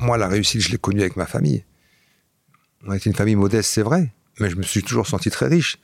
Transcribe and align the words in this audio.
moi, 0.00 0.18
la 0.18 0.28
réussite, 0.28 0.60
je 0.62 0.70
l'ai 0.70 0.78
connue 0.78 1.00
avec 1.00 1.16
ma 1.16 1.26
famille. 1.26 1.64
On 2.86 2.92
était 2.92 3.10
une 3.10 3.16
famille 3.16 3.36
modeste, 3.36 3.70
c'est 3.70 3.82
vrai, 3.82 4.12
mais 4.40 4.48
je 4.48 4.56
me 4.56 4.62
suis 4.62 4.82
toujours 4.82 5.06
senti 5.06 5.30
très 5.30 5.46
riche. 5.46 5.76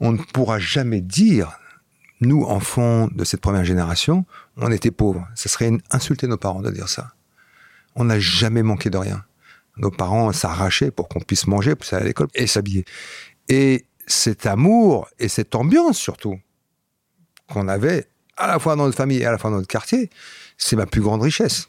On 0.00 0.12
ne 0.12 0.18
pourra 0.18 0.58
jamais 0.58 1.00
dire, 1.00 1.58
nous, 2.20 2.42
enfants 2.42 3.08
de 3.08 3.24
cette 3.24 3.40
première 3.40 3.64
génération, 3.64 4.26
on 4.56 4.70
était 4.70 4.90
pauvres. 4.90 5.26
Ce 5.34 5.48
serait 5.48 5.72
insulter 5.90 6.26
nos 6.26 6.36
parents 6.36 6.60
de 6.60 6.70
dire 6.70 6.88
ça. 6.88 7.14
On 7.94 8.04
n'a 8.04 8.20
jamais 8.20 8.62
manqué 8.62 8.90
de 8.90 8.98
rien. 8.98 9.24
Nos 9.78 9.90
parents 9.90 10.32
s'arrachaient 10.32 10.90
pour 10.90 11.08
qu'on 11.08 11.20
puisse 11.20 11.46
manger, 11.46 11.74
pour 11.74 11.86
aller 11.92 12.02
à 12.02 12.06
l'école 12.06 12.28
et 12.34 12.46
s'habiller. 12.46 12.84
Et 13.48 13.86
cet 14.06 14.46
amour 14.46 15.08
et 15.18 15.28
cette 15.28 15.54
ambiance 15.54 15.98
surtout 15.98 16.38
qu'on 17.48 17.68
avait 17.68 18.08
à 18.36 18.46
la 18.46 18.58
fois 18.58 18.76
dans 18.76 18.84
notre 18.84 18.96
famille 18.96 19.18
et 19.18 19.26
à 19.26 19.32
la 19.32 19.38
fois 19.38 19.50
dans 19.50 19.56
notre 19.56 19.68
quartier, 19.68 20.10
c'est 20.56 20.76
ma 20.76 20.86
plus 20.86 21.00
grande 21.00 21.22
richesse. 21.22 21.68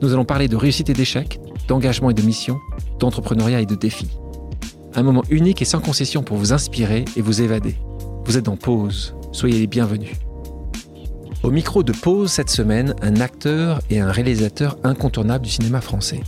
Nous 0.00 0.12
allons 0.12 0.24
parler 0.24 0.46
de 0.46 0.56
réussite 0.56 0.90
et 0.90 0.92
d'échec, 0.92 1.40
d'engagement 1.66 2.10
et 2.10 2.14
de 2.14 2.22
mission, 2.22 2.60
d'entrepreneuriat 3.00 3.60
et 3.60 3.66
de 3.66 3.74
défis. 3.74 4.10
Un 4.94 5.02
moment 5.02 5.24
unique 5.28 5.60
et 5.60 5.64
sans 5.64 5.80
concession 5.80 6.22
pour 6.22 6.36
vous 6.36 6.52
inspirer 6.52 7.04
et 7.16 7.20
vous 7.20 7.42
évader. 7.42 7.76
Vous 8.24 8.36
êtes 8.36 8.48
en 8.48 8.56
pause, 8.56 9.16
soyez 9.32 9.58
les 9.58 9.66
bienvenus. 9.66 10.12
Au 11.42 11.50
micro 11.50 11.82
de 11.82 11.92
Pause 11.92 12.30
cette 12.30 12.50
semaine, 12.50 12.94
un 13.00 13.20
acteur 13.20 13.80
et 13.90 14.00
un 14.00 14.10
réalisateur 14.10 14.76
incontournable 14.84 15.44
du 15.44 15.50
cinéma 15.50 15.80
français. 15.80 16.20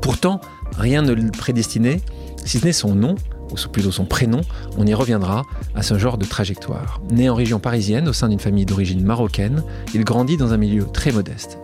Pourtant, 0.00 0.40
rien 0.76 1.02
ne 1.02 1.12
le 1.12 1.30
prédestinait, 1.30 2.00
si 2.44 2.58
ce 2.58 2.64
n'est 2.64 2.72
son 2.72 2.94
nom, 2.94 3.14
ou 3.50 3.54
plutôt 3.70 3.92
son 3.92 4.04
prénom, 4.04 4.40
on 4.76 4.86
y 4.86 4.94
reviendra, 4.94 5.44
à 5.74 5.82
ce 5.82 5.98
genre 5.98 6.18
de 6.18 6.24
trajectoire. 6.24 7.00
Né 7.10 7.28
en 7.28 7.34
région 7.34 7.58
parisienne 7.58 8.08
au 8.08 8.12
sein 8.12 8.28
d'une 8.28 8.40
famille 8.40 8.66
d'origine 8.66 9.04
marocaine, 9.04 9.62
il 9.94 10.04
grandit 10.04 10.36
dans 10.36 10.52
un 10.52 10.56
milieu 10.56 10.84
très 10.92 11.12
modeste. 11.12 11.58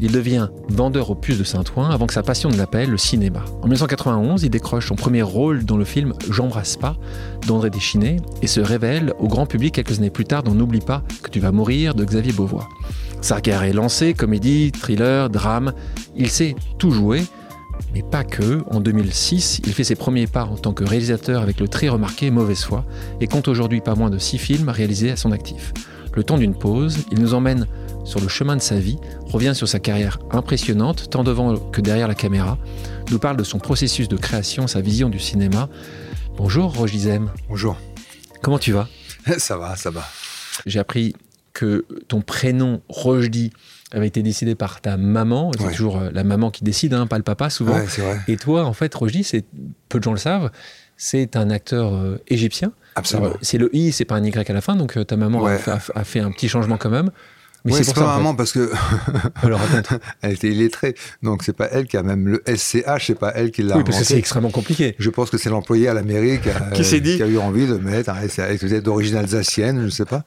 Il 0.00 0.12
devient 0.12 0.48
vendeur 0.68 1.10
aux 1.10 1.14
puces 1.14 1.38
de 1.38 1.44
Saint-Ouen 1.44 1.90
avant 1.90 2.06
que 2.06 2.14
sa 2.14 2.22
passion 2.22 2.50
ne 2.50 2.56
l'appelle 2.56 2.90
le 2.90 2.96
cinéma. 2.96 3.44
En 3.62 3.66
1991, 3.66 4.42
il 4.42 4.50
décroche 4.50 4.88
son 4.88 4.96
premier 4.96 5.22
rôle 5.22 5.64
dans 5.64 5.76
le 5.76 5.84
film 5.84 6.12
J'embrasse 6.30 6.76
pas 6.76 6.96
d'André 7.46 7.70
Deschinet 7.70 8.16
et 8.42 8.46
se 8.46 8.60
révèle 8.60 9.12
au 9.18 9.28
grand 9.28 9.46
public 9.46 9.74
quelques 9.74 9.98
années 9.98 10.10
plus 10.10 10.24
tard 10.24 10.42
dans 10.42 10.54
N'oublie 10.54 10.80
pas 10.80 11.02
que 11.22 11.30
tu 11.30 11.40
vas 11.40 11.52
mourir 11.52 11.94
de 11.94 12.04
Xavier 12.04 12.32
Beauvois. 12.32 12.68
Sa 13.20 13.40
carrière 13.40 13.62
est 13.62 13.72
lancée, 13.72 14.14
comédie, 14.14 14.72
thriller, 14.72 15.30
drame. 15.30 15.72
Il 16.16 16.28
sait 16.28 16.56
tout 16.78 16.90
jouer, 16.90 17.22
mais 17.94 18.02
pas 18.02 18.24
que. 18.24 18.62
En 18.70 18.80
2006, 18.80 19.60
il 19.64 19.72
fait 19.72 19.84
ses 19.84 19.94
premiers 19.94 20.26
pas 20.26 20.44
en 20.44 20.56
tant 20.56 20.72
que 20.72 20.84
réalisateur 20.84 21.42
avec 21.42 21.60
le 21.60 21.68
très 21.68 21.88
remarqué 21.88 22.30
Mauvaise 22.30 22.64
foi 22.64 22.84
et 23.20 23.26
compte 23.26 23.48
aujourd'hui 23.48 23.80
pas 23.80 23.94
moins 23.94 24.10
de 24.10 24.18
six 24.18 24.38
films 24.38 24.68
réalisés 24.68 25.12
à 25.12 25.16
son 25.16 25.32
actif. 25.32 25.72
Le 26.14 26.24
temps 26.24 26.36
d'une 26.36 26.54
pause, 26.54 26.98
il 27.10 27.20
nous 27.20 27.34
emmène 27.34 27.66
sur 28.04 28.20
le 28.20 28.28
chemin 28.28 28.56
de 28.56 28.62
sa 28.62 28.76
vie, 28.76 28.98
revient 29.26 29.54
sur 29.54 29.68
sa 29.68 29.78
carrière 29.78 30.18
impressionnante, 30.30 31.10
tant 31.10 31.24
devant 31.24 31.56
que 31.56 31.80
derrière 31.80 32.08
la 32.08 32.14
caméra, 32.14 32.58
nous 33.10 33.18
parle 33.18 33.36
de 33.36 33.44
son 33.44 33.58
processus 33.58 34.08
de 34.08 34.16
création, 34.16 34.66
sa 34.66 34.80
vision 34.80 35.08
du 35.08 35.18
cinéma. 35.18 35.68
Bonjour 36.36 36.74
Roger 36.74 36.92
Gizem. 36.92 37.30
Bonjour. 37.48 37.76
Comment 38.42 38.58
tu 38.58 38.72
vas? 38.72 38.88
Ça 39.38 39.56
va, 39.56 39.76
ça 39.76 39.90
va. 39.90 40.04
J'ai 40.66 40.80
appris 40.80 41.14
que 41.52 41.86
ton 42.08 42.22
prénom 42.22 42.82
Rojdi 42.88 43.52
avait 43.92 44.06
été 44.06 44.22
décidé 44.22 44.54
par 44.54 44.80
ta 44.80 44.96
maman. 44.96 45.52
C'est 45.58 45.70
toujours 45.70 45.98
euh, 45.98 46.10
la 46.12 46.24
maman 46.24 46.50
qui 46.50 46.64
décide, 46.64 46.94
hein, 46.94 47.06
pas 47.06 47.18
le 47.18 47.22
papa 47.22 47.50
souvent. 47.50 47.78
vrai. 47.78 48.20
Et 48.26 48.36
toi, 48.36 48.64
en 48.64 48.72
fait, 48.72 48.92
Rojdi, 48.94 49.22
c'est 49.22 49.44
peu 49.88 49.98
de 49.98 50.04
gens 50.04 50.12
le 50.12 50.18
savent, 50.18 50.50
c'est 50.96 51.36
un 51.36 51.50
acteur 51.50 51.94
euh, 51.94 52.18
égyptien. 52.28 52.72
Absolument. 52.94 53.34
C'est 53.42 53.58
le 53.58 53.74
i, 53.74 53.92
c'est 53.92 54.04
pas 54.04 54.16
un 54.16 54.24
y 54.24 54.32
à 54.36 54.52
la 54.52 54.60
fin, 54.60 54.76
donc 54.76 54.96
euh, 54.96 55.04
ta 55.04 55.16
maman 55.16 55.44
a, 55.46 55.78
fait, 55.78 56.20
un 56.20 56.30
petit 56.30 56.48
changement 56.48 56.76
quand 56.76 56.90
même. 56.90 57.10
Mais 57.64 57.72
c'est 57.82 57.94
pas 57.94 58.16
maman 58.16 58.34
parce 58.34 58.52
que 58.52 58.72
Alors, 59.42 59.60
elle 60.22 60.32
était 60.32 60.48
illettrée, 60.48 60.94
donc 61.22 61.42
c'est 61.44 61.52
pas 61.52 61.68
elle 61.70 61.86
qui 61.86 61.96
a 61.96 62.02
même 62.02 62.26
le 62.26 62.42
SCH, 62.46 63.06
c'est 63.06 63.18
pas 63.18 63.32
elle 63.34 63.50
qui 63.50 63.62
l'a. 63.62 63.76
Oui, 63.76 63.84
parce 63.84 63.98
que 63.98 64.04
c'est 64.04 64.18
extrêmement 64.18 64.50
compliqué. 64.50 64.96
Je 64.98 65.10
pense 65.10 65.30
que 65.30 65.38
c'est 65.38 65.50
l'employé 65.50 65.88
à 65.88 65.94
l'Amérique 65.94 66.48
qui, 66.74 66.84
s'est 66.84 67.00
dit... 67.00 67.16
qui 67.16 67.22
a 67.22 67.26
eu 67.26 67.38
envie 67.38 67.66
de 67.66 67.76
mettre 67.76 68.10
un 68.10 68.26
SCH, 68.26 68.64
d'origine 68.82 69.16
alsacienne, 69.16 69.84
je 69.84 69.90
sais 69.90 70.04
pas. 70.04 70.24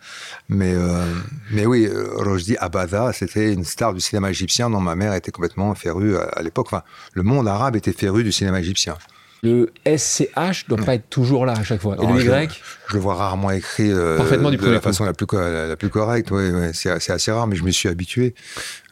Mais 0.49 0.73
euh, 0.73 1.03
mais 1.51 1.65
oui, 1.65 1.87
euh, 1.87 2.07
Rojdi 2.15 2.55
Abada, 2.57 3.11
c'était 3.13 3.51
une 3.51 3.65
star 3.65 3.93
du 3.93 3.99
cinéma 3.99 4.29
égyptien 4.29 4.69
dont 4.69 4.81
ma 4.81 4.95
mère 4.95 5.13
était 5.13 5.31
complètement 5.31 5.75
férue 5.75 6.17
à, 6.17 6.41
l'époque. 6.41 6.67
Enfin, 6.67 6.83
le 7.13 7.23
monde 7.23 7.47
arabe 7.47 7.75
était 7.75 7.93
féru 7.93 8.23
du 8.23 8.31
cinéma 8.31 8.59
égyptien. 8.59 8.97
Le 9.45 9.71
SCH 9.85 10.67
doit 10.67 10.83
pas 10.83 10.95
être 10.95 11.07
toujours 11.09 11.45
là 11.45 11.53
à 11.53 11.63
chaque 11.63 11.81
fois. 11.81 11.95
Et 12.01 12.05
le 12.05 12.19
Y 12.19 12.49
je, 12.89 12.93
le 12.95 12.99
vois 12.99 13.13
rarement 13.13 13.51
écrit 13.51 13.91
euh, 13.91 14.17
Parfaitement 14.17 14.49
du 14.49 14.57
de 14.57 14.69
la 14.69 14.81
façon 14.81 15.03
la 15.03 15.13
plus, 15.13 15.27
la, 15.33 15.75
plus 15.75 15.89
correcte. 15.89 16.31
C'est 16.73 16.89
assez 16.89 17.31
rare, 17.31 17.45
mais 17.45 17.55
je 17.55 17.63
me 17.63 17.69
suis 17.69 17.87
habitué. 17.87 18.33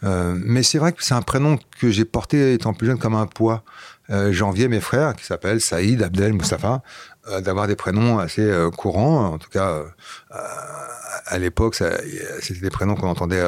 Euh, 0.04 0.36
mais 0.38 0.62
c'est 0.62 0.78
vrai 0.78 0.92
que 0.92 1.04
c'est 1.04 1.16
un 1.16 1.24
prénom 1.24 1.58
que 1.80 1.90
j'ai 1.90 2.06
porté 2.06 2.54
étant 2.54 2.74
plus 2.74 2.88
jeune 2.88 3.00
comme 3.00 3.16
un 3.16 3.26
poids. 3.26 3.64
Euh, 4.12 4.32
J'enviais 4.32 4.68
mes 4.68 4.80
frères, 4.80 5.16
qui 5.16 5.26
s'appellent 5.26 5.62
Saïd, 5.62 6.04
Abdel, 6.04 6.34
Mustafa, 6.34 6.84
euh, 7.30 7.42
d'avoir 7.42 7.68
des 7.68 7.76
prénoms 7.76 8.20
assez 8.20 8.52
courants. 8.78 9.34
En 9.34 9.38
tout 9.40 9.50
cas, 9.50 9.82
à 10.30 11.40
l'époque, 11.40 11.74
c'était 11.76 12.60
des 12.62 12.70
prénoms 12.70 12.94
qu'on 12.94 13.10
entendait 13.10 13.44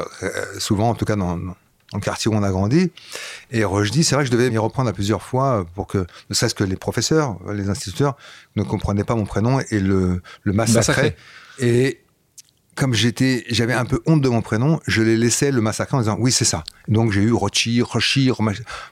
souvent, 0.58 0.90
en 0.90 0.96
tout 0.96 1.06
cas 1.06 1.16
dans, 1.16 1.38
dans 1.92 2.00
le 2.00 2.04
quartier 2.04 2.32
où 2.32 2.34
on 2.34 2.44
a 2.44 2.52
grandi. 2.52 2.92
Et 3.52 3.64
dis, 3.92 4.04
c'est 4.04 4.16
vrai 4.16 4.24
que 4.24 4.32
je 4.32 4.36
devais 4.36 4.50
m'y 4.50 4.58
reprendre 4.58 4.90
à 4.90 4.94
plusieurs 4.94 5.22
fois 5.22 5.66
pour 5.76 5.88
que, 5.88 6.06
ne 6.30 6.36
serait-ce 6.36 6.56
que 6.56 6.64
les 6.64 6.76
professeurs, 6.76 7.38
les 7.54 7.70
instituteurs, 7.70 8.18
ne 8.56 8.64
comprenaient 8.64 9.04
pas 9.04 9.16
mon 9.16 9.26
prénom 9.26 9.60
et 9.70 9.80
le, 9.80 10.22
le 10.44 10.54
massacraient. 10.54 11.16
Et 11.60 12.02
comme 12.76 12.94
j'étais, 12.94 13.46
j'avais 13.50 13.74
un 13.74 13.86
peu 13.86 14.02
honte 14.06 14.22
de 14.22 14.30
mon 14.30 14.42
prénom, 14.42 14.80
je 14.86 15.02
les 15.02 15.16
laissais 15.16 15.52
le 15.52 15.62
massacrer 15.62 15.96
en 15.96 16.02
disant 16.02 16.18
oui 16.20 16.32
c'est 16.32 16.46
ça. 16.46 16.64
Donc 16.90 17.12
j'ai 17.12 17.22
eu 17.22 17.32
Rochi, 17.32 17.82
Rochi, 17.82 18.30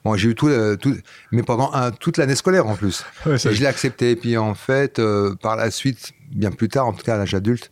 bon 0.03 0.15
j'ai 0.15 0.29
eu 0.29 0.35
tout, 0.35 0.49
tout, 0.77 0.95
mais 1.31 1.43
pendant 1.43 1.71
un, 1.73 1.91
toute 1.91 2.17
l'année 2.17 2.35
scolaire 2.35 2.65
en 2.65 2.75
plus. 2.75 3.03
et 3.25 3.37
je 3.37 3.59
l'ai 3.59 3.67
accepté. 3.67 4.11
Et 4.11 4.15
puis 4.15 4.37
en 4.37 4.55
fait, 4.55 4.99
euh, 4.99 5.35
par 5.35 5.57
la 5.57 5.69
suite, 5.69 6.13
bien 6.31 6.51
plus 6.51 6.69
tard, 6.69 6.87
en 6.87 6.93
tout 6.93 7.03
cas 7.03 7.15
à 7.15 7.17
l'âge 7.17 7.33
adulte, 7.33 7.71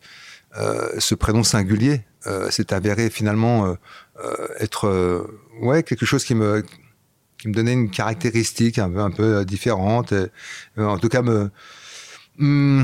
euh, 0.57 0.89
ce 0.99 1.15
prénom 1.15 1.43
singulier 1.43 2.01
euh, 2.27 2.51
s'est 2.51 2.73
avéré 2.73 3.09
finalement 3.09 3.75
être 4.59 4.87
euh, 4.87 5.39
ouais 5.61 5.83
quelque 5.83 6.05
chose 6.05 6.23
qui 6.23 6.35
me 6.35 6.63
qui 7.37 7.47
me 7.47 7.53
donnait 7.53 7.73
une 7.73 7.89
caractéristique 7.89 8.79
un 8.79 8.89
peu 8.89 8.99
un 8.99 9.11
peu 9.11 9.37
euh, 9.37 9.45
différente 9.45 10.13
en 10.77 10.97
tout 10.97 11.09
cas 11.09 11.21
me 11.21 11.49
hmm, 12.37 12.83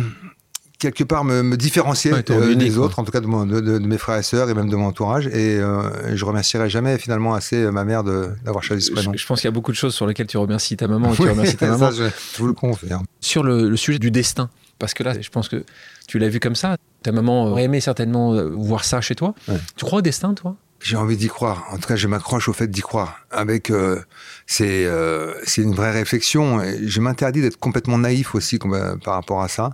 quelque 0.80 1.04
part 1.04 1.24
me, 1.24 1.42
me 1.44 1.58
différencier 1.58 2.12
des 2.24 2.78
autres, 2.78 3.00
en 3.00 3.04
tout 3.04 3.12
cas 3.12 3.20
de, 3.20 3.60
de, 3.60 3.80
mes 3.80 3.98
frères 3.98 4.18
et 4.18 4.24
sœurs 4.24 4.50
et 4.50 4.54
même 4.54 4.70
de 4.70 4.76
mon 4.76 4.86
entourage. 4.86 5.26
Et 5.26 5.58
je 5.58 6.24
remercierai 6.24 6.70
jamais 6.70 7.00
finalement 7.00 7.34
assez 7.34 7.72
ma 7.72 7.84
mère 7.84 8.04
d'avoir 8.04 8.64
choisi 8.64 8.86
ce 8.86 8.92
prénom. 8.92 9.12
Je, 9.16 9.26
pense 9.26 9.42
qu'il 9.42 9.48
y 9.48 9.52
a 9.52 9.52
beaucoup 9.52 9.72
de 9.72 9.78
choses 9.78 9.96
sur 9.96 10.06
lesquelles 10.06 10.28
tu 10.28 10.38
remercies 10.38 10.78
ta 10.78 10.88
maman 10.88 11.14
et 11.14 11.16
tu 11.16 11.24
remercies 11.24 11.58
ta 11.58 11.68
maman. 11.78 11.90
je, 11.90 12.04
vous 12.38 12.46
le 12.46 12.54
confirme. 12.54 13.06
Sur 13.22 13.42
le, 13.42 13.76
sujet 13.76 13.98
du 13.98 14.12
destin, 14.12 14.52
parce 14.78 14.94
que 14.94 15.02
là, 15.02 15.20
je 15.20 15.30
pense 15.30 15.50
que 15.50 15.64
tu 16.08 16.20
l'as 16.20 16.30
vu 16.30 16.40
comme 16.40 16.56
ça. 16.56 16.78
Ta 17.02 17.12
maman 17.12 17.46
aurait 17.46 17.64
aimé 17.64 17.82
certainement 17.82 18.36
voir 18.52 18.86
ça 18.86 19.02
chez 19.02 19.16
toi. 19.16 19.34
Tu 19.76 19.84
crois 19.84 20.00
au 20.00 20.04
destin, 20.04 20.36
toi? 20.36 20.58
J'ai 20.88 20.96
envie 20.96 21.18
d'y 21.18 21.28
croire. 21.28 21.68
En 21.72 21.78
tout 21.78 21.88
cas, 21.88 21.98
je 21.98 22.08
m'accroche 22.08 22.48
au 22.48 22.54
fait 22.54 22.68
d'y 22.68 22.80
croire. 22.80 23.20
Avec, 23.30 23.72
euh, 23.72 24.02
c'est 24.46 24.86
euh, 24.86 25.34
c'est 25.44 25.62
une 25.62 25.76
vraie 25.76 25.92
réflexion. 25.92 26.62
Je 26.82 27.02
m'interdis 27.02 27.42
d'être 27.42 27.60
complètement 27.60 27.98
naïf 27.98 28.36
aussi 28.36 28.58
par 28.58 29.16
rapport 29.16 29.42
à 29.42 29.50
ça, 29.50 29.72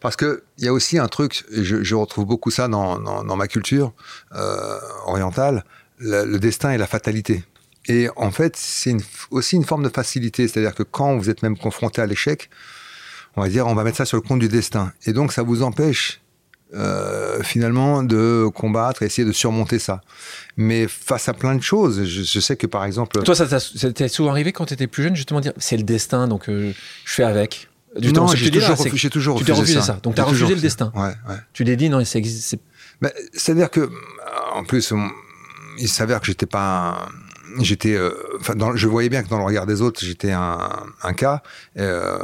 parce 0.00 0.14
que 0.14 0.44
il 0.58 0.64
y 0.64 0.68
a 0.68 0.72
aussi 0.72 0.98
un 0.98 1.08
truc. 1.08 1.44
Je, 1.50 1.94
retrouve 1.96 2.26
beaucoup 2.26 2.52
ça 2.52 2.68
dans, 2.68 3.00
dans, 3.00 3.36
ma 3.36 3.48
culture 3.48 3.92
euh, 4.36 4.78
orientale, 5.06 5.64
le, 5.98 6.38
destin 6.38 6.70
et 6.70 6.78
la 6.78 6.86
fatalité. 6.86 7.42
Et 7.88 8.08
en 8.14 8.30
fait, 8.30 8.54
c'est 8.56 8.94
aussi 9.32 9.56
une 9.56 9.64
forme 9.64 9.82
de 9.82 9.88
facilité, 9.88 10.46
c'est-à-dire 10.46 10.76
que 10.76 10.84
quand 10.84 11.16
vous 11.16 11.28
êtes 11.28 11.42
même 11.42 11.58
confronté 11.58 12.00
à 12.00 12.06
l'échec, 12.06 12.50
on 13.34 13.42
va 13.42 13.48
dire, 13.48 13.66
on 13.66 13.74
va 13.74 13.82
mettre 13.82 13.96
ça 13.96 14.04
sur 14.04 14.16
le 14.16 14.22
compte 14.22 14.38
du 14.38 14.48
destin. 14.48 14.92
Et 15.06 15.12
donc, 15.12 15.32
ça 15.32 15.42
vous 15.42 15.64
empêche 15.64 16.22
euh, 16.74 17.21
finalement 17.42 18.02
de 18.02 18.48
combattre, 18.54 19.02
essayer 19.02 19.26
de 19.26 19.32
surmonter 19.32 19.78
ça. 19.78 20.00
Mais 20.56 20.86
face 20.88 21.28
à 21.28 21.34
plein 21.34 21.54
de 21.54 21.62
choses, 21.62 22.04
je, 22.04 22.40
sais 22.40 22.56
que 22.56 22.66
par 22.66 22.84
exemple... 22.84 23.22
Toi, 23.22 23.34
ça 23.34 23.46
t'est 23.92 24.08
souvent 24.08 24.30
arrivé 24.30 24.52
quand 24.52 24.66
tu 24.66 24.74
étais 24.74 24.86
plus 24.86 25.02
jeune, 25.02 25.16
justement 25.16 25.40
dire, 25.40 25.52
c'est 25.56 25.76
le 25.76 25.82
destin, 25.82 26.28
donc 26.28 26.48
euh, 26.48 26.72
je 27.04 27.12
fais 27.12 27.24
avec? 27.24 27.68
Du 27.98 28.12
non, 28.12 28.26
j'ai 28.28 28.50
toujours, 28.50 28.76
refusé, 28.76 29.10
toujours 29.10 29.44
tu 29.44 29.52
refusé 29.52 29.82
ça. 29.82 29.98
Donc 30.02 30.14
tu 30.14 30.20
as 30.20 30.24
refusé 30.24 30.54
le 30.54 30.60
destin. 30.60 30.92
Ouais, 30.94 31.12
ouais. 31.28 31.36
Tu 31.52 31.64
l'as 31.64 31.76
dit, 31.76 31.90
non, 31.90 32.04
c'est... 32.04 32.22
C'est-à-dire 33.34 33.70
que, 33.70 33.90
en 34.54 34.64
plus, 34.64 34.92
il 35.78 35.88
s'avère 35.88 36.20
que 36.20 36.26
j'étais 36.26 36.46
pas 36.46 37.08
j'étais, 37.60 37.94
euh, 37.94 38.12
je 38.74 38.86
voyais 38.86 39.08
bien 39.08 39.22
que 39.22 39.28
dans 39.28 39.38
le 39.38 39.44
regard 39.44 39.66
des 39.66 39.82
autres, 39.82 40.00
j'étais 40.04 40.32
un, 40.32 41.12
cas, 41.16 41.42
euh, 41.78 42.18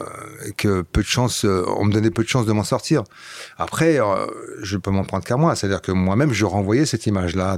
que 0.57 0.83
peu 0.83 1.03
de 1.03 1.07
chance, 1.07 1.45
euh, 1.45 1.65
on 1.77 1.85
me 1.85 1.93
donnait 1.93 2.11
peu 2.11 2.23
de 2.23 2.29
chance 2.29 2.47
de 2.47 2.53
m'en 2.53 2.65
sortir. 2.65 3.05
Après, 3.57 3.99
je 4.63 4.77
peux 4.77 4.91
m'en 4.91 5.05
prendre 5.05 5.25
qu'à 5.25 5.37
moi, 5.37 5.55
c'est-à-dire 5.57 5.83
que 5.83 5.93
moi-même, 5.93 6.33
je 6.33 6.45
renvoyais 6.45 6.87
cette 6.87 7.07
image-là 7.07 7.57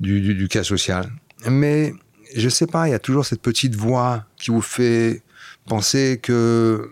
du, 0.00 0.48
cas 0.48 0.64
social. 0.64 1.10
Mais 1.46 1.94
je 2.34 2.48
sais 2.48 2.66
pas, 2.66 2.88
il 2.88 2.92
y 2.92 2.94
a 2.94 2.98
toujours 2.98 3.26
cette 3.26 3.42
petite 3.42 3.74
voix 3.74 4.24
qui 4.36 4.50
vous 4.50 4.62
fait 4.62 5.22
penser 5.66 6.20
que 6.22 6.90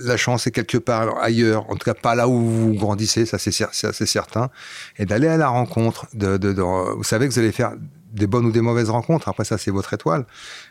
la 0.00 0.16
chance 0.16 0.46
est 0.46 0.50
quelque 0.50 0.78
part 0.78 1.18
ailleurs, 1.22 1.70
en 1.70 1.76
tout 1.76 1.84
cas 1.84 1.94
pas 1.94 2.16
là 2.16 2.28
où 2.28 2.40
vous 2.40 2.74
grandissez, 2.74 3.26
ça 3.26 3.38
c'est 3.38 4.06
certain, 4.06 4.50
et 4.98 5.06
d'aller 5.06 5.28
à 5.28 5.36
la 5.36 5.48
rencontre. 5.48 6.06
Vous 6.12 7.04
savez 7.04 7.28
que 7.28 7.32
vous 7.32 7.38
allez 7.38 7.52
faire 7.52 7.74
des 8.14 8.26
bonnes 8.26 8.46
ou 8.46 8.52
des 8.52 8.60
mauvaises 8.60 8.90
rencontres. 8.90 9.28
Après 9.28 9.44
ça, 9.44 9.58
c'est 9.58 9.70
votre 9.70 9.92
étoile. 9.92 10.24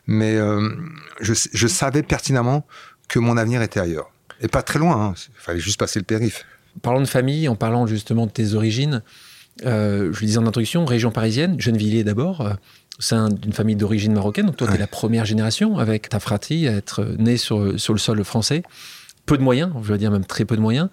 Mais 0.08 0.36
euh, 0.36 0.70
je, 1.22 1.34
je, 1.34 1.68
savais 1.68 2.04
pertinemment 2.04 2.66
que 3.08 3.20
mon 3.20 3.38
avenir 3.38 3.62
était 3.62 3.80
ailleurs. 3.80 4.12
Et 4.42 4.48
pas 4.48 4.62
très 4.62 4.80
loin. 4.80 5.08
Hein. 5.08 5.14
Il 5.30 5.42
fallait 5.42 5.60
juste 5.60 5.80
passer 5.80 6.00
le 6.00 6.06
périph. 6.06 6.46
Parlons 6.82 7.02
de 7.02 7.06
famille, 7.06 7.48
en 7.48 7.56
parlant 7.56 7.86
justement 7.86 8.26
de 8.26 8.32
tes 8.32 8.54
origines. 8.54 9.04
Euh, 9.66 10.12
je 10.12 10.22
le 10.22 10.26
disais 10.26 10.40
en 10.40 10.48
introduction, 10.48 10.86
région 10.86 11.12
parisienne, 11.12 11.60
Gennevilliers 11.60 12.04
d'abord. 12.04 12.42
Euh, 12.42 12.54
sein 13.00 13.30
d'une 13.30 13.54
famille 13.54 13.76
d'origine 13.76 14.14
marocaine. 14.14 14.46
Donc 14.46 14.58
toi, 14.58 14.68
tu 14.68 14.76
es 14.76 14.78
la 14.78 14.88
première 14.88 15.26
génération 15.26 15.80
avec 15.80 16.10
ta 16.10 16.20
fratrie 16.20 16.68
à 16.68 16.74
être 16.74 17.04
née 17.18 17.38
sur, 17.38 17.80
sur 17.80 17.94
le 17.94 18.00
sol 18.00 18.24
français. 18.24 18.62
Peu 19.26 19.38
de 19.38 19.44
moyens, 19.44 19.72
je 19.82 19.92
veux 19.92 19.98
dire 19.98 20.12
même 20.12 20.26
très 20.26 20.46
peu 20.46 20.56
de 20.56 20.62
moyens. 20.62 20.90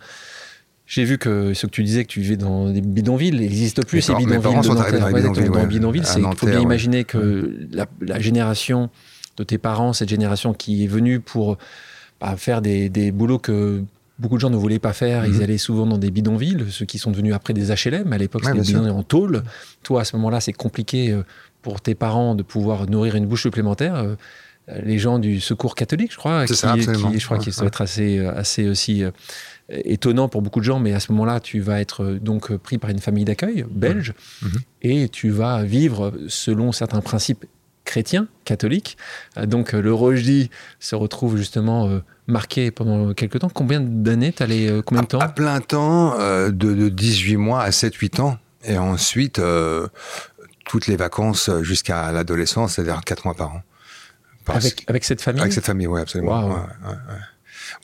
J'ai 0.91 1.05
vu 1.05 1.19
que 1.19 1.55
ce 1.55 1.67
que 1.67 1.71
tu 1.71 1.85
disais 1.85 2.03
que 2.03 2.09
tu 2.09 2.21
vivais 2.21 2.37
dans 2.37 2.69
des 2.69 2.81
bidonvilles, 2.81 3.29
il 3.29 3.41
n'existe 3.43 3.87
plus 3.87 4.03
ces 4.03 4.13
bidonvilles. 4.13 4.57
Mes 4.57 4.63
sont 4.65 4.77
arrivés 4.77 4.99
dans 4.99 5.07
les 5.07 5.23
bidonvilles. 5.23 5.49
Dans 5.49 5.65
bidonvilles, 5.65 6.03
il 6.17 6.37
faut 6.37 6.47
bien 6.49 6.59
imaginer 6.59 7.05
que 7.05 7.57
la, 7.71 8.19
génération 8.19 8.91
de 9.37 9.45
tes 9.45 9.57
parents, 9.57 9.93
cette 9.93 10.09
génération 10.09 10.53
qui 10.53 10.83
est 10.83 10.89
venue 10.89 11.21
pour 11.21 11.59
bah, 12.21 12.35
faire 12.37 12.61
des, 12.61 12.89
des, 12.89 13.13
boulots 13.13 13.39
que 13.39 13.85
beaucoup 14.19 14.35
de 14.35 14.41
gens 14.41 14.51
ne 14.51 14.57
voulaient 14.57 14.81
pas 14.81 14.93
faire, 14.93 15.27
ils 15.27 15.35
mhm. 15.35 15.43
allaient 15.43 15.59
souvent 15.59 15.87
dans 15.87 15.97
des 15.97 16.11
bidonvilles, 16.11 16.67
ceux 16.71 16.87
qui 16.87 16.99
sont 16.99 17.13
devenus 17.13 17.35
après 17.35 17.55
des 17.55 17.69
HLM. 17.69 18.13
À 18.13 18.19
l'époque, 18.19 18.45
c'était 18.45 18.59
des 18.59 18.67
bidonvilles 18.67 18.91
en 18.91 19.05
tôle. 19.05 19.45
Toi, 19.85 20.01
à 20.01 20.05
ce 20.05 20.17
moment-là, 20.17 20.41
c'est 20.41 20.53
compliqué 20.53 21.13
euh, 21.13 21.23
pour 21.63 21.81
tes 21.81 21.95
parents 21.95 22.35
de 22.35 22.43
pouvoir 22.43 22.91
nourrir 22.91 23.15
une 23.15 23.27
bouche 23.27 23.43
supplémentaire. 23.43 23.95
Euh, 23.95 24.17
les 24.83 24.99
gens 24.99 25.21
du 25.21 25.39
secours 25.39 25.77
catholique, 25.77 26.11
je 26.11 26.17
crois, 26.17 26.47
qui, 26.47 26.57
ça, 26.57 26.75
qui, 26.75 26.83
je 26.83 27.25
crois 27.25 27.39
qu'ils 27.39 27.53
doivent 27.55 27.69
être 27.69 27.81
assez, 27.81 28.19
euh, 28.19 28.35
assez 28.35 28.69
aussi 28.69 29.05
étonnant 29.71 30.29
pour 30.29 30.43
beaucoup 30.43 30.61
de 30.61 30.65
gens, 30.65 30.79
mais 30.79 30.93
à 30.93 31.01
ce 31.01 31.13
moment-là, 31.13 31.41
tu 31.41 31.61
vas 31.61 31.81
être 31.81 32.05
euh, 32.05 32.19
donc 32.19 32.55
pris 32.57 32.79
par 32.79 32.91
une 32.91 32.99
famille 32.99 33.25
d'accueil 33.25 33.65
belge 33.71 34.15
mmh. 34.43 34.47
Mmh. 34.47 34.59
et 34.83 35.09
tu 35.09 35.31
vas 35.31 35.63
vivre 35.63 36.13
selon 36.29 36.73
certains 36.73 37.01
principes 37.01 37.45
chrétiens, 37.85 38.29
catholiques. 38.45 38.97
Euh, 39.37 39.47
donc 39.47 39.73
le 39.73 39.93
Rojdi 39.93 40.51
se 40.79 40.95
retrouve 40.95 41.37
justement 41.37 41.89
euh, 41.89 42.01
marqué 42.27 42.71
pendant 42.71 43.15
quelques 43.15 43.41
temps. 43.41 43.49
Combien 43.49 43.81
d'années 43.81 44.35
allais 44.41 44.81
combien 44.85 45.03
de 45.03 45.09
temps 45.09 45.19
à, 45.21 45.29
plein 45.29 45.61
temps, 45.61 46.17
de, 46.49 46.89
18 46.89 47.37
mois 47.37 47.63
à 47.63 47.71
7-8 47.71 48.21
ans. 48.21 48.39
Et 48.65 48.77
ensuite, 48.77 49.41
toutes 50.67 50.87
les 50.87 50.97
vacances 50.97 51.51
jusqu'à 51.63 52.13
l'adolescence, 52.13 52.75
c'est-à-dire 52.75 53.01
4 53.05 53.25
mois 53.25 53.35
par 53.35 53.55
an. 53.55 53.63
avec, 54.49 54.85
avec, 54.87 55.05
cette 55.05 55.23
famille 55.23 55.41
Avec 55.41 55.55
cette 55.55 55.65
famille, 55.65 55.87
oui, 55.87 56.01
absolument. 56.01 56.67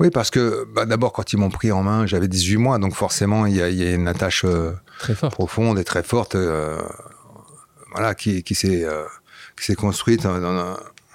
Oui, 0.00 0.11
parce 0.11 0.31
que 0.31 0.67
bah, 0.75 0.87
d'abord, 0.87 1.12
quand 1.12 1.33
ils 1.33 1.37
m'ont 1.37 1.50
pris 1.50 1.73
en 1.73 1.83
main, 1.83 2.06
j'avais 2.06 2.29
18 2.29 2.56
mois, 2.56 2.79
donc 2.79 2.94
forcément, 2.94 3.47
il 3.47 3.56
y 3.56 3.62
a, 3.62 3.69
y 3.69 3.87
a, 3.87 3.94
une 3.94 4.09
attache 4.09 4.44
euh, 4.44 4.73
très 4.99 5.15
profonde 5.15 5.79
et 5.79 5.85
très 5.85 6.03
forte 6.03 6.35
euh, 6.35 6.81
voilà, 7.93 8.15
qui, 8.15 8.43
qui 8.43 8.55
s'est 8.55 8.85
euh, 8.85 9.05
construite 9.77 10.27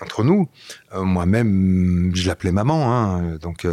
entre 0.01 0.23
nous. 0.23 0.49
Moi-même, 0.95 2.11
je 2.15 2.27
l'appelais 2.27 2.51
maman. 2.51 2.93
Hein, 2.93 3.37
donc, 3.41 3.67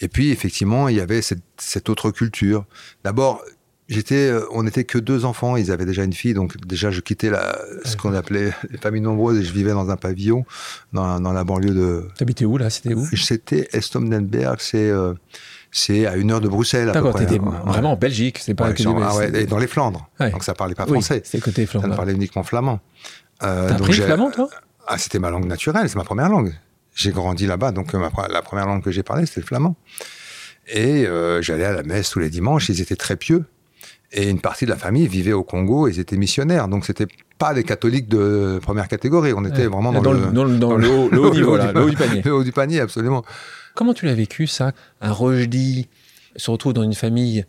et 0.00 0.08
puis, 0.08 0.30
effectivement, 0.30 0.88
il 0.88 0.96
y 0.96 1.00
avait 1.00 1.20
cette, 1.20 1.42
cette 1.58 1.88
autre 1.88 2.10
culture. 2.10 2.64
D'abord, 3.02 3.42
J'étais, 3.88 4.30
euh, 4.30 4.46
on 4.50 4.62
n'était 4.62 4.84
que 4.84 4.96
deux 4.96 5.26
enfants. 5.26 5.56
Ils 5.56 5.70
avaient 5.70 5.84
déjà 5.84 6.04
une 6.04 6.14
fille, 6.14 6.32
donc 6.32 6.56
déjà 6.66 6.90
je 6.90 7.00
quittais 7.00 7.28
la, 7.28 7.58
ce 7.84 7.96
qu'on 7.96 8.14
appelait 8.14 8.52
les 8.70 8.78
familles 8.78 9.02
nombreuses 9.02 9.38
et 9.40 9.44
je 9.44 9.52
vivais 9.52 9.72
dans 9.72 9.90
un 9.90 9.96
pavillon 9.96 10.46
dans, 10.92 11.20
dans 11.20 11.32
la 11.32 11.44
banlieue 11.44 11.74
de. 11.74 12.08
T'habitais 12.16 12.46
où 12.46 12.56
là? 12.56 12.70
C'était 12.70 12.94
où? 12.94 13.06
C'était 13.14 13.68
Estomdenberg. 13.72 14.56
C'est 14.60 14.88
euh, 14.88 15.12
c'est 15.70 16.06
à 16.06 16.16
une 16.16 16.30
heure 16.30 16.40
de 16.40 16.48
Bruxelles. 16.48 16.92
D'accord, 16.92 17.14
t'étais 17.14 17.38
vraiment 17.38 17.92
en 17.92 17.96
Belgique, 17.96 18.38
c'est 18.38 18.54
pas 18.54 18.68
ouais, 18.68 18.74
que 18.74 18.82
ah 19.02 19.16
ouais, 19.16 19.42
et 19.42 19.46
dans 19.46 19.58
les 19.58 19.66
Flandres. 19.66 20.08
Donc 20.20 20.44
ça 20.44 20.54
parlait 20.54 20.74
pas 20.74 20.86
français. 20.86 21.20
c'est 21.24 21.40
côté 21.40 21.66
flamand. 21.66 21.88
Ça 21.88 21.96
parlait 21.96 22.12
uniquement 22.14 22.44
flamand. 22.44 22.80
Euh, 23.42 23.68
T'as 23.68 23.74
appris 23.74 23.92
flamand 23.92 24.30
toi? 24.30 24.48
Ah, 24.86 24.98
c'était 24.98 25.18
ma 25.18 25.30
langue 25.30 25.46
naturelle, 25.46 25.88
c'est 25.88 25.96
ma 25.96 26.04
première 26.04 26.28
langue. 26.28 26.54
J'ai 26.94 27.10
grandi 27.10 27.46
là-bas, 27.46 27.72
donc 27.72 27.92
ma, 27.94 28.10
la 28.28 28.42
première 28.42 28.66
langue 28.66 28.82
que 28.82 28.92
j'ai 28.92 29.02
parlé, 29.02 29.26
c'était 29.26 29.40
le 29.40 29.46
flamand. 29.46 29.74
Et 30.68 31.06
euh, 31.06 31.42
j'allais 31.42 31.64
à 31.64 31.72
la 31.72 31.82
messe 31.82 32.10
tous 32.10 32.20
les 32.20 32.30
dimanches. 32.30 32.68
Ils 32.68 32.80
étaient 32.80 32.96
très 32.96 33.16
pieux. 33.16 33.44
Et 34.16 34.30
une 34.30 34.40
partie 34.40 34.64
de 34.64 34.70
la 34.70 34.76
famille 34.76 35.08
vivait 35.08 35.32
au 35.32 35.42
Congo 35.42 35.88
ils 35.88 35.98
étaient 35.98 36.16
missionnaires. 36.16 36.68
Donc, 36.68 36.86
c'était 36.86 37.08
pas 37.36 37.52
des 37.52 37.64
catholiques 37.64 38.08
de 38.08 38.60
première 38.62 38.86
catégorie. 38.86 39.32
On 39.36 39.44
était 39.44 39.66
vraiment 39.66 39.92
dans, 39.92 40.12
le, 40.12 40.30
dans, 40.30 40.44
le, 40.76 40.88
haut, 40.88 41.10
niveau, 41.34 41.56
le 41.56 41.80
haut 41.82 41.90
du 41.90 41.96
panier. 41.96 42.22
Le 42.24 42.32
haut 42.32 42.44
du 42.44 42.52
panier, 42.52 42.80
absolument. 42.80 43.24
Comment 43.74 43.92
tu 43.92 44.06
l'as 44.06 44.14
vécu, 44.14 44.46
ça? 44.46 44.72
Un 45.00 45.10
rejdi 45.10 45.88
se 46.36 46.50
retrouve 46.50 46.72
dans 46.72 46.84
une 46.84 46.94
famille 46.94 47.44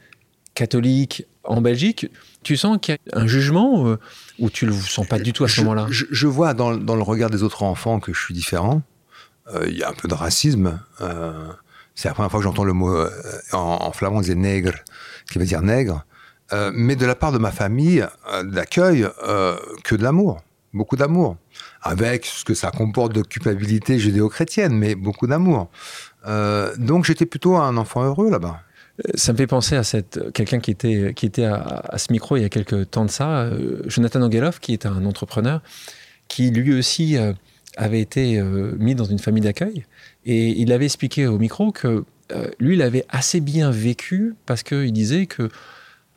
catholique 0.55 1.27
en 1.43 1.61
Belgique. 1.61 2.07
Tu 2.41 2.57
sens 2.57 2.79
qu'il 2.81 2.95
y 2.95 3.15
a 3.15 3.19
un 3.19 3.27
jugement 3.27 3.87
euh, 3.87 3.99
ou 4.39 4.49
tu 4.49 4.65
le 4.65 4.73
sens 4.73 5.07
pas 5.07 5.19
du 5.19 5.33
tout 5.33 5.43
à 5.43 5.47
ce 5.47 5.61
moment-là? 5.61 5.85
je, 5.89 6.27
vois 6.27 6.55
dans, 6.55 6.71
le 6.71 7.03
regard 7.03 7.29
des 7.29 7.43
autres 7.43 7.61
enfants 7.61 7.99
que 7.99 8.11
je 8.11 8.19
suis 8.19 8.33
différent. 8.33 8.81
Euh, 9.53 9.65
il 9.67 9.77
y 9.77 9.83
a 9.83 9.89
un 9.89 9.93
peu 9.93 10.07
de 10.07 10.15
racisme. 10.15 10.79
Euh, 11.01 11.47
c'est 11.93 12.07
la 12.07 12.15
première 12.15 12.31
fois 12.31 12.39
que 12.39 12.43
j'entends 12.43 12.63
le 12.63 12.73
mot 12.73 12.91
en, 13.53 13.57
en, 13.57 13.91
flamand, 13.91 14.17
on 14.17 14.21
disait 14.21 14.33
nègre, 14.33 14.73
qui 15.31 15.37
veut 15.37 15.45
dire 15.45 15.61
nègre. 15.61 16.03
Euh, 16.53 16.71
mais 16.73 16.95
de 16.95 17.05
la 17.05 17.15
part 17.15 17.31
de 17.31 17.37
ma 17.37 17.51
famille, 17.51 18.05
euh, 18.31 18.43
d'accueil, 18.43 19.07
euh, 19.27 19.57
que 19.83 19.95
de 19.95 20.03
l'amour, 20.03 20.41
beaucoup 20.73 20.95
d'amour, 20.95 21.37
avec 21.81 22.25
ce 22.25 22.45
que 22.45 22.53
ça 22.53 22.69
comporte 22.69 23.13
de 23.13 23.23
culpabilité 23.23 23.97
judéo-chrétienne, 23.97 24.73
mais 24.77 24.95
beaucoup 24.95 25.27
d'amour. 25.27 25.69
donc 26.77 27.05
j'étais 27.05 27.25
plutôt 27.25 27.55
un 27.55 27.77
enfant 27.77 28.03
heureux 28.03 28.29
là-bas. 28.29 28.59
Ça 29.15 29.33
me 29.33 29.37
fait 29.37 29.47
penser 29.47 29.75
à 29.75 29.83
quelqu'un 30.33 30.59
qui 30.59 30.71
était 30.71 31.13
qui 31.13 31.25
était 31.25 31.45
à, 31.45 31.97
ce 31.97 32.11
micro 32.11 32.37
il 32.37 32.43
y 32.43 32.45
a 32.45 32.49
quelques 32.49 32.89
temps 32.91 33.05
de 33.05 33.11
ça, 33.11 33.49
Jonathan 33.87 34.21
Angelov, 34.21 34.59
qui 34.59 34.73
est 34.73 34.85
un 34.85 35.05
entrepreneur, 35.05 35.61
qui 36.27 36.49
lui 36.49 36.77
aussi 36.77 37.17
avait 37.77 38.01
été 38.01 38.41
mis 38.77 38.95
dans 38.95 39.05
une 39.05 39.19
famille 39.19 39.43
d'accueil, 39.43 39.85
et 40.25 40.49
il 40.61 40.71
avait 40.71 40.85
expliqué 40.85 41.27
au 41.27 41.37
micro 41.37 41.71
que 41.71 42.05
lui, 42.59 42.75
il 42.75 42.81
avait 42.81 43.05
assez 43.09 43.39
bien 43.39 43.69
vécu 43.69 44.35
parce 44.45 44.63
qu'il 44.63 44.93
disait 44.93 45.25
que 45.25 45.49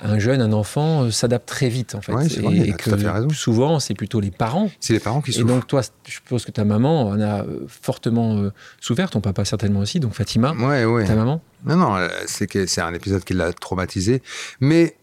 un 0.00 0.18
jeune, 0.18 0.40
un 0.40 0.52
enfant 0.52 1.04
euh, 1.04 1.10
s'adapte 1.10 1.48
très 1.48 1.68
vite 1.68 1.94
en 1.94 2.00
fait. 2.00 2.12
et, 2.12 2.72
que 2.72 3.34
souvent 3.34 3.80
c'est 3.80 3.94
plutôt 3.94 4.20
les 4.20 4.30
parents. 4.30 4.70
C'est 4.80 4.92
les 4.92 5.00
parents 5.00 5.20
qui 5.20 5.32
souffrent. 5.32 5.48
Et 5.48 5.52
donc 5.52 5.66
toi, 5.66 5.82
je 6.06 6.12
suppose 6.12 6.44
que 6.44 6.50
ta 6.50 6.64
maman 6.64 7.08
en 7.08 7.20
a 7.20 7.42
euh, 7.42 7.66
fortement 7.66 8.36
euh, 8.36 8.52
souffert, 8.80 9.10
ton 9.10 9.20
papa 9.20 9.44
certainement 9.44 9.80
aussi, 9.80 9.98
donc 9.98 10.14
Fatima, 10.14 10.52
ouais, 10.52 11.04
ta 11.04 11.14
maman? 11.14 11.40
Non, 11.64 11.76
non, 11.76 12.08
c'est 12.26 12.78
un 12.78 12.94
épisode 12.94 13.24
qui 13.24 13.34
l'a 13.34 13.52
traumatisé, 13.52 14.22
mais 14.60 14.96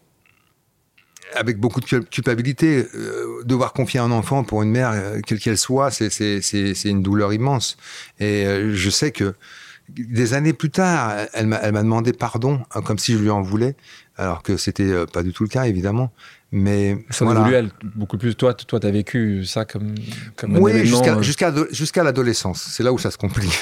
avec 1.34 1.58
beaucoup 1.58 1.80
de 1.80 1.98
culpabilité, 1.98 2.86
devoir 3.44 3.72
confier 3.74 4.00
un 4.00 4.10
enfant 4.10 4.44
pour 4.44 4.62
une 4.62 4.70
mère, 4.70 4.94
quelle 5.26 5.38
qu'elle 5.38 5.58
soit, 5.58 5.90
c'est 5.90 6.84
une 6.84 7.02
douleur 7.02 7.34
immense. 7.34 7.76
Et 8.20 8.46
je 8.72 8.90
sais 8.90 9.10
que 9.10 9.34
des 9.90 10.32
années 10.32 10.54
plus 10.54 10.70
tard, 10.70 11.14
elle 11.34 11.46
m'a 11.46 11.70
demandé 11.70 12.12
pardon, 12.14 12.62
comme 12.84 12.98
si 12.98 13.12
je 13.12 13.18
lui 13.18 13.28
en 13.28 13.42
voulais 13.42 13.76
alors 14.16 14.42
que 14.42 14.56
c'était 14.56 14.84
euh, 14.84 15.06
pas 15.06 15.22
du 15.22 15.32
tout 15.32 15.42
le 15.42 15.48
cas 15.48 15.64
évidemment. 15.64 16.10
Mais 16.52 17.04
ça 17.10 17.24
voilà. 17.24 17.40
voulu 17.42 17.68
beaucoup 17.96 18.18
plus. 18.18 18.36
Toi, 18.36 18.54
toi, 18.54 18.78
t'as 18.78 18.92
vécu 18.92 19.44
ça 19.44 19.64
comme 19.64 19.96
comme 20.36 20.56
oui, 20.58 20.86
jusqu'à 20.86 21.16
euh, 21.16 21.22
jusqu'à 21.22 21.52
jusqu'à 21.72 22.04
l'adolescence. 22.04 22.68
C'est 22.70 22.84
là 22.84 22.92
où 22.92 22.98
ça 22.98 23.10
se 23.10 23.18
complique. 23.18 23.52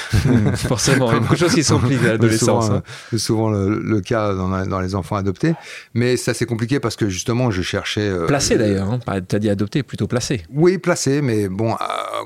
Forcément, 0.55 1.11
il 1.11 1.15
y 1.15 1.17
a 1.17 1.19
beaucoup 1.19 1.33
de 1.33 1.39
choses 1.39 1.55
qui 1.55 1.63
se 1.63 1.73
compliquent 1.73 2.03
à 2.03 2.07
l'adolescence. 2.13 2.69
Hein. 2.69 2.83
C'est 3.09 3.17
souvent, 3.17 3.49
le, 3.49 4.01
cas 4.01 4.35
dans, 4.35 4.65
dans, 4.67 4.79
les 4.79 4.93
enfants 4.93 5.15
adoptés. 5.15 5.55
Mais 5.95 6.15
ça 6.15 6.35
s'est 6.35 6.45
compliqué 6.45 6.79
parce 6.79 6.95
que 6.95 7.09
justement, 7.09 7.49
je 7.49 7.63
cherchais. 7.63 8.07
Euh, 8.07 8.27
placé 8.27 8.55
d'ailleurs. 8.55 8.91
Hein. 8.91 8.99
T'as 9.27 9.39
dit 9.39 9.49
adopté, 9.49 9.81
plutôt 9.81 10.07
placé. 10.07 10.43
Oui, 10.53 10.77
placé, 10.77 11.23
mais 11.23 11.49
bon, 11.49 11.75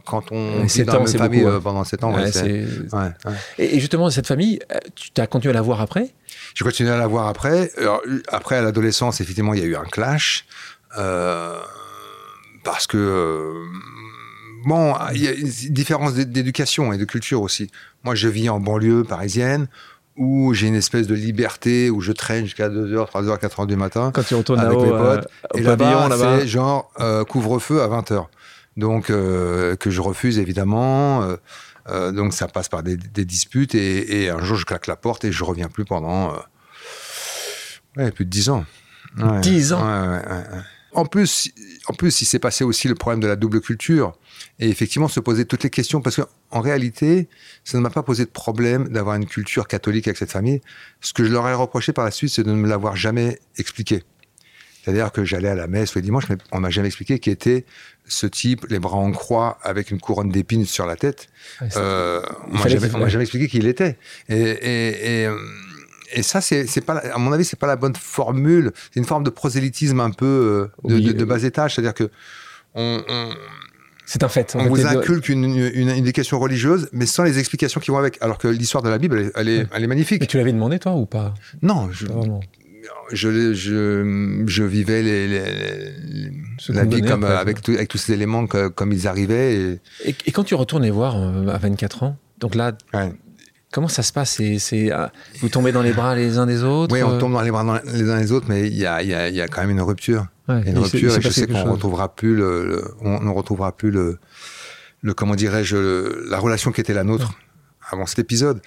quand 0.05 0.31
on 0.31 0.63
vit 0.63 0.84
dans 0.84 0.93
la 0.93 1.00
même 1.00 1.08
famille 1.08 1.48
pendant 1.63 1.84
7 1.84 2.03
ans, 2.03 2.13
ouais, 2.13 2.31
ouais, 2.31 3.12
et, 3.58 3.79
justement, 3.79 4.10
cette 4.10 4.27
famille, 4.27 4.60
tu 4.96 5.19
as 5.19 5.27
continué 5.27 5.51
à 5.51 5.55
la 5.55 5.62
voir 5.62 5.81
après? 5.81 6.13
J'ai 6.55 6.63
continué 6.63 6.91
à 6.91 6.98
la 6.98 7.08
voir 7.08 7.27
après. 7.27 7.72
après, 8.27 8.55
à 8.55 8.62
l'adolescence, 8.62 9.22
effectivement, 9.22 9.53
il 9.53 9.62
y 9.62 9.63
a 9.63 9.67
eu 9.67 9.75
un 9.75 9.86
clash. 9.86 10.46
Euh, 10.98 11.60
parce 12.63 12.88
que, 12.88 12.98
euh, 12.98 13.65
bon, 14.65 14.96
il 15.13 15.24
y 15.24 15.27
a 15.27 15.31
une 15.31 15.48
différence 15.48 16.13
d'éducation 16.13 16.93
et 16.93 16.98
de 16.98 17.05
culture 17.05 17.41
aussi. 17.41 17.69
Moi, 18.03 18.15
je 18.15 18.27
vis 18.27 18.50
en 18.50 18.60
banlieue 18.60 19.03
parisienne 19.03 19.67
où 20.17 20.53
j'ai 20.53 20.67
une 20.67 20.75
espèce 20.75 21.08
de 21.08 21.15
liberté, 21.15 21.89
où 21.89 22.01
je 22.01 22.12
traîne 22.12 22.43
jusqu'à 22.43 22.67
2h, 22.67 23.10
3h, 23.10 23.39
4h 23.39 23.67
du 23.67 23.77
matin. 23.77 24.12
Quand 24.13 24.24
tu 24.24 24.36
retournes 24.36 24.60
avec 24.60 24.77
mes 24.77 24.89
potes. 24.89 25.27
Euh, 25.55 25.58
et 25.58 25.62
là-bas, 25.62 26.10
là 26.10 26.17
c'est 26.17 26.48
genre 26.48 26.91
couvre-feu 27.29 27.81
à 27.81 27.88
20h. 27.88 28.25
Donc 28.79 29.07
que 29.07 29.77
je 29.86 30.01
refuse 30.01 30.39
évidemment. 30.39 31.24
donc 31.88 32.33
ça 32.33 32.48
passe 32.48 32.69
par 32.69 32.83
des, 32.83 32.98
disputes 32.98 33.75
et, 33.75 34.29
un 34.29 34.43
jour 34.43 34.57
je 34.57 34.65
claque 34.65 34.88
la 34.88 34.95
porte 34.95 35.25
et 35.25 35.31
je 35.31 35.43
reviens 35.43 35.67
plus 35.67 35.86
pendant 35.86 36.33
plus 37.93 38.25
de 38.25 38.29
dix 38.29 38.50
ans. 38.50 38.65
10 39.17 39.74
ans. 39.74 40.21
En 40.91 41.05
plus, 41.05 41.51
en 41.86 41.93
plus, 41.93 42.21
il 42.21 42.25
s'est 42.25 42.39
passé 42.39 42.63
aussi 42.63 42.88
le 42.88 42.95
problème 42.95 43.19
de 43.19 43.27
la 43.27 43.36
double 43.36 43.62
culture. 43.62 44.13
Et 44.57 44.69
effectivement, 44.69 45.07
se 45.07 45.19
poser 45.19 45.45
toutes 45.45 45.63
les 45.63 45.69
questions, 45.69 46.01
parce 46.01 46.15
qu'en 46.15 46.62
réalité, 46.62 47.29
ça 47.63 47.77
ne 47.77 47.83
m'a 47.83 47.91
pas 47.91 48.01
posé 48.01 48.25
de 48.25 48.29
problème 48.29 48.89
d'avoir 48.89 49.15
une 49.15 49.27
culture 49.27 49.67
catholique 49.67 50.07
avec 50.07 50.17
cette 50.17 50.31
famille. 50.31 50.62
Ce 51.01 51.13
que 51.13 51.24
je 51.24 51.31
leur 51.31 51.48
ai 51.48 51.53
reproché 51.53 51.93
par 51.93 52.05
la 52.05 52.12
suite, 52.12 52.31
c'est 52.31 52.43
de 52.43 52.50
ne 52.50 52.55
me 52.55 52.67
l'avoir 52.67 52.95
jamais 52.95 53.39
expliqué. 53.57 54.03
C'est-à-dire 54.83 55.12
que 55.12 55.24
j'allais 55.24 55.50
à 55.50 55.55
la 55.55 55.67
messe 55.67 55.93
le 55.93 56.01
dimanche, 56.01 56.27
mais 56.29 56.38
on 56.51 56.59
m'a 56.59 56.71
jamais 56.71 56.88
expliqué 56.88 57.19
qui 57.19 57.29
était 57.29 57.65
ce 58.09 58.27
type, 58.27 58.65
les 58.69 58.79
bras 58.79 58.97
en 58.97 59.11
croix, 59.11 59.57
avec 59.63 59.91
une 59.91 59.99
couronne 59.99 60.29
d'épines 60.29 60.65
sur 60.65 60.85
la 60.85 60.95
tête. 60.95 61.27
euh, 61.77 62.21
on 62.51 62.57
m'a 62.57 62.67
jamais, 62.67 62.89
jamais, 63.09 63.23
expliqué 63.23 63.47
qui 63.47 63.57
il 63.57 63.67
était. 63.67 63.97
Et, 64.27 64.35
et, 64.35 65.21
et 65.21 65.27
euh, 65.27 65.37
et 66.11 66.23
ça, 66.23 66.41
c'est 66.41 66.81
pas, 66.81 66.97
à 66.97 67.19
mon 67.19 67.31
avis, 67.31 67.45
c'est 67.45 67.59
pas 67.59 67.67
la 67.67 67.75
bonne 67.75 67.95
formule. 67.95 68.71
C'est 68.91 68.99
une 68.99 69.05
forme 69.05 69.23
de 69.23 69.29
prosélytisme 69.29 69.99
un 69.99 70.09
peu 70.09 70.71
euh, 70.83 70.89
de, 70.89 71.11
de, 71.11 71.23
bas 71.23 71.43
étage, 71.43 71.75
c'est-à-dire 71.75 71.93
que 71.93 72.09
on, 72.73 73.03
c'est 74.09 74.23
un 74.23 74.27
fait. 74.27 74.55
On, 74.55 74.65
vous 74.65 74.87
inculque 74.87 75.29
une, 75.29 75.43
une, 75.45 75.89
éducation 75.89 76.39
religieuse, 76.39 76.89
mais 76.93 77.05
sans 77.05 77.21
les 77.21 77.37
explications 77.37 77.79
qui 77.79 77.91
vont 77.91 77.99
avec. 77.99 78.17
Alors 78.21 78.39
que 78.39 78.47
l'histoire 78.47 78.81
de 78.81 78.89
la 78.89 78.97
Bible, 78.97 79.31
elle, 79.35 79.47
est, 79.47 79.67
elle 79.71 79.83
est, 79.83 79.87
magnifique. 79.87 80.21
Mais 80.21 80.25
tu 80.25 80.37
l'avais 80.37 80.51
demandé, 80.51 80.79
toi, 80.79 80.95
ou 80.95 81.05
pas? 81.05 81.35
Non, 81.61 81.91
je, 81.91 82.07
je, 83.12 83.53
je, 83.53 84.43
je, 84.46 84.63
vivais 84.63 85.01
les, 85.01 85.27
les, 85.27 86.31
la 86.69 86.86
vie 86.86 87.01
comme, 87.01 87.24
avec, 87.24 87.67
avec 87.67 87.88
tous 87.88 87.98
ces 87.98 88.13
éléments 88.13 88.46
comme 88.48 88.91
ils 88.91 89.08
arrivaient. 89.08 89.79
Et... 90.05 90.15
Et, 90.25 90.31
quand 90.31 90.43
tu 90.43 90.55
retournes 90.55 90.89
voir 90.89 91.17
euh, 91.17 91.48
à 91.48 91.58
24 91.58 92.03
ans, 92.03 92.17
donc 92.39 92.55
là, 92.55 92.74
Comment 93.72 93.88
ça 93.88 94.01
se 94.01 94.12
passe? 94.12 94.41
C'est, 94.58 94.91
ah, 94.91 95.12
Vous 95.41 95.50
tombez 95.50 95.72
dans 95.72 95.84
les 95.84 95.93
bras 95.93 96.15
les 96.15 96.39
uns 96.39 96.48
des 96.48 96.63
autres 96.63 96.91
Oui, 96.91 97.03
on 97.03 97.12
euh? 97.12 97.19
tombe 97.19 97.34
dans 97.34 97.41
les 97.41 97.51
bras 97.51 97.81
les 97.86 98.10
uns 98.10 98.19
des 98.19 98.31
autres, 98.31 98.48
mais 98.50 98.67
il 98.67 98.75
y 98.75 98.88
a, 98.88 99.03
y, 99.03 99.13
a, 99.13 99.29
y 99.29 99.41
a, 99.41 99.48
quand 99.48 99.62
même 99.62 99.69
une 99.69 99.81
rupture. 99.81 100.25
une 100.48 100.79
rupture, 100.79 101.15
et 101.15 101.22
je 101.22 101.29
sais 101.29 101.46
qu'on 101.46 101.65
ne 101.65 101.69
retrouvera 101.69 102.15
plus 102.15 102.36
le, 102.36 102.96
on 103.01 103.19
ne 103.19 103.29
retrouvera 103.29 103.72
plus 103.72 103.91
le, 103.91 104.17
le 105.01 105.13
comment 105.13 105.36
dirais-je, 105.36 106.29
la 106.29 106.39
relation 106.39 106.72
qui 106.72 106.81
était 106.81 106.96
la 106.96 107.03
nôtre 107.03 107.34
avant 107.91 108.08
cet 108.08 108.19
épisode. 108.19 108.60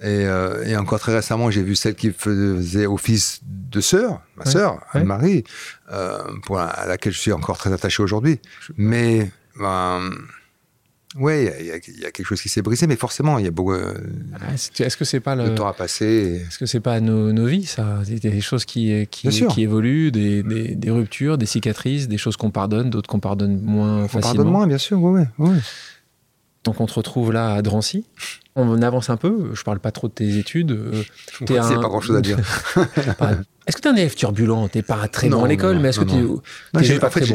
Et, 0.00 0.26
euh, 0.26 0.64
et, 0.66 0.76
encore 0.76 1.00
très 1.00 1.14
récemment, 1.14 1.50
j'ai 1.50 1.62
vu 1.62 1.74
celle 1.74 1.94
qui 1.94 2.12
faisait 2.12 2.86
office 2.86 3.40
de 3.42 3.80
sœur, 3.80 4.20
ma 4.36 4.44
sœur, 4.44 4.80
Anne-Marie, 4.92 5.44
euh, 5.90 6.22
pour 6.44 6.58
à 6.58 6.86
laquelle 6.86 7.14
je 7.14 7.18
suis 7.18 7.32
encore 7.32 7.56
très 7.56 7.72
attaché 7.72 8.02
aujourd'hui. 8.02 8.38
Mais 8.76 9.30
ben, 9.58 10.10
oui, 11.18 11.48
il 11.60 11.66
y, 11.66 12.04
a 12.04 12.10
quelque 12.10 12.24
chose 12.24 12.42
qui 12.42 12.50
s'est 12.50 12.60
brisé, 12.60 12.86
mais 12.86 12.96
forcément, 12.96 13.38
il 13.38 13.46
y 13.46 13.48
a 13.48 13.50
beaucoup. 13.50 13.72
Euh, 13.72 13.94
est-ce 14.52 14.98
que 14.98 15.06
c'est 15.06 15.20
pas 15.20 15.34
le, 15.34 15.54
temps 15.54 15.66
à 15.66 15.72
passer 15.72 16.42
Est-ce 16.46 16.58
que 16.58 16.66
c'est 16.66 16.80
pas 16.80 17.00
nos, 17.00 17.32
nos, 17.32 17.46
vies, 17.46 17.64
ça? 17.64 18.00
Il 18.06 18.22
y 18.22 18.26
a 18.26 18.30
des 18.30 18.42
choses 18.42 18.66
qui, 18.66 19.06
qui, 19.10 19.28
qui 19.30 19.62
évoluent, 19.62 20.10
des, 20.12 20.42
des, 20.42 20.90
ruptures, 20.90 21.38
des 21.38 21.46
cicatrices, 21.46 22.06
des 22.06 22.18
choses 22.18 22.36
qu'on 22.36 22.50
pardonne, 22.50 22.90
d'autres 22.90 23.08
qu'on 23.08 23.20
pardonne 23.20 23.62
moins 23.62 24.08
facilement. 24.08 24.18
On 24.18 24.20
pardonne 24.20 24.52
moins, 24.52 24.66
bien 24.66 24.78
sûr, 24.78 25.02
oui, 25.02 25.22
oui. 25.38 25.56
Donc 26.64 26.80
on 26.80 26.86
te 26.86 26.92
retrouve 26.94 27.32
là 27.32 27.54
à 27.54 27.62
Drancy. 27.62 28.04
On 28.56 28.80
avance 28.80 29.10
un 29.10 29.18
peu. 29.18 29.50
Je 29.52 29.62
parle 29.62 29.78
pas 29.78 29.92
trop 29.92 30.08
de 30.08 30.14
tes 30.14 30.38
études. 30.38 30.72
Euh, 30.72 31.02
c'est 31.46 31.54
pas 31.54 31.88
grand 31.88 32.00
chose 32.00 32.16
à 32.16 32.20
dire. 32.22 32.38
Est-ce 33.66 33.78
que 33.78 33.82
tu 33.82 33.88
es 33.88 33.90
un 33.90 33.96
élève 33.96 34.14
turbulent? 34.14 34.68
T'es 34.68 34.82
pas 34.82 35.08
très 35.08 35.28
bon 35.28 35.44
à 35.44 35.48
l'école, 35.48 35.80
mais 35.80 35.88
est-ce 35.88 35.98
que 35.98 36.04
tu 36.04 36.22
bon? 36.22 36.40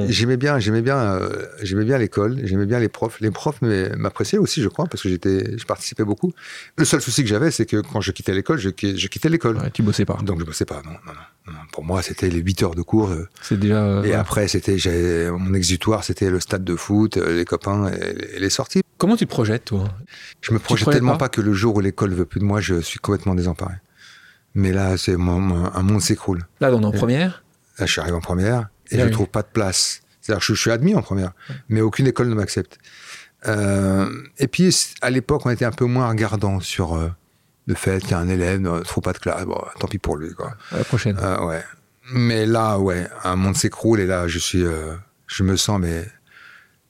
J'aimais 0.07 0.37
bien, 0.37 0.59
j'aimais 0.59 0.81
bien, 0.81 0.97
euh, 0.97 1.45
j'aimais 1.61 1.83
bien 1.83 1.97
l'école, 1.97 2.39
j'aimais 2.45 2.65
bien 2.65 2.79
les 2.79 2.87
profs. 2.87 3.19
Les 3.19 3.31
profs 3.31 3.61
m'appréciaient 3.61 4.37
aussi, 4.37 4.61
je 4.61 4.69
crois, 4.69 4.85
parce 4.85 5.03
que 5.03 5.09
j'étais, 5.09 5.57
je 5.57 5.65
participais 5.65 6.05
beaucoup. 6.05 6.31
Le 6.77 6.85
seul 6.85 7.01
souci 7.01 7.23
que 7.23 7.27
j'avais, 7.27 7.51
c'est 7.51 7.65
que 7.65 7.81
quand 7.81 7.99
je 7.99 8.13
quittais 8.13 8.33
l'école, 8.33 8.59
je, 8.59 8.69
je, 8.69 9.07
quittais 9.07 9.27
l'école. 9.27 9.57
Ouais, 9.57 9.71
tu 9.71 9.83
bossais 9.83 10.05
pas. 10.05 10.17
Donc 10.23 10.39
je 10.39 10.45
bossais 10.45 10.63
pas. 10.63 10.81
Non, 10.85 10.91
non, 11.05 11.11
non. 11.47 11.53
Pour 11.73 11.83
moi, 11.83 12.01
c'était 12.01 12.29
les 12.29 12.39
8 12.39 12.63
heures 12.63 12.75
de 12.75 12.81
cours. 12.81 13.09
Euh, 13.09 13.27
c'est 13.41 13.59
déjà. 13.59 13.83
Euh, 13.83 14.03
et 14.03 14.13
après, 14.13 14.47
c'était 14.47 14.77
mon 15.31 15.53
exutoire, 15.53 16.05
c'était 16.05 16.29
le 16.29 16.39
stade 16.39 16.63
de 16.63 16.75
foot, 16.77 17.17
les 17.17 17.43
copains 17.43 17.91
et, 17.91 18.39
les 18.39 18.49
sorties. 18.49 18.83
Comment 18.97 19.17
tu 19.17 19.25
te 19.25 19.31
projettes, 19.31 19.65
toi? 19.65 19.83
Je 20.39 20.53
me 20.53 20.59
projette 20.59 20.91
tellement 20.91 21.10
pas, 21.17 21.29
que 21.29 21.41
le 21.41 21.53
jour 21.53 21.75
où 21.75 21.79
l'école 21.79 22.13
veut 22.13 22.25
plus 22.25 22.39
de 22.39 22.45
moi, 22.45 22.61
je 22.61 22.81
suis 22.81 22.99
complètement 22.99 23.35
désemparé. 23.35 23.75
Mais 24.53 24.71
là, 24.71 24.97
c'est 24.97 25.13
un 25.13 25.17
monde 25.17 26.01
s'écroule. 26.01 26.45
Là, 26.59 26.71
on 26.73 26.81
est 26.81 26.85
en 26.85 26.91
première 26.91 27.43
Là, 27.79 27.85
je 27.85 27.91
suis 27.91 28.01
arrivé 28.01 28.15
en 28.15 28.21
première 28.21 28.69
et 28.91 28.99
je 28.99 29.03
ne 29.03 29.09
trouve 29.09 29.27
pas 29.27 29.41
de 29.41 29.47
place. 29.47 30.01
C'est-à-dire 30.19 30.45
que 30.45 30.53
je, 30.53 30.59
suis 30.59 30.71
admis 30.71 30.93
en 30.93 31.01
première, 31.01 31.31
mais 31.67 31.81
aucune 31.81 32.05
école 32.05 32.29
ne 32.29 32.35
m'accepte. 32.35 32.77
Euh, 33.47 34.07
et 34.37 34.47
puis, 34.47 34.75
à 35.01 35.09
l'époque, 35.09 35.45
on 35.45 35.49
était 35.49 35.65
un 35.65 35.71
peu 35.71 35.85
moins 35.85 36.07
regardant 36.07 36.59
sur 36.59 36.93
euh, 36.93 37.09
le 37.65 37.73
fait 37.73 37.99
qu'il 38.01 38.11
y 38.11 38.13
a 38.13 38.19
un 38.19 38.29
élève 38.29 38.59
ne 38.59 38.81
trouve 38.81 39.03
pas 39.03 39.13
de 39.13 39.17
classe. 39.17 39.45
Bon, 39.45 39.59
tant 39.79 39.87
pis 39.87 39.97
pour 39.97 40.17
lui. 40.17 40.33
Quoi. 40.33 40.53
la 40.71 40.83
prochaine. 40.83 41.17
Euh, 41.19 41.43
ouais. 41.45 41.63
Mais 42.13 42.45
là, 42.45 42.77
ouais, 42.77 43.07
un 43.23 43.35
monde 43.35 43.55
s'écroule 43.55 43.99
et 43.99 44.05
là, 44.05 44.27
je 44.27 44.37
suis, 44.37 44.63
je 45.27 45.43
me 45.43 45.55
sens 45.55 45.79
mais 45.79 46.05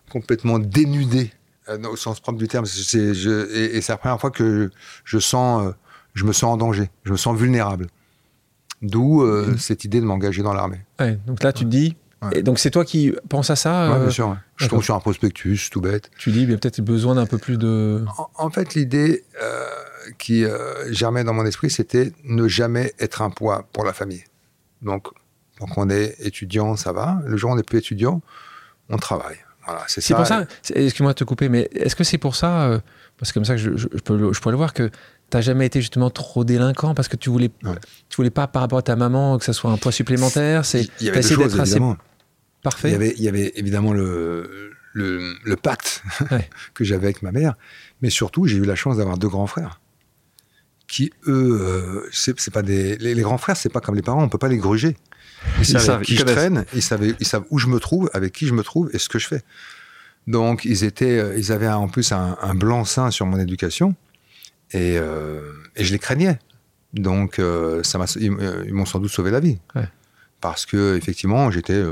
complètement 0.10 0.60
dénudé 0.60 1.32
au 1.68 1.96
sens 1.96 2.20
propre 2.20 2.38
du 2.38 2.48
terme. 2.48 2.66
je, 2.66 3.56
et, 3.56 3.78
et 3.78 3.82
c'est 3.82 3.94
la 3.94 3.98
première 3.98 4.20
fois 4.20 4.32
que 4.32 4.70
je 5.06 5.20
sens 5.20 5.74
je 6.14 6.26
me 6.26 6.34
sens 6.34 6.54
en 6.54 6.58
danger, 6.58 6.90
je 7.04 7.12
me 7.12 7.18
sens 7.18 7.38
vulnérable. 7.38 7.88
D'où 8.82 9.22
euh, 9.22 9.56
cette 9.58 9.86
idée 9.86 10.02
de 10.02 10.06
m'engager 10.06 10.42
dans 10.42 10.54
l'armée. 10.54 10.82
donc 11.28 11.44
là, 11.44 11.54
tu 11.54 11.66
te 11.66 11.70
dis. 11.70 11.96
Et 12.34 12.44
donc 12.44 12.60
c'est 12.60 12.70
toi 12.70 12.86
qui 12.86 13.14
penses 13.30 13.50
à 13.50 13.56
ça 13.56 13.90
Oui, 13.92 13.98
bien 13.98 14.08
euh, 14.08 14.12
sûr. 14.12 14.38
Je 14.58 14.68
tombe 14.68 14.84
sur 14.84 14.94
un 14.94 15.00
prospectus, 15.00 15.70
tout 15.72 15.82
bête. 15.82 16.12
Tu 16.20 16.32
dis, 16.32 16.44
il 16.44 16.52
y 16.52 16.54
a 16.54 16.58
peut-être 16.58 16.82
besoin 16.82 17.16
d'un 17.16 17.26
peu 17.26 17.40
plus 17.40 17.58
de. 17.58 18.06
En, 18.36 18.50
fait, 18.52 18.76
l'idée 18.76 19.24
euh, 19.42 19.66
qui 20.20 20.46
germait 20.90 21.24
dans 21.24 21.34
mon 21.34 21.46
esprit, 21.46 21.72
c'était 21.72 22.12
ne 22.24 22.48
jamais 22.48 22.94
être 23.00 23.24
un 23.24 23.32
poids 23.32 23.68
pour 23.74 23.86
la 23.86 23.94
famille. 23.94 24.24
Donc, 24.84 25.08
donc 25.60 25.78
on 25.78 25.90
est 25.90 26.16
étudiant, 26.20 26.76
ça 26.76 26.92
va. 26.92 27.22
Le 27.26 27.38
jour 27.38 27.50
où 27.50 27.54
on 27.54 27.56
n'est 27.56 27.64
plus 27.64 27.80
étudiant, 27.80 28.22
on 28.90 28.98
travaille. 28.98 29.38
Voilà, 29.66 29.84
c'est 29.88 30.14
pour 30.14 30.26
ça. 30.26 30.46
Excuse-moi 30.74 31.14
de 31.14 31.18
te 31.18 31.24
couper, 31.24 31.50
mais 31.50 31.70
est-ce 31.74 31.96
que 31.96 32.04
c'est 32.04 32.18
pour 32.18 32.36
ça, 32.36 32.82
parce 33.18 33.32
que 33.32 33.36
comme 33.36 33.46
ça 33.46 33.58
je, 33.58 33.78
je, 33.78 33.88
peux, 33.88 34.34
je 34.34 34.40
pourrais 34.40 34.54
le 34.54 34.58
voir, 34.58 34.74
que 34.74 34.90
t'as 35.30 35.42
jamais 35.42 35.66
été 35.66 35.82
justement 35.82 36.10
trop 36.10 36.44
délinquant 36.44 36.94
parce 36.94 37.08
que 37.08 37.16
tu 37.16 37.30
voulais, 37.30 37.52
tu 38.10 38.16
voulais 38.16 38.30
pas 38.30 38.48
par 38.48 38.64
rapport 38.64 38.80
à 38.80 38.84
ta 38.84 38.96
maman 38.96 39.38
que 39.38 39.46
ça 39.46 39.54
soit 39.54 39.72
un 39.72 39.78
poids 39.78 39.92
supplémentaire. 39.92 40.66
C'est 40.66 40.88
il 41.00 41.08
y 41.08 41.10
avait 41.10 41.22
des 41.22 41.28
choses, 41.28 41.58
évidemment. 41.58 41.98
parfait. 42.64 42.90
Il 42.90 42.94
y 42.94 42.96
avait, 42.96 43.14
il 43.18 43.24
y 43.24 43.28
avait 43.28 43.52
évidemment 43.56 43.94
le 43.94 44.72
le, 44.94 45.36
le 45.46 45.56
pacte 45.56 46.04
que 46.74 46.84
j'avais 46.84 47.06
avec 47.06 47.22
ma 47.22 47.32
mère, 47.32 47.56
mais 48.02 48.10
surtout 48.10 48.46
j'ai 48.46 48.58
eu 48.58 48.66
la 48.66 48.76
chance 48.76 48.98
d'avoir 48.98 49.18
deux 49.18 49.30
grands 49.30 49.48
frères 49.48 49.80
qui 50.92 51.14
eux, 51.26 51.58
euh, 51.62 52.10
c'est 52.12 52.52
pas 52.52 52.62
des 52.62 52.98
les, 52.98 53.22
grands 53.22 53.38
frères, 53.38 53.56
c'est 53.56 53.70
pas 53.70 53.80
comme 53.80 53.96
les 53.96 54.02
parents, 54.02 54.24
on 54.24 54.28
peut 54.28 54.38
pas 54.38 54.50
les 54.50 54.58
gruger. 54.58 54.98
Ils, 55.60 55.66
savent 55.66 56.02
qui 56.02 56.16
je 56.16 56.24
traîne, 56.24 56.66
ils 56.74 56.82
savent, 56.82 57.04
ils 57.20 57.26
savent 57.26 57.46
où 57.50 57.58
je 57.58 57.68
me 57.68 57.80
trouve, 57.80 58.10
avec 58.14 58.34
qui 58.34 58.48
je 58.48 58.54
me 58.54 58.64
trouve 58.64 58.90
et 58.94 59.00
ce 59.00 59.10
que 59.10 59.20
je 59.20 59.28
fais. 59.28 59.42
Donc 60.28 60.66
ils 60.66 60.84
étaient, 60.84 61.18
euh, 61.18 61.38
ils 61.38 61.52
avaient 61.52 61.68
en 61.68 61.88
plus 61.88 62.12
un, 62.12 62.38
un 62.42 62.54
blanc-seing 62.54 63.10
sur 63.12 63.26
mon 63.26 63.40
éducation. 63.40 63.96
Et, 64.74 64.98
euh, 64.98 65.42
et 65.76 65.84
je 65.84 65.92
les 65.92 66.00
craignais. 66.00 66.40
Donc, 66.94 67.40
euh, 67.40 67.84
ça 67.84 68.00
euh, 68.00 68.64
ils, 68.66 68.74
m'ont 68.74 68.86
sans 68.86 69.00
doute 69.00 69.12
sauvé 69.12 69.32
la 69.32 69.40
vie. 69.40 69.60
Parce 70.40 70.66
que, 70.66 70.98
effectivement, 70.98 71.52
j'étais. 71.52 71.84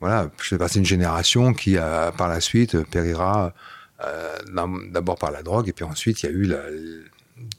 voilà, 0.00 0.30
je 0.40 0.48
fais 0.48 0.58
partie 0.58 0.78
d'une 0.78 0.86
génération 0.86 1.52
qui, 1.52 1.76
a, 1.76 2.12
par 2.12 2.28
la 2.28 2.40
suite, 2.40 2.82
périra 2.90 3.52
d'abord 4.90 5.16
par 5.16 5.30
la 5.30 5.42
drogue, 5.42 5.68
et 5.68 5.72
puis 5.72 5.84
ensuite, 5.84 6.22
il 6.22 6.26
y 6.26 6.28
a 6.28 6.32
eu 6.32 6.44
la, 6.44 6.60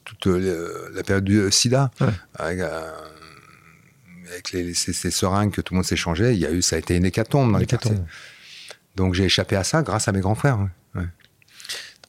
toute 0.04 0.28
la 0.28 1.04
période 1.04 1.24
du 1.24 1.52
sida. 1.52 1.92
Avec, 2.36 2.60
avec 4.36 4.52
les, 4.52 4.74
ces, 4.74 5.12
seringues 5.12 5.52
que 5.52 5.62
tout 5.62 5.74
le 5.74 5.78
monde 5.78 5.86
s'échangeait, 5.86 6.36
il 6.36 6.40
y 6.40 6.46
a 6.46 6.52
eu, 6.52 6.62
ça 6.62 6.76
a 6.76 6.80
été 6.80 6.96
une 6.96 7.06
hécatombe 7.06 7.52
dans 7.52 7.58
les 7.58 7.66
quartiers. 7.66 7.98
Donc 8.96 9.14
j'ai 9.14 9.26
échappé 9.26 9.56
à 9.56 9.64
ça 9.64 9.82
grâce 9.82 10.08
à 10.08 10.12
mes 10.12 10.22
grands 10.22 10.36
frères. 10.36 10.60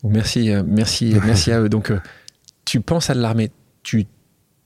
Merci, 0.04 0.50
merci, 0.66 1.16
merci 1.24 1.52
à 1.52 1.60
eux. 1.60 1.68
Donc 1.68 1.92
tu 2.64 2.80
penses 2.80 3.10
à 3.10 3.14
de 3.14 3.20
l'armée, 3.20 3.50
tu 3.82 4.06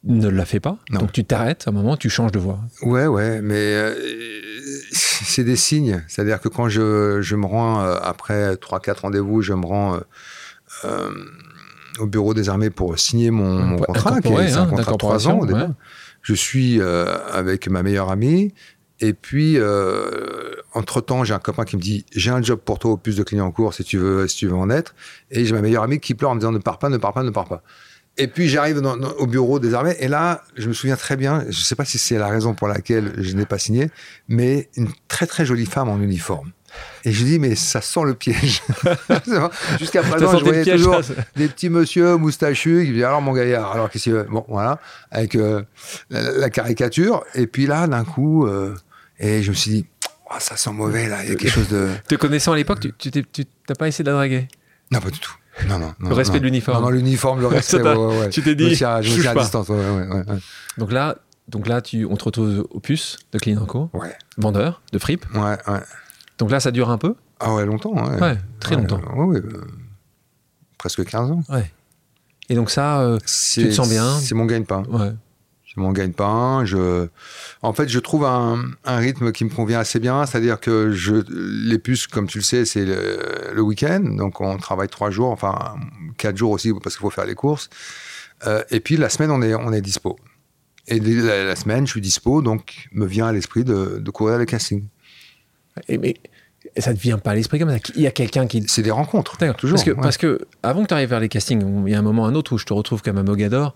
ne 0.05 0.29
la 0.29 0.45
fais 0.45 0.61
pas, 0.61 0.79
donc 0.91 1.13
tu 1.13 1.25
t'arrêtes 1.25 1.65
à 1.67 1.71
un 1.71 1.75
moment, 1.75 1.97
tu 1.97 2.09
changes 2.09 2.33
de 2.33 2.39
voie. 2.39 2.59
Ouais, 2.83 3.07
ouais, 3.07 3.43
mais 3.43 3.75
euh, 3.75 3.95
c'est 4.93 5.45
des 5.45 5.57
signes. 5.57 6.03
C'est-à-dire 6.09 6.41
que 6.41 6.49
quand 6.49 6.69
je, 6.69 7.21
je 7.21 7.37
me 7.37 7.47
rends, 7.47 7.83
euh, 7.83 7.97
après 8.03 8.55
3-4 8.55 9.01
rendez-vous, 9.01 9.43
je 9.43 9.53
me 9.53 9.67
rends 9.67 10.01
euh, 10.85 11.11
au 11.99 12.07
bureau 12.07 12.33
des 12.33 12.49
armées 12.49 12.71
pour 12.71 12.99
signer 12.99 13.31
mon, 13.31 13.77
contrat, 13.77 14.21
qui 14.21 14.29
est 14.29 14.53
un 14.55 14.63
hein, 14.63 14.67
contrat 14.67 14.93
de 14.93 14.97
3 14.97 15.29
ans 15.29 15.39
au 15.41 15.47
départ. 15.47 15.69
Je 16.23 16.35
suis 16.35 16.81
avec 16.81 17.69
ma 17.69 17.83
meilleure 17.83 18.11
amie, 18.11 18.53
et 19.01 19.15
puis, 19.15 19.59
entre-temps, 20.75 21.25
j'ai 21.25 21.35
un 21.35 21.39
copain 21.39 21.65
qui 21.65 21.77
me 21.77 21.81
dit 21.81 22.05
J'ai 22.13 22.31
un 22.31 22.43
job 22.43 22.61
pour 22.65 22.79
toi 22.79 22.93
au 22.93 22.97
plus 22.97 23.17
de 23.17 23.23
clients 23.23 23.47
en 23.47 23.51
cours 23.51 23.75
si 23.75 23.85
tu 23.85 23.99
veux, 23.99 24.29
si 24.29 24.37
tu 24.37 24.47
veux 24.47 24.55
en 24.55 24.71
être. 24.71 24.95
Et 25.31 25.45
j'ai 25.45 25.55
ma 25.55 25.63
meilleure 25.63 25.83
amie 25.83 26.01
qui 26.01 26.15
pleure 26.15 26.31
en 26.31 26.35
me 26.35 26.41
disant 26.41 26.53
Ne 26.53 26.59
pars 26.59 26.79
pas, 26.79 26.89
ne 26.89 26.99
pars 26.99 27.13
pas, 27.13 27.23
ne 27.23 27.31
pars 27.31 27.49
pas. 27.49 27.63
Et 28.17 28.27
puis 28.27 28.49
j'arrive 28.49 28.83
au 29.19 29.27
bureau 29.27 29.59
des 29.59 29.73
armées 29.73 29.97
et 29.99 30.09
là, 30.09 30.43
je 30.57 30.69
me 30.69 30.75
souviens 30.75 30.97
très 30.97 31.17
bien, 31.17 31.43
je 31.43 31.47
ne 31.47 31.53
sais 31.53 31.77
pas 31.77 31.85
si 31.85 31.97
c'est 31.97 32.19
la 32.19 32.29
raison 32.29 32.55
pour 32.55 32.69
laquelle 32.69 33.15
je 33.17 33.35
n'ai 33.35 33.47
pas 33.47 33.59
signé, 33.59 33.91
mais 34.29 34.69
une 34.77 34.89
très 35.09 35.27
très 35.27 35.47
jolie 35.47 35.65
femme 35.65 35.89
en 35.89 35.99
uniforme. 36.01 36.53
Et 37.05 37.13
je 37.13 37.25
dis, 37.25 37.39
mais 37.39 37.55
ça 37.55 37.81
sent 37.81 38.01
le 38.05 38.15
piège. 38.15 38.63
Jusqu'à 39.79 40.03
présent, 40.03 40.39
je 40.39 40.45
voyais 40.45 40.63
piège, 40.63 40.79
toujours 40.81 41.03
ça. 41.05 41.15
des 41.37 41.49
petits 41.49 41.71
monsieur 41.71 42.17
moustachus 42.17 42.85
qui 42.87 42.93
disaient, 42.93 43.05
alors 43.05 43.23
mon 43.23 43.33
gaillard, 43.33 43.73
alors 43.73 43.91
qu'est-ce 43.91 44.05
qu'il 44.05 44.13
veut? 44.13 44.27
Bon, 44.31 44.45
voilà, 44.49 44.79
avec 45.11 45.35
euh, 45.35 45.63
la, 46.11 46.31
la 46.33 46.51
caricature. 46.51 47.25
Et 47.35 47.47
puis 47.47 47.67
là, 47.67 47.87
d'un 47.87 48.05
coup, 48.05 48.47
euh, 48.47 48.75
et 49.19 49.43
je 49.43 49.51
me 49.51 49.55
suis 49.55 49.71
dit, 49.71 49.87
Oh, 50.33 50.37
ça 50.39 50.57
sent 50.57 50.71
mauvais, 50.71 51.09
là, 51.09 51.25
il 51.25 51.31
y 51.31 51.33
a 51.33 51.35
quelque 51.35 51.51
chose 51.51 51.69
de... 51.69 51.89
Te 52.09 52.15
connaissant 52.15 52.53
à 52.53 52.57
l'époque, 52.57 52.87
tu 52.99 53.11
t'as 53.11 53.75
pas 53.75 53.89
essayé 53.89 54.05
de 54.05 54.11
la 54.11 54.17
draguer? 54.17 54.47
Non, 54.93 55.01
pas 55.01 55.11
du 55.11 55.19
tout. 55.19 55.33
Non, 55.69 55.79
non, 55.81 55.93
non, 55.99 56.09
Le 56.11 56.15
respect 56.15 56.39
de 56.39 56.45
l'uniforme. 56.45 56.79
Non, 56.79 56.85
non, 56.85 56.91
l'uniforme, 56.91 57.41
le 57.41 57.47
respect, 57.49 57.83
ouais, 57.83 57.95
ouais, 57.97 58.19
ouais. 58.21 58.29
tu 58.31 58.41
t'es 58.41 58.51
Je 58.57 58.65
me 58.65 58.69
dit, 58.71 58.77
tiens- 58.77 59.03
je 59.03 59.11
me 59.17 59.21
tiens 59.23 59.33
à 59.33 59.35
distance. 59.35 59.67
Donc 60.79 60.93
là, 60.93 61.17
donc 61.49 61.67
là 61.67 61.81
tu, 61.83 62.05
on 62.07 62.17
te 62.17 62.23
retrouve 62.25 62.65
au 62.71 62.79
puce 62.79 63.19
de 63.33 63.39
Clean 63.41 63.57
Co, 63.67 63.91
vendeur 64.39 64.83
de 64.93 64.99
fripe. 65.01 65.27
ouais, 65.35 65.41
ouais. 65.67 65.81
Donc 66.41 66.51
là, 66.51 66.59
ça 66.61 66.71
dure 66.73 66.91
un 66.91 66.99
peu 66.99 67.15
Ah 67.39 67.55
ouais, 67.55 67.65
longtemps, 67.67 67.93
ouais. 67.95 68.21
Ouais, 68.21 68.39
très 68.59 68.75
Ouais, 68.75 68.81
longtemps. 68.83 69.01
Ouais, 69.15 69.25
ouais, 69.27 69.39
euh, 69.45 69.65
presque 70.79 71.05
15 71.05 71.31
ans. 71.31 71.43
Ouais. 71.49 71.71
Et 72.49 72.55
donc 72.55 72.71
ça, 72.71 73.01
euh, 73.03 73.19
Tu 73.55 73.65
te 73.69 73.71
sens 73.71 73.89
bien 73.89 74.19
C'est 74.19 74.35
mon 74.35 74.47
gagne-pain. 74.47 74.83
ouais. 74.91 75.13
C'est 75.73 75.81
mon 75.81 75.93
gagne-pain. 75.93 76.65
Je... 76.65 77.07
En 77.63 77.73
fait, 77.73 77.89
je 77.89 78.01
trouve 78.01 78.25
un, 78.25 78.65
un 78.85 78.97
rythme 78.97 79.31
qui 79.31 79.45
me 79.45 79.51
convient 79.51 79.79
assez 79.79 80.01
bien. 80.01 80.27
C'est-à-dire 80.27 80.59
que 80.59 80.91
je... 80.91 81.15
les 81.69 81.79
puces, 81.79 82.09
comme 82.09 82.27
tu 82.27 82.39
le 82.39 82.43
sais, 82.45 82.65
c'est 82.65 82.85
le, 82.85 83.53
le 83.55 83.63
week-end. 83.63 84.01
Donc, 84.01 84.41
on 84.41 84.57
travaille 84.57 84.89
trois 84.89 85.11
jours, 85.11 85.31
enfin, 85.31 85.77
quatre 86.17 86.37
jours 86.37 86.51
aussi, 86.51 86.73
parce 86.83 86.97
qu'il 86.97 87.03
faut 87.03 87.11
faire 87.11 87.25
les 87.27 87.37
courses. 87.37 87.71
Euh, 88.49 88.65
et 88.71 88.81
puis, 88.81 88.97
la 88.97 89.09
semaine, 89.11 89.31
on 89.31 89.43
est, 89.43 89.55
on 89.55 89.73
est 89.73 89.81
dispo. 89.81 90.19
Et 90.89 90.99
la, 90.99 91.45
la 91.45 91.55
semaine, 91.55 91.87
je 91.87 91.93
suis 91.93 92.01
dispo, 92.01 92.43
donc 92.43 92.89
me 92.91 93.07
vient 93.07 93.29
à 93.29 93.33
l'esprit 93.33 93.63
de, 93.63 93.99
de 94.01 94.11
courir 94.11 94.39
les 94.39 94.47
castings. 94.47 94.87
Et, 95.89 95.99
mais 95.99 96.15
ça 96.77 96.91
ne 96.93 96.97
te 96.97 97.01
vient 97.03 97.19
pas 97.19 97.31
à 97.31 97.35
l'esprit 97.35 97.59
comme 97.59 97.71
ça. 97.71 97.79
Il 97.97 98.03
y 98.03 98.07
a 98.07 98.11
quelqu'un 98.11 98.47
qui. 98.47 98.65
C'est 98.69 98.83
des 98.83 98.91
rencontres, 98.91 99.37
D'accord. 99.39 99.57
toujours. 99.57 99.77
Parce 99.77 99.85
que, 99.85 99.91
ouais. 99.93 100.03
parce 100.03 100.17
que 100.17 100.41
avant 100.63 100.83
que 100.83 100.89
tu 100.89 100.95
arrives 100.95 101.09
vers 101.11 101.21
les 101.21 101.29
castings, 101.29 101.63
il 101.87 101.93
y 101.93 101.95
a 101.95 101.99
un 101.99 102.03
moment 102.03 102.27
un 102.27 102.35
autre 102.35 102.53
où 102.55 102.59
je 102.59 102.67
te 102.67 102.73
retrouve 102.73 103.03
comme 103.03 103.19
à 103.19 103.23
Mogador. 103.23 103.75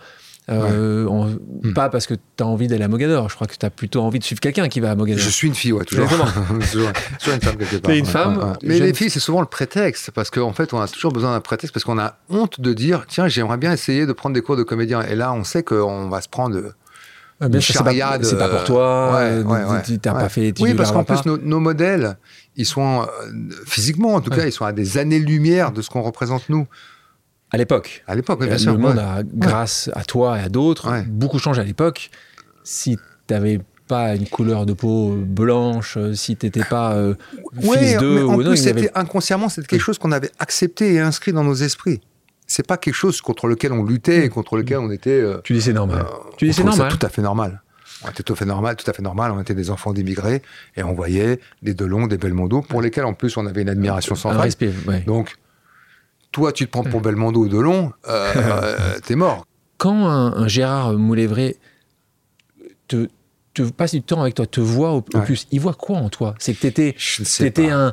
Euh, 0.51 1.07
en- 1.07 1.29
Hmm. 1.63 1.73
Pas 1.73 1.89
parce 1.89 2.07
que 2.07 2.13
tu 2.13 2.21
as 2.43 2.47
envie 2.47 2.67
d'aller 2.69 2.85
à 2.85 2.89
Mogador. 2.89 3.31
Je 3.31 3.35
crois 3.35 3.47
que 3.47 3.57
tu 3.57 3.65
as 3.65 3.71
plutôt 3.71 4.03
envie 4.03 4.19
de 4.19 4.25
suivre 4.25 4.41
quelqu'un 4.43 4.69
qui 4.69 4.79
va 4.81 4.91
à 4.91 4.95
Mogador. 4.95 5.19
Je 5.23 5.31
suis 5.31 5.49
une 5.49 5.55
fille, 5.55 5.73
ouais, 5.73 5.87
toujours. 5.87 6.07
toujours, 6.61 6.91
toujours 7.19 7.35
une 7.35 7.41
femme 7.41 7.57
quelque 7.57 7.77
part. 7.79 7.91
T'es 7.91 7.99
une 7.99 8.05
ouais, 8.05 8.11
femme, 8.11 8.37
ouais, 8.37 8.45
ouais. 8.45 8.53
Mais 8.63 8.77
jeune- 8.77 8.87
les 8.89 8.93
filles, 8.93 9.09
c'est 9.09 9.21
souvent 9.21 9.41
le 9.41 9.47
prétexte, 9.47 10.11
parce 10.11 10.29
qu'en 10.29 10.53
fait, 10.53 10.75
on 10.75 10.81
a 10.83 10.87
toujours 10.87 11.13
besoin 11.13 11.33
d'un 11.33 11.41
prétexte, 11.41 11.73
parce 11.73 11.85
qu'on 11.85 11.99
a 11.99 12.19
honte 12.29 12.61
de 12.61 12.75
dire, 12.75 13.07
tiens, 13.09 13.27
j'aimerais 13.27 13.57
bien 13.57 13.73
essayer 13.73 14.05
de 14.05 14.13
prendre 14.13 14.35
des 14.35 14.43
cours 14.43 14.59
de 14.59 14.63
comédien. 14.65 15.01
Et 15.01 15.15
là, 15.15 15.33
on 15.33 15.45
sait 15.45 15.63
qu'on 15.63 16.11
va 16.11 16.21
se 16.21 16.29
prendre 16.29 16.61
bien 17.49 17.61
sûr, 17.61 17.75
c'est 17.75 18.37
pas, 18.39 18.49
pour 18.49 18.59
euh, 18.61 18.65
toi. 18.65 19.15
ouais, 19.15 19.21
euh, 19.23 19.43
ouais, 19.43 19.65
ouais, 19.65 19.83
tu- 19.85 19.99
T'as 19.99 20.13
pas 20.13 20.29
fait. 20.29 20.53
Oui, 20.61 20.75
parce 20.75 20.93
qu'en 20.93 21.05
plus, 21.05 21.25
nos, 21.27 21.37
nos 21.39 21.61
modèles, 21.61 22.17
ils 22.57 22.67
sont, 22.67 23.03
euh, 23.03 23.07
physiquement 23.67 24.15
en 24.15 24.21
tout 24.21 24.31
cas, 24.31 24.47
ils 24.47 24.53
sont 24.53 24.65
à 24.65 24.73
des 24.73 24.99
années-lumière 24.99 25.73
de 25.73 25.83
ce 25.83 25.91
qu'on 25.91 26.03
représente 26.03 26.49
nous. 26.49 26.67
À 27.51 27.57
l'époque. 27.57 28.03
À 28.07 28.15
l'époque, 28.17 28.41
bien 28.41 28.49
le 28.53 28.59
sûr. 28.59 28.79
monde 28.79 28.97
ouais. 28.97 29.03
a, 29.03 29.23
grâce 29.25 29.89
à 29.95 30.05
toi 30.05 30.39
et 30.39 30.43
à 30.43 30.49
d'autres, 30.49 30.93
beaucoup 31.09 31.39
changé 31.39 31.61
à 31.61 31.65
l'époque. 31.65 32.11
Si 32.65 32.99
t'avais 33.27 33.61
pas 33.87 34.15
une 34.15 34.27
couleur 34.27 34.65
de 34.67 34.73
peau 34.73 35.15
blanche, 35.15 35.97
euh, 35.99 36.15
si 36.15 36.37
t'étais 36.37 36.65
pas 36.65 36.95
euh, 36.95 37.15
fils 37.61 37.99
d'eux 37.99 38.25
en 38.25 38.35
ou 38.37 38.43
non, 38.43 38.51
plus, 38.51 38.65
y 38.65 38.69
avait- 38.71 38.81
c'était 38.83 38.99
inconsciemment, 38.99 39.49
c'était 39.51 39.67
quelque 39.69 39.83
chose 39.83 39.99
qu'on 39.99 40.11
avait 40.13 40.31
accepté 40.39 40.95
et 40.95 41.01
inscrit 41.01 41.33
dans 41.35 41.45
nos 41.45 41.55
esprits. 41.55 42.01
C'est 42.55 42.67
pas 42.67 42.77
quelque 42.77 42.95
chose 42.95 43.21
contre 43.21 43.49
lequel 43.49 43.73
on 43.73 43.83
luttait 43.83 44.25
et 44.27 44.29
contre 44.29 44.57
lequel 44.57 44.79
on 44.79 44.91
était. 44.93 45.11
euh, 45.11 45.39
tu 45.43 45.55
dis 45.55 45.61
c'est 45.63 45.73
normal. 45.73 46.03
Euh, 46.09 46.15
tu 46.37 46.47
dis 46.47 46.53
c'est 46.53 46.63
normal. 46.63 46.89
tout 46.97 47.05
à 47.05 47.09
fait 47.09 47.21
normal. 47.23 47.63
On 48.05 48.11
était 48.11 48.23
tout 48.23 48.33
à 48.33 48.37
fait 48.37 48.45
normal, 48.45 48.77
tout 48.77 48.89
à 48.89 48.93
fait 48.93 49.03
normal. 49.03 49.33
On 49.33 49.41
était 49.41 49.55
des 49.57 49.71
enfants 49.71 49.93
d'immigrés 49.93 50.41
et 50.77 50.83
on 50.85 50.93
voyait 50.95 51.41
des 51.63 51.75
Delon, 51.75 52.07
des 52.07 52.17
Belmondo, 52.17 52.61
pour 52.63 52.81
lesquels 52.81 53.07
en 53.07 53.15
plus 53.15 53.37
on 53.37 53.47
avait 53.47 53.63
une 53.63 53.69
admiration 53.71 54.15
sans 54.15 54.31
Un 54.31 54.39
respect, 54.41 54.71
ouais. 54.87 55.01
Donc, 55.01 55.35
toi, 56.31 56.53
tu 56.53 56.67
te 56.67 56.71
prends 56.71 56.85
pour 56.85 57.01
Belmondo 57.01 57.41
ou 57.41 57.49
Delon, 57.49 57.93
euh, 58.09 58.33
euh, 58.37 58.99
t'es 59.05 59.17
mort. 59.17 59.47
Quand 59.79 60.07
un, 60.07 60.35
un 60.37 60.47
Gérard 60.49 60.93
Moulévré 60.93 61.57
te, 62.89 63.09
te 63.55 63.63
passe 63.63 63.93
du 63.95 64.03
temps 64.03 64.21
avec 64.23 64.35
toi, 64.35 64.47
te 64.47 64.61
voit 64.61 64.93
au, 64.93 64.99
au 64.99 65.05
Ouais. 65.19 65.25
plus, 65.25 65.47
il 65.51 65.61
voit 65.61 65.75
quoi 65.75 65.97
en 65.99 66.09
toi? 66.09 66.35
C'est 66.39 66.55
que 66.55 66.61
t'étais, 66.61 66.95
ne 67.21 67.91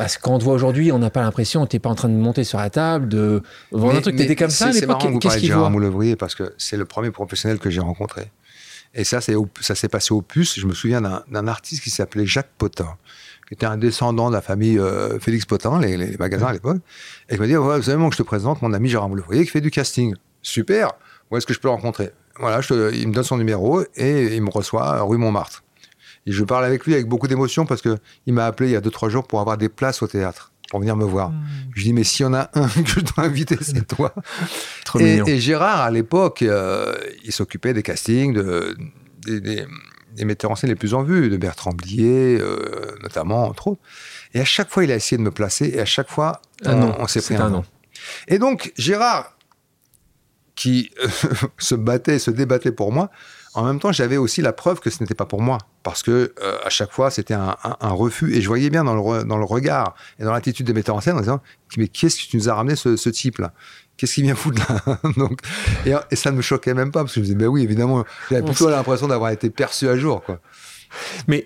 Parce 0.00 0.16
qu'on 0.16 0.38
te 0.38 0.44
voit 0.44 0.54
aujourd'hui, 0.54 0.92
on 0.92 0.98
n'a 0.98 1.10
pas 1.10 1.20
l'impression, 1.20 1.66
t'es 1.66 1.78
pas 1.78 1.90
en 1.90 1.94
train 1.94 2.08
de 2.08 2.14
monter 2.14 2.42
sur 2.42 2.56
la 2.58 2.70
table, 2.70 3.06
de 3.08 3.42
vendre 3.70 3.96
un 3.98 4.00
truc, 4.00 4.16
t'étais 4.16 4.34
comme 4.34 4.48
ça 4.48 4.68
à 4.68 4.72
l'époque. 4.72 4.88
marrant 4.88 5.06
que 5.08 5.12
vous 5.12 5.18
Qu'est-ce 5.18 5.34
qu'il 5.38 5.52
voit 5.52 5.68
Moulouvrier 5.68 6.16
parce 6.16 6.34
que 6.34 6.54
c'est 6.56 6.78
le 6.78 6.86
premier 6.86 7.10
professionnel 7.10 7.58
que 7.58 7.68
j'ai 7.68 7.80
rencontré. 7.80 8.30
Et 8.94 9.04
ça, 9.04 9.20
ça 9.20 9.74
s'est 9.74 9.88
passé 9.88 10.14
au 10.14 10.22
Puce. 10.22 10.58
Je 10.58 10.66
me 10.66 10.72
souviens 10.72 11.02
d'un 11.02 11.46
artiste 11.48 11.82
qui 11.82 11.90
s'appelait 11.90 12.24
Jacques 12.24 12.50
Potin, 12.56 12.96
qui 13.46 13.52
était 13.54 13.66
un 13.66 13.76
descendant 13.76 14.30
de 14.30 14.34
la 14.34 14.40
famille 14.40 14.78
euh, 14.78 15.18
Félix 15.20 15.44
Potin, 15.44 15.78
les, 15.78 15.98
les 15.98 16.16
magasins 16.16 16.46
à 16.46 16.52
l'époque, 16.54 16.78
et 17.28 17.34
qui 17.34 17.40
m'a 17.40 17.46
dit 17.46 17.56
ouais, 17.58 17.76
Vous 17.76 17.82
savez, 17.82 17.98
moi, 17.98 18.08
que 18.08 18.16
je 18.16 18.22
te 18.22 18.26
présente 18.26 18.62
mon 18.62 18.72
ami 18.72 18.88
Gérard 18.88 19.10
Moulouvrier 19.10 19.44
qui 19.44 19.50
fait 19.50 19.60
du 19.60 19.70
casting. 19.70 20.14
Super 20.40 20.92
Où 21.30 21.36
est-ce 21.36 21.46
que 21.46 21.52
je 21.52 21.60
peux 21.60 21.68
le 21.68 21.72
rencontrer? 21.74 22.10
Voilà, 22.38 22.62
je 22.62 22.68
te- 22.68 22.94
il 22.94 23.06
me 23.06 23.12
donne 23.12 23.22
son 23.22 23.36
numéro 23.36 23.82
et 23.96 24.34
il 24.34 24.42
me 24.42 24.48
reçoit 24.50 24.94
à 24.94 25.02
rue 25.02 25.18
Montmartre. 25.18 25.62
Et 26.26 26.32
je 26.32 26.44
parle 26.44 26.64
avec 26.64 26.84
lui 26.84 26.94
avec 26.94 27.06
beaucoup 27.06 27.28
d'émotion 27.28 27.66
parce 27.66 27.80
que 27.82 27.96
il 28.26 28.34
m'a 28.34 28.46
appelé 28.46 28.70
il 28.70 28.72
y 28.72 28.76
a 28.76 28.80
deux 28.80 28.90
trois 28.90 29.08
jours 29.08 29.26
pour 29.26 29.40
avoir 29.40 29.56
des 29.56 29.68
places 29.68 30.02
au 30.02 30.06
théâtre, 30.06 30.52
pour 30.70 30.80
venir 30.80 30.94
me 30.96 31.04
voir. 31.04 31.32
Je 31.74 31.82
dis 31.82 31.92
mais 31.92 32.04
s'il 32.04 32.24
y 32.24 32.28
en 32.28 32.34
a 32.34 32.50
un 32.54 32.68
que 32.82 32.88
je 32.90 33.00
dois 33.00 33.24
inviter, 33.24 33.56
c'est 33.60 33.86
toi. 33.86 34.14
Trop 34.84 34.98
Et, 35.00 35.40
Gérard, 35.40 35.80
à 35.80 35.90
l'époque, 35.90 36.42
euh, 36.42 36.94
il 37.24 37.32
s'occupait 37.32 37.72
des 37.74 37.82
castings, 37.82 38.32
de, 38.34 38.76
des, 39.26 39.40
des- 39.40 39.66
des 40.16 40.24
metteurs 40.24 40.50
en 40.50 40.56
scène 40.56 40.70
les 40.70 40.76
plus 40.76 40.92
en 40.92 41.04
vue, 41.04 41.30
de 41.30 41.36
Bertrand 41.36 41.70
Blier, 41.72 42.36
euh, 42.40 42.96
notamment, 43.00 43.44
entre 43.46 43.68
autres. 43.68 43.80
Et 44.34 44.40
à 44.40 44.44
chaque 44.44 44.68
fois, 44.68 44.82
il 44.82 44.90
a 44.90 44.96
essayé 44.96 45.16
de 45.16 45.22
me 45.22 45.30
placer, 45.30 45.66
et 45.72 45.78
à 45.80 45.84
chaque 45.84 46.10
fois, 46.10 46.42
Ah 46.64 46.72
on, 46.74 46.78
non, 46.80 46.96
on 46.98 47.06
s'est 47.06 47.22
pris 47.22 47.36
un 47.36 47.42
un 47.46 47.50
non. 47.50 47.64
Et 48.26 48.40
donc, 48.40 48.72
Gérard, 48.76 49.36
qui 50.56 50.90
se 51.58 51.76
battait, 51.76 52.18
se 52.18 52.32
débattait 52.32 52.72
pour 52.72 52.90
moi, 52.92 53.10
en 53.54 53.64
même 53.64 53.80
temps, 53.80 53.90
j'avais 53.92 54.16
aussi 54.16 54.42
la 54.42 54.52
preuve 54.52 54.80
que 54.80 54.90
ce 54.90 55.02
n'était 55.02 55.14
pas 55.14 55.24
pour 55.26 55.42
moi. 55.42 55.58
Parce 55.82 56.02
que 56.02 56.32
euh, 56.42 56.58
à 56.64 56.68
chaque 56.70 56.92
fois, 56.92 57.10
c'était 57.10 57.34
un, 57.34 57.56
un- 57.64 57.76
un 57.80 57.90
refus. 57.90 58.34
Et 58.34 58.40
je 58.42 58.46
voyais 58.48 58.70
bien 58.70 58.84
dans 58.84 58.94
le, 58.94 59.00
re- 59.00 59.24
dans 59.24 59.38
le 59.38 59.44
regard 59.44 59.94
et 60.18 60.24
dans 60.24 60.32
l'attitude 60.32 60.66
des 60.66 60.72
metteurs 60.74 60.94
en 60.96 61.00
scène 61.00 61.16
en 61.16 61.20
disant 61.20 61.40
Mais 61.76 61.88
qu'est-ce 61.88 62.16
que 62.22 62.28
tu 62.28 62.36
nous 62.36 62.48
as 62.48 62.54
ramené 62.54 62.76
ce, 62.76 62.96
ce 62.96 63.08
type-là? 63.10 63.52
Qu'est-ce 63.96 64.14
qu'il 64.14 64.24
vient 64.24 64.34
foutre 64.34 64.62
là 64.68 64.98
Donc, 65.16 65.40
et, 65.84 65.92
et 66.10 66.16
ça 66.16 66.30
ne 66.30 66.36
me 66.36 66.42
choquait 66.42 66.74
même 66.74 66.90
pas, 66.92 67.00
parce 67.00 67.12
que 67.12 67.16
je 67.16 67.20
me 67.20 67.24
disais 67.26 67.36
Ben 67.36 67.46
oui, 67.48 67.62
évidemment, 67.62 68.04
j'avais 68.30 68.42
plutôt 68.42 68.70
l'impression 68.70 69.08
d'avoir 69.08 69.30
été 69.30 69.50
perçu 69.50 69.88
à 69.88 69.96
jour. 69.96 70.22
Quoi. 70.22 70.40
Mais 71.26 71.44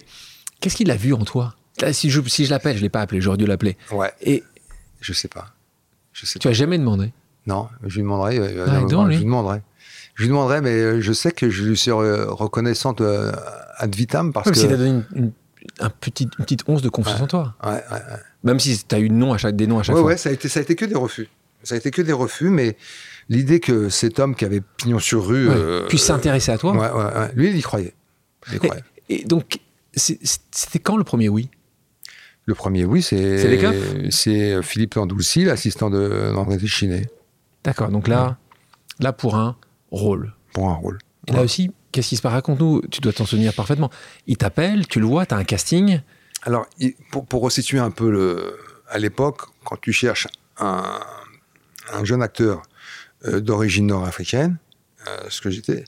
qu'est-ce 0.61 0.77
qu'il 0.77 0.91
a 0.91 0.97
vu 0.97 1.13
en 1.15 1.25
toi? 1.25 1.55
Là, 1.81 1.93
Si 1.93 2.11
je, 2.11 2.21
si 2.29 2.45
je 2.45 2.51
l'appelle, 2.51 2.77
je 2.77 2.83
l'ai 2.83 2.89
pas 2.89 3.01
appelé, 3.01 3.21
j'aurais 3.21 3.37
dû 3.39 3.47
l'appeler. 3.47 3.77
Ouais, 3.91 4.13
Et 4.21 4.45
je 5.01 5.13
sais 5.13 5.29
pas. 5.29 5.47
Je 6.13 6.27
sais 6.27 6.39
tu 6.39 6.47
as 6.49 6.53
jamais 6.53 6.79
demandé? 6.79 7.13
Non, 7.47 7.69
je 7.85 7.97
lui 7.97 8.03
demanderai. 8.03 8.39
euh, 8.39 8.67
Ah, 8.69 8.81
je 9.11 9.19
lui 9.19 9.25
demanderai. 9.25 9.63
Je 10.15 10.23
lui 10.23 10.29
demanderai, 10.29 10.61
mais 10.61 10.71
euh, 10.75 11.01
je 11.01 11.13
sais 11.13 11.33
que 11.33 11.51
je 11.51 11.65
lui 11.65 11.77
suis 11.77 11.91
reconnaissante 11.91 13.01
euh, 13.01 13.33
ad 13.77 13.95
vitam 13.95 14.33
parce 14.33 14.47
Même 14.47 14.55
que. 14.55 14.61
si 14.61 14.69
t'as 14.69 14.77
donné 14.77 14.91
une, 14.91 15.05
une- 15.15 15.33
un 15.81 15.89
petit, 15.91 16.25
une 16.39 16.45
petite 16.45 16.63
once 16.69 16.83
de 16.83 16.89
confiance 16.91 17.21
en 17.23 17.27
toi. 17.27 17.55
Ouais, 17.65 17.71
ouais, 17.71 17.79
ouais. 17.91 18.01
Même 18.45 18.61
si 18.61 18.85
t'as 18.85 18.99
eu 19.01 19.09
non 19.11 19.33
à 19.33 19.39
chaque, 19.39 19.57
des 19.57 19.67
noms 19.67 19.79
à 19.79 19.83
chaque 19.83 19.97
fois. 19.97 20.05
ouais, 20.05 20.17
ça 20.19 20.29
a 20.29 20.33
été, 20.33 20.49
ça 20.49 20.61
a 20.61 20.63
été 20.63 20.77
que 20.77 20.85
des 20.85 20.95
refus. 20.95 21.29
Ça 21.63 21.75
a 21.75 21.79
été 21.79 21.91
que 21.91 22.03
des 22.03 22.13
refus, 22.13 22.51
mais 22.51 22.77
l'idée 23.31 23.59
que 23.61 23.89
cet 23.89 24.21
homme 24.21 24.35
qui 24.37 24.45
avait 24.45 24.61
pignon 24.77 24.99
sur 24.99 25.27
rue, 25.27 25.49
euh, 25.49 25.87
Puisse 25.89 26.05
s'intéresser 26.05 26.53
à 26.53 26.59
toi. 26.59 26.73
ouais, 26.77 27.31
lui, 27.35 27.49
il 27.51 27.57
y 27.57 27.63
croyait. 27.63 27.95
Il 28.51 28.57
y 28.57 28.59
croyait. 28.59 28.85
et 29.09 29.25
donc, 29.25 29.59
c'était 29.95 30.79
quand 30.81 30.97
le 30.99 31.05
premier 31.05 31.31
oui? 31.31 31.49
Le 32.45 32.55
premier, 32.55 32.85
oui, 32.85 33.01
c'est. 33.03 34.11
C'est 34.11 34.63
Philippe 34.63 34.95
Landoucy, 34.95 35.45
l'assistant 35.45 35.89
de- 35.89 36.31
d'André 36.35 36.59
Téchiné, 36.59 37.07
D'accord, 37.65 37.89
donc 37.89 38.07
là, 38.07 38.37
là 39.01 39.15
pour 39.15 39.35
un 39.37 39.57
rôle. 39.91 40.33
pour 40.53 40.71
un 40.71 40.75
rôle. 40.75 40.99
Et 41.27 41.33
là 41.33 41.43
aussi, 41.43 41.71
qu'est-ce 41.93 42.11
qui 42.11 42.17
se 42.17 42.23
passe? 42.23 42.33
Raconte-nous, 42.33 42.83
tu 42.91 43.01
dois 43.01 43.13
t'en 43.13 43.27
souvenir 43.27 43.53
parfaitement. 43.55 43.91
Il 44.27 44.37
t'appelle, 44.37 44.87
tu 44.87 45.01
le 45.01 45.07
vois, 45.07 45.27
tu 45.27 45.35
as 45.35 45.39
un 45.39 45.45
casting. 45.45 46.01
Alors, 46.43 46.67
pour, 47.11 47.25
pour 47.27 47.43
resituer 47.43 47.79
un 47.79 47.91
peu 47.91 48.11
le, 48.11 48.57
à 48.89 48.99
l'époque, 48.99 49.43
quand 49.65 49.81
tu 49.81 49.93
cherches 49.93 50.29
un, 50.59 51.01
un 51.93 52.05
jeune 52.05 52.23
acteur 52.23 52.63
euh, 53.25 53.41
d'origine 53.41 53.87
nord-africaine, 53.87 54.59
euh, 55.09 55.17
ce 55.29 55.41
que 55.41 55.51
j'étais, 55.51 55.85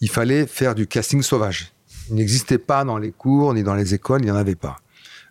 il 0.00 0.08
fallait 0.08 0.46
faire 0.46 0.74
du 0.74 0.86
casting 0.86 1.22
sauvage. 1.22 1.72
Il 2.08 2.14
n'existait 2.16 2.58
pas 2.58 2.84
dans 2.84 2.98
les 2.98 3.12
cours 3.12 3.52
ni 3.54 3.62
dans 3.62 3.74
les 3.74 3.94
écoles, 3.94 4.22
il 4.22 4.26
n'y 4.26 4.30
en 4.30 4.36
avait 4.36 4.54
pas. 4.54 4.78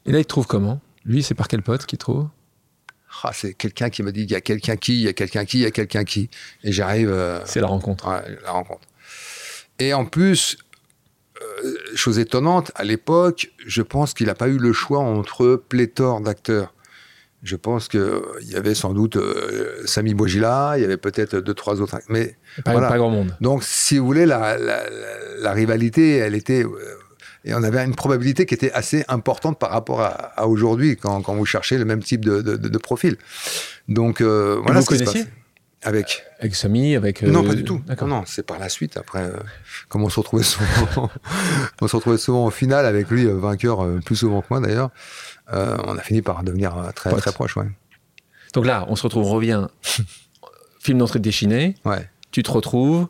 Et 0.06 0.12
là, 0.12 0.20
il 0.20 0.24
te 0.24 0.30
trouve 0.30 0.46
comment? 0.46 0.80
Lui, 1.06 1.24
c'est 1.24 1.34
par 1.36 1.48
quel 1.48 1.64
pote 1.64 1.86
qu'il 1.86 1.98
trouve? 1.98 2.28
Ah, 3.24 3.32
c'est 3.34 3.54
quelqu'un 3.54 3.90
qui 3.90 4.04
m'a 4.04 4.12
dit 4.12 4.24
il 4.24 4.32
y 4.32 4.36
a 4.36 4.42
quelqu'un 4.42 4.76
qui, 4.76 4.94
il 5.02 5.02
y 5.06 5.08
a 5.08 5.14
quelqu'un 5.14 5.46
qui, 5.46 5.58
il 5.60 5.64
y 5.64 5.66
a 5.66 5.72
quelqu'un 5.72 6.04
qui. 6.04 6.30
Et 6.64 6.72
j'arrive 6.72 7.10
euh, 7.12 7.40
C'est 7.46 7.62
la 7.62 7.68
rencontre. 7.68 8.22
la 8.44 8.52
rencontre. 8.52 8.82
Et 9.80 9.94
en 9.94 10.06
plus, 10.06 10.58
euh, 11.42 11.76
chose 11.96 12.20
étonnante, 12.20 12.72
à 12.76 12.84
l'époque, 12.84 13.52
je 13.66 13.82
pense 13.82 14.14
qu'il 14.14 14.28
n'a 14.28 14.36
pas 14.36 14.48
eu 14.48 14.58
le 14.58 14.74
choix 14.74 15.00
entre 15.00 15.56
pléthore 15.56 16.22
d'acteurs. 16.22 16.74
Je 17.44 17.56
pense 17.56 17.88
qu'il 17.88 18.02
y 18.42 18.56
avait 18.56 18.74
sans 18.74 18.94
doute 18.94 19.16
euh, 19.16 19.84
Sami 19.86 20.16
Bouajila, 20.16 20.74
il 20.78 20.82
y 20.82 20.86
avait 20.86 20.98
peut-être 20.98 21.38
deux, 21.38 21.54
trois 21.54 21.80
autres. 21.82 21.94
acteurs. 21.96 22.12
Mais 22.12 22.36
Pas, 22.66 22.72
Voilà. 22.74 22.88
pas 22.90 22.98
grand 22.98 23.12
monde. 23.12 23.36
donc, 23.42 23.64
si 23.64 24.00
vous 24.00 24.06
voulez, 24.08 24.26
la, 24.26 24.58
la- 24.58 24.90
la- 24.90 25.38
la 25.38 25.52
rivalité, 25.54 26.18
elle 26.18 26.34
était. 26.36 26.66
Euh, 27.48 27.52
Et 27.52 27.54
on 27.54 27.64
avait 27.64 27.84
une 27.84 27.96
probabilité 27.96 28.46
qui 28.46 28.54
était 28.54 28.72
assez 28.72 29.04
importante 29.08 29.60
par 29.60 29.72
rapport 29.72 30.02
à, 30.02 30.48
aujourd'hui, 30.48 30.98
quand, 30.98 31.22
quand, 31.22 31.36
vous 31.36 31.46
cherchez 31.46 31.78
le 31.78 31.86
même 31.86 32.04
type 32.04 32.24
de, 32.24 32.42
de, 32.42 32.78
profil. 32.78 33.18
Donc, 33.88 34.22
euh, 34.22 34.60
voilà 34.64 34.80
vous 34.80 34.96
ce 34.96 35.26
avec 35.84 36.24
Avec 36.40 36.56
Samy, 36.56 36.96
avec... 36.96 37.22
Non, 37.22 37.44
pas 37.44 37.54
du 37.54 37.64
tout. 37.64 37.82
Non, 38.02 38.24
c'est 38.26 38.46
par 38.46 38.58
la 38.60 38.68
suite, 38.68 38.98
après, 38.98 39.22
euh, 39.22 39.38
comme 39.90 40.04
on 40.04 40.10
se 40.10 40.20
retrouvait 40.20 40.44
souvent, 40.44 41.10
on 41.82 41.88
se 41.88 41.96
retrouvait 41.96 42.18
souvent 42.18 42.46
au 42.48 42.50
final 42.50 42.86
avec 42.86 43.10
lui, 43.10 43.26
vainqueur 43.26 43.86
plus 44.04 44.16
souvent 44.16 44.42
que 44.42 44.48
moi 44.50 44.60
d'ailleurs, 44.60 44.90
on 45.52 45.98
a 45.98 46.02
fini 46.02 46.22
par 46.22 46.44
devenir 46.44 46.76
très, 46.96 47.16
très 47.16 47.32
proche, 47.32 47.56
ouais. 47.58 47.68
Donc 48.54 48.66
là, 48.66 48.86
on 48.90 48.96
se 48.96 49.04
retrouve, 49.04 49.26
on 49.26 49.30
revient, 49.30 49.68
film 50.80 50.98
d'entrée 50.98 51.20
de 51.20 51.30
ouais. 51.86 52.10
tu 52.32 52.42
te 52.42 52.52
retrouves, 52.52 53.08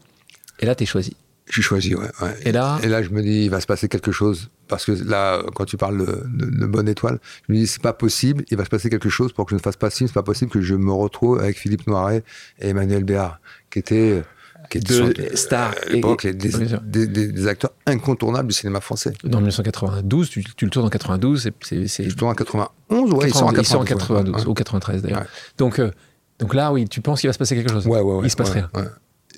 et 0.60 0.66
là, 0.66 0.76
tu 0.76 0.84
es 0.84 0.86
choisi. 0.86 1.16
Je 1.48 1.54
suis 1.54 1.62
choisi, 1.62 1.96
ouais, 1.96 2.08
Et 2.44 2.52
là 2.52 2.78
Et 2.84 2.88
là, 2.88 3.02
je 3.02 3.10
me 3.10 3.22
dis, 3.22 3.46
il 3.46 3.50
va 3.50 3.62
se 3.62 3.68
passer 3.68 3.88
quelque 3.88 4.12
chose. 4.12 4.50
Parce 4.68 4.86
que 4.86 4.92
là, 4.92 5.42
quand 5.56 5.66
tu 5.66 5.78
parles 5.78 5.98
de, 5.98 6.66
Bonne 6.66 6.90
Étoile, 6.90 7.20
je 7.48 7.54
me 7.54 7.58
dis, 7.58 7.68
c'est 7.68 7.82
pas 7.82 7.94
possible, 7.94 8.44
il 8.52 8.58
va 8.58 8.66
se 8.66 8.70
passer 8.70 8.90
quelque 8.90 9.10
chose 9.10 9.32
pour 9.32 9.46
que 9.46 9.52
je 9.52 9.56
ne 9.56 9.62
fasse 9.62 9.78
pas 9.78 9.90
film, 9.90 10.08
c'est 10.08 10.14
pas 10.14 10.24
possible 10.24 10.52
que 10.52 10.62
je 10.62 10.76
me 10.76 10.92
retrouve 10.92 11.40
avec 11.40 11.58
Philippe 11.58 11.88
Noiret 11.88 12.24
et 12.60 12.70
Emmanuel 12.70 13.06
Béard, 13.06 13.40
qui 13.70 13.80
étaient 13.80 14.24
qui 14.70 14.80
deux 14.80 15.14
stars 15.36 15.76
à 15.86 15.90
l'époque, 15.90 16.28
des, 16.28 17.48
acteurs 17.48 17.72
incontournables 17.86 18.50
du 18.50 18.54
cinéma 18.54 18.82
français. 18.82 19.14
Dans 19.24 19.38
1992, 19.38 20.30
tu, 20.30 20.44
le 20.62 20.70
tournes 20.70 20.88
en 20.88 20.90
92, 20.90 21.50
c'est... 21.62 22.10
Je 22.10 22.16
tourne 22.16 22.32
en 22.32 22.36
91, 22.36 23.14
ouais, 23.14 23.30
ils 23.30 23.34
sont 23.34 23.46
en 23.46 23.52
92, 23.52 24.48
ou 24.48 24.54
93 24.54 25.02
d'ailleurs. 25.02 25.26
Donc, 25.58 25.80
euh, 25.80 25.92
donc 26.40 26.54
là, 26.54 26.72
oui, 26.72 26.88
tu 26.88 27.02
penses 27.02 27.22
qu'il 27.22 27.30
va 27.30 27.34
se 27.34 27.40
passer 27.40 27.56
quelque 27.56 27.72
chose 27.72 27.88
Ouais, 27.88 28.02
ouais, 28.02 28.16
ouais. 28.16 28.26
Il 28.26 28.30
se 28.30 28.36
passe 28.36 28.50
rien. 28.50 28.70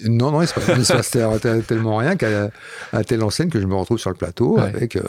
Non, 0.05 0.31
non, 0.31 0.41
il 0.41 0.47
se 0.47 0.53
passe, 0.93 1.11
tellement 1.67 1.97
rien 1.97 2.15
qu'à 2.15 2.51
telle 3.05 3.23
enseigne 3.23 3.49
que 3.49 3.59
je 3.59 3.65
me 3.65 3.75
retrouve 3.75 3.97
sur 3.97 4.09
le 4.09 4.15
plateau 4.15 4.57
avec 4.57 4.95
euh, 4.95 5.01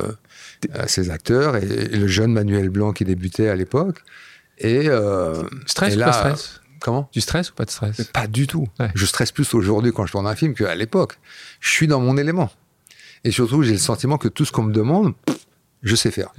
euh, 0.75 0.85
ces 0.87 1.11
acteurs 1.11 1.57
et, 1.57 1.66
le 1.66 2.07
jeune 2.07 2.33
Manuel 2.33 2.71
Blanc 2.71 2.93
qui 2.93 3.05
débutait 3.05 3.49
à 3.49 3.57
l'époque. 3.57 4.03
Et, 4.59 4.88
euh, 4.88 5.43
stress 5.66 5.97
ou 5.97 6.01
pas 6.01 6.12
stress? 6.12 6.61
Comment? 6.81 7.09
Du 7.12 7.21
stress 7.21 7.51
ou 7.51 7.55
pas 7.55 7.64
de 7.64 7.71
stress? 7.71 8.03
Pas 8.12 8.27
du 8.27 8.47
tout. 8.47 8.66
Je 8.95 9.07
stresse 9.07 9.33
plus 9.33 9.53
aujourd'hui 9.55 9.93
quand 9.93 10.07
je 10.07 10.12
tourne 10.12 10.27
un 10.27 10.35
film 10.35 10.55
qu'à 10.55 10.75
l'époque. 10.75 11.19
Je 11.61 11.71
suis 11.71 11.87
dans 11.87 12.01
mon 12.01 12.16
élément. 12.16 12.51
Et 13.23 13.31
surtout, 13.31 13.62
j'ai 13.62 13.73
le 13.73 13.79
sentiment 13.79 14.19
que 14.19 14.29
tout 14.29 14.45
ce 14.45 14.53
qu'on 14.53 14.62
me 14.62 14.73
demande, 14.73 15.14
je 15.83 15.95
sais 15.95 16.11
faire. 16.11 16.33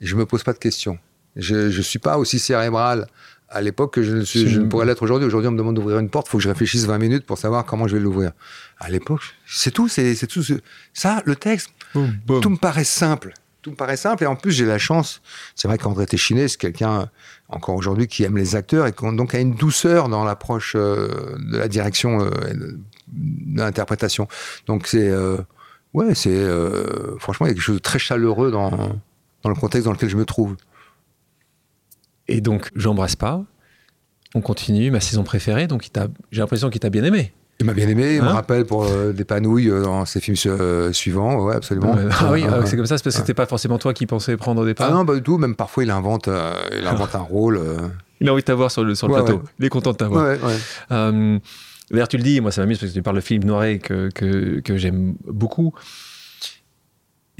Je 0.00 0.16
me 0.16 0.26
pose 0.26 0.42
pas 0.42 0.52
de 0.52 0.58
questions. 0.58 0.98
Je 1.36 1.54
ne 1.54 1.82
suis 1.82 1.98
pas 1.98 2.18
aussi 2.18 2.38
cérébral 2.38 3.06
à 3.50 3.60
l'époque 3.62 3.94
que 3.94 4.02
je 4.02 4.14
ne, 4.14 4.22
suis, 4.22 4.48
je 4.48 4.60
ne 4.60 4.66
pourrais 4.66 4.86
l'être 4.86 5.02
aujourd'hui. 5.02 5.26
Aujourd'hui, 5.26 5.48
on 5.48 5.52
me 5.52 5.58
demande 5.58 5.76
d'ouvrir 5.76 5.98
une 5.98 6.10
porte, 6.10 6.26
il 6.28 6.30
faut 6.30 6.38
que 6.38 6.44
je 6.44 6.48
réfléchisse 6.48 6.84
20 6.84 6.98
minutes 6.98 7.26
pour 7.26 7.38
savoir 7.38 7.64
comment 7.64 7.88
je 7.88 7.96
vais 7.96 8.02
l'ouvrir. 8.02 8.32
À 8.78 8.90
l'époque, 8.90 9.22
c'est 9.46 9.70
tout, 9.70 9.88
c'est 9.88 10.26
tout. 10.26 10.42
Ça, 10.92 11.22
le 11.24 11.34
texte, 11.36 11.70
tout 11.92 12.50
me 12.50 12.56
paraît 12.56 12.84
simple. 12.84 13.32
Tout 13.62 13.70
me 13.70 13.76
paraît 13.76 13.96
simple. 13.96 14.22
Et 14.22 14.26
en 14.26 14.36
plus, 14.36 14.52
j'ai 14.52 14.66
la 14.66 14.78
chance. 14.78 15.22
C'est 15.56 15.66
vrai 15.66 15.78
qu'André 15.78 16.06
Téchiné, 16.06 16.46
c'est 16.46 16.58
quelqu'un, 16.58 17.10
encore 17.48 17.74
aujourd'hui, 17.74 18.06
qui 18.06 18.22
aime 18.22 18.36
les 18.36 18.54
acteurs 18.54 18.86
et 18.86 18.92
qui 18.92 19.04
donc 19.16 19.34
a 19.34 19.40
une 19.40 19.54
douceur 19.54 20.08
dans 20.08 20.24
l'approche 20.24 20.74
euh, 20.76 21.36
de 21.38 21.56
la 21.56 21.68
direction 21.68 22.20
euh, 22.20 22.30
de, 22.52 22.78
l'interprétation. 23.54 24.28
Donc, 24.66 24.86
c'est. 24.86 25.08
Euh, 25.08 25.38
ouais, 25.94 26.14
c'est. 26.14 26.46
franchement, 27.18 27.46
il 27.46 27.50
y 27.50 27.52
a 27.52 27.54
quelque 27.54 27.64
chose 27.64 27.76
de 27.76 27.82
très 27.82 27.98
chaleureux 27.98 28.50
dans, 28.50 28.70
dans 29.42 29.50
le 29.50 29.56
contexte 29.56 29.86
dans 29.86 29.92
lequel 29.92 30.10
je 30.10 30.16
me 30.16 30.26
trouve. 30.26 30.54
Et 32.28 32.40
donc, 32.40 32.70
j'embrasse 32.76 33.16
pas. 33.16 33.42
On 34.34 34.40
continue, 34.40 34.90
ma 34.90 35.00
saison 35.00 35.24
préférée. 35.24 35.66
Donc, 35.66 35.88
j'ai 36.30 36.40
l'impression 36.40 36.70
qu'il 36.70 36.80
t'a 36.80 36.90
bien 36.90 37.04
aimé. 37.04 37.32
Il 37.60 37.66
m'a 37.66 37.74
bien 37.74 37.88
aimé, 37.88 38.14
il 38.14 38.22
me 38.22 38.28
hein 38.28 38.34
rappelle 38.34 38.64
pour 38.66 38.84
euh, 38.84 39.12
des 39.12 39.24
panouilles 39.24 39.68
euh, 39.68 39.82
dans 39.82 40.04
ses 40.04 40.20
films 40.20 40.36
euh, 40.46 40.92
suivants, 40.92 41.44
ouais, 41.44 41.56
absolument. 41.56 41.96
ah 42.20 42.30
oui, 42.30 42.44
c'est 42.66 42.76
comme 42.76 42.86
ça, 42.86 42.98
c'est 42.98 43.02
parce 43.02 43.16
que 43.16 43.20
c'était 43.20 43.34
pas 43.34 43.46
forcément 43.46 43.78
toi 43.78 43.92
qui 43.92 44.06
pensais 44.06 44.36
prendre 44.36 44.64
départ. 44.64 44.86
Ah 44.88 44.94
non, 44.94 45.04
pas 45.04 45.16
du 45.16 45.22
tout, 45.22 45.38
même 45.38 45.56
parfois 45.56 45.82
il 45.82 45.90
invente, 45.90 46.30
il 46.72 46.86
invente 46.86 47.16
un 47.16 47.20
rôle. 47.20 47.60
Il 48.20 48.28
a 48.28 48.32
envie 48.32 48.42
de 48.42 48.46
t'avoir 48.46 48.70
sur 48.70 48.84
le, 48.84 48.94
sur 48.94 49.08
le 49.08 49.14
plateau, 49.14 49.42
il 49.58 49.64
est 49.64 49.70
content 49.70 49.90
de 49.90 49.96
t'avoir. 49.96 50.36
D'ailleurs, 51.90 52.08
tu 52.08 52.18
le 52.18 52.22
dis, 52.22 52.40
moi 52.40 52.52
ça 52.52 52.60
m'amuse 52.60 52.78
parce 52.78 52.92
que 52.92 52.96
tu 52.98 53.02
parles 53.02 53.16
de 53.16 53.22
Philippe 53.22 53.44
Noiret 53.44 53.78
que, 53.78 54.10
que, 54.10 54.60
que 54.60 54.76
j'aime 54.76 55.14
beaucoup 55.26 55.72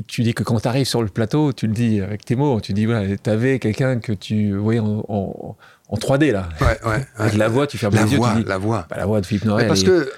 tu 0.07 0.23
dis 0.23 0.35
que 0.35 0.43
quand 0.43 0.61
tu 0.61 0.69
arrives 0.69 0.87
sur 0.87 1.03
le 1.03 1.09
plateau, 1.09 1.53
tu 1.53 1.67
le 1.67 1.73
dis 1.73 2.01
avec 2.01 2.25
tes 2.25 2.37
mots, 2.37 2.61
tu 2.61 2.73
dis, 2.73 2.87
voilà, 2.87 3.17
tu 3.17 3.31
avais 3.31 3.59
quelqu'un 3.59 3.99
que 3.99 4.13
tu 4.13 4.55
voyais 4.55 4.81
en, 4.81 5.05
en, 5.09 5.97
3D, 5.97 6.33
là. 6.33 6.49
Ouais, 6.61 6.79
ouais. 6.89 7.07
Avec 7.17 7.35
la 7.37 7.49
voix, 7.49 7.67
tu 7.67 7.79
fermes 7.79 7.95
les 7.95 8.13
yeux, 8.13 8.21
tu 8.21 8.43
dis, 8.43 8.49
la 8.49 8.59
voix. 8.59 8.87
Bah, 8.89 8.97
la 8.97 9.07
voix 9.07 9.21
de 9.21 9.27
Philippe 9.27 9.45
Noiret. 9.45 9.67
Parce 9.67 9.83
que, 9.83 10.11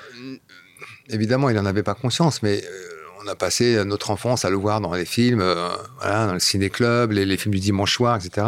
évidemment, 1.08 1.48
il 1.48 1.56
n'en 1.56 1.64
avait 1.64 1.82
pas 1.82 1.94
conscience, 1.94 2.42
mais 2.42 2.62
euh, 2.62 3.24
on 3.24 3.28
a 3.28 3.34
passé 3.34 3.82
notre 3.84 4.10
enfance 4.10 4.44
à 4.44 4.50
le 4.50 4.56
voir 4.56 4.80
dans 4.80 4.92
les 4.92 5.06
films, 5.06 5.40
euh, 5.40 5.70
voilà, 6.00 6.26
dans 6.26 6.34
le 6.34 6.40
ciné-club, 6.40 7.12
les, 7.12 7.36
films 7.36 7.54
du 7.54 7.60
dimanche 7.60 7.94
soir, 7.94 8.16
etc. 8.16 8.46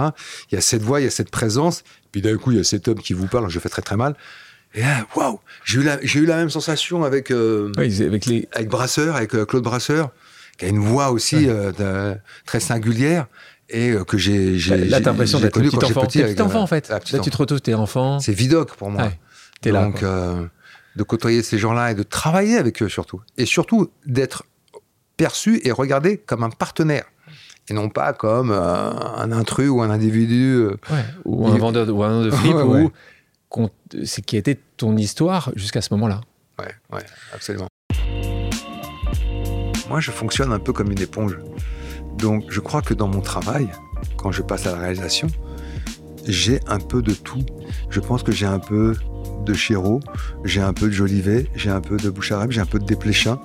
Il 0.51 0.57
y 0.57 0.59
a 0.59 0.61
cette 0.61 0.83
voix, 0.83 1.01
il 1.01 1.05
y 1.05 1.07
a 1.07 1.11
cette 1.11 1.31
présence, 1.31 1.83
puis 2.11 2.21
d'un 2.21 2.37
coup, 2.37 2.51
il 2.51 2.59
y 2.59 2.61
a 2.61 2.65
cet 2.65 2.89
homme 2.89 2.99
qui 2.99 3.15
vous 3.15 3.27
parle, 3.27 3.49
je 3.49 3.59
fais 3.59 3.71
très 3.71 3.83
très 3.83 3.97
mal. 3.97 4.17
Et 4.75 4.81
là, 4.81 5.07
waouh, 5.17 5.39
j'ai 5.65 5.81
eu, 5.81 5.83
la, 5.83 6.03
eu 6.03 6.27
la 6.27 6.37
même 6.37 6.51
sensation 6.51 7.05
avec, 7.05 7.31
euh, 7.31 7.73
avec, 7.77 8.27
les... 8.27 8.49
avec 8.53 8.69
Brasseur, 8.69 9.17
avec 9.17 9.31
Claude 9.31 9.63
Brasseur 9.63 10.11
qui 10.59 10.65
a 10.65 10.69
une 10.69 10.79
voix 10.79 11.11
aussi 11.11 11.49
euh, 11.49 12.15
très 12.47 12.61
singulière 12.61 13.27
et 13.69 13.91
euh, 13.91 14.05
que 14.05 14.19
j'ai 14.19 14.59
là 14.59 15.01
t'as 15.01 15.11
l'impression 15.11 15.41
d'être 15.41 15.59
petit 15.61 15.77
enfant. 15.77 16.07
petit, 16.07 16.23
petit 16.23 16.43
enfant 16.43 16.63
en 16.63 16.67
fait. 16.67 16.89
Là 16.89 17.01
tu 17.01 17.31
te 17.31 17.37
retrouves 17.37 17.61
t'es 17.61 17.75
enfant. 17.75 18.21
C'est 18.21 18.33
vidoc 18.33 18.75
pour 18.75 18.91
moi. 18.91 19.11
Es 19.65 19.71
donc 19.71 20.03
euh, 20.03 20.47
de 20.97 21.03
côtoyer 21.03 21.43
ces 21.43 21.59
gens-là 21.59 21.93
et 21.93 21.95
de 21.95 22.03
travailler 22.03 22.59
avec 22.59 22.83
eux 22.83 22.89
surtout. 22.89 23.21
Et 23.39 23.47
surtout 23.47 23.91
d'être 24.07 24.45
perçu 25.17 25.61
et 25.65 25.73
regardé 25.73 26.19
comme 26.19 26.43
un 26.43 26.51
partenaire. 26.51 27.05
Et 27.69 27.75
non 27.75 27.89
pas 27.89 28.13
comme 28.13 28.51
un 28.51 29.33
intrus 29.33 29.71
ou 29.71 29.83
un 29.83 29.91
individu 29.91 30.67
ou 31.25 31.47
un 31.47 31.57
vendeur 31.57 31.87
de, 31.87 31.93
ou 31.93 32.03
un 32.03 32.25
de 32.25 32.31
flip 32.31 32.57
ou 32.65 32.91
c'est 34.05 34.23
qui 34.23 34.37
été 34.37 34.59
ton 34.77 34.97
histoire 34.97 35.51
jusqu'à 35.55 35.81
ce 35.81 35.93
moment-là. 35.95 36.21
Ouais 36.59 36.75
ouais 36.93 37.05
absolument 37.33 37.69
moi, 39.89 40.01
je 40.01 40.11
fonctionne 40.11 40.53
un 40.53 40.59
peu 40.59 40.73
comme 40.73 40.91
une 40.91 41.01
éponge. 41.01 41.39
Donc, 42.19 42.45
je 42.49 42.61
crois 42.61 42.83
que 42.83 42.95
dans 42.95 43.09
mon 43.09 43.21
travail, 43.21 43.69
quand 44.17 44.33
je 44.33 44.43
passe 44.43 44.67
à 44.67 44.73
la 44.73 44.79
réalisation, 44.79 45.29
j'ai 46.27 46.61
un 46.67 46.79
peu 46.79 47.03
de 47.03 47.13
tout. 47.13 47.45
Je 47.91 48.01
pense 48.01 48.23
que 48.23 48.33
j'ai 48.33 48.47
un 48.47 48.59
peu 48.59 48.95
de 49.45 49.55
Chiro, 49.55 50.01
j'ai 50.45 50.61
un 50.61 50.73
peu 50.73 50.87
de 50.87 50.93
Jolivet, 50.93 51.49
j'ai 51.57 51.71
un 51.71 51.81
peu 51.81 51.97
de 51.97 52.11
Bouchareb, 52.11 52.53
j'ai 52.53 52.61
un 52.61 52.67
peu 52.67 52.79
de 52.79 52.85
Desplechin, 52.85 53.41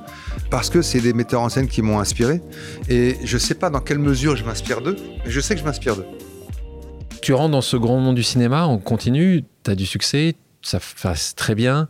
parce 0.52 0.69
que 0.69 0.82
c'est 0.82 1.02
des 1.02 1.13
metteurs 1.13 1.41
en 1.41 1.50
scène 1.50 1.67
qui 1.67 1.82
m'ont 1.82 2.00
inspiré. 2.00 2.41
Et 2.88 3.17
je 3.23 3.36
ne 3.36 3.39
sais 3.39 3.56
pas 3.56 3.69
dans 3.69 3.80
quelle 3.80 4.00
mesure 4.00 4.36
je 4.36 4.43
m'inspire 4.43 4.82
d'eux, 4.82 4.95
mais 5.26 5.32
je 5.32 5.39
sais 5.39 5.56
que 5.56 5.62
je 5.62 5.65
m'inspire 5.65 5.95
d'eux. 5.95 6.06
Tu 7.21 7.34
rentres 7.34 7.52
dans 7.52 7.62
ce 7.62 7.78
grand 7.78 8.00
monde 8.00 8.15
du 8.15 8.23
cinéma, 8.23 8.67
on 8.67 8.78
continue, 8.78 9.43
tu 9.63 9.71
as 9.71 9.76
du 9.76 9.86
succès, 9.86 10.36
ça 10.62 10.80
passe 11.02 11.34
très 11.36 11.56
bien. 11.56 11.88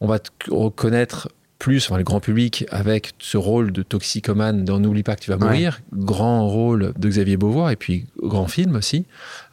On 0.00 0.06
va 0.06 0.18
te 0.18 0.30
reconnaître 0.50 1.28
plus, 1.58 1.86
enfin, 1.86 1.96
le 1.96 2.04
grand 2.04 2.20
public, 2.20 2.66
avec 2.70 3.12
ce 3.18 3.36
rôle 3.36 3.72
de 3.72 3.82
toxicomane 3.82 4.64
dans 4.64 4.78
N'oublie 4.78 5.02
pas 5.02 5.16
que 5.16 5.22
tu 5.22 5.30
vas 5.30 5.38
mourir, 5.38 5.80
grand 5.92 6.46
rôle 6.46 6.92
de 6.98 7.08
Xavier 7.08 7.36
Beauvoir, 7.36 7.70
et 7.70 7.76
puis 7.76 8.06
grand 8.22 8.46
film 8.46 8.76
aussi. 8.76 9.06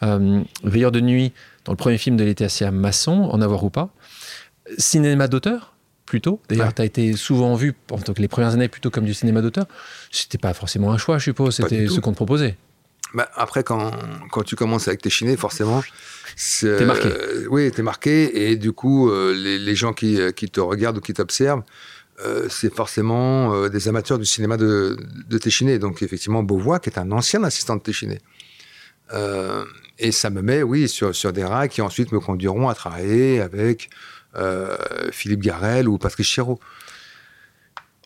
Euh, 0.03 0.41
Veilleur 0.63 0.91
de 0.91 0.99
nuit, 0.99 1.31
dans 1.65 1.71
le 1.71 1.77
premier 1.77 1.97
film 1.97 2.17
de 2.17 2.23
Laetitia 2.23 2.71
Masson, 2.71 3.29
En 3.31 3.41
avoir 3.41 3.63
ou 3.63 3.69
pas. 3.69 3.89
Cinéma 4.77 5.27
d'auteur, 5.27 5.73
plutôt. 6.05 6.41
D'ailleurs, 6.49 6.73
tu 6.73 6.81
as 6.81 6.85
été 6.85 7.13
souvent 7.13 7.55
vu, 7.55 7.73
en 7.89 7.97
tant 7.97 8.13
que 8.13 8.21
les 8.21 8.27
premières 8.27 8.53
années, 8.53 8.67
plutôt 8.67 8.89
comme 8.89 9.05
du 9.05 9.13
cinéma 9.13 9.41
d'auteur. 9.41 9.65
C'était 10.11 10.37
pas 10.37 10.53
forcément 10.53 10.91
un 10.91 10.97
choix, 10.97 11.17
je 11.19 11.23
suppose, 11.25 11.55
c'était 11.55 11.87
ce 11.87 11.99
qu'on 11.99 12.11
te 12.11 12.17
proposait. 12.17 12.57
Bah, 13.13 13.29
après, 13.35 13.63
quand, 13.63 13.91
quand 14.31 14.43
tu 14.43 14.55
commences 14.55 14.87
avec 14.87 15.01
tes 15.01 15.09
chinés, 15.09 15.37
forcément. 15.37 15.83
T'es 16.61 16.85
marqué. 16.85 17.09
Euh, 17.09 17.45
oui, 17.49 17.71
t'es 17.71 17.83
marqué. 17.83 18.49
Et 18.49 18.55
du 18.55 18.71
coup, 18.71 19.09
euh, 19.09 19.33
les, 19.35 19.59
les, 19.59 19.75
gens 19.75 19.93
qui, 19.93 20.19
qui, 20.35 20.49
te 20.49 20.59
regardent 20.59 20.97
ou 20.97 21.01
qui 21.01 21.13
t'observent, 21.13 21.63
euh, 22.21 22.47
c'est 22.49 22.73
forcément 22.73 23.53
euh, 23.53 23.69
des 23.69 23.87
amateurs 23.87 24.19
du 24.19 24.25
cinéma 24.25 24.57
de, 24.57 24.97
de 25.27 25.37
Téchiné. 25.37 25.79
Donc, 25.79 26.03
effectivement, 26.03 26.43
Beauvois, 26.43 26.79
qui 26.79 26.89
est 26.89 26.99
un 26.99 27.11
ancien 27.11 27.43
assistant 27.43 27.75
de 27.75 27.81
Téchiné. 27.81 28.19
Euh, 29.13 29.65
et 29.99 30.11
ça 30.11 30.29
me 30.29 30.41
met, 30.41 30.63
oui, 30.63 30.87
sur, 30.87 31.15
sur 31.15 31.33
des 31.33 31.43
rails 31.43 31.69
qui 31.69 31.81
ensuite 31.81 32.11
me 32.11 32.19
conduiront 32.19 32.69
à 32.69 32.75
travailler 32.75 33.41
avec 33.41 33.89
Philippe 35.11 35.41
Garel 35.41 35.87
ou 35.87 35.99
Patrick 35.99 36.25
Chéreau. 36.25 36.59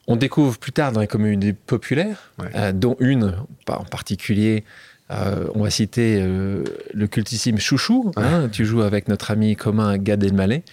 On 0.07 0.17
découvre 0.17 0.57
plus 0.57 0.73
tard 0.73 0.91
dans 0.91 0.99
les 0.99 1.07
communautés 1.07 1.53
populaires, 1.53 2.33
dont 2.73 2.97
une 2.99 3.37
en 3.69 3.85
particulier, 3.85 4.65
on 5.09 5.63
va 5.63 5.69
citer 5.69 6.21
le 6.21 7.07
cultissime 7.07 7.59
Chouchou. 7.59 8.11
Hein, 8.15 8.49
tu 8.51 8.65
joues 8.65 8.81
avec 8.81 9.07
notre 9.07 9.31
ami 9.31 9.55
commun 9.55 9.97
Gad 9.97 10.23
Elmaleh. 10.23 10.63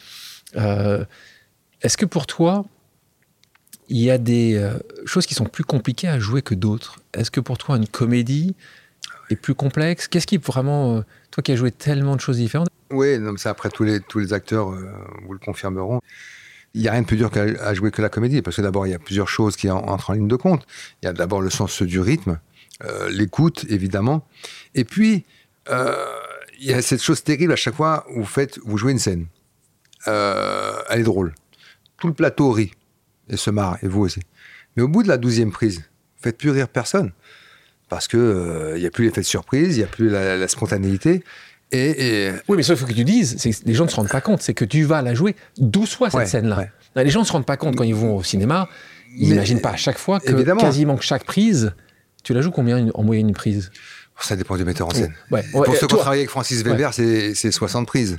Est-ce 1.82 1.96
que 1.96 2.06
pour 2.06 2.26
toi, 2.26 2.64
il 3.88 3.98
y 3.98 4.10
a 4.10 4.16
des 4.18 4.54
euh, 4.56 4.78
choses 5.04 5.26
qui 5.26 5.34
sont 5.34 5.44
plus 5.44 5.64
compliquées 5.64 6.08
à 6.08 6.18
jouer 6.18 6.40
que 6.40 6.54
d'autres? 6.54 7.00
Est-ce 7.12 7.30
que 7.30 7.40
pour 7.40 7.58
toi, 7.58 7.76
une 7.76 7.86
comédie 7.86 8.56
est 9.28 9.36
plus 9.36 9.54
complexe? 9.54 10.08
Qu'est-ce 10.08 10.26
qui 10.26 10.38
vraiment. 10.38 10.96
Euh, 10.96 11.00
toi 11.30 11.42
qui 11.42 11.52
as 11.52 11.56
joué 11.56 11.70
tellement 11.70 12.16
de 12.16 12.20
choses 12.22 12.38
différentes? 12.38 12.68
Oui, 12.90 13.18
non, 13.18 13.36
ça, 13.36 13.50
après, 13.50 13.68
tous 13.68 13.84
les, 13.84 14.00
tous 14.00 14.18
les 14.20 14.32
acteurs 14.32 14.70
euh, 14.70 14.90
vous 15.26 15.32
le 15.34 15.38
confirmeront. 15.38 16.00
il 16.72 16.80
n'y 16.80 16.88
a 16.88 16.92
rien 16.92 17.02
de 17.02 17.06
plus 17.06 17.16
dur 17.18 17.30
qu'à 17.30 17.42
à 17.42 17.74
jouer 17.74 17.90
que 17.90 18.00
la 18.00 18.08
comédie, 18.08 18.40
parce 18.40 18.56
que 18.56 18.62
d'abord, 18.62 18.86
il 18.86 18.90
y 18.90 18.94
a 18.94 18.98
plusieurs 18.98 19.28
choses 19.28 19.56
qui 19.56 19.70
en- 19.70 19.76
entrent 19.86 20.10
en 20.10 20.14
ligne 20.14 20.28
de 20.28 20.36
compte. 20.36 20.66
Il 21.02 21.06
y 21.06 21.08
a 21.08 21.12
d'abord 21.12 21.42
le 21.42 21.50
sens 21.50 21.82
du 21.82 22.00
rythme, 22.00 22.38
euh, 22.82 23.08
l'écoute, 23.10 23.64
évidemment. 23.68 24.26
Et 24.74 24.84
puis, 24.84 25.24
euh, 25.70 25.94
il 26.60 26.66
y 26.70 26.72
a 26.72 26.82
cette 26.82 27.02
chose 27.02 27.22
terrible 27.22 27.52
à 27.52 27.56
chaque 27.56 27.74
fois 27.74 28.04
où 28.10 28.20
vous, 28.20 28.26
faites, 28.26 28.58
vous 28.64 28.76
jouez 28.78 28.92
une 28.92 28.98
scène. 28.98 29.26
Euh, 30.08 30.72
elle 30.90 31.00
est 31.00 31.04
drôle. 31.04 31.34
Tout 31.98 32.08
le 32.08 32.14
plateau 32.14 32.50
rit 32.50 32.72
et 33.28 33.36
se 33.36 33.50
marre, 33.50 33.78
et 33.82 33.88
vous 33.88 34.00
aussi. 34.02 34.20
Mais 34.76 34.82
au 34.82 34.88
bout 34.88 35.02
de 35.02 35.08
la 35.08 35.16
douzième 35.16 35.50
prise, 35.52 35.78
vous 35.78 36.22
faites 36.22 36.36
plus 36.38 36.50
rire 36.50 36.68
personne. 36.68 37.12
Parce 37.88 38.08
que 38.08 38.72
il 38.76 38.80
n'y 38.80 38.86
a 38.86 38.90
plus 38.90 39.04
l'effet 39.04 39.20
de 39.20 39.26
surprise, 39.26 39.76
il 39.76 39.78
n'y 39.78 39.84
a 39.84 39.88
plus 39.88 40.08
la, 40.10 40.36
la 40.36 40.48
spontanéité. 40.48 41.22
Et, 41.72 42.26
et- 42.26 42.32
Oui, 42.48 42.56
mais 42.56 42.64
il 42.64 42.76
faut 42.76 42.86
que 42.86 42.92
tu 42.92 43.04
dises, 43.04 43.36
c'est 43.38 43.50
que 43.50 43.56
les 43.66 43.74
gens 43.74 43.84
ne 43.84 43.90
se 43.90 43.96
rendent 43.96 44.08
pas 44.08 44.20
compte, 44.20 44.42
c'est 44.42 44.54
que 44.54 44.64
tu 44.64 44.84
vas 44.84 45.00
la 45.02 45.14
jouer 45.14 45.34
12 45.58 45.94
fois 45.94 46.10
cette 46.10 46.18
Ouais, 46.18 46.26
scène-là. 46.26 46.58
ouais. 46.96 47.04
Les 47.04 47.10
gens 47.10 47.20
ne 47.20 47.24
se 47.24 47.32
rendent 47.32 47.46
pas 47.46 47.56
compte 47.56 47.76
quand 47.76 47.84
ils 47.84 47.94
vont 47.94 48.16
au 48.16 48.22
cinéma, 48.22 48.68
ils 49.16 49.30
n'imaginent 49.30 49.60
pas 49.60 49.70
à 49.70 49.76
chaque 49.76 49.98
fois 49.98 50.20
que 50.20 50.30
Évidemment. 50.30 50.60
quasiment 50.60 50.96
que 50.96 51.04
chaque 51.04 51.24
prise, 51.24 51.72
tu 52.24 52.34
la 52.34 52.40
joues 52.40 52.50
combien 52.50 52.88
en 52.94 53.02
moyenne 53.04 53.28
une 53.28 53.34
prise? 53.34 53.70
Ça 54.20 54.36
dépend 54.36 54.56
du 54.56 54.64
metteur 54.64 54.86
en 54.86 54.90
scène. 54.90 55.12
Ouais, 55.30 55.44
Pour 55.52 55.66
ceux 55.76 55.86
qui 55.86 55.94
ont 55.94 55.98
travaillé 55.98 56.20
avec 56.22 56.30
Francis 56.30 56.62
Weber, 56.62 56.94
c'est 56.94 57.34
c'est 57.34 57.50
60 57.50 57.86
prises. 57.86 58.18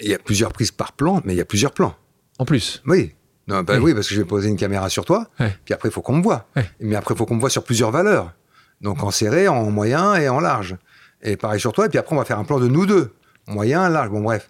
Il 0.00 0.08
y 0.08 0.14
a 0.14 0.18
plusieurs 0.18 0.52
prises 0.52 0.70
par 0.70 0.92
plan, 0.92 1.20
mais 1.24 1.34
il 1.34 1.36
y 1.36 1.40
a 1.40 1.44
plusieurs 1.44 1.72
plans. 1.72 1.94
En 2.38 2.44
plus? 2.44 2.82
Oui. 2.86 3.14
Non, 3.48 3.62
bah 3.62 3.74
Oui. 3.76 3.80
oui. 3.86 3.94
parce 3.94 4.08
que 4.08 4.14
je 4.14 4.20
vais 4.20 4.26
poser 4.26 4.48
une 4.48 4.56
caméra 4.56 4.88
sur 4.88 5.04
toi, 5.04 5.28
puis 5.64 5.74
après, 5.74 5.88
il 5.88 5.92
faut 5.92 6.00
qu'on 6.02 6.16
me 6.16 6.22
voit. 6.22 6.48
Mais 6.80 6.94
après, 6.96 7.14
il 7.14 7.18
faut 7.18 7.26
qu'on 7.26 7.34
me 7.34 7.40
voit 7.40 7.50
sur 7.50 7.64
plusieurs 7.64 7.90
valeurs. 7.90 8.32
Donc 8.80 9.02
en 9.02 9.10
serré, 9.10 9.48
en 9.48 9.70
moyen 9.70 10.14
et 10.14 10.28
en 10.28 10.38
large. 10.40 10.76
Et 11.22 11.36
pareil 11.36 11.60
sur 11.60 11.72
toi, 11.72 11.86
et 11.86 11.88
puis 11.88 11.98
après, 11.98 12.14
on 12.14 12.18
va 12.18 12.24
faire 12.24 12.38
un 12.38 12.44
plan 12.44 12.58
de 12.60 12.68
nous 12.68 12.86
deux. 12.86 13.12
Moyen, 13.48 13.88
large, 13.88 14.10
bon 14.10 14.20
bref. 14.22 14.48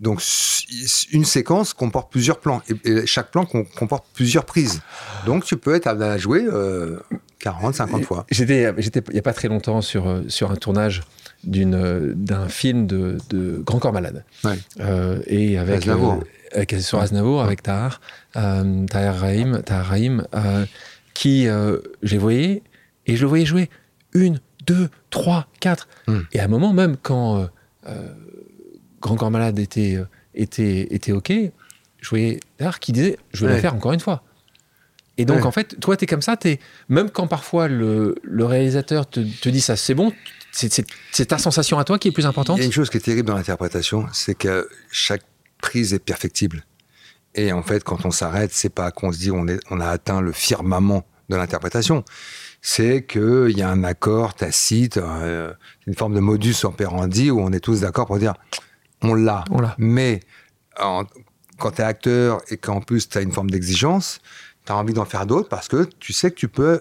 Donc 0.00 0.22
une 1.12 1.24
séquence 1.24 1.72
comporte 1.74 2.10
plusieurs 2.12 2.38
plans, 2.38 2.62
et, 2.68 2.88
et 2.90 3.06
chaque 3.06 3.30
plan 3.30 3.44
com- 3.44 3.64
comporte 3.76 4.06
plusieurs 4.14 4.44
prises. 4.44 4.80
Donc 5.26 5.44
tu 5.44 5.56
peux 5.56 5.74
être 5.74 5.86
à 5.88 5.94
la 5.94 6.18
jouer 6.18 6.44
euh, 6.46 6.98
40, 7.40 7.74
50 7.74 8.04
fois. 8.04 8.24
J'étais, 8.30 8.72
j'étais 8.78 9.02
il 9.08 9.14
n'y 9.14 9.18
a 9.18 9.22
pas 9.22 9.32
très 9.32 9.48
longtemps 9.48 9.80
sur, 9.80 10.08
euh, 10.08 10.22
sur 10.28 10.50
un 10.52 10.56
tournage 10.56 11.02
d'une, 11.42 11.74
euh, 11.74 12.12
d'un 12.14 12.48
film 12.48 12.86
de, 12.86 13.18
de 13.30 13.60
Grand 13.64 13.78
Corps 13.80 13.92
Malade. 13.92 14.24
Ouais. 14.44 14.58
Euh, 14.80 15.20
et 15.26 15.58
avec, 15.58 15.78
Aznavour. 15.78 16.14
euh, 16.14 16.20
avec, 16.56 16.74
sur 16.80 17.00
Aznavour, 17.00 17.42
avec 17.42 17.62
Tahar, 17.62 18.00
Tahar 18.34 19.16
Rahim, 19.18 19.62
Tahar 19.64 19.86
Rahim 19.86 20.26
qui, 21.14 21.46
je 21.46 21.80
les 22.02 22.18
voyais, 22.18 22.62
et 23.06 23.16
je 23.16 23.22
le 23.22 23.28
voyais 23.28 23.46
jouer 23.46 23.68
une, 24.12 24.38
deux, 24.66 24.88
trois, 25.10 25.48
quatre. 25.58 25.88
Hmm. 26.06 26.20
Et 26.32 26.38
à 26.38 26.44
un 26.44 26.48
moment 26.48 26.72
même, 26.72 26.96
quand 27.02 27.48
Grand 29.00 29.16
Corps 29.16 29.30
Malade 29.30 29.58
était, 29.58 29.96
euh, 29.96 30.04
était, 30.34 30.88
était 30.94 31.12
OK, 31.12 31.32
je 32.00 32.08
voyais 32.08 32.40
Tahar 32.56 32.80
qui 32.80 32.92
disait, 32.92 33.18
je 33.32 33.46
vais 33.46 33.54
le 33.54 33.60
faire 33.60 33.74
encore 33.74 33.92
une 33.92 34.00
fois. 34.00 34.22
Et 35.20 35.24
donc, 35.24 35.38
Ouais. 35.38 35.46
en 35.46 35.50
fait, 35.50 35.80
toi, 35.80 35.96
tu 35.96 36.04
es 36.04 36.06
comme 36.06 36.22
ça, 36.22 36.36
même 36.88 37.10
quand 37.10 37.26
parfois 37.26 37.66
le, 37.66 38.14
le 38.22 38.44
réalisateur 38.44 39.08
te, 39.08 39.18
te 39.20 39.48
dit 39.48 39.60
ça, 39.60 39.74
c'est 39.76 39.94
bon, 39.94 40.12
c'est, 40.52 40.72
c'est- 40.72 40.86
c'est 41.10 41.26
ta 41.26 41.38
sensation 41.38 41.78
à 41.78 41.84
toi 41.84 41.98
qui 41.98 42.08
est 42.08 42.12
plus 42.12 42.26
importante? 42.26 42.58
Il 42.58 42.60
y 42.60 42.62
a 42.62 42.66
une 42.66 42.72
chose 42.72 42.88
qui 42.88 42.98
est 42.98 43.00
terrible 43.00 43.26
dans 43.28 43.36
l'interprétation, 43.36 44.06
c'est 44.12 44.36
que 44.36 44.68
chaque 44.92 45.22
prise 45.60 45.92
est 45.92 45.98
perfectible. 45.98 46.64
Et 47.34 47.52
en 47.52 47.62
fait, 47.64 47.82
quand 47.82 48.04
on 48.06 48.10
s'arrête, 48.12 48.52
c'est 48.52 48.68
pas 48.72 48.90
qu'on 48.92 49.10
se 49.12 49.18
dit 49.18 49.30
on, 49.32 49.48
est, 49.48 49.58
on 49.70 49.80
a 49.80 49.88
atteint 49.88 50.20
le 50.20 50.30
firmament 50.32 51.04
de 51.28 51.36
l'interprétation. 51.36 52.04
C'est 52.62 53.04
qu'il 53.04 53.56
y 53.56 53.62
a 53.62 53.68
un 53.70 53.82
accord 53.84 54.34
tacite, 54.34 54.96
euh, 54.98 55.52
une 55.86 55.94
forme 55.94 56.14
de 56.14 56.20
modus 56.20 56.54
operandi 56.64 57.30
où 57.32 57.40
on 57.40 57.52
est 57.52 57.60
tous 57.60 57.80
d'accord 57.80 58.06
pour 58.06 58.18
dire 58.18 58.34
on 59.02 59.14
l'a. 59.14 59.44
Mais 59.78 60.20
en- 60.80 61.04
quand 61.58 61.72
tu 61.72 61.82
es 61.82 61.84
acteur 61.84 62.40
et 62.50 62.56
qu'en 62.56 62.80
plus 62.80 63.08
tu 63.08 63.18
as 63.18 63.20
une 63.20 63.32
forme 63.32 63.50
d'exigence, 63.50 64.20
tu 64.66 64.72
as 64.72 64.76
envie 64.76 64.92
d'en 64.92 65.04
faire 65.04 65.26
d'autres 65.26 65.48
parce 65.48 65.68
que 65.68 65.88
tu 65.98 66.12
sais 66.12 66.30
que 66.30 66.36
tu 66.36 66.48
peux. 66.48 66.80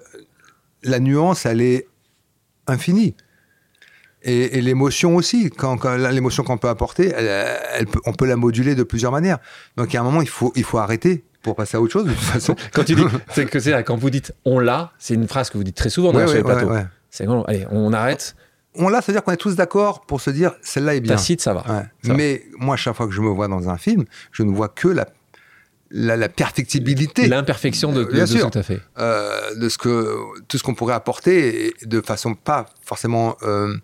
La 0.83 0.99
nuance, 0.99 1.45
elle 1.45 1.61
est 1.61 1.87
infinie. 2.67 3.15
Et, 4.23 4.57
et 4.57 4.61
l'émotion 4.61 5.15
aussi, 5.15 5.49
quand, 5.49 5.77
quand- 5.77 5.95
l'émotion 5.95 6.43
qu'on 6.43 6.57
peut 6.57 6.69
apporter, 6.69 7.13
elle, 7.15 7.27
elle 7.75 7.85
peut- 7.87 8.01
on 8.05 8.13
peut 8.13 8.25
la 8.25 8.35
moduler 8.35 8.75
de 8.75 8.83
plusieurs 8.83 9.11
manières. 9.11 9.37
Donc, 9.77 9.91
il 9.91 9.95
y 9.95 9.97
a 9.97 10.01
un 10.01 10.03
moment, 10.03 10.21
il 10.21 10.27
faut, 10.29 10.51
il 10.55 10.63
faut 10.63 10.79
arrêter 10.79 11.23
pour 11.43 11.55
passer 11.55 11.77
à 11.77 11.81
autre 11.81 11.93
chose, 11.93 12.05
de 12.05 12.11
toute 12.11 12.19
façon. 12.19 12.55
Quand 12.73 12.83
tu 12.83 12.95
dis, 12.95 13.03
c'est 13.33 13.45
que 13.45 13.59
c'est 13.59 13.83
quand 13.83 13.95
vous 13.95 14.09
dites 14.09 14.33
on 14.43 14.59
l'a, 14.59 14.91
c'est 14.97 15.13
une 15.13 15.27
phrase 15.27 15.49
que 15.49 15.57
vous 15.57 15.63
dites 15.63 15.77
très 15.77 15.89
souvent 15.89 16.09
Ouais, 16.13 16.25
dans 16.25 16.31
ouais, 16.31 16.59
les 16.61 16.65
ouais. 16.65 16.85
C'est 17.09 17.25
bon, 17.25 17.43
allez, 17.43 17.65
on 17.71 17.93
arrête, 17.93 18.35
On 18.77 18.89
l'a, 18.89 19.01
c'est-à-dire 19.01 19.23
qu'on 19.23 19.31
est 19.31 19.37
tous 19.37 19.55
d'accord 19.55 20.01
pour 20.01 20.21
se 20.21 20.29
dire, 20.29 20.53
celle-là 20.61 20.95
est 20.95 20.99
bien. 21.01 21.15
tacite, 21.15 21.41
ça 21.41 21.53
va. 21.53 21.61
Ouais. 21.61 21.83
Ça 22.03 22.09
va. 22.09 22.13
Mais 22.15 22.43
moi, 22.57 22.75
chaque 22.77 22.95
fois 22.95 23.07
que 23.07 23.13
je 23.13 23.21
me 23.21 23.29
vois 23.29 23.47
dans 23.47 23.69
un 23.69 23.77
film, 23.77 24.05
je 24.31 24.43
ne 24.43 24.51
vois 24.51 24.69
que 24.69 24.87
la, 24.87 25.07
la, 25.91 26.15
la 26.17 26.29
perfectibilité 26.29 27.27
L'imperfection 27.27 27.91
de, 27.93 28.03
de, 28.03 28.11
Bien 28.11 28.21
de 28.23 28.25
ce 28.27 28.37
sûr. 28.37 28.47
que 28.47 28.51
tu 28.53 28.57
as 28.57 28.63
fait. 28.63 28.79
euh, 28.99 29.55
de 29.55 29.69
ce 29.69 29.77
que, 29.77 30.15
tout 30.47 30.57
ce 30.57 30.63
qu'on 30.63 30.75
pourrait 30.75 30.93
apporter 30.95 31.73
de 31.85 32.01
façon 32.01 32.33
pas 32.35 32.65
forcément 32.83 33.37
euh, 33.43 33.75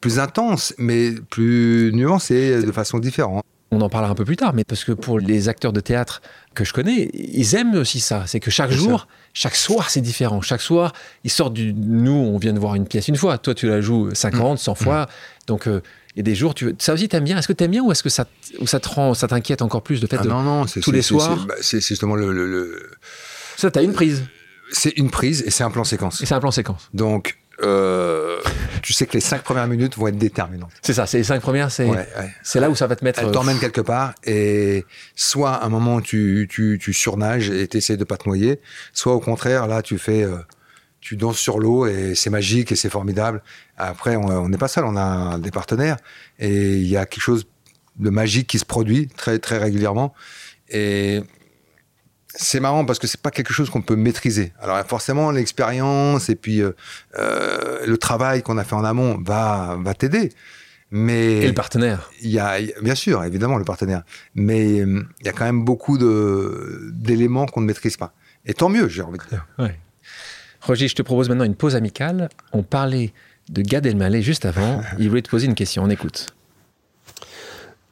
plus 0.00 0.18
intense, 0.18 0.74
mais 0.78 1.12
plus 1.30 1.90
nuancée, 1.94 2.62
de 2.62 2.72
façon 2.72 2.98
différente. 2.98 3.42
On 3.72 3.80
en 3.80 3.88
parlera 3.88 4.12
un 4.12 4.14
peu 4.14 4.24
plus 4.24 4.36
tard, 4.36 4.54
mais 4.54 4.62
parce 4.64 4.84
que 4.84 4.92
pour 4.92 5.18
les 5.18 5.48
acteurs 5.48 5.72
de 5.72 5.80
théâtre 5.80 6.22
que 6.54 6.64
je 6.64 6.72
connais, 6.72 7.10
ils 7.14 7.54
aiment 7.56 7.74
aussi 7.74 7.98
ça. 8.00 8.22
C'est 8.26 8.38
que 8.38 8.50
chaque 8.50 8.70
jour, 8.70 9.08
chaque 9.38 9.54
soir, 9.54 9.90
c'est 9.90 10.00
différent. 10.00 10.40
Chaque 10.40 10.62
soir, 10.62 10.94
ils 11.22 11.30
sortent 11.30 11.52
du. 11.52 11.74
Nous, 11.74 12.10
on 12.10 12.38
vient 12.38 12.54
de 12.54 12.58
voir 12.58 12.74
une 12.74 12.86
pièce 12.88 13.06
une 13.08 13.16
fois. 13.16 13.36
Toi, 13.36 13.54
tu 13.54 13.68
la 13.68 13.82
joues 13.82 14.08
50, 14.14 14.58
100 14.58 14.74
fois. 14.74 15.08
Donc, 15.46 15.68
euh, 15.68 15.82
il 16.14 16.20
y 16.20 16.20
a 16.20 16.22
des 16.22 16.34
jours, 16.34 16.54
tu... 16.54 16.74
ça 16.78 16.94
aussi, 16.94 17.06
t'aimes 17.06 17.24
bien? 17.24 17.36
Est-ce 17.36 17.46
que 17.46 17.52
t'aimes 17.52 17.72
bien 17.72 17.82
ou 17.82 17.92
est-ce 17.92 18.02
que 18.02 18.08
ça, 18.08 18.24
ou 18.60 18.66
ça 18.66 18.80
te 18.80 18.88
rend, 18.88 19.12
ça 19.12 19.28
t'inquiète 19.28 19.60
encore 19.60 19.82
plus 19.82 20.00
le 20.00 20.08
fait 20.08 20.16
Ah 20.18 20.22
de. 20.24 20.28
non, 20.30 20.42
non, 20.42 20.64
tous 20.64 20.90
les 20.90 21.02
soirs? 21.02 21.36
c'est 21.40 21.46
bah, 21.46 21.54
c'est- 21.60 21.86
justement 21.86 22.14
le- 22.16 22.32
le- 22.32 22.46
le, 22.50 22.90
Ça, 23.58 23.70
t'as 23.70 23.82
une 23.82 23.92
prise. 23.92 24.24
c'est 24.72 24.96
une 24.96 25.10
prise 25.10 25.42
et 25.46 25.50
c'est 25.50 25.64
un 25.64 25.70
plan 25.70 25.84
séquence. 25.84 26.22
Et 26.22 26.26
c'est 26.26 26.34
un 26.34 26.40
plan 26.40 26.50
séquence. 26.50 26.88
Donc, 26.94 27.36
euh, 27.62 27.95
sais 28.96 29.06
que 29.06 29.12
les 29.14 29.20
cinq 29.20 29.42
premières 29.42 29.66
minutes 29.68 29.96
vont 29.96 30.08
être 30.08 30.18
déterminantes. 30.18 30.70
C'est 30.82 30.94
ça, 30.94 31.06
c'est 31.06 31.18
les 31.18 31.24
cinq 31.24 31.40
premières, 31.40 31.70
c'est 31.70 31.84
Ouais, 31.84 31.96
ouais. 32.18 32.30
c'est 32.42 32.60
là 32.60 32.70
où 32.70 32.74
ça 32.74 32.86
va 32.86 32.96
te 32.96 33.04
mettre. 33.04 33.20
Elle 33.20 33.26
euh, 33.28 33.30
t'emmène 33.30 33.58
quelque 33.58 33.80
part 33.80 34.14
et 34.24 34.84
soit 35.14 35.52
à 35.52 35.66
un 35.66 35.68
moment 35.68 36.00
tu, 36.00 36.46
tu, 36.50 36.78
tu 36.80 36.92
surnages 36.92 37.50
et 37.50 37.68
tu 37.68 37.76
essaies 37.76 37.96
de 37.96 38.04
pas 38.04 38.16
te 38.16 38.28
noyer, 38.28 38.60
soit 38.92 39.14
au 39.14 39.20
contraire, 39.20 39.66
là 39.66 39.82
tu 39.82 39.98
fais. 39.98 40.22
euh, 40.22 40.38
tu 41.00 41.16
danses 41.16 41.38
sur 41.38 41.60
l'eau 41.60 41.86
et 41.86 42.16
c'est 42.16 42.30
magique 42.30 42.72
et 42.72 42.76
c'est 42.76 42.90
formidable. 42.90 43.40
Après, 43.76 44.16
on 44.16 44.26
on 44.26 44.48
n'est 44.48 44.58
pas 44.58 44.66
seul, 44.66 44.84
on 44.84 44.96
a 44.96 45.38
des 45.38 45.52
partenaires 45.52 45.98
et 46.40 46.78
il 46.78 46.88
y 46.88 46.96
a 46.96 47.06
quelque 47.06 47.22
chose 47.22 47.46
de 47.98 48.10
magique 48.10 48.48
qui 48.48 48.58
se 48.58 48.64
produit 48.64 49.06
très, 49.16 49.38
très 49.38 49.58
régulièrement. 49.58 50.14
Et 50.68 51.22
c'est 52.38 52.60
marrant 52.60 52.84
parce 52.84 52.98
que 52.98 53.06
c'est 53.06 53.20
pas 53.20 53.30
quelque 53.30 53.52
chose 53.52 53.70
qu'on 53.70 53.82
peut 53.82 53.96
maîtriser. 53.96 54.52
Alors 54.60 54.78
forcément, 54.86 55.30
l'expérience 55.30 56.28
et 56.28 56.34
puis 56.36 56.60
euh, 56.60 56.72
euh, 57.18 57.84
le 57.86 57.96
travail 57.98 58.42
qu'on 58.42 58.58
a 58.58 58.64
fait 58.64 58.74
en 58.74 58.84
amont 58.84 59.18
va, 59.24 59.76
va 59.80 59.94
t'aider. 59.94 60.30
Mais 60.92 61.38
Et 61.38 61.48
le 61.48 61.54
partenaire. 61.54 62.10
il 62.22 62.30
y 62.30 62.38
a, 62.38 62.60
il 62.60 62.68
y 62.68 62.72
a- 62.72 62.80
bien 62.80 62.94
sûr, 62.94 63.24
évidemment, 63.24 63.58
le 63.58 63.64
partenaire. 63.64 64.02
Mais 64.36 64.80
euh, 64.80 65.04
il 65.20 65.26
y 65.26 65.28
a 65.28 65.32
quand 65.32 65.44
même 65.44 65.64
beaucoup 65.64 65.98
de, 65.98 66.90
d'éléments 66.92 67.46
qu'on 67.46 67.60
ne 67.60 67.66
maîtrise 67.66 67.96
pas. 67.96 68.12
Et 68.44 68.54
tant 68.54 68.68
mieux, 68.68 68.88
j'ai 68.88 69.02
envie 69.02 69.18
de 69.18 69.24
dire. 69.24 69.46
Ouais. 69.58 69.76
Roger, 70.60 70.86
je 70.86 70.94
te 70.94 71.02
propose 71.02 71.28
maintenant 71.28 71.44
une 71.44 71.56
pause 71.56 71.74
amicale. 71.74 72.28
On 72.52 72.62
parlait 72.62 73.12
de 73.48 73.62
Gad 73.62 73.84
Elmaleh 73.86 74.22
juste 74.22 74.44
avant. 74.44 74.80
Il 74.98 75.08
voulait 75.08 75.22
te 75.22 75.30
poser 75.30 75.46
une 75.46 75.54
question. 75.56 75.82
On 75.82 75.90
écoute. 75.90 76.26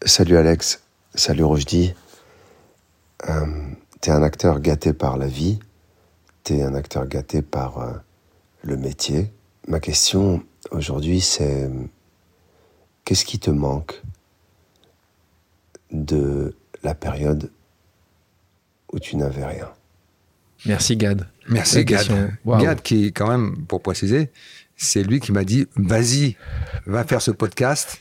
Salut 0.05 0.37
Alex, 0.37 0.83
salut. 1.15 1.45
Euh, 3.29 3.47
t'es 4.05 4.11
un 4.11 4.23
acteur 4.23 4.61
gâté 4.61 4.93
par 4.93 5.17
la 5.17 5.27
vie, 5.27 5.59
t'es 6.43 6.63
un 6.63 6.75
acteur 6.75 7.07
gâté 7.07 7.41
par 7.41 7.79
euh, 7.79 7.93
le 8.63 8.77
métier. 8.77 9.33
Ma 9.67 9.81
question 9.81 10.45
aujourd'hui 10.73 11.23
c'est 11.23 11.71
qu'est-ce 13.07 13.25
qui 13.25 13.39
te 13.39 13.51
manque 13.51 14.03
de 15.91 16.55
la 16.83 16.95
période 16.95 17.51
où 18.93 18.99
tu 18.99 19.17
n'avais 19.17 19.47
rien? 19.47 19.71
Merci 20.67 20.99
Gad. 20.99 21.27
Merci, 21.49 21.77
La 21.77 21.85
Gad. 21.85 22.37
Gad, 22.47 22.83
qui, 22.83 23.11
quand 23.15 23.29
même, 23.29 23.65
pour 23.67 23.81
préciser, 23.81 24.31
c'est 24.77 25.03
lui 25.03 25.19
qui 25.19 25.33
m'a 25.33 25.45
dit 25.45 25.67
vas-y, 25.77 26.37
va 26.85 27.05
faire 27.05 27.23
ce 27.23 27.31
podcast. 27.31 28.01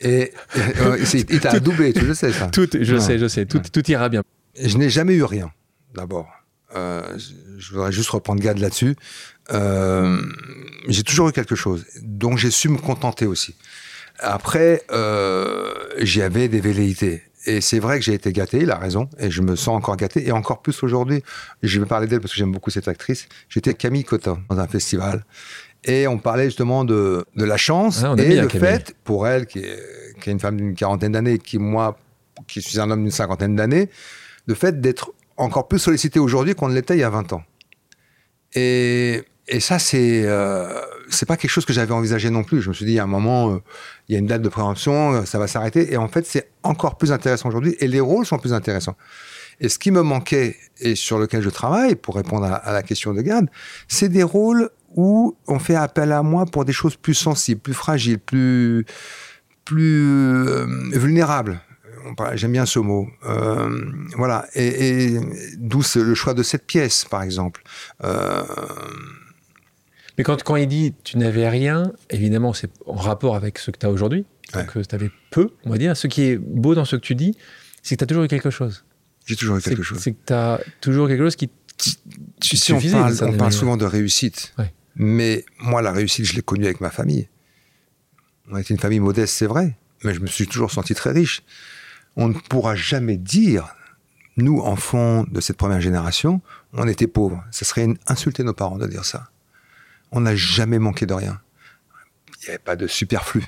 Et 0.00 0.32
euh, 0.56 0.98
il 1.14 1.40
t'a 1.40 1.60
doublé, 1.60 1.92
tu 1.92 2.04
le 2.04 2.14
sais, 2.14 2.32
ça. 2.32 2.48
Tout, 2.48 2.68
je 2.72 2.94
Ouais. 2.94 3.00
sais, 3.00 3.18
je 3.20 3.28
sais. 3.28 3.46
Tout, 3.46 3.60
tout 3.60 3.88
ira 3.88 4.08
bien. 4.08 4.22
Je 4.60 4.76
n'ai 4.78 4.90
jamais 4.90 5.14
eu 5.14 5.24
rien, 5.24 5.50
d'abord. 5.94 6.28
Euh, 6.74 7.02
je- 7.58 7.72
voudrais 7.72 7.92
juste 7.92 8.10
reprendre 8.10 8.40
Gad 8.42 8.58
là-dessus. 8.58 8.96
Euh, 9.52 10.20
j'ai 10.88 11.02
toujours 11.02 11.28
eu 11.28 11.32
quelque 11.32 11.54
chose, 11.54 11.84
dont 12.02 12.36
j'ai 12.36 12.50
su 12.50 12.68
me 12.68 12.78
contenter 12.78 13.26
aussi. 13.26 13.54
Après, 14.18 14.82
euh, 14.90 15.72
j'avais 15.98 16.48
des 16.48 16.60
velléités. 16.60 17.22
Et 17.48 17.60
c'est 17.60 17.78
vrai 17.78 17.98
que 18.00 18.04
j'ai 18.04 18.14
été 18.14 18.32
gâté, 18.32 18.58
il 18.62 18.70
a 18.72 18.76
raison, 18.78 19.08
et 19.20 19.30
je 19.30 19.40
me 19.40 19.54
sens 19.54 19.76
encore 19.76 19.96
gâté, 19.96 20.26
et 20.26 20.32
encore 20.32 20.62
plus 20.62 20.82
aujourd'hui. 20.82 21.22
Je 21.62 21.78
vais 21.78 21.86
parler 21.86 22.08
d'elle 22.08 22.20
parce 22.20 22.32
que 22.32 22.38
j'aime 22.38 22.50
beaucoup 22.50 22.70
cette 22.70 22.88
actrice. 22.88 23.28
J'étais 23.48 23.70
avec 23.70 23.78
Camille 23.78 24.02
Cotin 24.04 24.40
dans 24.50 24.58
un 24.58 24.66
festival, 24.66 25.24
et 25.84 26.08
on 26.08 26.18
parlait 26.18 26.46
justement 26.46 26.84
de, 26.84 27.24
de 27.36 27.44
la 27.44 27.56
chance 27.56 28.00
Ah, 28.02 28.14
et 28.24 28.40
le 28.42 28.48
fait, 28.60 28.96
pour 29.04 29.28
elle, 29.28 29.46
qui 29.46 29.60
est, 29.60 29.78
qui 30.20 30.30
est 30.30 30.32
une 30.32 30.40
femme 30.40 30.56
d'une 30.56 30.74
quarantaine 30.74 31.12
d'années, 31.12 31.38
qui 31.38 31.58
moi, 31.58 31.96
qui 32.48 32.60
suis 32.62 32.80
un 32.80 32.90
homme 32.90 33.02
d'une 33.02 33.12
cinquantaine 33.12 33.54
d'années, 33.54 33.90
le 34.46 34.54
fait 34.54 34.80
d'être 34.80 35.12
encore 35.36 35.68
plus 35.68 35.78
sollicité 35.78 36.18
aujourd'hui 36.18 36.54
qu'on 36.54 36.68
ne 36.68 36.74
l'était 36.74 36.94
il 36.94 37.00
y 37.00 37.04
a 37.04 37.10
20 37.10 37.32
ans. 37.34 37.42
Et, 38.54 39.24
ça, 39.60 39.78
c'est 39.78 40.22
euh, 40.24 40.80
c'est 41.08 41.26
pas 41.26 41.36
quelque 41.36 41.50
chose 41.50 41.64
que 41.64 41.72
j'avais 41.72 41.92
envisagé 41.92 42.30
non 42.30 42.42
plus. 42.42 42.62
Je 42.62 42.68
me 42.68 42.74
suis 42.74 42.84
dit, 42.84 42.92
il 42.92 42.96
y 42.96 42.98
a 42.98 43.04
un 43.04 43.08
moment, 43.08 43.52
euh, 43.52 43.58
il 44.08 44.14
y 44.14 44.16
a 44.16 44.18
une 44.18 44.26
date 44.26 44.42
de 44.42 44.48
préemption, 44.48 45.12
euh, 45.12 45.24
ça 45.24 45.38
va 45.38 45.46
s'arrêter. 45.46 45.92
Et 45.92 45.96
en 45.96 46.08
fait, 46.08 46.26
c'est 46.26 46.50
encore 46.62 46.96
plus 46.96 47.12
intéressant 47.12 47.48
aujourd'hui 47.48 47.76
et 47.78 47.86
les 47.86 48.00
rôles 48.00 48.26
sont 48.26 48.38
plus 48.38 48.52
intéressants. 48.52 48.96
Et 49.60 49.68
ce 49.68 49.78
qui 49.78 49.90
me 49.90 50.02
manquait 50.02 50.56
et 50.80 50.94
sur 50.96 51.18
lequel 51.18 51.42
je 51.42 51.48
travaille, 51.48 51.94
pour 51.94 52.16
répondre 52.16 52.44
à, 52.46 52.72
la 52.72 52.82
question 52.82 53.14
de 53.14 53.22
Gad, 53.22 53.48
c'est 53.88 54.08
des 54.08 54.22
rôles 54.22 54.70
où 54.96 55.36
on 55.46 55.58
fait 55.58 55.76
appel 55.76 56.12
à 56.12 56.22
moi 56.22 56.46
pour 56.46 56.64
des 56.64 56.72
choses 56.72 56.96
plus 56.96 57.14
sensibles, 57.14 57.60
plus 57.60 57.74
fragiles, 57.74 58.18
plus, 58.18 58.84
vulnérables. 60.92 61.60
J'aime 62.34 62.52
bien 62.52 62.66
ce 62.66 62.78
mot. 62.78 63.08
Euh, 63.24 63.84
voilà. 64.16 64.46
Et, 64.54 65.14
et 65.14 65.20
d'où 65.58 65.82
le 65.96 66.14
choix 66.14 66.34
de 66.34 66.42
cette 66.42 66.66
pièce, 66.66 67.04
par 67.04 67.22
exemple. 67.22 67.62
Euh, 68.04 68.42
Mais 70.18 70.24
quand, 70.24 70.42
quand 70.42 70.56
il 70.56 70.68
dit 70.68 70.94
tu 71.04 71.18
n'avais 71.18 71.48
rien, 71.48 71.92
évidemment, 72.10 72.52
c'est 72.52 72.70
en 72.86 72.94
rapport 72.94 73.36
avec 73.36 73.58
ce 73.58 73.70
que 73.70 73.78
tu 73.78 73.86
as 73.86 73.90
aujourd'hui. 73.90 74.24
Donc, 74.54 74.72
tu 74.72 74.94
avais 74.94 75.10
peu, 75.30 75.50
on 75.64 75.70
va 75.70 75.78
dire. 75.78 75.96
Ce 75.96 76.06
qui 76.06 76.22
est 76.22 76.36
beau 76.36 76.74
dans 76.74 76.84
ce 76.84 76.96
que 76.96 77.00
tu 77.00 77.14
dis, 77.14 77.36
c'est 77.82 77.96
que 77.96 77.98
tu 77.98 78.04
as 78.04 78.06
toujours 78.06 78.24
eu 78.24 78.28
quelque 78.28 78.50
chose. 78.50 78.84
J'ai 79.26 79.36
toujours 79.36 79.56
eu 79.56 79.60
quelque 79.60 79.82
chose. 79.82 79.98
c'est 79.98 80.12
que 80.12 80.24
tu 80.26 80.32
as 80.32 80.60
toujours 80.80 81.08
quelque 81.08 81.22
chose 81.22 81.36
qui. 81.36 81.50
sais, 82.40 82.72
on 82.72 82.80
parle, 82.80 83.16
on 83.22 83.32
parle 83.36 83.52
souvent 83.52 83.76
de 83.76 83.84
réussite. 83.84 84.54
Ouais. 84.58 84.72
Mais 84.94 85.44
moi, 85.58 85.82
la 85.82 85.92
réussite, 85.92 86.24
je 86.24 86.34
l'ai 86.34 86.42
connue 86.42 86.64
avec 86.64 86.80
ma 86.80 86.90
famille. 86.90 87.28
On 88.50 88.56
était 88.56 88.72
une 88.72 88.80
famille 88.80 89.00
modeste, 89.00 89.34
c'est 89.34 89.46
vrai. 89.46 89.76
Mais 90.04 90.14
je 90.14 90.20
me 90.20 90.26
suis 90.26 90.46
toujours 90.46 90.70
senti 90.70 90.94
très 90.94 91.10
riche. 91.10 91.42
On 92.16 92.28
ne 92.28 92.34
pourra 92.34 92.74
jamais 92.74 93.16
dire, 93.16 93.74
nous, 94.36 94.60
enfants 94.60 95.24
de 95.30 95.40
cette 95.40 95.56
première 95.56 95.80
génération, 95.80 96.40
on 96.72 96.86
était 96.88 97.06
pauvres. 97.06 97.44
Ce 97.50 97.64
serait 97.64 97.84
une- 97.84 97.98
insulter 98.06 98.42
nos 98.42 98.54
parents 98.54 98.78
de 98.78 98.86
dire 98.86 99.04
ça. 99.04 99.28
On 100.12 100.20
n'a 100.20 100.34
jamais 100.36 100.78
manqué 100.78 101.06
de 101.06 101.14
rien. 101.14 101.40
Il 102.40 102.44
n'y 102.44 102.48
avait 102.50 102.58
pas 102.58 102.76
de 102.76 102.86
superflu. 102.86 103.44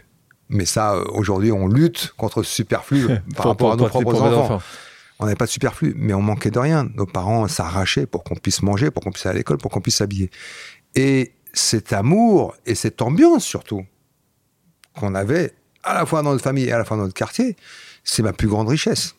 Mais 0.48 0.64
ça, 0.64 0.94
euh, 0.94 1.04
aujourd'hui, 1.12 1.52
on 1.52 1.68
lutte 1.68 2.12
contre 2.16 2.42
ce 2.42 2.52
superflu 2.54 3.07
par 3.37 3.46
rapport 3.46 3.72
à 3.72 3.76
nos 3.76 3.87
propres 3.87 4.12
propres 4.12 4.22
enfants. 4.22 4.62
On 5.18 5.24
n'avait 5.24 5.37
pas 5.37 5.46
de 5.46 5.50
superflu, 5.50 5.94
mais 5.96 6.14
on 6.14 6.22
manquait 6.22 6.50
de 6.50 6.59
rien. 6.59 6.88
Nos 6.94 7.07
parents 7.07 7.48
s'arrachaient 7.48 8.07
pour 8.07 8.22
qu'on 8.24 8.37
puisse 8.37 8.62
manger, 8.62 8.90
pour 8.90 9.02
qu'on 9.02 9.11
puisse 9.11 9.26
aller 9.26 9.37
à 9.37 9.38
l'école, 9.38 9.59
pour 9.59 9.70
qu'on 9.70 9.81
puisse 9.81 9.96
s'habiller. 9.96 10.31
Et 10.94 11.35
cet 11.52 11.92
amour 11.92 12.54
et 12.66 12.74
cette 12.74 13.02
ambiance 13.02 13.44
surtout 13.44 13.85
qu'on 14.94 15.14
avait 15.14 15.54
à 15.83 15.94
la 15.94 16.07
fois 16.07 16.22
dans 16.22 16.31
notre 16.33 16.44
famille 16.44 16.64
et 16.64 16.72
à 16.72 16.78
la 16.78 16.85
fois 16.85 16.96
dans 16.96 17.02
notre 17.04 17.14
quartier, 17.14 17.57
c'est 18.11 18.23
ma 18.23 18.33
plus 18.33 18.49
grande 18.49 18.68
richesse. 18.68 19.14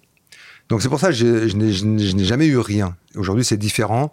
Donc 0.69 0.81
c'est 0.83 0.89
pour 0.89 0.99
ça 0.99 1.07
que 1.07 1.13
je, 1.13 1.47
je 1.47 1.55
n'ai- 1.57 2.25
jamais 2.25 2.45
eu 2.45 2.57
rien. 2.59 2.95
Aujourd'hui 3.15 3.43
c'est 3.43 3.57
différent. 3.57 4.11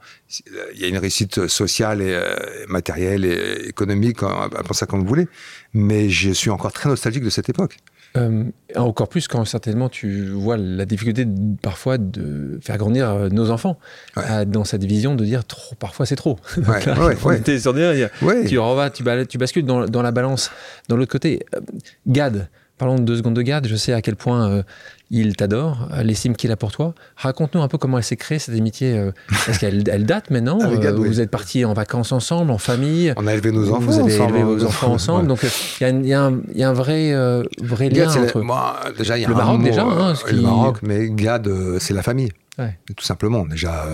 Il 0.74 0.80
y 0.80 0.84
a 0.84 0.88
une 0.88 0.96
réussite 0.98 1.48
sociale 1.48 2.00
et 2.00 2.14
euh, 2.14 2.34
matérielle 2.68 3.24
et 3.26 3.68
économique, 3.68 4.22
appelez 4.22 4.72
ça 4.74 4.86
comme 4.86 5.00
vous 5.00 5.06
voulez. 5.08 5.28
Mais 5.74 6.08
je 6.08 6.30
suis 6.30 6.48
encore 6.50 6.72
très 6.72 6.88
nostalgique 6.88 7.22
de 7.24 7.30
cette 7.30 7.48
époque. 7.50 7.76
Euh, 8.16 8.44
encore 8.76 9.08
plus 9.10 9.28
quand 9.28 9.44
certainement 9.44 9.90
tu 9.90 10.30
vois 10.30 10.56
la 10.56 10.86
difficulté 10.86 11.26
parfois 11.60 11.98
de 11.98 12.58
faire 12.62 12.78
grandir 12.78 13.10
euh, 13.10 13.28
nos 13.28 13.50
enfants 13.50 13.78
Ouais. 14.16 14.22
à- 14.24 14.44
dans 14.46 14.64
cette 14.64 14.84
vision 14.84 15.14
de 15.14 15.24
dire 15.26 15.44
trop, 15.44 15.74
parfois 15.74 16.06
c'est 16.06 16.16
trop. 16.16 16.38
Ouais, 16.56 16.82
là, 16.86 17.06
ouais, 17.06 17.16
ouais. 17.22 17.58
sur 17.60 17.74
dire, 17.74 18.08
tu 18.48 18.58
revas, 18.58 18.88
tu, 18.88 19.02
bascules 19.36 19.66
dans, 19.66 19.84
dans 19.84 20.00
la 20.00 20.12
balance 20.12 20.50
dans 20.88 20.96
l'autre 20.96 21.12
côté. 21.12 21.44
Euh, 21.54 21.60
Gad, 22.06 22.48
parlons 22.78 22.96
de 22.96 23.02
deux 23.02 23.16
secondes 23.16 23.34
de 23.34 23.42
Gad. 23.42 23.66
Je 23.66 23.76
sais 23.76 23.92
à 23.92 24.02
quel 24.02 24.16
point 24.16 24.48
euh, 24.50 24.62
il 25.10 25.36
t'adore, 25.36 25.88
euh, 25.92 26.02
l'estime 26.02 26.34
qu'il 26.36 26.50
a 26.52 26.56
pour 26.56 26.72
toi. 26.72 26.94
Raconte-nous 27.16 27.62
un 27.62 27.68
peu 27.68 27.78
comment 27.78 27.98
elle 27.98 28.04
s'est 28.04 28.16
créée 28.16 28.38
cette 28.38 28.54
amitié. 28.56 28.96
euh, 28.98 29.12
Est-ce 29.48 29.60
qu'elle 29.60 29.88
elle 29.88 30.04
date 30.06 30.30
maintenant 30.30 30.58
Euh, 30.62 30.92
oui. 30.96 31.08
Vous 31.08 31.20
êtes 31.20 31.30
partis 31.30 31.64
en 31.64 31.72
vacances 31.74 32.12
ensemble, 32.12 32.50
en 32.50 32.58
famille. 32.58 33.12
On 33.16 33.26
a 33.26 33.32
élevé 33.34 33.52
nos 33.52 33.70
enfants 33.70 33.80
Vous 33.80 33.98
avez 34.00 34.14
ensemble. 34.14 34.36
élevé 34.36 34.42
vos 34.42 34.64
enfants 34.64 34.92
ensemble. 34.92 35.22
Ouais. 35.22 35.28
Donc 35.28 35.40
il 35.80 36.06
y 36.06 36.12
a 36.14 36.22
un- 36.24 36.40
y, 36.54 36.58
y 36.58 36.62
a 36.64 36.72
vrai, 36.72 37.10
lien 37.12 38.04
la- 38.14 38.20
entre. 38.22 38.40
moi, 38.40 38.80
déjà, 38.98 39.16
il 39.16 39.22
y 39.22 39.24
a 39.24 39.28
Le 39.28 39.34
un 39.34 39.38
Maroc, 39.38 39.58
mot, 39.60 39.64
déjà, 39.64 39.82
hein, 39.84 40.14
le 40.30 40.40
Maroc, 40.40 40.78
mais 40.82 41.08
Gad, 41.10 41.48
c'est 41.78 41.94
la 41.94 42.02
famille. 42.02 42.30
Ouais. 42.58 42.78
Tout 42.96 43.04
simplement. 43.04 43.44
Déjà, 43.46 43.84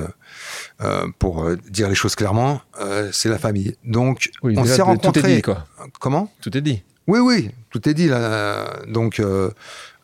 euh, 0.82 1.06
pour 1.18 1.44
dire 1.70 1.88
les 1.88 1.94
choses 1.96 2.14
clairement, 2.14 2.60
euh, 2.80 3.08
c'est 3.12 3.28
la 3.28 3.38
famille. 3.38 3.74
Donc, 3.84 4.30
Oui, 4.42 4.54
on 4.56 4.64
s'est 4.64 4.76
tout 4.78 4.84
rencontrés. 4.84 5.32
est 5.32 5.36
dit, 5.36 5.42
quoi. 5.42 5.66
Comment? 6.00 6.30
Tout 6.40 6.56
est 6.56 6.60
dit. 6.60 6.82
Oui, 7.08 7.18
oui, 7.18 7.50
tout 7.70 7.88
est 7.88 7.94
dit 7.94 8.08
là. 8.08 8.80
Donc, 8.86 9.18
euh, 9.18 9.50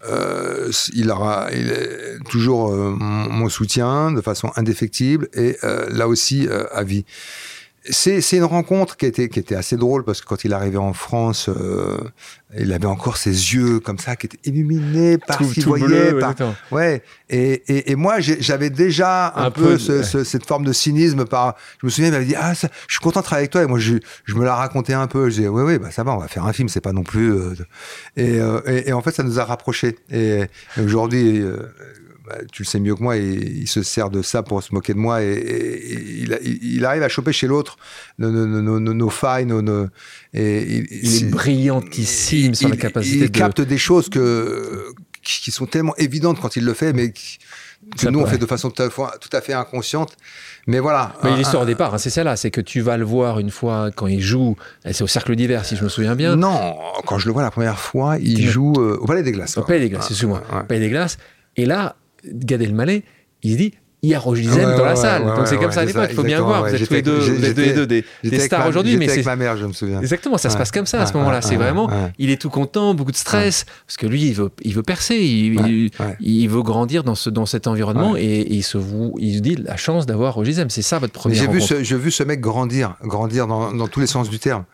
euh, 0.08 0.70
il 0.94 1.11
aura 1.11 1.48
il 1.52 1.70
est 1.70 2.18
toujours 2.28 2.72
euh, 2.72 2.90
mon 2.98 3.48
soutien 3.48 4.12
de 4.12 4.20
façon 4.20 4.50
indéfectible 4.56 5.28
et 5.32 5.56
là 5.62 6.08
aussi 6.08 6.48
à 6.72 6.82
vie. 6.82 7.04
C'est 7.90 8.20
c'est 8.20 8.37
une 8.37 8.44
rencontre 8.44 8.96
qui 8.96 9.07
était, 9.07 9.29
qui 9.29 9.38
était 9.38 9.55
assez 9.55 9.77
drôle 9.77 10.05
parce 10.05 10.20
que 10.20 10.27
quand 10.27 10.44
il 10.44 10.53
arrivait 10.53 10.77
en 10.79 10.92
France, 10.92 11.48
euh, 11.48 11.96
il 12.59 12.72
avait 12.72 12.87
encore 12.87 13.16
ses 13.16 13.31
yeux 13.31 13.81
comme 13.81 13.98
ça 13.98 14.16
qui 14.16 14.27
étaient 14.27 14.38
illuminés 14.48 15.16
par 15.18 15.38
ce 15.38 15.55
qu'il 15.55 15.64
voyait. 15.64 15.87
bleu, 16.12 16.18
par-. 16.20 16.35
Ouais, 16.70 17.03
et, 17.31 17.62
et, 17.68 17.90
et 17.92 17.94
moi 17.96 18.20
j'avais 18.20 18.70
déjà 18.70 19.33
un, 19.37 19.44
Un 19.46 19.51
peu, 19.51 19.62
peu 19.62 19.79
ce- 19.79 20.03
ce- 20.03 20.24
cette 20.24 20.44
forme 20.46 20.64
de 20.64 20.72
cynisme. 20.72 21.24
Par, 21.24 21.57
je 21.81 21.87
me 21.87 21.90
souviens, 21.90 22.09
il 22.09 22.12
m'avait 22.12 22.24
dit 22.27 22.35
ah 22.37 22.55
ça, 22.55 22.68
je 22.88 22.94
suis 22.94 23.01
content 23.01 23.20
de 23.20 23.24
travailler 23.24 23.44
avec 23.44 23.53
toi 23.53 23.62
et 23.62 23.66
moi 23.66 23.79
je, 23.79 23.94
je 24.24 24.35
me 24.35 24.44
la 24.44 24.55
racontais 24.55 24.92
un 24.94 25.07
peu. 25.07 25.31
Je 25.31 25.37
disais 25.37 25.48
oui 25.48 25.62
oui 25.62 25.79
bah 25.79 25.90
ça 25.90 26.03
va, 26.05 26.12
on 26.14 26.18
va 26.18 26.29
faire 26.29 26.44
un 26.46 26.53
film, 26.53 26.68
c'est 26.68 26.81
pas 26.81 26.92
non 26.92 27.03
plus. 27.05 27.33
euh, 27.33 27.55
et, 28.16 28.38
euh, 28.40 28.61
et, 28.66 28.88
et 28.90 28.92
en 28.92 29.01
fait 29.03 29.12
ça 29.14 29.22
nous 29.22 29.38
a 29.40 29.44
rapprochés. 29.44 29.96
Et, 30.11 30.40
et 30.77 30.81
aujourd'hui. 30.81 31.42
Bah, 32.29 32.37
tu 32.53 32.62
le 32.62 32.67
sais 32.67 32.79
mieux 32.81 32.95
que 32.95 33.03
moi, 33.03 33.17
il 33.17 33.67
se 33.67 33.83
sert 33.83 34.11
de 34.11 34.23
ça 34.23 34.43
pour 34.43 34.62
se 34.62 34.75
moquer 34.75 34.93
de 34.95 34.99
moi 34.99 35.23
et, 35.23 35.27
et- 35.29 35.95
et 35.95 36.59
il, 36.62 36.85
arrive 36.85 37.03
à 37.03 37.09
choper 37.09 37.33
chez 37.33 37.47
l'autre 37.47 37.77
nos, 38.19 38.31
nos, 38.31 38.81
nos, 38.81 39.11
failles, 39.11 39.47
et 40.35 40.62
il, 40.62 40.87
Il 40.91 41.25
est 41.25 41.31
brillantissime 41.31 42.55
sur 42.55 42.69
la 42.69 42.77
capacité 42.77 43.17
il 43.27 43.31
de. 43.31 43.38
capte 43.38 43.61
des 43.61 43.79
choses 43.79 44.09
que, 44.09 44.87
qui 45.23 45.51
sont 45.51 45.67
tellement 45.67 45.95
évidentes 45.97 46.41
quand 46.41 46.57
il 46.57 46.64
le 46.64 46.75
fait, 46.75 46.93
mais 46.93 47.12
qui- 47.12 47.38
que 47.95 48.01
Ça 48.03 48.11
nous, 48.11 48.19
on 48.19 48.27
fait 48.27 48.38
de 48.38 48.45
façon 48.47 48.71
tout 48.71 48.83
à 48.83 48.91
fait, 48.91 49.03
tout 49.21 49.35
à 49.37 49.41
fait 49.41 49.53
inconsciente. 49.53 50.17
Mais 50.67 50.81
voilà. 50.81 51.14
Mais 51.23 51.37
l'histoire 51.37 51.62
au 51.62 51.67
départ, 51.67 51.95
hein, 51.95 51.99
c'est 51.99 52.11
celle-là, 52.11 52.37
c'est 52.37 52.51
que 52.51 52.61
tu 52.61 52.81
vas 52.81 52.97
le 52.97 53.05
voir 53.05 53.38
une 53.38 53.51
fois 53.53 53.91
quand 53.95 54.09
il 54.09 54.21
joue, 54.21 54.57
et 54.85 54.93
c'est 54.93 55.05
au 55.05 55.07
cercle 55.07 55.37
d'hiver 55.37 55.64
si 55.64 55.77
je 55.77 55.85
me 55.85 55.88
souviens 55.88 56.17
bien, 56.17 56.35
Non, 56.35 56.77
quand 57.07 57.19
je 57.19 57.27
le 57.27 57.33
vois 57.33 57.43
la 57.43 57.53
première 57.53 57.79
fois, 57.79 58.19
il 58.19 58.47
joue 58.49 58.73
euh, 58.79 58.99
au 59.01 59.07
Palais 59.07 59.23
des 59.23 59.31
Glaces. 59.33 59.57
au. 59.57 59.62
Palais 59.62 59.79
des 59.81 59.91
Glaces, 59.91 60.11
excuse-moi, 60.11 60.43
ouais. 60.53 60.64
Palais 60.64 60.81
des 60.81 60.88
Glaces, 60.91 61.19
et 61.57 61.67
là, 61.67 61.95
Gad 62.24 62.62
Elmaleh, 62.62 63.02
il 63.42 63.52
se 63.52 63.57
dit, 63.57 63.72
il 64.02 64.11
y 64.11 64.14
a 64.14 64.20
Roger 64.20 64.42
Dizem 64.42 64.59
Ouais, 64.59 64.76
dans 64.76 64.85
la 64.85 64.94
salle, 64.94 65.24
ouais, 65.24 65.35
donc 65.37 65.48
c'est 65.48 65.57
comme 65.57 65.72
ça 65.72 65.81
à 65.81 65.85
l'époque, 65.85 66.07
il 66.11 66.14
faut 66.14 66.22
bien 66.22 66.40
voir, 66.40 66.64
vous 66.68 66.72
êtes 66.74 66.87
tous 66.87 66.94
les 66.94 67.02
deux, 67.02 67.20
avec- 67.20 67.33
vous 67.33 67.44
êtes 67.44 67.54
tous 67.54 67.61
les 67.61 67.72
deux 67.72 67.87
des, 67.87 68.04
stars 68.38 68.68
aujourd'hui, 68.68 68.96
mais 68.96 69.11
avec 69.11 69.26
ma 69.26 69.35
mère, 69.35 69.57
je 69.57 69.66
me 69.66 69.72
souviens. 69.72 70.00
Exactement, 70.00 70.38
ça 70.38 70.50
se 70.50 70.57
passe 70.57 70.70
comme 70.70 70.87
ça 70.87 71.02
à 71.02 71.07
ce 71.07 71.14
moment-là. 71.14 71.42
c'est 71.42 71.57
vraiment, 71.57 71.90
il 72.18 72.31
est 72.31 72.40
tout 72.40 72.50
content, 72.50 72.94
beaucoup 72.94 73.12
de 73.12 73.16
stress, 73.16 73.66
parce 73.87 73.96
que 73.96 74.07
lui, 74.07 74.26
il 74.26 74.35
veut, 74.35 74.50
il 74.62 74.74
veut 74.74 74.83
percer, 74.83 75.16
il, 75.16 76.48
veut 76.48 76.62
grandir 76.62 77.02
dans, 77.02 77.14
ce, 77.14 77.28
dans 77.31 77.46
cet 77.46 77.66
environnement 77.66 78.16
et, 78.16 78.22
et 78.22 78.54
il, 78.54 78.62
se 78.62 78.78
voue, 78.78 79.14
il 79.18 79.37
se 79.37 79.40
dit 79.40 79.57
la 79.57 79.76
chance 79.76 80.07
d'avoir 80.07 80.35
Roger 80.35 80.52
Dizem. 80.52 80.70
C'est 80.70 80.83
ça 80.83 80.98
votre 80.98 81.12
première 81.12 81.37
J'ai 81.38 81.48
vu, 81.48 81.59
rencontre. 81.59 81.78
ce, 81.78 81.83
j'ai 81.83 81.96
vu 81.96 82.11
ce 82.11 82.22
mec 82.22 82.40
grandir, 82.40 82.94
grandir 83.02 83.46
dans, 83.46 83.72
dans 83.72 83.88
tous 83.88 84.00
les 84.00 84.07
sens 84.07 84.31
du 84.31 84.38
terme. 84.38 84.64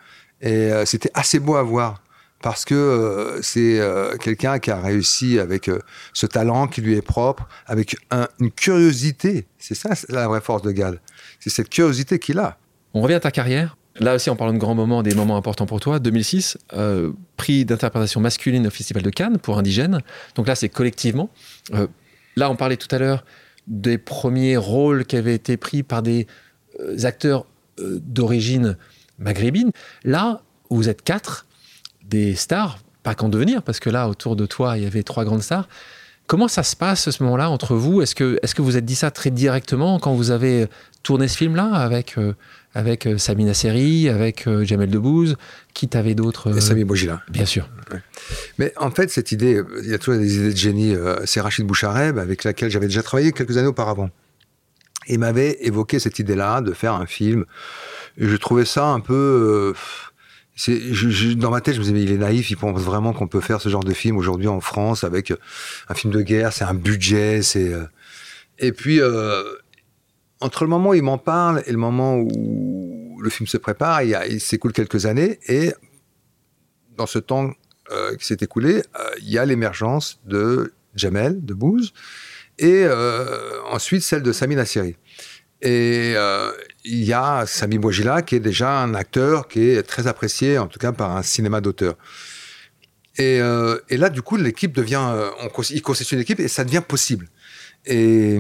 Et 0.41 0.51
euh, 0.51 0.85
c'était 0.85 1.11
assez 1.15 1.39
beau 1.39 1.57
à 1.57 1.63
voir. 1.63 2.03
Parce 2.45 2.67
que 2.67 2.75
euh, 2.75 3.41
c'est 3.41 3.81
euh, 3.81 4.19
quelqu'un 4.19 4.59
qui 4.59 4.71
a 4.71 4.79
réussi 4.79 5.39
avec 5.39 5.71
euh, 5.71 5.79
ce 6.13 6.27
talent 6.27 6.69
qui 6.69 6.83
lui 6.83 6.95
est 6.95 7.01
propre, 7.01 7.49
avec 7.67 7.97
un- 8.11 8.29
une 8.39 8.51
curiosité. 8.51 9.47
C'est 9.59 9.75
ça 9.75 9.89
la 10.11 10.29
vraie 10.29 10.43
force 10.43 10.61
de 10.61 10.71
Gad. 10.71 11.01
C'est 11.41 11.49
cette 11.49 11.71
curiosité 11.71 12.19
qu'il 12.19 12.39
a. 12.39 12.59
On 12.93 13.01
revient 13.01 13.15
à 13.15 13.21
ta 13.21 13.31
carrière. 13.31 13.79
Là 13.99 14.15
aussi, 14.17 14.29
en 14.29 14.37
parlant 14.37 14.53
de 14.53 14.59
grands 14.59 14.75
moments, 14.75 15.03
des 15.03 15.15
moments 15.15 15.39
importants 15.39 15.65
pour 15.65 15.81
toi. 15.81 15.99
2006, 16.01 16.59
euh, 16.75 17.13
prix 17.39 17.65
d'interprétation 17.65 18.21
masculine 18.21 18.67
au 18.67 18.71
Festival 18.71 19.03
de 19.03 19.09
Cannes 19.09 19.39
pour 19.39 19.57
Indigène. 19.57 20.01
Donc 20.35 20.47
là, 20.47 20.55
c'est 20.55 20.69
collectivement. 20.69 21.31
Là, 22.37 22.51
on 22.51 22.57
parlait 22.57 22.77
tout 22.77 22.95
à 22.95 22.99
l'heure 22.99 23.25
des 23.69 23.97
premiers 23.97 24.59
rôles 24.59 25.07
qui 25.07 25.17
avaient 25.17 25.35
été 25.35 25.57
pris 25.57 25.83
par 25.83 26.03
des 26.03 26.27
acteurs 27.05 27.47
d'origine 27.79 28.77
maghrébine. 29.19 29.71
Là, 30.05 30.43
vous 30.69 30.89
êtes 30.91 31.01
quatre, 31.03 31.44
des 32.09 32.35
stars, 32.35 32.79
pas 33.03 33.15
qu'en 33.15 33.29
devenir, 33.29 33.63
parce 33.63 33.81
que 33.81 33.91
là, 33.91 34.09
autour 34.09 34.37
de 34.37 34.47
toi, 34.47 34.77
il 34.79 34.85
y 34.85 34.87
avait 34.87 35.03
trois 35.03 35.25
grandes 35.25 35.43
stars. 35.43 35.69
Comment 36.27 36.49
ça 36.49 36.63
se 36.63 36.75
passe 36.75 37.07
à 37.07 37.13
ce 37.13 37.23
moment-là 37.23 37.51
entre 37.51 37.75
vous? 37.75 38.01
Est-ce 38.01 38.15
que, 38.15 38.39
est 38.43 38.55
que 38.55 38.63
vous 38.63 38.79
êtes 38.79 38.87
dit 38.87 38.95
ça 38.95 39.11
très 39.11 39.31
directement 39.31 39.99
quand 39.99 40.15
vous 40.15 40.31
avez 40.31 40.69
tourné 41.03 41.29
ce 41.29 41.37
film-là 41.37 41.67
avec, 41.75 42.17
euh, 42.17 42.33
avec 42.75 43.07
euh, 43.07 43.19
Samina 43.19 43.53
Seri, 43.53 44.09
avec 44.09 44.49
euh, 44.49 44.65
Jamel 44.65 44.89
Debbouze? 44.89 45.37
Qui 45.75 45.87
t'avait 45.87 46.15
d'autres 46.15 46.51
Et 46.51 46.57
euh, 46.57 46.61
Sami 46.61 46.85
Bojila. 46.85 47.21
Bien 47.29 47.45
sûr. 47.45 47.69
Mais 48.59 48.73
en 48.79 48.91
fait, 48.91 49.11
cette 49.11 49.33
idée, 49.33 49.61
il 49.83 49.91
y 49.91 49.93
a 49.93 49.99
toujours 49.99 50.19
des 50.19 50.37
idées 50.37 50.53
de 50.53 50.57
génie. 50.57 50.95
C'est 51.27 51.43
Rachid 51.43 51.67
Bouchareb, 51.67 52.19
avec 52.19 52.43
laquelle 52.43 52.71
j'avais 52.71 52.87
déjà 52.87 53.03
travaillé 53.03 53.33
quelques 53.33 53.59
années 53.59 53.69
auparavant. 53.69 54.09
Il 55.09 55.19
m'avait 55.19 55.59
évoqué 55.61 55.99
cette 55.99 56.19
idée-là 56.19 56.63
de 56.63 56.73
faire 56.73 56.95
un 56.95 57.07
film. 57.07 57.45
Et 58.17 58.27
je 58.27 58.37
trouvais 58.37 58.65
ça 58.65 58.87
un 58.87 59.01
peu. 59.01 59.75
Dans 61.37 61.51
ma 61.51 61.61
tête, 61.61 61.75
je 61.75 61.81
me 61.81 61.85
disais, 61.85 61.95
mais 61.95 62.03
il 62.03 62.13
est 62.13 62.19
naïf, 62.19 62.51
il 62.51 62.57
pense 62.57 62.81
vraiment 62.81 63.13
qu'on 63.13 63.27
peut 63.27 63.41
faire 63.41 63.61
ce 63.61 63.69
genre 63.69 63.83
de 63.83 63.93
film 63.93 64.17
aujourd'hui 64.17 64.47
en 64.47 64.61
France 64.61 65.03
avec 65.03 65.33
euh, 65.33 65.37
un 65.89 65.95
film 65.95 66.13
de 66.13 66.23
guerre, 66.23 66.53
c'est 66.53 66.65
un 66.65 66.75
budget, 66.75 67.41
euh, 67.57 67.87
Et 68.61 68.71
puis, 68.71 69.01
euh, 69.01 69.43
entre 70.41 70.63
le 70.63 70.71
moment 70.71 70.91
où 70.91 70.95
il 70.95 71.03
m'en 71.03 71.19
parle 71.19 71.63
et 71.67 71.73
le 71.73 71.79
moment 71.79 72.17
où 72.17 73.19
le 73.21 73.31
film 73.31 73.49
se 73.49 73.57
prépare, 73.57 74.03
il, 74.03 74.41
s'écoule 74.41 74.73
quelques 74.73 75.07
années. 75.07 75.41
Et 75.49 75.73
dans 76.97 77.07
ce 77.07 77.19
temps 77.19 77.51
qui 78.19 78.27
s'est 78.27 78.39
écoulé, 78.41 78.83
il 79.19 79.31
y 79.31 79.39
a 79.39 79.45
l'émergence 79.45 80.21
de 80.27 80.73
Jamel, 80.95 81.45
de 81.45 81.55
Bouze, 81.55 81.93
et 82.59 82.87
ensuite 83.71 84.03
celle 84.03 84.23
de 84.23 84.33
Sami 84.33 84.57
Nasseri. 84.57 84.97
Et 85.65 86.13
euh, 86.15 86.53
il 86.85 87.05
y 87.05 87.15
a 87.15 87.47
Sami 87.47 87.79
Bouajila, 87.79 88.21
qui 88.21 88.35
est 88.37 88.41
déjà 88.41 88.83
un 88.83 88.95
acteur 88.95 89.49
qui 89.49 89.71
est 89.71 89.83
très 89.83 90.07
apprécié, 90.07 90.59
en 90.59 90.67
tout 90.67 90.79
cas 90.79 90.93
par 90.93 91.17
un 91.17 91.23
cinéma 91.23 91.63
d'auteur. 91.63 91.97
Et, 93.17 93.41
euh, 93.41 93.79
et 93.89 93.97
là, 93.97 94.11
du 94.11 94.21
coup, 94.21 94.37
l'équipe 94.37 94.73
devient, 94.73 95.03
euh, 95.03 95.31
on, 95.41 95.63
il 95.63 95.81
constitue 95.81 96.17
une 96.17 96.21
équipe 96.21 96.39
et 96.39 96.49
ça 96.49 96.65
devient 96.65 96.83
possible. 96.87 97.29
Et, 97.87 98.39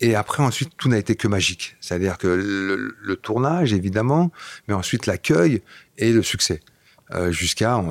et 0.00 0.16
après, 0.16 0.42
ensuite, 0.42 0.72
tout 0.76 0.88
n'a 0.88 0.98
été 0.98 1.14
que 1.14 1.28
magique. 1.28 1.76
C'est-à-dire 1.80 2.18
que 2.18 2.26
le, 2.26 2.96
le 3.00 3.16
tournage, 3.16 3.72
évidemment, 3.72 4.32
mais 4.66 4.74
ensuite 4.74 5.06
l'accueil 5.06 5.62
et 5.98 6.12
le 6.12 6.22
succès. 6.24 6.62
Euh, 7.12 7.32
jusqu'à 7.32 7.76
euh, 7.78 7.82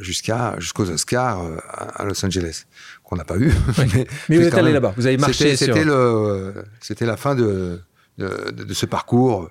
jusqu'à 0.00 0.56
jusqu'aux 0.58 0.90
Oscars 0.90 1.44
euh, 1.44 1.58
à 1.94 2.04
Los 2.04 2.24
Angeles 2.26 2.64
qu'on 3.04 3.14
n'a 3.14 3.22
pas 3.22 3.36
eu 3.36 3.52
mais, 3.78 4.06
Mais 4.28 4.36
vous 4.36 4.46
êtes 4.48 4.54
allé 4.54 4.72
là-bas, 4.72 4.94
vous 4.96 5.06
avez 5.06 5.16
marché 5.16 5.54
c'était 5.54 5.66
sur... 5.66 5.74
c'était 5.74 5.84
le 5.84 6.54
c'était 6.80 7.06
la 7.06 7.16
fin 7.16 7.36
de 7.36 7.80
de, 8.18 8.74
ce 8.74 8.86
parcours. 8.86 9.50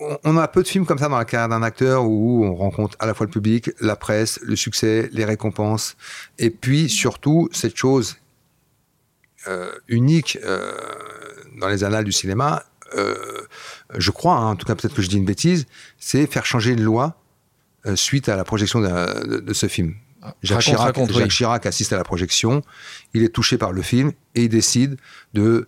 On, 0.00 0.18
on 0.24 0.36
a 0.36 0.48
peu 0.48 0.62
de 0.62 0.68
films 0.68 0.86
comme 0.86 0.98
ça 0.98 1.08
dans 1.08 1.18
la 1.18 1.24
carrière 1.24 1.48
d'un 1.48 1.62
acteur 1.62 2.04
où 2.04 2.44
on 2.44 2.54
rencontre 2.54 2.96
à 3.00 3.06
la 3.06 3.14
fois 3.14 3.26
le 3.26 3.32
public 3.32 3.70
la 3.80 3.96
presse 3.96 4.38
le 4.42 4.56
succès 4.56 5.08
les 5.12 5.24
récompenses. 5.24 5.96
Et 6.38 6.50
puis 6.50 6.88
surtout 6.88 7.48
cette 7.52 7.76
chose 7.76 8.16
euh, 9.48 9.70
unique 9.88 10.38
euh, 10.44 10.72
dans 11.60 11.68
les 11.68 11.84
annales 11.84 12.04
du 12.04 12.12
cinéma 12.12 12.64
euh, 12.96 13.14
je 13.96 14.10
crois 14.10 14.34
hein, 14.34 14.50
en 14.50 14.56
tout 14.56 14.66
cas 14.66 14.74
peut-être 14.74 14.94
que 14.94 15.02
je 15.02 15.08
dis 15.08 15.16
une 15.16 15.24
bêtise 15.24 15.66
c'est 15.98 16.26
faire 16.26 16.44
changer 16.46 16.72
une 16.72 16.82
loi 16.82 17.20
suite 17.94 18.28
à 18.28 18.34
la 18.34 18.42
projection 18.42 18.80
de, 18.80 19.38
de 19.38 19.54
ce 19.54 19.68
film. 19.68 19.94
Jacques, 20.42 20.64
Raconte, 20.64 20.64
Chirac, 20.64 20.86
raconte, 20.86 21.10
oui. 21.10 21.16
Jacques 21.18 21.30
Chirac 21.30 21.66
assiste 21.66 21.92
à 21.92 21.96
la 21.96 22.04
projection, 22.04 22.62
il 23.14 23.22
est 23.22 23.28
touché 23.28 23.58
par 23.58 23.72
le 23.72 23.82
film 23.82 24.12
et 24.34 24.44
il 24.44 24.48
décide 24.48 24.96
de 25.34 25.66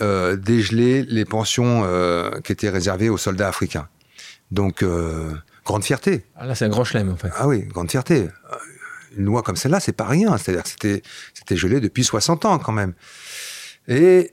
euh, 0.00 0.36
dégeler 0.36 1.02
les 1.04 1.24
pensions 1.24 1.82
euh, 1.84 2.40
qui 2.42 2.52
étaient 2.52 2.68
réservées 2.70 3.08
aux 3.08 3.18
soldats 3.18 3.48
africains. 3.48 3.88
Donc, 4.50 4.82
euh, 4.82 5.32
grande 5.64 5.84
fierté. 5.84 6.24
Ah, 6.36 6.46
là, 6.46 6.54
c'est 6.54 6.64
un 6.64 6.68
grand 6.68 6.84
chelem, 6.84 7.08
en 7.10 7.16
fait. 7.16 7.30
Ah 7.36 7.48
oui, 7.48 7.62
grande 7.62 7.90
fierté. 7.90 8.22
Euh, 8.52 8.56
Une 9.16 9.24
loi 9.24 9.42
comme 9.42 9.56
celle-là, 9.56 9.80
c'est 9.80 9.92
pas 9.96 10.04
rien. 10.06 10.36
C'est-à-dire 10.36 10.62
que 10.62 10.68
c'était, 10.68 11.02
c'était 11.34 11.56
gelé 11.56 11.80
depuis 11.80 12.04
60 12.04 12.44
ans 12.44 12.58
quand 12.58 12.72
même. 12.72 12.92
Et 13.88 14.30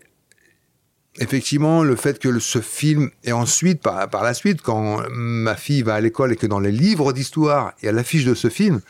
effectivement, 1.20 1.84
le 1.84 1.96
fait 1.96 2.20
que 2.20 2.28
le- 2.30 2.40
ce 2.40 2.60
film, 2.60 3.10
et 3.24 3.32
ensuite, 3.32 3.82
par, 3.82 4.10
par 4.10 4.24
la 4.24 4.34
suite, 4.34 4.62
quand 4.62 5.04
ma 5.12 5.56
fille 5.56 5.84
va 5.84 5.96
à 5.96 6.02
l'école 6.02 6.34
et 6.34 6.36
que 6.36 6.48
dans 6.48 6.60
les 6.60 6.72
livres 6.72 7.14
d'histoire, 7.14 7.74
il 7.82 7.86
y 7.86 7.90
a 7.90 7.92
l'affiche 7.92 8.26
de 8.26 8.34
ce 8.34 8.50
film, 8.50 8.82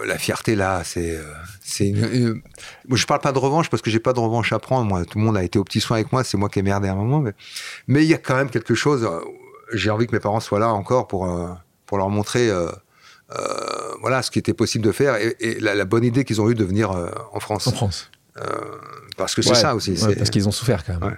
euh, 0.00 0.06
la 0.06 0.18
fierté 0.18 0.56
là, 0.56 0.82
c'est. 0.84 1.18
C'est 1.68 1.88
une- 1.88 2.12
une- 2.12 2.42
Moi, 2.88 2.96
je 2.96 3.06
parle 3.06 3.20
pas 3.20 3.32
de 3.32 3.38
revanche 3.38 3.68
parce 3.70 3.82
que 3.82 3.90
j'ai 3.90 3.98
pas 4.00 4.12
de 4.12 4.20
revanche 4.20 4.52
à 4.52 4.58
prendre. 4.58 4.86
Moi, 4.88 5.04
tout 5.04 5.18
le 5.18 5.24
monde 5.24 5.36
a 5.36 5.42
été 5.44 5.58
au 5.58 5.64
petit 5.64 5.80
soin 5.80 5.96
avec 5.98 6.12
moi. 6.12 6.22
C'est 6.24 6.36
moi 6.36 6.48
qui 6.48 6.58
ai 6.60 6.62
merdé 6.62 6.88
à 6.88 6.92
un 6.92 6.96
moment. 6.96 7.20
Mais 7.20 7.32
mais 7.88 8.04
il 8.04 8.08
y 8.08 8.14
a 8.14 8.18
quand 8.18 8.36
même 8.36 8.50
quelque 8.50 8.74
chose. 8.74 9.04
euh, 9.04 9.20
J'ai 9.72 9.90
envie 9.90 10.06
que 10.06 10.14
mes 10.14 10.20
parents 10.20 10.38
soient 10.40 10.60
là 10.60 10.68
encore 10.72 11.08
pour, 11.08 11.26
euh, 11.28 11.48
pour 11.86 11.98
leur 11.98 12.08
montrer 12.08 12.48
euh, 12.50 12.70
euh, 13.32 13.36
voilà, 14.00 14.22
ce 14.22 14.30
qui 14.30 14.38
était 14.38 14.54
possible 14.54 14.84
de 14.84 14.92
faire 14.92 15.16
et, 15.16 15.34
et 15.40 15.58
la, 15.58 15.74
la 15.74 15.84
bonne 15.84 16.04
idée 16.04 16.24
qu'ils 16.24 16.40
ont 16.40 16.48
eue 16.48 16.54
de 16.54 16.64
venir 16.64 16.90
en 17.32 17.40
France. 17.40 17.66
En 17.66 17.72
France. 17.72 18.10
Parce 19.16 19.34
que 19.34 19.42
c'est 19.42 19.50
Ouais, 19.50 19.54
ça 19.56 19.74
aussi. 19.74 19.92
ouais, 19.92 20.14
parce 20.14 20.30
qu'ils 20.30 20.46
ont 20.46 20.52
souffert, 20.52 20.84
quand 20.84 20.92
même. 21.00 21.02
Ouais. 21.10 21.16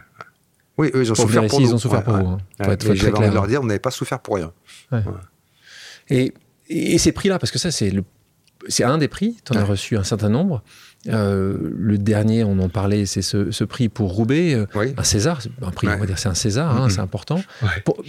Oui, 0.78 0.90
eux, 0.94 1.03
ils 1.03 1.11
ont 1.12 1.14
Pour 1.14 1.24
souffert 1.26 1.42
pour 1.46 1.59
ici, 1.61 1.62
nous. 1.64 1.68
ils 1.70 1.74
ont 1.74 1.78
souffert 1.78 2.05
pour 2.05 2.14
vous. 2.16 2.26
hein. 2.26 2.38
Faut 2.64 2.70
être- 2.70 2.84
faut 2.84 2.90
envie 2.92 3.28
de 3.28 3.34
leur 3.34 3.46
dire, 3.49 3.61
vous 3.61 3.66
n'avez 3.66 3.80
pas 3.80 3.90
souffert 3.90 4.20
pour 4.20 4.36
rien. 4.36 4.53
Et, 6.09 6.32
et 6.68 6.99
ces 6.99 7.12
prix-là, 7.12 7.38
parce 7.38 7.51
que 7.51 7.59
ça, 7.59 7.70
c'est 7.70 7.90
le, 7.90 8.05
c'est 8.66 8.84
un 8.84 8.98
des 8.98 9.09
prix. 9.09 9.36
Tu 9.44 9.52
en 9.56 9.61
as 9.61 9.64
reçu 9.64 9.96
un 9.96 10.04
certain 10.04 10.28
nombre. 10.30 10.62
Euh, 11.06 11.56
le 11.76 11.96
dernier, 11.96 12.42
on 12.42 12.59
en 12.59 12.68
parlait, 12.68 13.06
c'est 13.06 13.22
ce, 13.22 13.50
ce 13.52 13.62
prix 13.64 13.88
pour 13.88 14.12
Roubaix, 14.12 14.54
euh, 14.54 14.66
Oui. 14.74 14.94
un 14.96 15.04
César. 15.04 15.40
C'est 15.40 15.50
Un 15.62 15.70
prix, 15.70 15.86
Ouais. 15.86 15.94
on 15.94 15.98
va 16.00 16.06
dire, 16.06 16.18
c'est 16.18 16.28
un 16.28 16.34
César, 16.34 16.76
hein, 16.76 16.84
Mhm. 16.84 16.90
c'est 16.90 17.00
important. 17.00 17.40
Ouais. 17.62 17.68
Pour, 17.84 18.02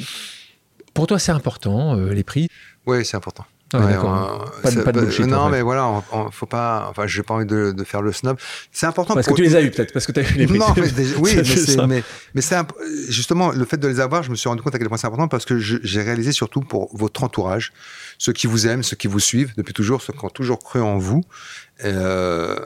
pour 0.93 1.05
toi, 1.07 1.19
c'est 1.19 1.31
important, 1.31 1.95
euh, 1.97 2.13
les 2.13 2.23
prix? 2.23 2.47
Oui, 2.87 3.05
c'est 3.05 3.15
important. 3.15 3.45
Ah 3.71 3.77
ouais, 3.79 3.85
Ouais, 3.85 3.91
d'accord. 3.91 4.45
on- 4.57 4.61
Pas 4.61 4.71
de- 4.71 4.75
ça- 4.77 4.83
pas 4.83 4.91
de 4.91 5.01
bullshit, 5.01 5.25
Non, 5.27 5.37
en 5.37 5.45
fait. 5.45 5.51
mais 5.57 5.61
voilà, 5.61 5.85
on, 5.87 6.03
on- 6.11 6.31
faut 6.31 6.47
pas. 6.47 6.87
Enfin, 6.89 7.05
j'ai 7.05 7.21
pas 7.21 7.35
envie 7.35 7.45
de, 7.45 7.71
de 7.71 7.83
faire 7.83 8.01
le 8.01 8.11
snob. 8.11 8.37
C'est 8.71 8.87
important. 8.87 9.13
Parce 9.13 9.27
pour- 9.27 9.35
que 9.37 9.41
tu 9.43 9.47
les 9.47 9.55
as 9.55 9.61
eu, 9.61 9.69
peut-être, 9.69 9.93
parce 9.93 10.07
que 10.07 10.11
tu 10.11 10.19
as 10.21 10.23
eu 10.23 10.33
les 10.33 10.47
prix. 10.47 10.57
Non, 10.57 10.73
mais 10.75 10.89
déjà- 10.89 11.15
oui, 11.19 11.35
mais 11.77 11.87
mais, 11.87 12.03
mais 12.33 12.41
c'est 12.41 12.55
imp- 12.55 12.73
justement 13.09 13.51
le 13.51 13.65
fait 13.65 13.77
de 13.77 13.87
les 13.87 13.99
avoir. 13.99 14.23
Je 14.23 14.31
me 14.31 14.35
suis 14.35 14.49
rendu 14.49 14.61
compte 14.63 14.73
à 14.73 14.79
quel 14.79 14.87
point 14.89 14.97
c'est 14.97 15.05
important 15.07 15.27
parce 15.27 15.45
que 15.45 15.59
j'ai 15.59 16.01
réalisé 16.01 16.31
surtout 16.31 16.61
pour 16.61 16.89
votre 16.97 17.23
entourage, 17.23 17.71
ceux 18.17 18.33
qui 18.33 18.47
vous 18.47 18.65
aiment, 18.65 18.81
ceux 18.83 18.95
qui 18.95 19.07
vous 19.07 19.19
suivent 19.19 19.53
depuis 19.55 19.73
toujours, 19.73 20.01
ceux 20.01 20.13
qui 20.13 20.25
ont 20.25 20.29
toujours 20.29 20.59
cru 20.59 20.81
en 20.81 20.97
vous. 20.97 21.23
Euh, 21.85 22.57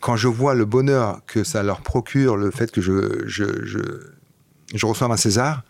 quand 0.00 0.16
je 0.16 0.28
vois 0.28 0.54
le 0.54 0.64
bonheur 0.64 1.20
que 1.26 1.44
ça 1.44 1.62
leur 1.62 1.82
procure, 1.82 2.36
le 2.36 2.50
fait 2.50 2.70
que 2.72 2.80
je 2.80 3.24
je, 3.26 3.44
je, 3.66 3.78
je 4.74 4.86
reçoive 4.86 5.10
un 5.12 5.16
César, 5.18 5.62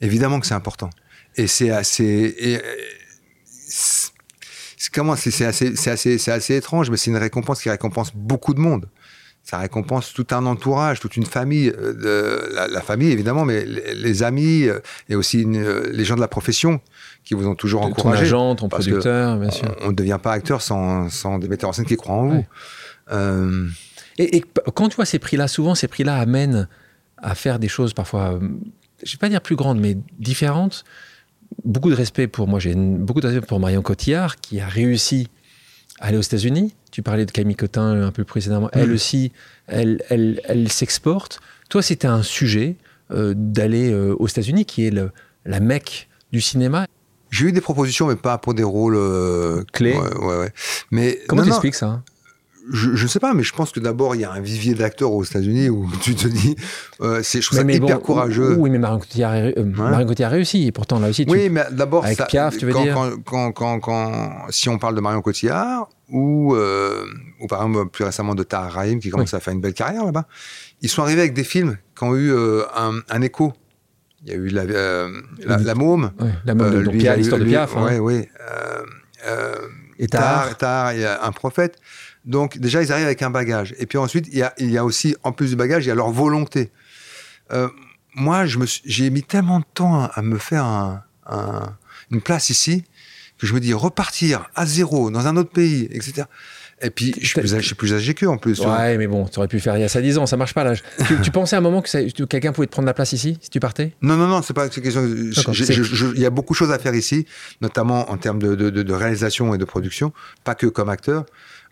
évidemment 0.00 0.38
que 0.38 0.46
c'est 0.46 0.54
important. 0.54 0.90
Et 1.36 1.46
c'est 1.48 1.70
assez. 1.70 2.34
et, 2.38 2.60
comment 4.92 5.16
c'est 5.16 5.44
assez, 5.44 6.54
étrange, 6.56 6.90
mais 6.90 6.96
c'est 6.96 7.10
une 7.10 7.16
récompense 7.16 7.62
qui 7.62 7.70
récompense 7.70 8.12
beaucoup 8.14 8.54
de 8.54 8.60
monde. 8.60 8.88
Ça 9.42 9.56
récompense 9.58 10.12
tout 10.12 10.26
un 10.32 10.44
entourage, 10.44 11.00
toute 11.00 11.16
une 11.16 11.24
famille, 11.24 11.72
euh, 11.76 12.46
la, 12.52 12.68
la 12.68 12.80
famille 12.82 13.10
évidemment, 13.10 13.46
mais 13.46 13.64
les, 13.64 13.94
les 13.94 14.22
amis 14.22 14.64
euh, 14.64 14.80
et 15.08 15.14
aussi 15.16 15.40
une- 15.40 15.56
euh, 15.56 15.88
les 15.92 16.04
gens 16.04 16.14
de 16.14 16.20
la 16.20 16.28
profession 16.28 16.80
qui 17.24 17.32
vous 17.34 17.46
ont 17.46 17.54
toujours 17.54 17.80
ton 17.80 17.88
encouragé. 17.88 18.24
agent, 18.24 18.54
ton 18.56 18.68
parce 18.68 18.84
que 18.84 18.90
producteur, 18.90 19.38
bien 19.38 19.50
sûr. 19.50 19.74
On 19.80 19.88
ne 19.88 19.94
devient 19.94 20.18
pas 20.22 20.32
acteur 20.32 20.60
sans, 20.60 21.08
sans 21.08 21.38
des 21.38 21.48
metteurs 21.48 21.70
en 21.70 21.72
scène 21.72 21.86
qui 21.86 21.96
croient 21.96 22.14
en 22.16 22.28
vous. 22.28 22.44
Ouais. 23.10 23.68
Et, 24.18 24.44
quand 24.74 24.88
tu 24.90 24.96
vois 24.96 25.06
ces 25.06 25.18
prix-là, 25.18 25.48
souvent 25.48 25.74
ces 25.74 25.88
prix-là 25.88 26.16
amènent 26.16 26.68
à 27.16 27.34
faire 27.34 27.58
des 27.58 27.68
choses 27.68 27.94
parfois, 27.94 28.38
je 29.02 29.12
vais 29.12 29.18
pas 29.18 29.28
dire 29.30 29.40
plus 29.40 29.56
grandes, 29.56 29.80
mais 29.80 29.96
différentes. 30.18 30.84
Beaucoup 31.64 31.90
de 31.90 31.94
respect 31.94 32.26
pour 32.26 32.48
moi, 32.48 32.58
j'ai 32.58 32.74
beaucoup 32.74 33.20
de 33.20 33.26
respect 33.26 33.46
pour 33.46 33.60
Marion 33.60 33.82
Cotillard 33.82 34.36
qui 34.36 34.60
a 34.60 34.68
réussi 34.68 35.28
à 36.00 36.06
aller 36.06 36.16
aux 36.16 36.22
États-Unis. 36.22 36.74
Tu 36.90 37.02
parlais 37.02 37.26
de 37.26 37.30
Camille 37.30 37.56
Cotin 37.56 38.02
un 38.02 38.12
peu 38.12 38.24
précédemment. 38.24 38.68
Elle 38.72 38.92
aussi, 38.92 39.32
elle, 39.66 40.02
elle, 40.08 40.40
elle 40.44 40.70
s'exporte. 40.70 41.40
Toi, 41.68 41.82
c'était 41.82 42.08
un 42.08 42.22
sujet 42.22 42.76
euh, 43.10 43.34
d'aller 43.36 43.90
euh, 43.92 44.14
aux 44.18 44.26
États-Unis, 44.26 44.64
qui 44.64 44.86
est 44.86 44.90
le, 44.90 45.10
la 45.44 45.60
mecque 45.60 46.08
du 46.32 46.40
cinéma. 46.40 46.86
J'ai 47.30 47.46
eu 47.46 47.52
des 47.52 47.60
propositions, 47.60 48.06
mais 48.08 48.16
pas 48.16 48.38
pour 48.38 48.54
des 48.54 48.64
rôles 48.64 48.96
euh, 48.96 49.62
Clés. 49.72 49.94
Ouais, 49.96 50.16
ouais, 50.18 50.38
ouais. 50.38 50.52
Mais 50.90 51.18
Comment 51.28 51.44
t'expliques 51.44 51.76
ça? 51.76 51.86
hein 51.86 52.04
je, 52.72 52.94
je 52.94 53.06
sais 53.06 53.20
pas, 53.20 53.32
mais 53.34 53.42
je 53.42 53.52
pense 53.54 53.72
que 53.72 53.80
d'abord 53.80 54.14
il 54.14 54.20
y 54.20 54.24
a 54.24 54.32
un 54.32 54.40
vivier 54.40 54.74
d'acteurs 54.74 55.12
aux 55.12 55.24
États-Unis 55.24 55.68
où 55.70 55.88
tu 56.02 56.14
te 56.14 56.28
dis, 56.28 56.56
euh, 57.00 57.20
c'est, 57.22 57.40
je 57.40 57.46
trouve 57.46 57.58
ça 57.58 57.64
Mais- 57.64 57.78
mais 57.78 57.84
hyper 57.86 57.98
bon, 57.98 58.04
courageux. 58.04 58.54
Oui, 58.58 58.70
mais 58.70 58.78
Marion 58.78 58.98
Cotillard, 58.98 59.32
euh, 59.34 59.64
Marion 59.64 60.06
Cotillard 60.06 60.30
réussi. 60.32 60.66
Et 60.66 60.72
pourtant, 60.72 60.98
là 61.00 61.08
aussi, 61.08 61.24
tu, 61.26 61.32
Oui, 61.32 61.48
mais 61.50 61.64
d'abord, 61.70 62.04
Avec 62.04 62.18
ça- 62.18 62.26
Piaf, 62.26 62.56
tu 62.58 62.66
veux 62.66 62.72
quand, 62.72 62.82
dire 62.82 62.94
quand, 63.24 63.52
quand, 63.52 63.80
quand, 63.80 64.32
si 64.50 64.68
on 64.68 64.78
parle 64.78 64.94
de 64.94 65.00
Marion 65.00 65.22
Cotillard 65.22 65.88
ou, 66.10 66.54
euh, 66.54 67.04
ou 67.40 67.46
par 67.46 67.62
exemple 67.62 67.88
plus 67.90 68.04
récemment 68.04 68.34
de 68.34 68.42
Tahar 68.42 68.72
Rahim 68.72 68.98
qui 68.98 69.10
commence 69.10 69.32
à 69.34 69.40
faire 69.40 69.54
une 69.54 69.60
belle 69.60 69.74
carrière 69.74 70.04
là-bas, 70.04 70.26
ils 70.82 70.88
sont 70.88 71.02
arrivés 71.02 71.20
avec 71.22 71.34
des 71.34 71.44
films 71.44 71.76
qui 71.96 72.04
ont 72.04 72.14
eu 72.16 72.32
euh, 72.32 72.62
un, 72.76 73.00
un 73.08 73.22
écho. 73.22 73.52
Il 74.24 74.30
y 74.30 74.32
a 74.32 74.36
eu 74.36 74.48
la, 74.48 74.64
la, 74.64 75.56
la 75.56 75.74
môme. 75.74 76.10
Ouais, 76.20 76.28
la 76.44 76.54
mode 76.54 76.84
de 76.84 76.90
l'histoire 76.90 77.40
de 77.40 77.46
Piaf. 77.46 77.74
hein. 77.76 77.98
Oui. 78.00 78.28
Euh, 78.38 78.82
euh, 79.26 79.54
Et. 79.98 80.06
Tahar, 80.08 80.56
Tahar, 80.58 80.92
il 80.92 81.00
y 81.00 81.04
a 81.06 81.24
un 81.24 81.32
prophète. 81.32 81.78
Donc 82.24 82.58
déjà, 82.58 82.82
ils 82.82 82.92
arrivent 82.92 83.06
avec 83.06 83.22
un 83.22 83.30
bagage. 83.30 83.74
Et 83.78 83.86
puis 83.86 83.98
ensuite, 83.98 84.26
il 84.30 84.38
y 84.38 84.42
a, 84.42 84.52
il 84.58 84.70
y 84.70 84.78
a 84.78 84.84
aussi, 84.84 85.16
en 85.22 85.32
plus 85.32 85.50
du 85.50 85.56
bagage, 85.56 85.84
il 85.86 85.88
y 85.88 85.92
a 85.92 85.94
leur 85.94 86.10
volonté. 86.10 86.70
Euh, 87.52 87.68
moi, 88.14 88.44
j'ai 88.84 89.10
mis 89.10 89.22
tellement 89.22 89.60
de 89.60 89.64
temps 89.74 90.00
à, 90.00 90.06
à 90.14 90.22
me 90.22 90.38
faire 90.38 90.64
un- 90.64 91.02
un- 91.26 91.76
une 92.10 92.20
place 92.20 92.50
ici 92.50 92.84
que 93.38 93.46
je 93.46 93.54
me 93.54 93.60
dis 93.60 93.72
repartir 93.72 94.48
à 94.54 94.66
zéro 94.66 95.10
dans 95.10 95.26
un 95.26 95.36
autre 95.36 95.50
pays, 95.50 95.88
etc. 95.92 96.24
Et 96.82 96.88
puis, 96.90 97.14
je 97.20 97.26
suis 97.26 97.40
plus, 97.40 97.52
âgé- 97.54 97.60
je 97.60 97.66
suis 97.66 97.74
plus 97.74 97.92
âgé 97.94 98.14
qu'eux 98.14 98.26
en 98.26 98.38
plus. 98.38 98.58
vois. 98.58 98.74
Ouais, 98.78 98.96
mais 98.98 99.06
bon, 99.06 99.26
tu 99.26 99.38
aurais 99.38 99.48
pu 99.48 99.60
faire 99.60 99.76
il 99.76 99.80
y 99.80 99.84
a 99.84 99.88
ça 99.88 100.00
10 100.00 100.16
ans, 100.18 100.24
ça 100.26 100.36
marche 100.38 100.54
pas 100.54 100.64
là. 100.64 100.74
tu, 101.06 101.20
tu 101.20 101.30
pensais 101.30 101.54
à 101.54 101.58
un 101.58 101.62
moment 101.62 101.82
que 101.82 102.24
quelqu'un 102.24 102.52
pouvait 102.52 102.66
te 102.66 102.72
prendre 102.72 102.86
la 102.86 102.94
place 102.94 103.12
ici, 103.12 103.38
si 103.42 103.50
tu 103.50 103.60
partais? 103.60 103.92
Non, 104.02 104.16
non, 104.16 104.26
non, 104.26 104.40
c'est 104.42 104.54
pas 104.54 104.64
une 104.64 104.70
question. 104.70 105.06
Il 105.06 106.20
y 106.20 106.24
a 106.26 106.30
beaucoup 106.30 106.54
de 106.54 106.56
choses 106.56 106.70
à 106.72 106.78
faire 106.78 106.94
ici, 106.94 107.26
notamment 107.60 108.10
en 108.10 108.16
termes 108.16 108.38
de, 108.38 108.54
de- 108.54 108.70
de- 108.70 108.82
de 108.82 108.92
réalisation 108.94 109.54
et 109.54 109.58
de 109.58 109.64
production, 109.64 110.12
pas 110.44 110.54
que 110.54 110.66
comme 110.66 110.88
acteur. 110.88 111.26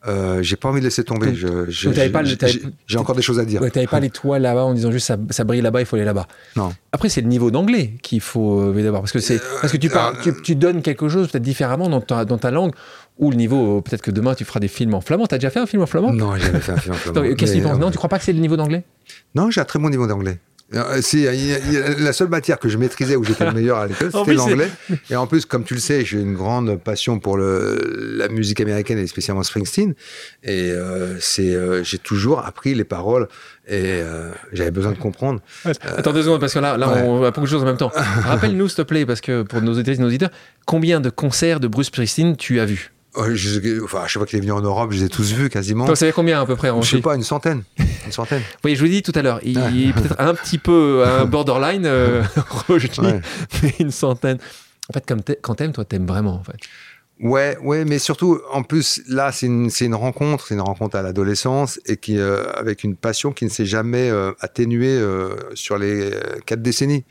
Euh, 0.07 0.42
j'ai 0.42 0.55
pas 0.57 0.68
envie 0.68 0.78
de 0.80 0.84
laisser 0.84 1.03
tomber. 1.03 1.34
J'ai- 1.68 2.99
encore 2.99 3.16
des 3.16 3.22
choses 3.22 3.40
à 3.40 3.44
dire. 3.44 3.61
Ouais, 3.61 3.70
T'avais 3.70 3.86
pas 3.88 3.99
l'étoile 4.01 4.42
là-bas 4.42 4.62
en 4.64 4.72
disant 4.74 4.92
juste 4.92 5.07
ça, 5.07 5.16
ça 5.30 5.42
brille 5.44 5.61
là-bas, 5.61 5.80
il 5.80 5.86
faut 5.86 5.96
aller 5.96 6.05
là-bas. 6.05 6.26
Non. 6.57 6.72
Après, 6.92 7.09
c'est 7.09 7.20
le 7.20 7.26
niveau 7.26 7.51
d'anglais 7.51 7.94
qu'il 8.03 8.20
faut 8.20 8.61
euh, 8.61 8.82
d'abord. 8.82 9.01
Parce 9.01 9.12
que, 9.12 9.18
c'est, 9.18 9.40
parce 9.61 9.72
que 9.72 9.76
tu, 9.76 9.88
parles, 9.90 10.16
tu, 10.22 10.32
tu 10.42 10.55
donnes 10.55 10.82
quelque 10.82 11.09
chose 11.09 11.28
peut-être 11.28 11.42
différemment 11.42 11.88
dans 11.88 12.01
ta, 12.01 12.24
dans 12.24 12.38
ta 12.38 12.51
langue. 12.53 12.72
ou 13.18 13.30
le 13.32 13.36
niveau, 13.36 13.80
peut-être 13.82 14.03
que 14.03 14.12
demain 14.12 14.34
tu 14.36 14.44
feras 14.44 14.61
des 14.61 14.68
films 14.68 14.94
en 14.94 15.01
flamand. 15.01 15.26
T'as 15.26 15.38
déjà 15.38 15.51
fait 15.51 15.59
un 15.59 15.66
film 15.66 15.82
en 15.82 15.86
flamand? 15.86 16.12
Non, 16.12 16.36
j'ai 16.36 16.46
jamais 16.46 16.61
fait 16.61 16.72
un 16.72 16.76
film 16.76 16.94
en 16.94 16.99
flamand. 16.99 17.34
Qu'est-ce 17.34 17.53
que 17.53 17.57
tu 17.59 17.62
penses? 17.64 17.74
Euh, 17.74 17.78
Non, 17.78 17.90
tu 17.90 17.96
crois 17.99 18.09
pas 18.09 18.18
que 18.20 18.24
c'est 18.24 18.32
le 18.32 18.38
niveau 18.38 18.57
d'anglais? 18.57 18.84
Non, 19.34 19.51
j'ai 19.51 19.61
un 19.61 19.64
très 19.64 19.80
bon 19.80 19.90
niveau 19.90 20.07
d'anglais. 20.07 20.38
Euh, 20.75 21.01
la 21.99 22.12
seule 22.12 22.29
matière 22.29 22.59
que 22.59 22.69
je 22.69 22.77
maîtrisais 22.77 23.16
où 23.16 23.25
j'étais 23.25 23.47
le 23.47 23.53
meilleur 23.53 23.79
à 23.79 23.87
l'école, 23.87 24.11
c'était 24.14 24.35
l'anglais. 24.35 24.69
Et 25.09 25.16
en 25.16 25.27
plus, 25.27 25.47
comme 25.47 25.64
tu 25.64 25.75
le 25.75 25.81
sais, 25.81 26.05
j'ai 26.05 26.21
une 26.21 26.35
grande 26.35 26.77
passion 26.77 27.19
pour 27.19 27.39
le, 27.39 28.16
la 28.16 28.29
musique 28.29 28.61
américaine 28.61 28.99
et 28.99 29.07
spécialement 29.07 29.43
Springsteen. 29.43 29.95
Et 30.43 30.71
euh, 30.71 31.19
c'est, 31.21 31.55
euh, 31.55 31.83
j'ai 31.85 31.99
toujours 31.99 32.45
appris 32.45 32.75
les 32.75 32.85
paroles 32.85 33.29
et 33.66 34.03
euh, 34.03 34.31
j'avais 34.53 34.71
besoin 34.71 34.93
de 34.93 34.99
comprendre. 34.99 35.41
Attends 35.64 36.12
deux 36.12 36.23
secondes, 36.23 36.41
parce 36.41 36.53
que 36.53 36.59
là, 36.59 36.77
là 36.77 36.89
ouais. 36.89 37.03
on 37.03 37.25
a 37.25 37.31
beaucoup 37.31 37.47
de 37.47 37.51
choses 37.51 37.62
en 37.62 37.66
même 37.66 37.79
temps. 37.79 37.93
Rappelle-nous, 37.95 38.69
s'il 38.69 38.77
te 38.77 38.83
plaît, 38.83 39.07
parce 39.07 39.23
que 39.23 39.43
pour 39.43 39.62
nos 39.62 39.73
auditeurs 39.73 39.99
nos 39.99 40.09
auditeurs, 40.09 40.31
combien 40.66 41.01
de 41.01 41.09
concerts 41.09 41.61
de 41.61 41.69
Bruce 41.69 41.87
Springsteen 41.87 42.37
tu 42.37 42.61
as 42.61 42.66
vu 42.66 42.93
je, 43.16 43.82
enfin, 43.84 44.00
à 44.02 44.06
chaque 44.06 44.20
fois 44.20 44.26
qu'il 44.26 44.38
est 44.38 44.42
venu 44.42 44.52
en 44.52 44.61
Europe, 44.61 44.92
je 44.92 44.98
les 44.98 45.04
ai 45.04 45.09
tous 45.09 45.32
vus 45.32 45.48
quasiment. 45.48 45.84
Vous 45.86 45.94
savez 45.94 46.12
combien 46.12 46.40
à 46.40 46.46
peu 46.46 46.56
près 46.56 46.70
en 46.70 46.82
je 46.82 46.96
sais 46.96 47.02
pas, 47.02 47.14
une 47.14 47.22
centaine. 47.22 47.62
Une 48.06 48.12
centaine. 48.12 48.42
Voyez, 48.62 48.76
je 48.76 48.82
vous 48.82 48.88
dit 48.90 49.02
tout 49.02 49.12
à 49.14 49.22
l'heure, 49.22 49.40
il 49.42 49.59
est 49.59 49.92
peut-être 49.92 50.16
un 50.18 50.34
petit 50.34 50.59
peu 50.59 51.04
un 51.06 51.24
borderline, 51.26 51.84
euh, 51.86 52.22
Ouais. 52.68 53.20
mais 53.62 53.74
une 53.80 53.90
centaine. 53.90 54.38
En 54.90 54.92
fait, 54.92 55.04
comme 55.06 55.20
quand 55.42 55.54
t'aimes, 55.56 55.72
toi, 55.72 55.84
t'aimes 55.84 56.06
vraiment, 56.06 56.34
en 56.34 56.44
fait. 56.44 56.56
Ouais, 57.20 57.59
ouais, 57.62 57.84
mais 57.84 57.98
surtout, 57.98 58.40
en 58.52 58.62
plus, 58.62 59.02
là, 59.09 59.32
c'est 59.32 59.46
une, 59.46 59.94
rencontre, 59.94 60.46
c'est 60.46 60.54
une 60.54 60.61
rencontre 60.61 60.96
à 60.96 61.02
l'adolescence 61.02 61.80
et 61.84 61.96
qui, 61.96 62.16
euh, 62.16 62.44
avec 62.54 62.84
une 62.84 62.94
passion 62.94 63.32
qui 63.32 63.44
ne 63.44 63.50
s'est 63.50 63.66
jamais 63.66 64.09
euh, 64.09 64.30
atténuée 64.38 64.96
euh, 64.96 65.30
sur 65.54 65.78
les 65.78 66.12
quatre 66.46 66.62
décennies. 66.62 67.04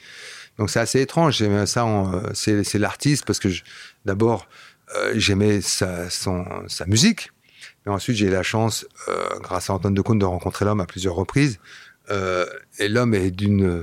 Donc 0.57 0.69
c'est 0.69 0.79
assez 0.79 1.01
étrange. 1.01 1.43
Ça, 1.65 1.85
c'est, 2.33 2.79
l'artiste 2.79 3.25
parce 3.25 3.37
que 3.39 3.49
je- 3.49 3.63
d'abord 4.05 4.47
euh, 4.95 5.13
j'aimais 5.15 5.61
sa, 5.61 6.09
son, 6.09 6.45
sa 6.67 6.85
musique, 6.85 7.31
mais 7.85 7.91
ensuite 7.91 8.15
j'ai 8.15 8.27
eu 8.27 8.31
la 8.31 8.43
chance, 8.43 8.85
euh, 9.09 9.27
grâce 9.41 9.69
à 9.69 9.73
Antoine 9.73 9.93
Decaune, 9.93 10.19
de 10.19 10.25
rencontrer 10.25 10.65
l'homme 10.65 10.81
à 10.81 10.85
plusieurs 10.85 11.15
reprises. 11.15 11.59
Euh, 12.09 12.45
et 12.79 12.87
l'homme 12.87 13.13
est 13.13 13.31
d'une, 13.31 13.81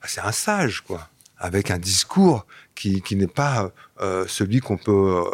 bah, 0.00 0.06
c'est 0.06 0.20
un 0.20 0.32
sage 0.32 0.82
quoi, 0.82 1.08
avec 1.36 1.70
un 1.70 1.78
discours 1.78 2.46
qui, 2.76 3.02
qui 3.02 3.16
n'est 3.16 3.26
pas 3.26 3.72
euh, 4.00 4.24
celui 4.28 4.60
qu'on 4.60 4.76
peut 4.76 4.92
euh, 4.92 5.24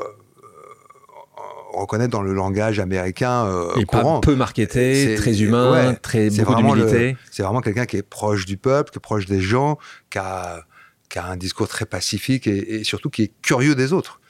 reconnaître 1.75 2.11
dans 2.11 2.23
le 2.23 2.33
langage 2.33 2.81
américain 2.81 3.47
euh, 3.47 3.75
pas 3.75 4.01
courant. 4.01 4.21
peu 4.21 4.35
marketé, 4.35 5.15
très 5.17 5.43
humain, 5.43 5.73
ouais, 5.73 5.97
très 5.97 6.31
beaucoup 6.31 6.55
d'humilité. 6.55 7.17
C'est 7.31 7.43
vraiment 7.43 7.61
quelqu'un 7.61 7.85
qui 7.85 7.99
est 7.99 8.03
proche 8.03 8.47
du 8.47 8.57
peuple, 8.57 8.93
qui 8.93 8.99
est 8.99 9.01
proche 9.01 9.27
des 9.27 9.41
gens, 9.41 9.79
qui 10.09 10.19
a, 10.19 10.65
qui 11.11 11.19
a 11.19 11.27
un 11.27 11.37
discours 11.37 11.69
très 11.69 11.85
pacifique 11.85 12.47
et, 12.47 12.77
et 12.77 12.85
surtout 12.85 13.11
qui 13.11 13.25
est 13.25 13.33
curieux 13.43 13.75
des 13.75 13.93
autres. 13.93 14.21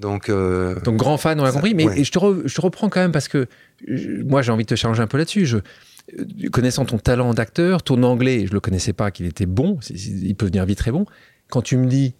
Donc, 0.00 0.28
euh, 0.28 0.80
Donc 0.80 0.96
grand 0.96 1.16
fan, 1.16 1.38
on 1.40 1.44
l'a 1.44 1.52
compris. 1.52 1.74
Mais 1.74 1.86
ouais. 1.86 2.02
je, 2.04 2.10
te 2.10 2.18
re- 2.18 2.42
je 2.46 2.54
te 2.54 2.60
reprends 2.60 2.88
quand 2.88 3.00
même 3.00 3.12
parce 3.12 3.28
que 3.28 3.46
je- 3.86 4.22
moi 4.22 4.42
j'ai 4.42 4.50
envie 4.52 4.64
de 4.64 4.68
te 4.68 4.74
challenger 4.74 5.02
un 5.02 5.06
peu 5.06 5.18
là-dessus. 5.18 5.46
Je, 5.46 5.58
euh, 5.58 6.24
connaissant 6.52 6.84
ton 6.84 6.98
talent 6.98 7.34
d'acteur, 7.34 7.82
ton 7.82 8.02
anglais, 8.02 8.46
je 8.48 8.52
le 8.52 8.60
connaissais 8.60 8.92
pas 8.92 9.10
qu'il 9.10 9.26
était 9.26 9.46
bon. 9.46 9.78
il 9.90 10.34
peut 10.34 10.46
venir 10.46 10.64
vite 10.64 10.78
très 10.78 10.90
bon. 10.90 11.06
Quand 11.50 11.62
tu 11.62 11.76
me 11.76 11.86
dis, 11.86 12.14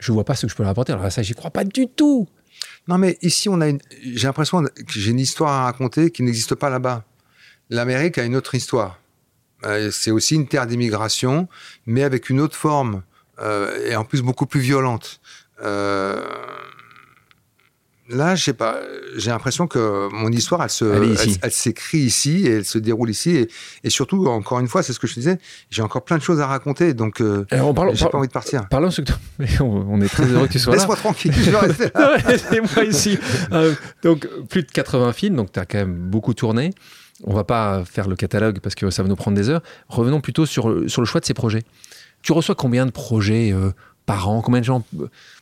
je 0.00 0.10
vois 0.10 0.24
pas 0.24 0.34
ce 0.34 0.46
que 0.46 0.50
je 0.50 0.56
peux 0.56 0.62
leur 0.64 0.70
apporter. 0.70 0.92
Alors 0.92 1.12
ça, 1.12 1.22
j'y 1.22 1.34
crois 1.34 1.50
pas 1.52 1.64
du 1.64 1.86
tout. 1.86 2.26
non, 2.88 2.98
mais 2.98 3.16
ici, 3.22 3.48
on 3.48 3.60
a 3.60 3.68
une, 3.68 3.78
j'ai 4.02 4.26
l'impression 4.26 4.62
que 4.64 4.70
j'ai 4.98 5.10
une 5.12 5.20
histoire 5.20 5.52
à 5.52 5.64
raconter 5.64 6.10
qui 6.10 6.22
n'existe 6.24 6.54
pas 6.56 6.70
là-bas. 6.70 7.04
L'Amérique 7.70 8.18
a 8.18 8.24
une 8.24 8.34
autre 8.34 8.54
histoire. 8.56 8.98
Euh, 9.64 9.90
c'est 9.92 10.10
aussi 10.10 10.34
une 10.34 10.48
terre 10.48 10.66
d'immigration, 10.66 11.46
mais 11.86 12.02
avec 12.02 12.28
une 12.30 12.40
autre 12.40 12.56
forme 12.56 13.02
euh, 13.40 13.88
et 13.88 13.94
en 13.94 14.04
plus 14.04 14.20
beaucoup 14.22 14.46
plus 14.46 14.58
violente. 14.60 15.20
Euh, 15.62 16.20
là, 18.08 18.34
je 18.34 18.44
sais 18.44 18.52
pas, 18.52 18.78
j'ai 19.16 19.30
l'impression 19.30 19.66
que 19.66 20.08
mon 20.12 20.30
histoire, 20.30 20.62
elle 20.62 20.70
se, 20.70 20.84
Elle 21.42 21.50
s'écrit 21.50 21.98
ici 21.98 22.46
et 22.46 22.50
elle 22.50 22.64
se 22.64 22.78
déroule 22.78 23.10
ici. 23.10 23.36
Et, 23.36 23.48
et 23.84 23.90
surtout, 23.90 24.26
encore 24.26 24.60
une 24.60 24.68
fois, 24.68 24.82
c'est 24.82 24.92
ce 24.92 24.98
que 24.98 25.06
je 25.06 25.14
te 25.14 25.20
disais, 25.20 25.38
j'ai 25.70 25.82
encore 25.82 26.04
plein 26.04 26.18
de 26.18 26.22
choses 26.22 26.40
à 26.40 26.46
raconter, 26.46 26.94
donc 26.94 27.20
euh, 27.20 27.46
Alors, 27.50 27.68
on 27.68 27.74
parle, 27.74 27.94
j'ai 27.94 28.06
pas 28.06 28.18
envie 28.18 28.28
de 28.28 28.32
partir. 28.32 28.68
Parlons 28.68 28.90
ce 28.90 29.02
que 29.02 29.12
on, 29.60 29.86
on 29.88 30.00
est 30.00 30.08
très 30.08 30.26
heureux 30.26 30.46
que 30.46 30.52
tu 30.52 30.58
sois 30.58 30.72
là. 30.72 30.78
Laisse-moi 30.78 30.96
tranquille, 30.96 31.32
je 31.32 31.50
vais 31.50 31.58
rester 31.58 31.90
là. 31.94 32.12
Ouais, 32.12 32.32
Laissez-moi 32.32 32.84
ici. 32.84 33.18
Euh, 33.52 33.74
donc, 34.02 34.28
plus 34.48 34.62
de 34.62 34.70
80 34.70 35.12
films, 35.12 35.36
donc 35.36 35.52
tu 35.52 35.60
as 35.60 35.66
quand 35.66 35.78
même 35.78 35.94
beaucoup 35.94 36.34
tourné. 36.34 36.70
On 37.24 37.34
va 37.34 37.44
pas 37.44 37.84
faire 37.84 38.08
le 38.08 38.16
catalogue 38.16 38.58
parce 38.60 38.74
que 38.74 38.90
ça 38.90 39.02
va 39.02 39.08
nous 39.08 39.16
prendre 39.16 39.36
des 39.36 39.48
heures. 39.48 39.62
Revenons 39.88 40.20
plutôt 40.20 40.46
sur, 40.46 40.82
sur 40.88 41.00
le 41.00 41.06
choix 41.06 41.20
de 41.20 41.26
ces 41.26 41.34
projets. 41.34 41.62
Tu 42.22 42.32
reçois 42.32 42.54
combien 42.54 42.86
de 42.86 42.90
projets 42.90 43.52
euh, 43.52 43.70
par 44.06 44.28
an 44.28 44.42
Combien 44.42 44.60
de 44.60 44.64
gens 44.64 44.84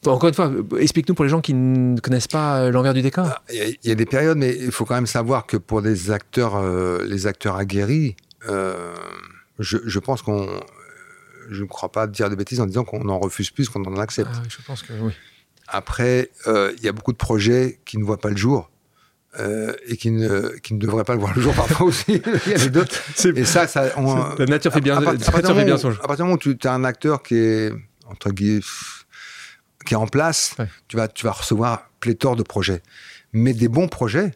enfin, 0.02 0.12
Encore 0.12 0.28
une 0.28 0.34
fois, 0.34 0.50
explique-nous 0.78 1.14
pour 1.14 1.24
les 1.24 1.30
gens 1.30 1.40
qui 1.40 1.54
ne 1.54 1.98
connaissent 2.00 2.28
pas 2.28 2.60
euh, 2.60 2.70
l'envers 2.70 2.94
du 2.94 3.02
décor. 3.02 3.28
Il 3.50 3.56
y, 3.56 3.60
a, 3.60 3.64
il 3.68 3.88
y 3.88 3.90
a 3.90 3.94
des 3.94 4.06
périodes, 4.06 4.38
mais 4.38 4.54
il 4.56 4.70
faut 4.72 4.84
quand 4.84 4.94
même 4.94 5.06
savoir 5.06 5.46
que 5.46 5.56
pour 5.56 5.82
des 5.82 6.10
acteurs, 6.10 6.56
euh, 6.56 7.04
les 7.06 7.26
acteurs 7.26 7.56
aguerris, 7.56 8.16
euh, 8.48 8.94
je, 9.58 9.78
je 9.84 9.98
pense 9.98 10.22
qu'on. 10.22 10.48
Je 11.50 11.62
ne 11.62 11.68
crois 11.68 11.90
pas 11.90 12.06
dire 12.06 12.30
de 12.30 12.36
bêtises 12.36 12.60
en 12.60 12.66
disant 12.66 12.84
qu'on 12.84 13.08
en 13.08 13.18
refuse 13.18 13.50
plus 13.50 13.68
qu'on 13.68 13.82
en 13.84 13.96
accepte. 13.96 14.30
Ah 14.32 14.42
je 14.48 14.56
pense 14.64 14.82
que 14.82 14.92
oui. 15.00 15.12
Après, 15.66 16.30
euh, 16.46 16.72
il 16.78 16.84
y 16.84 16.88
a 16.88 16.92
beaucoup 16.92 17.12
de 17.12 17.16
projets 17.16 17.80
qui 17.84 17.98
ne 17.98 18.04
voient 18.04 18.18
pas 18.20 18.30
le 18.30 18.36
jour 18.36 18.70
euh, 19.40 19.72
et 19.86 19.96
qui 19.96 20.10
ne, 20.12 20.50
qui 20.62 20.74
ne 20.74 20.78
devraient 20.78 21.02
pas 21.04 21.14
le 21.14 21.20
voir 21.20 21.34
le 21.34 21.42
jour 21.42 21.52
parfois 21.54 21.86
aussi. 21.86 22.04
il 22.46 22.52
y 22.52 22.54
a 22.54 22.58
les 22.58 22.70
deux. 22.70 22.84
Et 23.36 23.44
ça, 23.44 23.66
ça 23.66 23.86
on- 23.96 24.34
La 24.38 24.46
nature 24.46 24.72
fait 24.72 24.80
bien, 24.80 24.96
à, 24.96 25.00
la 25.00 25.06
part- 25.06 25.14
à 25.14 25.16
partir 25.18 25.34
nature 25.42 25.56
fait 25.56 25.64
bien 25.64 25.76
son 25.78 25.90
jeu. 25.90 25.98
à 26.02 26.06
partir 26.06 26.24
du 26.24 26.30
moment 26.30 26.40
où 26.44 26.54
tu 26.54 26.68
as 26.68 26.72
un 26.72 26.84
acteur 26.84 27.22
qui 27.22 27.36
est, 27.36 27.72
entre 28.10 28.30
guillemets, 28.30 28.60
qui 29.86 29.94
est 29.94 29.96
en 29.96 30.06
place, 30.06 30.54
Ouais. 30.58 30.66
tu, 30.88 30.96
vas, 30.96 31.08
tu 31.08 31.24
vas 31.26 31.32
recevoir 31.32 31.88
pléthore 32.00 32.36
de 32.36 32.42
projets. 32.42 32.82
Mais 33.32 33.52
des 33.54 33.68
bons 33.68 33.88
projets, 33.88 34.32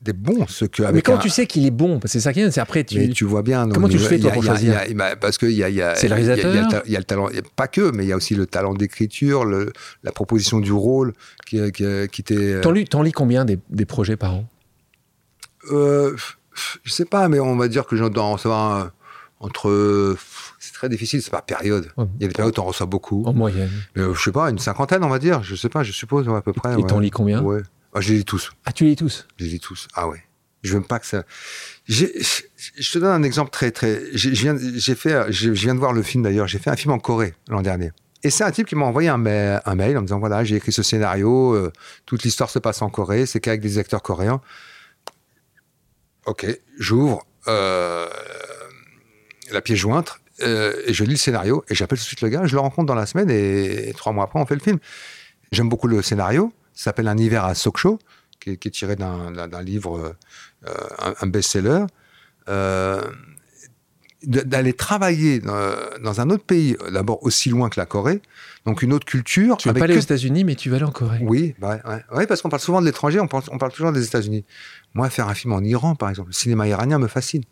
des 0.00 0.12
bons, 0.12 0.46
ceux 0.48 0.66
que. 0.66 0.82
Mais 0.90 1.02
quand 1.02 1.14
un- 1.16 1.18
tu 1.18 1.28
sais 1.28 1.46
qu'il 1.46 1.64
est 1.66 1.70
bon, 1.70 2.00
que 2.00 2.08
c'est 2.08 2.18
ça 2.18 2.32
qui 2.32 2.40
est, 2.40 2.50
c'est 2.50 2.60
après 2.60 2.82
tu. 2.82 2.98
mais 2.98 3.08
tu 3.10 3.24
vois 3.24 3.42
bien. 3.42 3.68
Comment 3.68 3.88
tu 3.88 3.98
fais, 3.98 4.18
toi, 4.18 4.32
pour 4.32 4.42
choisir 4.42 4.82
il 4.88 4.96
y 4.96 5.00
a- 5.00 5.14
Parce 5.16 5.38
qu'il 5.38 5.50
y 5.52 5.62
a, 5.62 5.94
C'est 5.94 6.08
le 6.08 6.16
il 6.18 6.24
y 6.24 6.24
réalisateur 6.26 6.82
il 6.86 6.92
y 6.92 6.96
a 6.96 6.98
le 6.98 7.04
talent, 7.04 7.28
pas 7.54 7.68
que, 7.68 7.90
mais 7.92 8.04
il 8.04 8.08
y 8.08 8.12
a 8.12 8.16
aussi 8.16 8.34
le 8.34 8.46
talent 8.46 8.74
d'écriture, 8.74 9.44
la 9.44 10.12
proposition 10.12 10.58
du 10.58 10.72
rôle 10.72 11.12
qui, 11.46 11.70
qui, 11.72 11.84
qui 12.10 12.22
t'est. 12.24 12.60
T'en 12.62 12.72
lis, 12.72 13.12
combien 13.12 13.44
des, 13.44 13.58
des 13.70 13.84
projets 13.86 14.16
par 14.16 14.34
an? 14.34 14.48
Euh, 15.70 16.16
je 16.82 16.90
sais 16.90 17.04
pas, 17.04 17.28
mais 17.28 17.38
on 17.38 17.56
va 17.56 17.68
dire 17.68 17.86
que 17.86 17.94
j'en 17.96 18.08
dois 18.08 18.24
en 18.24 18.88
entre. 19.40 19.70
Très 20.82 20.88
difficile, 20.88 21.22
c'est 21.22 21.30
pas 21.30 21.42
période. 21.42 21.92
Ouais. 21.96 22.06
Il 22.18 22.22
y 22.22 22.24
a 22.24 22.26
des 22.28 22.34
périodes 22.34 22.58
où 22.58 22.62
on 22.62 22.64
reçoit 22.64 22.86
beaucoup. 22.86 23.22
en 23.24 23.32
moyenne 23.32 23.70
Mais, 23.94 24.02
euh, 24.02 24.14
je 24.14 24.20
sais 24.20 24.32
pas, 24.32 24.50
une 24.50 24.58
cinquantaine, 24.58 25.04
on 25.04 25.08
va 25.08 25.20
dire. 25.20 25.40
Je 25.44 25.54
sais 25.54 25.68
pas, 25.68 25.84
je 25.84 25.92
suppose, 25.92 26.28
à 26.28 26.40
peu 26.42 26.52
près. 26.52 26.72
Et 26.72 26.76
ouais. 26.78 26.82
t'en 26.88 26.98
lis 26.98 27.12
combien? 27.12 27.40
Ouais. 27.40 27.60
Ah, 27.94 28.00
je 28.00 28.08
les 28.10 28.18
lis 28.18 28.24
tous. 28.24 28.50
Ah, 28.64 28.72
tu 28.72 28.82
les 28.82 28.90
lis 28.90 28.96
tous? 28.96 29.28
Je 29.36 29.44
les 29.44 29.50
lis 29.52 29.60
tous. 29.60 29.86
Ah 29.94 30.08
ouais. 30.08 30.20
Je 30.64 30.76
veux 30.76 30.82
pas 30.82 30.98
que 30.98 31.06
ça. 31.06 31.22
Je 31.86 32.06
te 32.92 32.98
donne 32.98 33.12
un 33.12 33.22
exemple 33.22 33.50
très 33.50 33.70
très. 33.70 34.02
J'ai 34.12 34.34
je 34.34 34.42
viens, 34.42 34.56
j'ai 34.58 34.96
fait, 34.96 35.30
je 35.30 35.54
je 35.54 35.62
viens 35.62 35.76
de 35.76 35.78
voir 35.78 35.92
le 35.92 36.02
film 36.02 36.24
d'ailleurs. 36.24 36.48
J'ai 36.48 36.58
fait 36.58 36.70
un 36.70 36.74
film 36.74 36.92
en 36.92 36.98
Corée 36.98 37.34
l'an 37.46 37.62
dernier. 37.62 37.92
Et 38.24 38.30
c'est 38.30 38.42
un 38.42 38.50
type 38.50 38.66
qui 38.66 38.74
m'a 38.74 38.84
envoyé 38.84 39.08
un, 39.08 39.18
ma- 39.18 39.62
un 39.64 39.74
mail 39.76 39.96
en 39.96 40.00
me 40.00 40.06
disant 40.06 40.18
voilà, 40.18 40.42
j'ai 40.42 40.56
écrit 40.56 40.72
ce 40.72 40.82
scénario, 40.82 41.52
euh, 41.54 41.72
toute 42.06 42.24
l'histoire 42.24 42.50
se 42.50 42.58
passe 42.58 42.82
en 42.82 42.90
Corée, 42.90 43.24
c'est 43.24 43.38
qu'avec 43.38 43.60
des 43.60 43.78
acteurs 43.78 44.02
coréens. 44.02 44.40
Ok, 46.26 46.44
j'ouvre 46.76 47.24
euh, 47.46 48.08
la 49.52 49.60
pièce 49.60 49.78
jointe 49.78 50.20
euh, 50.40 50.72
et 50.86 50.94
je 50.94 51.04
lis 51.04 51.10
le 51.12 51.16
scénario 51.16 51.64
et 51.68 51.74
j'appelle 51.74 51.98
tout 51.98 52.02
de 52.04 52.06
suite 52.08 52.22
le 52.22 52.28
gars. 52.30 52.46
Je 52.46 52.54
le 52.54 52.60
rencontre 52.60 52.86
dans 52.86 52.94
la 52.94 53.06
semaine 53.06 53.30
et, 53.30 53.88
et 53.90 53.92
trois 53.92 54.12
mois 54.12 54.24
après 54.24 54.40
on 54.40 54.46
fait 54.46 54.54
le 54.54 54.60
film. 54.60 54.78
J'aime 55.52 55.68
beaucoup 55.68 55.88
le 55.88 56.00
scénario. 56.02 56.52
Ça 56.74 56.84
s'appelle 56.84 57.08
Un 57.08 57.18
hiver 57.18 57.44
à 57.44 57.54
Sokcho, 57.54 57.98
qui 58.40 58.50
est, 58.52 58.56
qui 58.56 58.68
est 58.68 58.70
tiré 58.70 58.96
d'un 58.96 59.62
livre, 59.62 60.14
euh, 60.66 60.72
un, 60.98 61.14
un 61.20 61.26
best-seller. 61.26 61.84
Euh, 62.48 63.02
D'aller 64.24 64.72
travailler 64.72 65.40
dans, 65.40 65.74
dans 66.00 66.20
un 66.20 66.30
autre 66.30 66.44
pays, 66.44 66.76
d'abord 66.92 67.24
aussi 67.24 67.48
loin 67.50 67.68
que 67.68 67.80
la 67.80 67.86
Corée, 67.86 68.22
donc 68.64 68.82
une 68.82 68.92
autre 68.92 69.04
culture. 69.04 69.56
Tu 69.56 69.68
avec 69.68 69.80
pas 69.80 69.84
aller 69.86 69.94
que- 69.94 69.98
aux 69.98 70.02
États-Unis, 70.02 70.44
mais 70.44 70.54
tu 70.54 70.70
vas 70.70 70.76
aller 70.76 70.84
en 70.84 70.92
Corée. 70.92 71.18
oui, 71.22 71.56
bah 71.58 71.70
ouais, 71.84 71.92
ouais. 71.92 72.04
Ouais, 72.18 72.26
parce 72.28 72.40
qu'on 72.40 72.48
parle 72.48 72.62
souvent 72.62 72.80
de 72.80 72.86
l'étranger, 72.86 73.18
on 73.18 73.26
parle, 73.26 73.42
on 73.50 73.58
parle 73.58 73.72
toujours 73.72 73.90
des 73.90 74.04
États-Unis. 74.06 74.44
Moi, 74.94 75.10
faire 75.10 75.26
un 75.28 75.34
film 75.34 75.52
en 75.54 75.60
Iran, 75.60 75.96
par 75.96 76.08
exemple, 76.08 76.28
le 76.28 76.34
cinéma 76.34 76.68
iranien 76.68 77.00
me 77.00 77.08
fascine. 77.08 77.42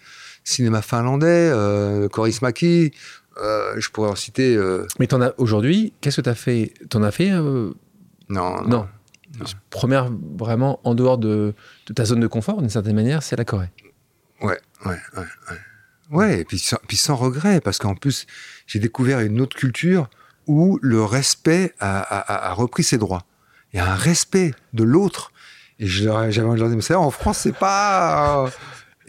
Cinéma 0.45 0.83
finlandais, 0.83 1.51
euh, 1.53 2.09
Korismaki, 2.09 2.93
euh, 3.43 3.75
je 3.79 3.89
pourrais 3.91 4.11
en 4.11 4.17
citer. 4.17 4.57
euh, 4.57 4.87
Mais 4.99 5.07
t'en 5.07 5.21
as 5.21 5.33
aujourd'hui, 5.39 5.93
qu'est-ce 6.01 6.17
que 6.17 6.23
t'as 6.23 6.35
fait? 6.35 6.73
T'en 6.89 7.03
as 7.03 7.11
fait 7.11 7.31
non, 8.29 8.63
Non. 8.65 8.87
Première, 9.71 10.11
vraiment, 10.37 10.81
en 10.85 10.95
dehors 10.95 11.17
de, 11.19 11.55
de 11.87 11.93
ta 11.95 12.05
zone 12.05 12.21
de 12.21 12.27
confort, 12.27 12.61
d'une 12.61 12.69
certaine 12.71 12.97
manière, 12.97 13.23
c'est 13.23 13.37
la 13.37 13.45
Corée. 13.45 13.71
Ouais, 14.43 14.59
ouais, 14.85 14.99
ouais. 15.17 15.23
Ouais, 15.49 15.57
ouais 16.11 16.41
et 16.41 16.45
puis 16.45 16.59
sans, 16.59 16.79
puis 16.89 16.97
sans 16.97 17.15
regret, 17.17 17.61
parce 17.61 17.79
qu'en 17.79 17.95
plus, 17.95 18.27
j'ai 18.67 18.81
découvert 18.81 19.21
une 19.21 19.41
autre 19.41 19.57
culture 19.57 20.11
où 20.47 20.79
le 20.83 21.05
respect 21.05 21.75
a, 21.79 22.01
a- 22.01 22.19
a- 22.19 22.51
a 22.51 22.53
repris 22.55 22.83
ses 22.83 22.99
droits. 22.99 23.23
Il 23.73 23.77
y 23.77 23.81
a 23.81 23.91
un 23.91 23.95
respect 23.95 24.53
de 24.73 24.83
l'autre. 24.83 25.33
Et 25.79 25.87
j'avais 25.87 26.11
envie 26.43 26.57
de 26.57 26.61
leur 26.61 26.69
dire, 26.69 26.77
mais 26.77 26.83
ça, 26.83 26.99
en 26.99 27.11
France, 27.11 27.39
c'est 27.39 27.57
pas. 27.57 28.47
euh, 28.47 28.51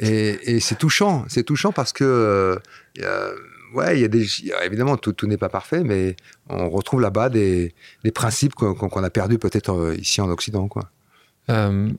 Et, 0.02 0.60
c'est 0.60 0.78
touchant. 0.78 1.26
C'est 1.28 1.44
touchant 1.44 1.72
parce 1.72 1.94
que. 1.94 2.60
euh, 3.00 3.36
ouais, 3.74 3.98
il 3.98 4.02
y 4.02 4.06
a 4.06 4.08
des. 4.08 4.26
évidemment, 4.64 4.98
tout, 4.98 5.16
n'est 5.28 5.38
pas 5.38 5.50
parfait, 5.50 5.84
mais 5.84 6.16
on 6.50 6.70
retrouve 6.70 7.02
là-bas 7.02 7.30
des, 7.30 7.74
principes 8.14 8.56
qu'on 8.56 9.04
a 9.04 9.10
perdus 9.10 9.38
peut-être 9.38 9.74
euh, 9.74 9.96
ici 9.96 10.20
en 10.20 10.30
Occident, 10.30 10.68
quoi. 10.68 10.90
Euh, 11.50 11.90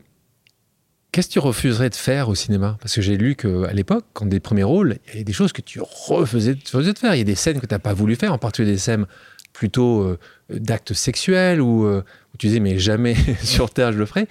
qu'est-ce 1.13 1.29
que 1.29 1.33
tu 1.35 1.39
refuserais 1.39 1.91
de 1.91 1.95
faire 1.95 2.29
au 2.29 2.35
cinéma? 2.35 2.77
Parce 2.81 2.95
que 2.95 3.03
j'ai 3.03 3.17
lu 3.17 3.37
qu'à 3.37 3.73
l'époque, 3.73 4.05
quand 4.15 4.27
des 4.27 4.41
premiers 4.41 4.65
rôles, 4.65 4.99
il 5.07 5.11
y 5.11 5.15
avait 5.15 5.25
des 5.25 5.33
choses 5.33 5.53
que 5.53 5.63
tu 5.63 5.81
refusais, 5.81 6.57
tu 6.57 6.77
refusais 6.77 6.93
de 6.93 6.99
faire. 6.99 7.15
Il 7.15 7.19
y 7.19 7.23
a 7.23 7.25
des 7.25 7.35
scènes 7.37 7.61
que 7.61 7.67
tu 7.67 7.75
n'as 7.75 7.79
pas 7.79 7.95
voulu 7.95 8.17
faire, 8.17 8.33
en 8.33 8.39
particulier 8.39 8.73
des 8.73 8.79
scènes 8.79 9.07
plutôt 9.53 10.17
d'actes 10.49 10.95
sexuels 10.95 11.61
où, 11.61 11.87
tu 12.39 12.47
disais 12.47 12.61
mais 12.61 12.79
jamais 12.79 13.15
sur 13.43 13.71
Terre 13.71 13.93
je 13.93 13.99
le 13.99 14.07
ferai. 14.07 14.27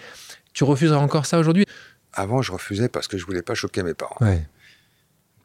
Tu 0.53 0.63
refuserais 0.65 0.97
encore 0.97 1.25
ça 1.25 1.39
aujourd'hui? 1.39 1.65
Avant, 2.13 2.41
je 2.41 2.51
refusais 2.51 2.89
parce 2.89 3.07
que 3.07 3.17
je 3.17 3.25
voulais 3.25 3.41
pas 3.41 3.53
choquer 3.55 3.83
mes 3.83 3.93
parents. 3.93 4.17
Ouais. 4.21 4.45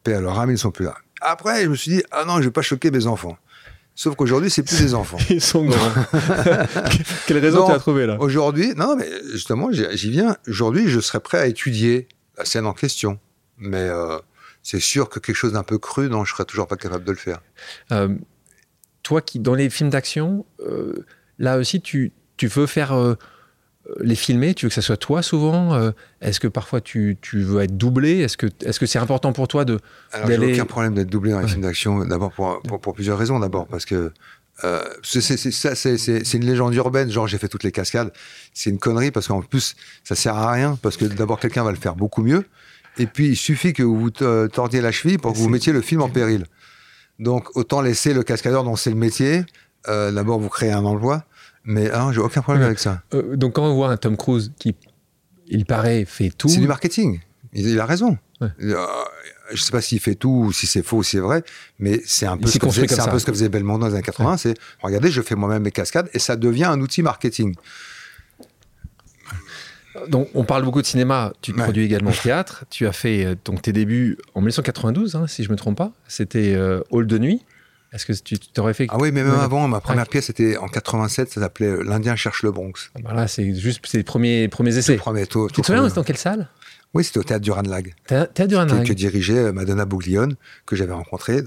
Paix 0.02 0.14
à 0.14 0.20
leur 0.20 0.38
âme, 0.38 0.50
ils 0.50 0.58
sont 0.58 0.70
plus 0.70 0.84
là. 0.84 0.96
Après, 1.20 1.64
je 1.64 1.68
me 1.68 1.74
suis 1.76 1.90
dit, 1.92 2.02
ah 2.10 2.24
non, 2.24 2.38
je 2.38 2.44
vais 2.44 2.50
pas 2.50 2.62
choquer 2.62 2.90
mes 2.90 3.06
enfants. 3.06 3.38
Sauf 3.94 4.14
qu'aujourd'hui, 4.14 4.50
c'est 4.50 4.62
plus 4.62 4.78
des 4.80 4.94
enfants. 5.02 5.16
Ils 5.30 5.40
sont 5.40 5.64
grands. 5.64 5.92
Quelle 7.26 7.38
raison 7.38 7.60
Non, 7.60 7.66
tu 7.66 7.72
as 7.72 7.78
trouvé 7.78 8.06
là? 8.06 8.16
Aujourd'hui, 8.20 8.74
non, 8.76 8.96
mais 8.96 9.08
justement, 9.32 9.70
j'y 9.72 10.10
viens. 10.10 10.36
Aujourd'hui, 10.48 10.88
je 10.88 11.00
serais 11.00 11.20
prêt 11.20 11.38
à 11.38 11.46
étudier 11.46 12.08
la 12.36 12.44
scène 12.44 12.66
en 12.66 12.74
question. 12.74 13.18
Mais 13.58 13.88
euh, 13.88 14.18
c'est 14.62 14.80
sûr 14.80 15.08
que 15.08 15.18
quelque 15.18 15.36
chose 15.36 15.52
d'un 15.52 15.62
peu 15.62 15.78
cru, 15.78 16.10
non, 16.10 16.24
je 16.24 16.34
serais 16.34 16.44
toujours 16.44 16.66
pas 16.66 16.76
capable 16.76 17.04
de 17.04 17.12
le 17.12 17.16
faire. 17.16 17.40
Euh, 17.92 18.14
Toi 19.02 19.22
qui, 19.22 19.38
dans 19.40 19.54
les 19.54 19.70
films 19.70 19.88
d'action, 19.88 20.44
euh, 20.60 21.06
là 21.38 21.56
aussi, 21.56 21.80
tu, 21.80 22.12
tu 22.36 22.48
veux 22.48 22.66
faire 22.66 22.92
les 24.00 24.14
filmer? 24.16 24.54
Tu 24.54 24.66
veux 24.66 24.68
que 24.70 24.74
ça 24.74 24.82
soit 24.82 24.96
toi 24.96 25.22
souvent? 25.22 25.74
Euh, 25.74 25.90
Est-ce 26.20 26.40
que 26.40 26.48
parfois 26.48 26.80
tu, 26.80 27.16
tu 27.20 27.40
veux 27.42 27.62
être 27.62 27.76
doublé? 27.76 28.18
Est-ce 28.20 28.36
que 28.36 28.86
c'est 28.86 28.98
important 28.98 29.32
pour 29.32 29.46
toi 29.48 29.64
de 29.64 29.78
Alors, 30.12 30.28
j'ai 30.28 30.52
aucun 30.54 30.64
problème 30.66 30.94
d'être 30.94 31.08
doublé 31.10 31.30
dans 31.32 31.38
les 31.38 31.44
Ouais. 31.44 31.50
films 31.50 31.62
d'action. 31.62 32.04
D'abord 32.04 32.32
pour, 32.32 32.60
pour, 32.62 32.80
pour 32.80 32.94
plusieurs 32.94 33.18
raisons. 33.18 33.38
D'abord 33.38 33.66
parce 33.66 33.84
que 33.84 34.12
euh, 34.64 34.82
c'est 35.02 36.34
une 36.34 36.44
légende 36.46 36.74
urbaine. 36.74 37.10
Genre, 37.10 37.26
j'ai 37.26 37.38
fait 37.38 37.48
toutes 37.48 37.62
les 37.64 37.72
cascades. 37.72 38.12
C'est 38.54 38.70
une 38.70 38.78
connerie 38.78 39.10
parce 39.10 39.28
qu'en 39.28 39.42
plus, 39.42 39.76
ça 40.04 40.14
sert 40.14 40.34
à 40.36 40.50
rien 40.52 40.78
parce 40.82 40.96
que 40.96 41.04
d'abord, 41.04 41.38
quelqu'un 41.38 41.62
va 41.64 41.70
le 41.70 41.76
faire 41.76 41.94
beaucoup 41.94 42.22
mieux. 42.22 42.44
Et 42.98 43.06
puis, 43.06 43.28
il 43.28 43.36
suffit 43.36 43.72
que 43.74 43.82
vous 43.82 44.10
te- 44.10 44.46
tordiez 44.46 44.80
la 44.80 44.90
cheville 44.92 45.18
pour 45.18 45.32
que 45.34 45.38
vous 45.38 45.48
mettiez 45.50 45.72
le 45.72 45.82
film 45.82 46.00
en 46.02 46.08
péril. 46.08 46.46
Donc, 47.18 47.54
autant 47.56 47.82
laisser 47.82 48.14
le 48.14 48.22
cascadeur 48.22 48.64
dont 48.64 48.76
c'est 48.76 48.90
le 48.90 48.96
métier. 48.96 49.44
Euh, 49.88 50.10
d'abord, 50.10 50.38
vous 50.40 50.48
créez 50.48 50.72
un 50.72 50.84
emploi. 50.84 51.24
Mais 51.66 51.90
ah, 51.92 52.10
j'ai 52.12 52.20
aucun 52.20 52.40
problème 52.42 52.62
Ouais. 52.62 52.66
avec 52.68 52.78
ça. 52.78 53.02
Euh, 53.12 53.36
donc 53.36 53.54
quand 53.54 53.64
on 53.64 53.74
voit 53.74 53.90
un 53.90 53.96
Tom 53.96 54.16
Cruise 54.16 54.52
qui, 54.58 54.74
il 55.48 55.64
paraît, 55.66 56.04
fait 56.04 56.30
tout. 56.30 56.48
C'est 56.48 56.60
du 56.60 56.68
marketing. 56.68 57.20
Il, 57.52 57.68
il 57.68 57.80
a 57.80 57.86
raison. 57.86 58.16
Ouais. 58.40 58.48
Euh, 58.62 58.76
je 59.52 59.62
sais 59.62 59.72
pas 59.72 59.80
s'il 59.80 59.98
fait 60.00 60.14
tout 60.14 60.44
ou 60.46 60.52
si 60.52 60.66
c'est 60.66 60.82
faux 60.82 60.98
ou 60.98 61.02
si 61.02 61.12
c'est 61.12 61.18
vrai, 61.20 61.42
mais 61.78 62.02
c'est 62.06 62.26
un 62.26 62.36
peu 62.36 62.48
ce 62.48 62.58
que 62.58 62.68
faisait, 62.68 63.00
un 63.00 63.08
peu 63.08 63.18
ce 63.18 63.24
que 63.26 63.32
faisait 63.32 63.48
Belmondo 63.48 63.80
dans 63.80 63.86
les 63.88 63.94
années 63.94 64.02
80. 64.02 64.36
C'est 64.36 64.54
regardez, 64.82 65.10
je 65.10 65.22
fais 65.22 65.34
moi-même 65.34 65.62
mes 65.62 65.70
cascades 65.70 66.08
et 66.12 66.18
ça 66.18 66.36
devient 66.36 66.64
un 66.64 66.80
outil 66.80 67.02
marketing. 67.02 67.54
Donc 70.08 70.28
on 70.34 70.44
parle 70.44 70.62
beaucoup 70.64 70.82
de 70.82 70.86
cinéma. 70.86 71.32
Tu 71.40 71.52
te 71.52 71.56
Ouais. 71.56 71.64
produis 71.64 71.84
également 71.84 72.10
au 72.10 72.14
théâtre. 72.14 72.64
Tu 72.70 72.86
as 72.86 72.92
fait 72.92 73.24
euh, 73.24 73.34
donc 73.44 73.62
tes 73.62 73.72
débuts 73.72 74.18
en 74.34 74.40
1992, 74.40 75.16
hein, 75.16 75.26
si 75.26 75.42
je 75.42 75.50
me 75.50 75.56
trompe 75.56 75.78
pas. 75.78 75.92
C'était 76.06 76.54
euh, 76.54 76.82
Hall 76.90 77.06
de 77.06 77.18
nuit. 77.18 77.42
Est-ce 77.96 78.06
que 78.06 78.12
tu 78.12 78.38
t'aurais 78.38 78.74
fait 78.74 78.86
Ah 78.90 78.98
oui, 79.00 79.10
mais 79.10 79.24
même 79.24 79.32
Ouais. 79.32 79.40
avant, 79.40 79.66
ma 79.68 79.80
première 79.80 80.06
pièce 80.06 80.28
était 80.30 80.56
en 80.58 80.68
87, 80.68 81.32
ça 81.32 81.40
s'appelait 81.40 81.66
euh, 81.66 81.82
L'Indien 81.82 82.14
cherche 82.14 82.42
le 82.42 82.52
Bronx. 82.52 82.90
Voilà, 83.02 83.26
c'est 83.26 83.54
juste 83.54 83.90
les 83.94 84.02
premiers 84.02 84.48
premiers 84.48 84.76
essais. 84.76 84.96
Premier, 84.96 85.26
tout, 85.26 85.48
Tu 85.48 85.54
tout 85.54 85.60
te 85.62 85.66
souviens, 85.66 85.88
dans 85.88 86.02
quelle 86.04 86.18
salle? 86.18 86.48
Oui, 86.94 87.02
c'était 87.04 87.18
au 87.18 87.24
théâtre 87.24 87.42
du 87.42 87.50
Ranlag, 87.50 87.94
t'as 88.06 88.26
du 88.26 88.54
que, 88.54 88.54
Ranag. 88.54 88.86
que 88.86 88.92
dirigeait 88.92 89.38
euh, 89.38 89.52
Madonna 89.52 89.84
Bouglione, 89.86 90.36
que 90.66 90.76
j'avais 90.76 90.92
rencontré 90.92 91.42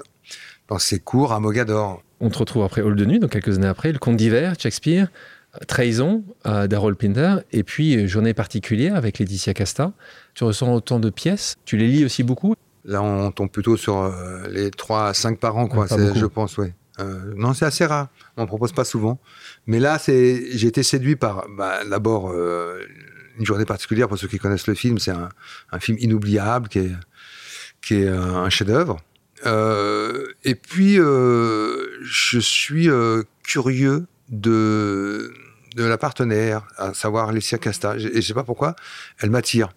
dans 0.68 0.80
ses 0.80 1.00
cours 1.00 1.34
à 1.34 1.40
Mogador. 1.40 2.04
On 2.20 2.30
te 2.30 2.38
retrouve 2.40 2.64
après 2.64 2.82
Hall 2.82 2.96
de 2.96 3.06
nuit, 3.06 3.20
donc 3.20 3.32
quelques 3.32 3.58
années 3.58 3.68
après, 3.68 3.92
Le 3.92 4.00
Conte 4.00 4.18
d'hiver, 4.18 4.56
Shakespeare, 4.60 5.08
euh, 5.56 5.60
Trahison 5.68 6.24
euh, 6.46 6.68
d'Harold 6.68 6.98
Pinter, 6.98 7.38
et 7.52 7.64
puis 7.64 8.08
Journée 8.08 8.34
particulière 8.34 8.96
avec 8.96 9.18
Laetitia 9.20 9.54
Casta. 9.54 9.94
Tu 10.36 10.44
ressens 10.44 10.72
autant 10.74 11.00
de 11.00 11.10
pièces? 11.10 11.56
Tu 11.66 11.78
les 11.78 11.88
lis 11.88 12.06
aussi 12.06 12.24
beaucoup? 12.24 12.56
Là, 12.90 13.04
on 13.04 13.32
tombe 13.32 13.52
plutôt 13.52 13.78
sur 13.78 14.00
euh, 14.00 14.48
les 14.50 14.72
3 14.72 15.10
à 15.10 15.14
5 15.14 15.40
par 15.40 15.56
an, 15.58 15.68
quoi. 15.68 15.86
Je 15.88 16.26
pense, 16.26 16.58
oui. 16.58 16.74
non, 17.36 17.54
c'est 17.54 17.66
assez 17.66 17.86
rare. 17.86 18.08
On 18.36 18.42
ne 18.42 18.48
propose 18.48 18.72
pas 18.72 18.84
souvent. 18.84 19.20
Mais 19.68 19.80
là, 19.80 20.00
c'est, 20.00 20.58
j'ai 20.58 20.68
été 20.68 20.82
séduit 20.82 21.16
par, 21.16 21.46
bah, 21.56 21.86
d'abord, 21.86 22.32
euh, 22.32 22.82
une 23.38 23.46
journée 23.46 23.66
particulière. 23.66 24.08
Pour 24.08 24.18
ceux 24.18 24.28
qui 24.28 24.40
connaissent 24.40 24.68
le 24.68 24.74
film, 24.74 24.98
c'est 24.98 25.12
un, 25.12 25.30
un 25.72 25.80
film 25.80 26.00
inoubliable 26.00 26.68
qui 26.68 26.80
est, 26.80 26.92
qui 27.82 27.94
est 28.02 28.08
un, 28.08 28.38
un 28.38 28.50
chef-d'œuvre. 28.50 28.98
Euh, 29.46 30.26
et 30.44 30.56
puis, 30.56 31.00
euh, 31.00 32.00
je 32.02 32.40
suis 32.40 32.90
euh, 32.90 33.24
curieux 33.44 34.08
de, 34.30 35.32
de 35.76 35.84
la 35.84 35.98
partenaire, 35.98 36.68
à 36.78 36.94
savoir 36.94 37.30
Alessia 37.30 37.58
Casta. 37.58 37.96
Et 37.96 38.00
je 38.00 38.16
ne 38.16 38.22
sais 38.22 38.34
pas 38.34 38.44
pourquoi, 38.44 38.76
elle 39.20 39.30
m'attire. 39.30 39.70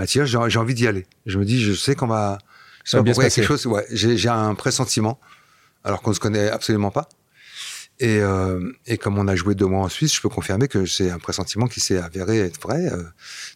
M'attire, 0.00 0.24
j'ai 0.24 0.58
envie 0.58 0.72
d'y 0.72 0.86
aller. 0.86 1.06
Je 1.26 1.38
me 1.38 1.44
dis, 1.44 1.60
je 1.60 1.74
sais 1.74 1.94
qu'on 1.94 2.06
va. 2.06 2.38
Je 2.84 2.90
sais 2.90 2.92
Ça 2.92 2.96
va 2.96 3.00
pas 3.00 3.04
bien 3.04 3.12
pourquoi, 3.12 3.28
quelque 3.28 3.46
chose, 3.46 3.66
ouais, 3.66 3.84
j'ai 3.90 4.16
j'ai 4.16 4.30
un 4.30 4.54
pressentiment, 4.54 5.20
alors 5.84 6.00
qu'on 6.00 6.08
ne 6.08 6.14
se 6.14 6.20
connaît 6.20 6.48
absolument 6.48 6.90
pas. 6.90 7.06
Et, 7.98 8.18
euh, 8.20 8.72
et 8.86 8.96
comme 8.96 9.18
on 9.18 9.28
a 9.28 9.36
joué 9.36 9.54
deux 9.54 9.66
mois 9.66 9.84
en 9.84 9.90
Suisse, 9.90 10.14
je 10.14 10.22
peux 10.22 10.30
confirmer 10.30 10.68
que 10.68 10.86
c'est 10.86 11.10
un 11.10 11.18
pressentiment 11.18 11.66
qui 11.66 11.80
s'est 11.80 11.98
avéré 11.98 12.38
être 12.38 12.58
vrai. 12.62 12.86
Euh, 12.90 13.02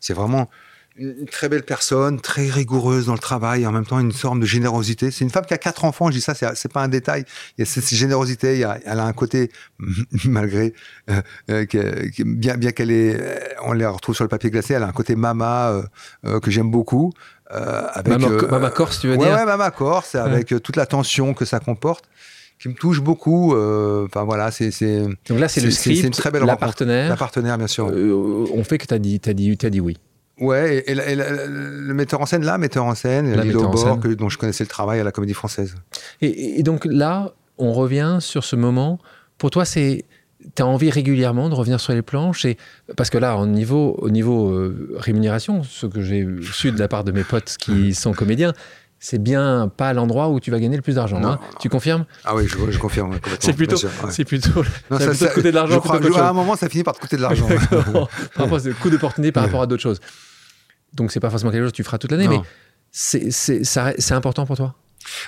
c'est 0.03 0.12
vraiment 0.12 0.51
une 0.97 1.26
très 1.26 1.49
belle 1.49 1.64
personne, 1.64 2.20
très 2.20 2.49
rigoureuse 2.49 3.07
dans 3.07 3.14
le 3.14 3.18
travail, 3.18 3.62
et 3.62 3.66
en 3.66 3.72
même 3.72 3.84
temps 3.86 3.99
une 3.99 4.12
forme 4.12 4.40
de 4.40 4.47
générosité. 4.47 5.11
C'est 5.11 5.24
une 5.24 5.30
femme 5.30 5.45
qui 5.45 5.53
a 5.55 5.59
quatre 5.59 5.84
enfants, 5.84 6.09
je 6.09 6.12
dis 6.16 6.20
ça, 6.20 6.34
c'est 6.34 6.47
c'est 6.55 6.72
pas 6.72 6.82
un 6.82 6.88
détail. 6.88 7.24
Il 7.59 7.62
y 7.62 7.62
a 7.62 7.66
cette 7.66 7.88
générosité, 7.92 8.55
il 8.55 8.61
y 8.61 8.64
a, 8.64 8.78
elle 8.84 9.01
a 9.01 9.05
un 9.05 9.12
côté, 9.12 9.51
malgré, 10.24 10.72
euh, 11.11 11.20
euh, 11.51 11.66
que- 11.66 12.22
bien, 12.22 12.57
bien 12.57 12.70
qu'elle 12.70 12.90
est, 12.92 13.16
euh, 13.20 13.38
on 13.64 13.72
les 13.72 13.86
retrouve 13.86 14.14
sur 14.14 14.24
le 14.24 14.28
papier 14.28 14.51
glacé, 14.51 14.74
elle 14.74 14.82
a 14.82 14.88
un 14.88 14.92
côté 14.92 15.16
mama 15.16 15.82
euh, 16.24 16.40
que 16.40 16.51
j'aime 16.51 16.70
beaucoup. 16.70 17.12
avec, 17.51 18.09
Mama, 18.09 18.28
Mama 18.51 18.70
Corse, 18.70 19.01
tu 19.01 19.09
veux 19.09 19.16
ouais, 19.16 19.26
dire 19.26 19.34
Ouais, 19.36 19.45
Mama 19.45 19.70
Corse, 19.70 20.14
avec 20.14 20.47
toute 20.62 20.76
la 20.76 20.86
tension 20.86 21.34
que 21.34 21.45
ça 21.45 21.61
comporte, 21.61 22.05
qui 22.61 22.68
me 22.68 22.74
touche 22.74 23.01
beaucoup. 23.01 23.55
euh, 23.55 24.07
Enfin 24.07 24.22
voilà, 24.24 24.51
c'est 24.51 24.70
c'est 24.70 25.01
Donc 25.28 25.38
là, 25.40 25.49
c'est 25.49 25.61
le 25.61 25.70
script, 25.70 26.05
une 26.05 26.11
très 26.12 26.30
belle 26.30 26.42
la 26.42 26.53
rencontre. 26.55 26.61
partenaire. 26.66 27.09
la 27.09 27.16
partenaire, 27.16 27.59
bien 27.59 27.66
sûr. 27.66 27.88
Euh, 27.90 28.47
on 28.53 28.62
fait 28.64 28.78
que 28.78 28.86
tu 28.86 28.95
as 28.95 28.99
dit, 28.99 29.18
t'as 29.20 29.32
dit, 29.34 29.57
t'as 29.57 29.70
dit 29.70 29.80
oui. 29.80 29.97
Ouais, 30.41 30.82
et, 30.87 30.95
le 30.95 31.95
metteur 31.95 32.20
en 32.20 32.26
scène, 32.26 32.45
là, 32.45 32.59
metteur 32.59 32.85
en 32.85 32.95
scène, 32.95 33.35
La 33.37 33.45
Lilo 33.45 33.68
que- 33.99 34.14
dont 34.14 34.28
je 34.28 34.37
connaissais 34.39 34.64
le 34.64 34.68
travail 34.68 34.99
à 35.01 35.05
la 35.05 35.12
Comédie 35.12 35.35
Française. 35.35 35.76
Et, 36.20 36.59
et 36.59 36.62
donc 36.62 36.85
là, 36.87 37.32
on 37.59 37.72
revient 37.72 38.18
sur 38.20 38.43
ce 38.45 38.57
moment. 38.57 38.99
Pour 39.39 39.51
toi, 39.51 39.64
c'est 39.64 40.05
tu 40.57 40.62
as 40.62 40.66
envie 40.66 40.91
régulièrement 40.91 41.49
de 41.49 41.55
revenir 41.55 41.80
sur 41.80 41.95
les 41.95 42.03
planches 42.03 42.45
et 42.45 42.59
parce 42.97 43.09
que 43.11 43.16
là, 43.16 43.37
au 43.39 43.47
niveau, 43.47 43.97
au 43.99 44.11
niveau 44.11 44.51
euh, 44.51 44.93
rémunération, 44.97 45.62
ce 45.62 45.87
que 45.87 46.03
j'ai 46.03 46.26
su 46.53 46.70
de 46.70 46.78
la 46.78 46.89
part 46.89 47.03
de 47.05 47.12
mes 47.12 47.24
potes 47.24 47.57
qui 47.59 47.95
sont 47.95 48.12
comédiens, 48.12 48.53
c'est 48.99 49.22
bien 49.22 49.70
pas 49.74 49.93
l'endroit 49.95 50.28
où 50.30 50.41
tu 50.41 50.51
vas 50.51 50.59
gagner 50.61 50.76
le 50.76 50.82
plus 50.82 50.97
d'argent. 50.97 51.22
Hein. 51.24 51.39
Tu 51.61 51.68
confirmes? 51.68 52.05
Ah 52.24 52.35
oui, 52.35 52.47
je, 52.47 52.57
je 52.70 52.78
confirme. 52.78 53.18
C'est 53.39 53.53
plutôt, 53.55 53.76
sûr, 53.76 53.89
ouais. 54.03 54.11
c'est 54.11 54.24
plutôt, 54.24 54.62
Non, 54.91 54.99
ça 54.99 55.05
ça- 55.07 55.11
plutôt 55.11 55.24
ça- 55.26 55.30
coûter 55.32 55.51
de 55.51 55.55
l'argent 55.57 55.74
je 55.74 55.78
crois, 56.09 56.20
à 56.26 56.30
un 56.30 56.32
moment, 56.32 56.57
ça 56.57 56.68
finit 56.68 56.85
par 56.85 56.95
te 56.95 57.01
coûter 57.01 57.16
de 57.16 57.22
l'argent. 57.22 57.47
Par 57.70 58.45
rapport 58.45 58.59
à 58.66 58.70
coût 58.80 58.91
d'opportunité 58.91 59.32
par 59.32 59.45
rapport 59.45 59.62
à 59.62 59.66
d'autres 59.66 59.82
choses. 59.82 60.01
Donc 60.95 61.12
c'est 61.12 61.20
pas 61.20 61.30
forcément 61.30 61.51
quelque 61.51 61.62
chose 61.62 61.72
que 61.72 61.76
tu 61.76 61.84
feras 61.84 61.99
toute 61.99 62.11
l'année, 62.11 62.28
mais 62.28 62.40
c'est 62.90 64.12
important 64.12 64.47
pour 64.47 64.57
toi? 64.57 64.74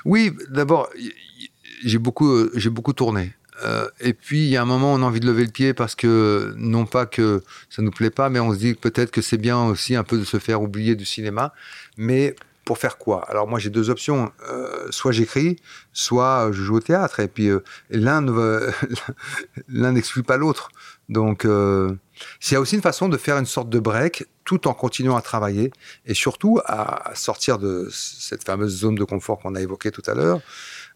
Oui, 0.04 0.32
d'abord, 0.48 0.88
j'ai 1.84 1.98
beaucoup, 1.98 2.30
euh, 2.30 2.50
j'ai 2.54 2.70
beaucoup 2.70 2.92
tourné. 2.92 3.34
Euh, 3.64 3.88
et 4.00 4.12
puis, 4.12 4.44
il 4.44 4.48
y 4.48 4.56
a 4.56 4.62
un 4.62 4.66
moment, 4.66 4.92
on 4.92 5.02
a 5.02 5.04
envie 5.04 5.20
de 5.20 5.26
lever 5.26 5.44
le 5.44 5.50
pied 5.50 5.74
parce 5.74 5.94
que, 5.94 6.54
non 6.56 6.86
pas 6.86 7.06
que 7.06 7.42
ça 7.70 7.82
nous 7.82 7.90
plaît 7.90 8.10
pas, 8.10 8.28
mais 8.28 8.40
on 8.40 8.52
se 8.52 8.58
dit 8.58 8.74
peut-être 8.74 9.10
que 9.10 9.22
c'est 9.22 9.38
bien 9.38 9.62
aussi 9.64 9.96
un 9.96 10.04
peu 10.04 10.18
de 10.18 10.24
se 10.24 10.38
faire 10.38 10.62
oublier 10.62 10.94
du 10.94 11.04
cinéma. 11.04 11.52
Mais 11.96 12.36
pour 12.64 12.78
faire 12.78 12.98
quoi? 12.98 13.24
Alors, 13.30 13.46
moi, 13.46 13.58
j'ai 13.58 13.70
deux 13.70 13.90
options. 13.90 14.32
Euh, 14.50 14.88
soit 14.90 15.12
j'écris, 15.12 15.56
soit 15.92 16.50
je 16.52 16.62
joue 16.62 16.76
au 16.76 16.80
théâtre. 16.80 17.20
Et 17.20 17.28
puis, 17.28 17.48
euh, 17.48 17.60
l'un 19.68 19.92
n'exclut 19.92 20.22
pas 20.22 20.36
l'autre. 20.36 20.70
Donc, 21.08 21.44
euh, 21.44 21.94
c'est 22.40 22.56
aussi 22.56 22.74
une 22.74 22.82
façon 22.82 23.08
de 23.08 23.16
faire 23.16 23.38
une 23.38 23.46
sorte 23.46 23.68
de 23.70 23.78
break 23.78 24.26
tout 24.44 24.66
en 24.66 24.74
continuant 24.74 25.16
à 25.16 25.22
travailler 25.22 25.70
et 26.04 26.14
surtout 26.14 26.60
à 26.64 27.12
sortir 27.14 27.58
de 27.58 27.88
cette 27.92 28.42
fameuse 28.44 28.76
zone 28.78 28.96
de 28.96 29.04
confort 29.04 29.38
qu'on 29.38 29.54
a 29.54 29.60
évoquée 29.60 29.90
tout 29.92 30.02
à 30.06 30.14
l'heure 30.14 30.40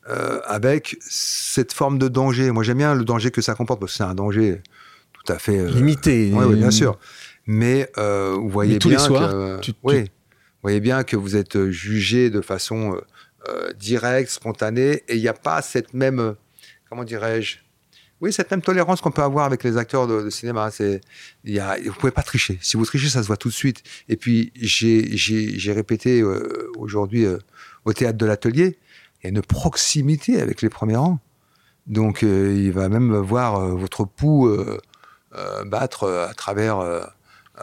euh, 0.08 0.40
avec 0.46 0.96
cette 1.00 1.72
forme 1.72 1.98
de 1.98 2.08
danger. 2.08 2.50
Moi, 2.50 2.62
j'aime 2.64 2.78
bien 2.78 2.94
le 2.94 3.04
danger 3.04 3.30
que 3.30 3.40
ça 3.42 3.54
comporte 3.54 3.78
parce 3.80 3.92
que 3.92 3.98
c'est 3.98 4.02
un 4.04 4.14
danger 4.14 4.62
tout 5.12 5.32
à 5.32 5.38
fait 5.38 5.58
euh, 5.58 5.68
Limité. 5.68 6.32
oui, 6.34 6.44
oui, 6.44 6.56
bien 6.56 6.70
sûr. 6.70 6.98
Mais 7.46 7.90
euh, 7.98 8.34
vous 8.36 8.48
voyez 8.48 8.74
Mais 8.74 8.78
tous 8.80 8.88
bien 8.88 8.98
les 8.98 9.04
soirs, 9.04 9.30
que, 9.30 9.60
tu- 9.60 9.72
tu- 9.72 9.78
oui, 9.84 10.00
vous 10.02 10.08
voyez 10.62 10.80
bien 10.80 11.04
que 11.04 11.16
vous 11.16 11.36
êtes 11.36 11.68
jugé 11.70 12.30
de 12.30 12.40
façon 12.40 12.94
euh, 12.96 13.00
euh, 13.48 13.72
directe, 13.74 14.30
spontanée, 14.30 15.04
et 15.08 15.14
il 15.16 15.20
n'y 15.20 15.28
a 15.28 15.32
pas 15.34 15.62
cette 15.62 15.94
même, 15.94 16.34
comment 16.88 17.04
dirais-je, 17.04 17.58
oui, 18.20 18.32
cette 18.32 18.50
même 18.50 18.60
tolérance 18.60 19.00
qu'on 19.00 19.10
peut 19.10 19.22
avoir 19.22 19.46
avec 19.46 19.64
les 19.64 19.78
acteurs 19.78 20.06
de, 20.06 20.28
cinéma. 20.28 20.70
C'est, 20.70 21.00
il 21.44 21.54
y 21.54 21.60
a, 21.60 21.76
vous 21.82 21.94
pouvez 21.94 22.12
pas 22.12 22.22
tricher. 22.22 22.58
Si 22.60 22.76
vous 22.76 22.84
trichez, 22.84 23.08
ça 23.08 23.22
se 23.22 23.26
voit 23.26 23.38
tout 23.38 23.48
de 23.48 23.54
suite. 23.54 23.82
Et 24.08 24.16
puis 24.16 24.52
j'ai, 24.56 25.72
répété 25.72 26.20
euh, 26.20 26.70
aujourd'hui 26.76 27.24
euh, 27.24 27.38
au 27.84 27.92
théâtre 27.92 28.18
de 28.18 28.26
l'atelier, 28.26 28.78
il 29.22 29.24
y 29.24 29.26
a 29.26 29.30
une 29.30 29.42
proximité 29.42 30.40
avec 30.40 30.60
les 30.60 30.68
premiers 30.68 30.96
rangs. 30.96 31.18
Donc 31.86 32.22
euh, 32.22 32.54
il 32.54 32.72
va 32.72 32.88
même 32.88 33.16
voir 33.16 33.60
votre 33.76 34.04
pouls 34.04 34.54
battre 35.64 36.10
à 36.28 36.34
travers 36.34 36.78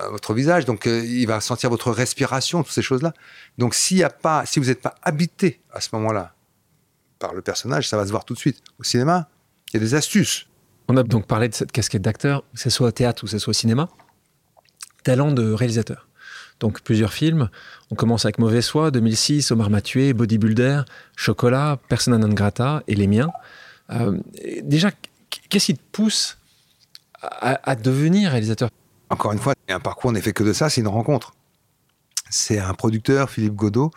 votre 0.10 0.34
visage, 0.34 0.66
donc 0.66 0.86
il 0.86 1.26
va 1.26 1.42
sentir 1.42 1.70
votre 1.70 1.92
respiration, 1.92 2.64
toutes 2.64 2.74
ces 2.74 2.82
choses-là. 2.82 3.14
Donc 3.58 3.76
s'il 3.76 3.98
y 3.98 4.04
a 4.04 4.10
pas, 4.10 4.46
si 4.46 4.60
vous 4.60 4.68
n'êtes 4.68 4.82
pas 4.82 4.96
habité 5.04 5.62
à 5.72 5.82
ce 5.82 5.90
moment-là 5.94 6.34
par 7.20 7.34
le 7.34 7.42
personnage, 7.42 7.90
ça 7.90 7.98
va 7.98 8.06
se 8.06 8.12
voir 8.12 8.26
tout 8.26 8.34
de 8.34 8.40
suite. 8.40 8.62
Au 8.80 8.84
cinéma, 8.84 9.28
il 9.70 9.74
y 9.74 9.78
a 9.78 9.80
des 9.80 9.96
astuces. 9.96 10.48
On 10.88 10.96
a 10.98 11.04
donc 11.04 11.28
parlé 11.28 11.50
de 11.50 11.56
cette 11.56 11.72
casquette 11.72 12.02
d'acteur, 12.02 12.44
que 12.54 12.60
ce 12.60 12.70
soit 12.70 12.88
au 12.88 12.92
théâtre 12.92 13.24
ou 13.24 13.26
que 13.26 13.32
ce 13.32 13.40
soit 13.40 13.52
au 13.52 13.54
cinéma. 13.54 13.90
Talent 15.04 15.32
de 15.32 15.52
réalisateur. 15.52 16.08
Donc 16.60 16.82
plusieurs 16.82 17.14
films. 17.14 17.50
On 17.92 17.96
commence 17.96 18.26
avec 18.26 18.40
Mauvais 18.40 18.62
Soi, 18.62 18.92
2006, 18.92 19.52
Omar 19.52 19.70
m'a 19.70 19.82
tué, 19.82 20.14
Bodybuilder, 20.14 20.82
Chocolat, 21.16 21.80
Persona 21.90 22.18
non 22.18 22.30
grata 22.30 22.84
et 22.88 22.96
les 22.96 23.08
miens. 23.08 23.32
Euh, 23.92 24.18
déjà, 24.64 24.92
qu'est-ce 25.50 25.68
qui 25.68 25.76
te 25.76 25.84
pousse 25.92 26.38
à, 27.22 27.60
à 27.70 27.76
devenir 27.76 28.32
réalisateur? 28.32 28.70
Encore 29.10 29.34
une 29.34 29.40
fois, 29.40 29.54
un 29.70 29.80
parcours 29.80 30.12
n'est 30.12 30.22
fait 30.22 30.34
que 30.34 30.44
de 30.44 30.54
ça, 30.54 30.70
c'est 30.70 30.82
une 30.82 30.88
rencontre. 30.88 31.34
C'est 32.30 32.60
un 32.60 32.74
producteur, 32.74 33.30
Philippe 33.30 33.56
Godot, 33.56 33.92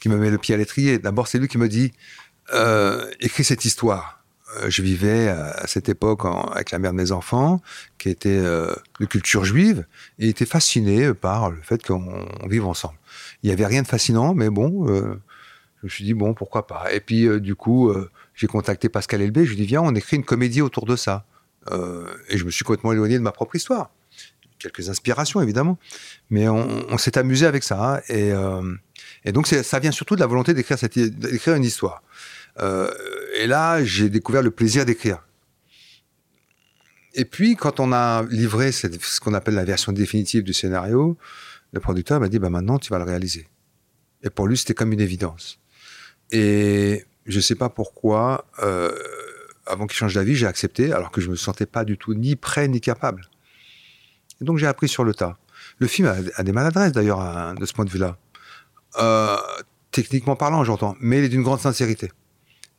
qui 0.00 0.08
me 0.08 0.16
met 0.16 0.30
le 0.30 0.38
pied 0.38 0.54
à 0.54 0.58
l'étrier. 0.58 0.98
D'abord, 0.98 1.26
c'est 1.26 1.38
lui 1.38 1.48
qui 1.48 1.58
me 1.58 1.68
dit 1.68 1.92
euh, 2.52 3.10
écris 3.20 3.44
cette 3.44 3.64
histoire. 3.64 4.23
Euh, 4.56 4.70
je 4.70 4.82
vivais 4.82 5.28
à 5.28 5.66
cette 5.66 5.88
époque 5.88 6.22
avec 6.52 6.70
la 6.70 6.78
mère 6.78 6.92
de 6.92 6.96
mes 6.96 7.12
enfants, 7.12 7.60
qui 7.98 8.08
était 8.08 8.28
euh, 8.30 8.74
de 9.00 9.06
culture 9.06 9.44
juive, 9.44 9.86
et 10.18 10.28
était 10.28 10.46
fasciné 10.46 11.14
par 11.14 11.50
le 11.50 11.60
fait 11.62 11.84
qu'on 11.84 12.26
on 12.42 12.46
vive 12.46 12.66
ensemble. 12.66 12.98
Il 13.42 13.46
n'y 13.48 13.52
avait 13.52 13.66
rien 13.66 13.82
de 13.82 13.86
fascinant, 13.86 14.34
mais 14.34 14.50
bon, 14.50 14.88
euh, 14.88 15.20
je 15.84 15.86
me 15.86 15.90
suis 15.90 16.04
dit, 16.04 16.14
bon, 16.14 16.32
pourquoi 16.32 16.66
pas. 16.66 16.90
Et 16.94 17.00
puis, 17.00 17.26
euh, 17.26 17.38
du 17.38 17.54
coup, 17.54 17.90
euh, 17.90 18.10
j'ai 18.34 18.46
contacté 18.46 18.88
Pascal 18.88 19.20
Elbé, 19.20 19.44
je 19.44 19.50
lui 19.50 19.58
ai 19.58 19.60
dit, 19.60 19.66
viens, 19.66 19.82
on 19.82 19.94
écrit 19.94 20.16
une 20.16 20.24
comédie 20.24 20.62
autour 20.62 20.86
de 20.86 20.96
ça. 20.96 21.26
Euh, 21.72 22.06
et 22.30 22.38
je 22.38 22.44
me 22.46 22.50
suis 22.50 22.64
complètement 22.64 22.92
éloigné 22.92 23.18
de 23.18 23.22
ma 23.22 23.32
propre 23.32 23.54
histoire. 23.54 23.90
Quelques 24.58 24.88
inspirations, 24.88 25.42
évidemment. 25.42 25.78
Mais 26.30 26.48
on, 26.48 26.96
s'est 26.96 27.18
amusé 27.18 27.44
avec 27.44 27.64
ça. 27.64 28.00
Et, 28.08 28.32
euh, 28.32 28.62
donc, 29.26 29.46
ça 29.46 29.78
vient 29.78 29.90
surtout 29.90 30.14
de 30.14 30.20
la 30.20 30.26
volonté 30.26 30.54
d'écrire 30.54 31.54
une 31.54 31.64
histoire. 31.64 32.02
Euh, 32.60 32.90
et 33.36 33.46
là, 33.46 33.84
j'ai 33.84 34.08
découvert 34.08 34.42
le 34.42 34.50
plaisir 34.50 34.84
d'écrire. 34.84 35.26
Et 37.14 37.24
puis, 37.24 37.56
quand 37.56 37.80
on 37.80 37.92
a 37.92 38.24
livré 38.30 38.72
ce 38.72 39.20
qu'on 39.20 39.34
appelle 39.34 39.54
la 39.54 39.64
version 39.64 39.92
définitive 39.92 40.42
du 40.42 40.52
scénario, 40.52 41.16
le 41.72 41.80
producteur 41.80 42.20
m'a 42.20 42.28
dit 42.28 42.38
bah, 42.38 42.50
maintenant, 42.50 42.78
tu 42.78 42.90
vas 42.90 42.98
le 42.98 43.04
réaliser. 43.04 43.48
Et 44.22 44.30
pour 44.30 44.46
lui, 44.48 44.56
c'était 44.56 44.74
comme 44.74 44.92
une 44.92 45.00
évidence. 45.00 45.58
Et 46.32 47.04
je 47.26 47.36
ne 47.36 47.40
sais 47.42 47.54
pas 47.54 47.68
pourquoi, 47.68 48.46
euh, 48.62 48.90
avant 49.66 49.86
qu'il 49.86 49.96
change 49.96 50.14
d'avis, 50.14 50.34
j'ai 50.34 50.46
accepté, 50.46 50.92
alors 50.92 51.10
que 51.10 51.20
je 51.20 51.26
ne 51.26 51.32
me 51.32 51.36
sentais 51.36 51.66
pas 51.66 51.84
du 51.84 51.98
tout 51.98 52.14
ni 52.14 52.34
prêt 52.36 52.66
ni 52.68 52.80
capable. 52.80 53.28
Et 54.40 54.44
donc, 54.44 54.58
j'ai 54.58 54.66
appris 54.66 54.88
sur 54.88 55.04
le 55.04 55.14
tas. 55.14 55.38
Le 55.78 55.86
film 55.86 56.08
a, 56.08 56.16
a 56.36 56.42
des 56.42 56.52
maladresses, 56.52 56.92
d'ailleurs, 56.92 57.20
à- 57.20 57.54
de 57.54 57.64
ce 57.64 57.72
point 57.72 57.84
de 57.84 57.90
vue-là. 57.90 58.16
Euh, 58.98 59.36
techniquement 59.90 60.36
parlant, 60.36 60.64
j'entends, 60.64 60.96
mais 61.00 61.18
il 61.18 61.24
est 61.24 61.28
d'une 61.28 61.42
grande 61.42 61.60
sincérité. 61.60 62.10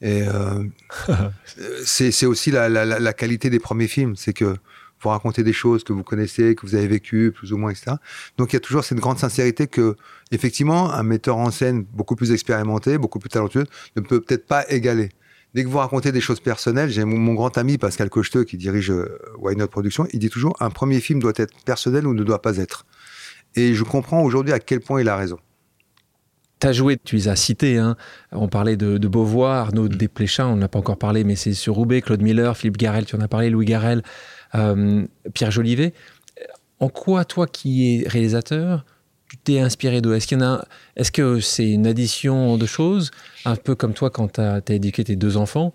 Et 0.06 0.22
euh, 0.28 0.64
c'est 1.86 2.26
aussi 2.26 2.52
la, 2.52 2.70
la- 2.70 2.86
la- 2.86 3.00
la 3.00 3.14
qualité 3.14 3.50
des 3.50 3.60
premiers 3.60 3.88
films, 3.88 4.16
c'est 4.16 4.34
que 4.34 4.56
vous 5.02 5.10
racontez 5.10 5.44
des 5.44 5.54
choses 5.54 5.84
que 5.84 5.94
vous 5.94 6.04
connaissez, 6.04 6.56
que 6.56 6.66
vous 6.66 6.76
avez 6.76 6.88
vécues, 6.88 7.32
plus 7.32 7.52
ou 7.54 7.58
moins, 7.58 7.72
etc. 7.72 7.98
Donc 8.38 8.54
il 8.54 8.56
y 8.56 8.58
a 8.58 8.60
toujours 8.60 8.84
cette 8.84 9.00
grande 9.00 9.20
sincérité 9.20 9.68
que, 9.68 9.96
effectivement, 10.32 10.92
un 10.94 11.04
metteur 11.04 11.38
en 11.38 11.52
scène 11.52 11.84
beaucoup 11.94 12.16
plus 12.16 12.32
expérimenté, 12.32 12.98
beaucoup 12.98 13.20
plus 13.20 13.30
talentueux, 13.30 13.66
ne 13.96 14.02
peut 14.02 14.22
peut-être 14.22 14.46
pas 14.48 14.64
égaler. 14.70 15.10
Dès 15.54 15.64
que 15.64 15.70
vous 15.70 15.78
racontez 15.78 16.12
des 16.12 16.22
choses 16.22 16.40
personnelles, 16.40 16.90
j'ai 16.90 17.04
mon, 17.06 17.18
mon 17.18 17.34
grand 17.34 17.58
ami 17.58 17.78
Pascal 17.78 18.10
Cocheteux 18.10 18.44
qui 18.44 18.58
dirige 18.58 18.92
euh, 18.92 19.18
Why 19.40 19.56
Not 19.56 19.68
Productions, 19.68 20.08
il 20.12 20.20
dit 20.20 20.30
toujours 20.30 20.56
un 20.60 20.70
premier 20.70 21.00
film 21.00 21.20
doit 21.20 21.34
être 21.36 21.54
personnel 21.66 22.06
ou 22.08 22.14
ne 22.14 22.24
doit 22.24 22.42
pas 22.42 22.58
être. 22.58 22.86
Et 23.56 23.74
je 23.74 23.84
comprends 23.84 24.22
aujourd'hui 24.22 24.54
à 24.54 24.60
quel 24.60 24.82
point 24.82 25.00
il 25.02 25.08
a 25.10 25.16
raison. 25.16 25.40
Tu 26.60 26.68
as 26.68 26.74
joué, 26.74 26.98
tu 27.04 27.16
les 27.16 27.28
as 27.28 27.36
cités. 27.36 27.78
Hein. 27.78 27.98
On 28.32 28.48
parlait 28.48 28.78
de, 28.78 28.98
de 28.98 29.08
Beauvoir, 29.08 29.68
Arnaud 29.68 29.88
Desplechin, 29.90 30.48
on 30.48 30.56
n'a 30.56 30.68
pas 30.68 30.80
encore 30.80 30.98
parlé, 30.98 31.24
mais 31.24 31.36
c'est 31.36 31.54
sur 31.54 31.76
Roubaix, 31.76 32.02
Claude 32.02 32.22
Miller, 32.22 32.56
Philippe 32.56 32.78
Garel, 32.78 33.06
tu 33.06 33.16
en 33.16 33.22
as 33.22 33.28
parlé, 33.28 33.50
Louis 33.50 33.66
Garel, 33.66 34.04
euh, 34.56 35.06
Pierre 35.34 35.52
Jolivet. 35.52 35.94
En 36.80 36.90
quoi, 36.90 37.26
toi 37.26 37.48
qui 37.48 38.02
es 38.04 38.08
réalisateur, 38.08 38.86
tu 39.30 39.38
t'es 39.38 39.60
inspiré 39.60 40.02
d'eux? 40.02 40.16
Est-ce 40.16 40.28
qu'il 40.28 40.42
a 40.44 40.66
Est-ce 40.96 41.12
que 41.12 41.40
c'est 41.40 41.70
une 41.70 41.88
addition 41.88 42.58
de 42.58 42.66
choses? 42.66 43.12
Un 43.46 43.56
peu 43.56 43.76
comme 43.76 43.94
toi, 43.94 44.10
quand 44.10 44.34
tu 44.34 44.42
as, 44.42 44.62
éduqué 44.70 45.04
tes 45.04 45.16
deux 45.16 45.38
enfants, 45.38 45.74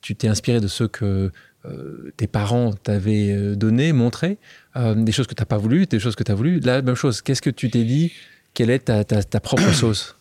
tu 0.00 0.14
t'es 0.16 0.28
inspiré 0.28 0.60
de 0.60 0.68
ceux 0.68 0.88
que 0.88 1.30
euh, 1.66 2.12
tes 2.16 2.26
parents 2.26 2.72
t'avaient 2.72 3.32
euh, 3.32 3.54
donné, 3.54 3.92
montré, 3.92 4.38
euh, 4.76 4.94
des 4.94 5.12
choses 5.12 5.26
que 5.26 5.34
tu 5.34 5.42
n'as 5.42 5.46
pas 5.46 5.58
voulu, 5.58 5.86
des 5.86 5.98
choses 5.98 6.16
que 6.16 6.24
tu 6.24 6.32
as 6.32 6.34
voulu. 6.34 6.60
La 6.60 6.82
même 6.82 6.94
chose, 6.94 7.20
qu'est-ce 7.20 7.42
que 7.42 7.50
tu 7.50 7.70
t'es 7.70 7.84
dit? 7.84 8.12
Quelle 8.54 8.70
est 8.70 8.86
ta, 8.86 9.04
ta- 9.04 9.22
ta 9.22 9.40
propre 9.40 9.72
sauce? 9.72 10.16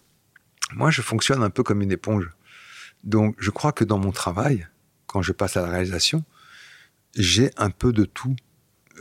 Moi, 0.74 0.92
je 0.92 1.02
fonctionne 1.02 1.42
un 1.44 1.50
peu 1.50 1.64
comme 1.64 1.82
une 1.82 1.92
éponge. 1.92 2.30
Donc, 3.04 3.36
je 3.40 3.50
crois 3.50 3.72
que 3.72 3.84
dans 3.84 3.98
mon 3.98 4.12
travail, 4.12 4.68
quand 5.08 5.22
je 5.22 5.32
passe 5.32 5.58
à 5.58 5.62
la 5.62 5.70
réalisation, 5.70 6.24
j'ai 7.16 7.52
un 7.58 7.70
peu 7.70 7.92
de 7.94 8.06
tout. 8.06 8.36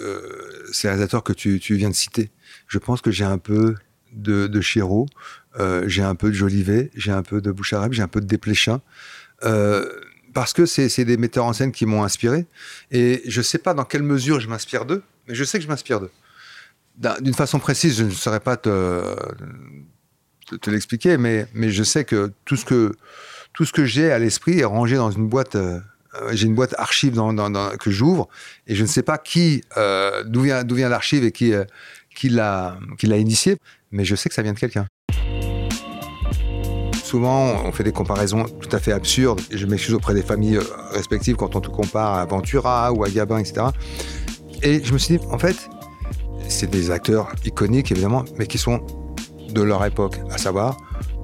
Euh, 0.01 0.67
ces 0.73 0.89
réalisateurs 0.89 1.25
que 1.25 1.33
tu, 1.33 1.59
tu 1.59 1.75
viens 1.75 1.91
de 1.91 1.95
citer, 1.95 2.31
je 2.69 2.79
pense 2.79 3.01
que 3.01 3.11
j'ai 3.11 3.25
un 3.25 3.39
peu 3.39 3.75
de, 4.13 4.47
de 4.47 4.61
Chéreau, 4.61 5.07
euh, 5.59 5.85
j'ai 5.89 6.03
un 6.03 6.15
peu 6.15 6.29
de 6.29 6.35
Jolivet, 6.35 6.91
j'ai 6.95 7.11
un 7.11 7.23
peu 7.23 7.41
de 7.41 7.51
Bouchareb, 7.51 7.93
j'ai 7.93 8.03
un 8.03 8.09
peu 8.09 8.21
de 8.21 8.27
Desplechin. 8.27 8.81
Euh, 9.45 9.89
parce 10.35 10.53
que 10.53 10.67
c'est 10.67 11.05
des 11.05 11.17
metteurs 11.17 11.47
en 11.47 11.53
scène 11.53 11.73
qui 11.73 11.85
m'ont 11.85 12.05
inspiré. 12.05 12.47
Et 12.93 13.23
je 13.27 13.39
ne 13.41 13.43
sais 13.43 13.59
pas 13.59 13.75
dans 13.75 13.85
quelle 13.85 14.05
mesure 14.05 14.39
je 14.41 14.49
m'inspire 14.49 14.85
d'eux, 14.85 15.03
mais 15.27 15.35
je 15.35 15.43
sais 15.43 15.59
que 15.59 15.65
je 15.65 15.69
m'inspire 15.69 16.01
d'eux. 16.01 16.11
D'un- 16.97 17.21
D'une 17.21 17.35
façon 17.35 17.59
précise, 17.59 17.97
je 17.99 18.05
ne 18.05 18.11
saurais 18.11 18.41
pas 18.41 18.57
te, 18.57 18.69
te, 20.57 20.71
l'expliquer, 20.71 21.17
mais, 21.19 21.47
mais 21.55 21.71
je 21.71 21.83
sais 21.83 22.05
que 22.05 22.33
tout 22.45 22.57
ce 22.57 22.65
que, 22.65 22.95
tout 23.53 23.65
ce 23.65 23.73
que 23.73 23.85
j'ai 23.85 24.11
à 24.11 24.19
l'esprit 24.19 24.61
est 24.61 24.65
rangé 24.65 24.97
dans 24.97 25.11
une 25.11 25.29
boîte. 25.29 25.57
euh, 25.57 25.81
j'ai 26.33 26.47
une 26.47 26.55
boîte 26.55 26.75
archive 26.79 27.21
que 27.79 27.91
j'ouvre 27.91 28.29
et 28.67 28.75
je 28.75 28.83
ne 28.83 28.89
sais 28.89 29.03
pas 29.03 29.19
qui, 29.19 29.63
euh, 29.77 30.25
d'où 30.25 30.43
vient, 30.43 30.65
vient 30.65 30.89
l'archive 30.89 31.25
et 31.25 31.33
qui, 31.33 31.53
euh, 31.53 31.65
l'a, 32.25 32.79
qui 32.99 33.07
l'a 33.07 33.19
initié, 33.19 33.59
mais 33.93 34.05
je 34.05 34.17
sais 34.17 34.29
que 34.29 34.35
ça 34.35 34.43
vient 34.43 34.55
de 34.55 34.59
quelqu'un. 34.59 34.87
Souvent, 37.05 37.65
on 37.65 37.73
fait 37.73 37.85
des 37.85 37.93
comparaisons 37.93 38.45
tout 38.45 38.69
à 38.73 38.79
fait 38.79 38.93
absurdes. 38.93 39.41
Je 39.51 39.65
m'excuse 39.65 39.95
auprès 39.95 40.13
des 40.13 40.23
familles 40.23 40.59
respectives 40.91 41.37
quand 41.37 41.57
on 41.57 41.61
te 41.61 41.69
compare 41.69 42.15
à 42.15 42.27
Ventura 42.27 42.93
ou 42.93 43.03
à 43.03 43.09
Gabin, 43.09 43.39
etc. 43.39 43.67
Et 44.63 44.85
je 44.85 44.93
me 44.93 44.99
suis 44.99 45.17
dit, 45.17 45.25
en 45.31 45.39
fait, 45.39 45.57
c'est 46.49 46.69
des 46.69 46.91
acteurs 46.91 47.33
iconiques, 47.45 47.93
évidemment, 47.93 48.25
mais 48.37 48.47
qui 48.47 48.59
sont 48.59 48.85
de 49.49 49.63
leur 49.63 49.85
époque, 49.85 50.19
à 50.31 50.39
savoir 50.39 50.77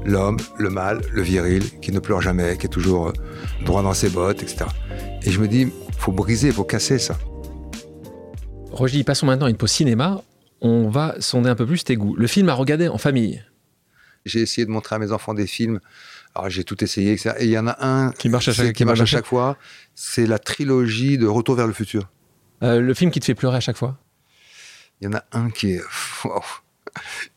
l'homme, 0.04 0.36
le 0.58 0.68
mâle, 0.70 1.00
le 1.12 1.22
viril, 1.22 1.62
qui 1.80 1.90
ne 1.92 1.98
pleure 1.98 2.20
jamais, 2.20 2.56
qui 2.58 2.66
est 2.66 2.70
toujours 2.70 3.08
euh, 3.08 3.12
droit 3.64 3.82
dans 3.82 3.94
ses 3.94 4.10
bottes, 4.10 4.42
etc. 4.42 4.66
Et 5.22 5.30
je 5.30 5.40
me 5.40 5.48
dis, 5.48 5.72
faut 5.98 6.12
briser, 6.12 6.52
faut 6.52 6.64
casser 6.64 6.98
ça. 6.98 7.16
Roger, 8.70 9.02
passons 9.04 9.26
maintenant 9.26 9.46
à 9.46 9.50
une 9.50 9.56
pause 9.56 9.70
cinéma. 9.70 10.22
On 10.60 10.88
va 10.88 11.14
sonder 11.20 11.48
un 11.50 11.54
peu 11.54 11.66
plus 11.66 11.84
tes 11.84 11.96
goûts. 11.96 12.16
Le 12.16 12.26
film 12.26 12.48
à 12.48 12.54
regarder 12.54 12.88
en 12.88 12.98
famille. 12.98 13.42
J'ai 14.24 14.40
essayé 14.40 14.64
de 14.66 14.70
montrer 14.70 14.96
à 14.96 14.98
mes 14.98 15.12
enfants 15.12 15.34
des 15.34 15.46
films. 15.46 15.80
Alors 16.34 16.50
j'ai 16.50 16.64
tout 16.64 16.82
essayé, 16.82 17.12
etc. 17.12 17.34
Et 17.38 17.44
il 17.44 17.50
y 17.50 17.58
en 17.58 17.66
a 17.66 17.76
un 17.86 18.10
Qui 18.12 18.28
marche 18.28 18.48
à 18.48 18.52
chaque- 18.52 18.66
c'est- 18.66 18.72
qui 18.72 18.78
qui 18.78 18.84
marche 18.84 18.98
à 18.98 19.02
marche 19.02 19.14
à 19.14 19.16
chaque 19.18 19.26
fois. 19.26 19.56
C'est 19.94 20.26
la 20.26 20.38
trilogie 20.38 21.18
de 21.18 21.26
Retour 21.26 21.54
vers 21.54 21.66
le 21.66 21.72
futur. 21.72 22.08
Euh, 22.62 22.80
le 22.80 22.94
film 22.94 23.10
qui 23.10 23.20
te 23.20 23.24
fait 23.26 23.34
pleurer 23.34 23.58
à 23.58 23.60
chaque 23.60 23.76
fois? 23.76 23.98
Il 25.00 25.04
y 25.04 25.08
en 25.08 25.12
a 25.16 25.24
un 25.32 25.50
qui 25.50 25.72
est, 25.72 25.82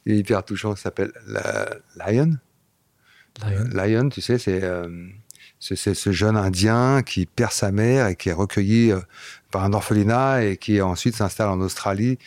est 0.06 0.16
hyper 0.16 0.44
touchant, 0.44 0.74
qui 0.74 0.82
s'appelle 0.82 1.12
Lion. 1.96 2.38
Lion. 3.46 3.70
Lion, 3.74 4.10
tu 4.10 4.22
sais, 4.22 4.38
c'est 4.38 4.64
euh, 4.64 4.88
c'est- 5.60 5.94
ce 5.94 6.12
jeune 6.12 6.36
Indien 6.38 7.02
qui 7.04 7.26
perd 7.26 7.52
sa 7.52 7.72
mère 7.72 8.08
et 8.08 8.16
qui 8.16 8.30
est 8.30 8.34
recueilli 8.34 8.92
euh, 8.92 9.00
par 9.52 9.64
un 9.64 9.74
orphelinat 9.74 10.44
et 10.44 10.58
qui 10.58 10.82
ensuite 10.82 11.16
s'installe 11.16 11.50
en 11.50 11.60
Australie. 11.62 12.18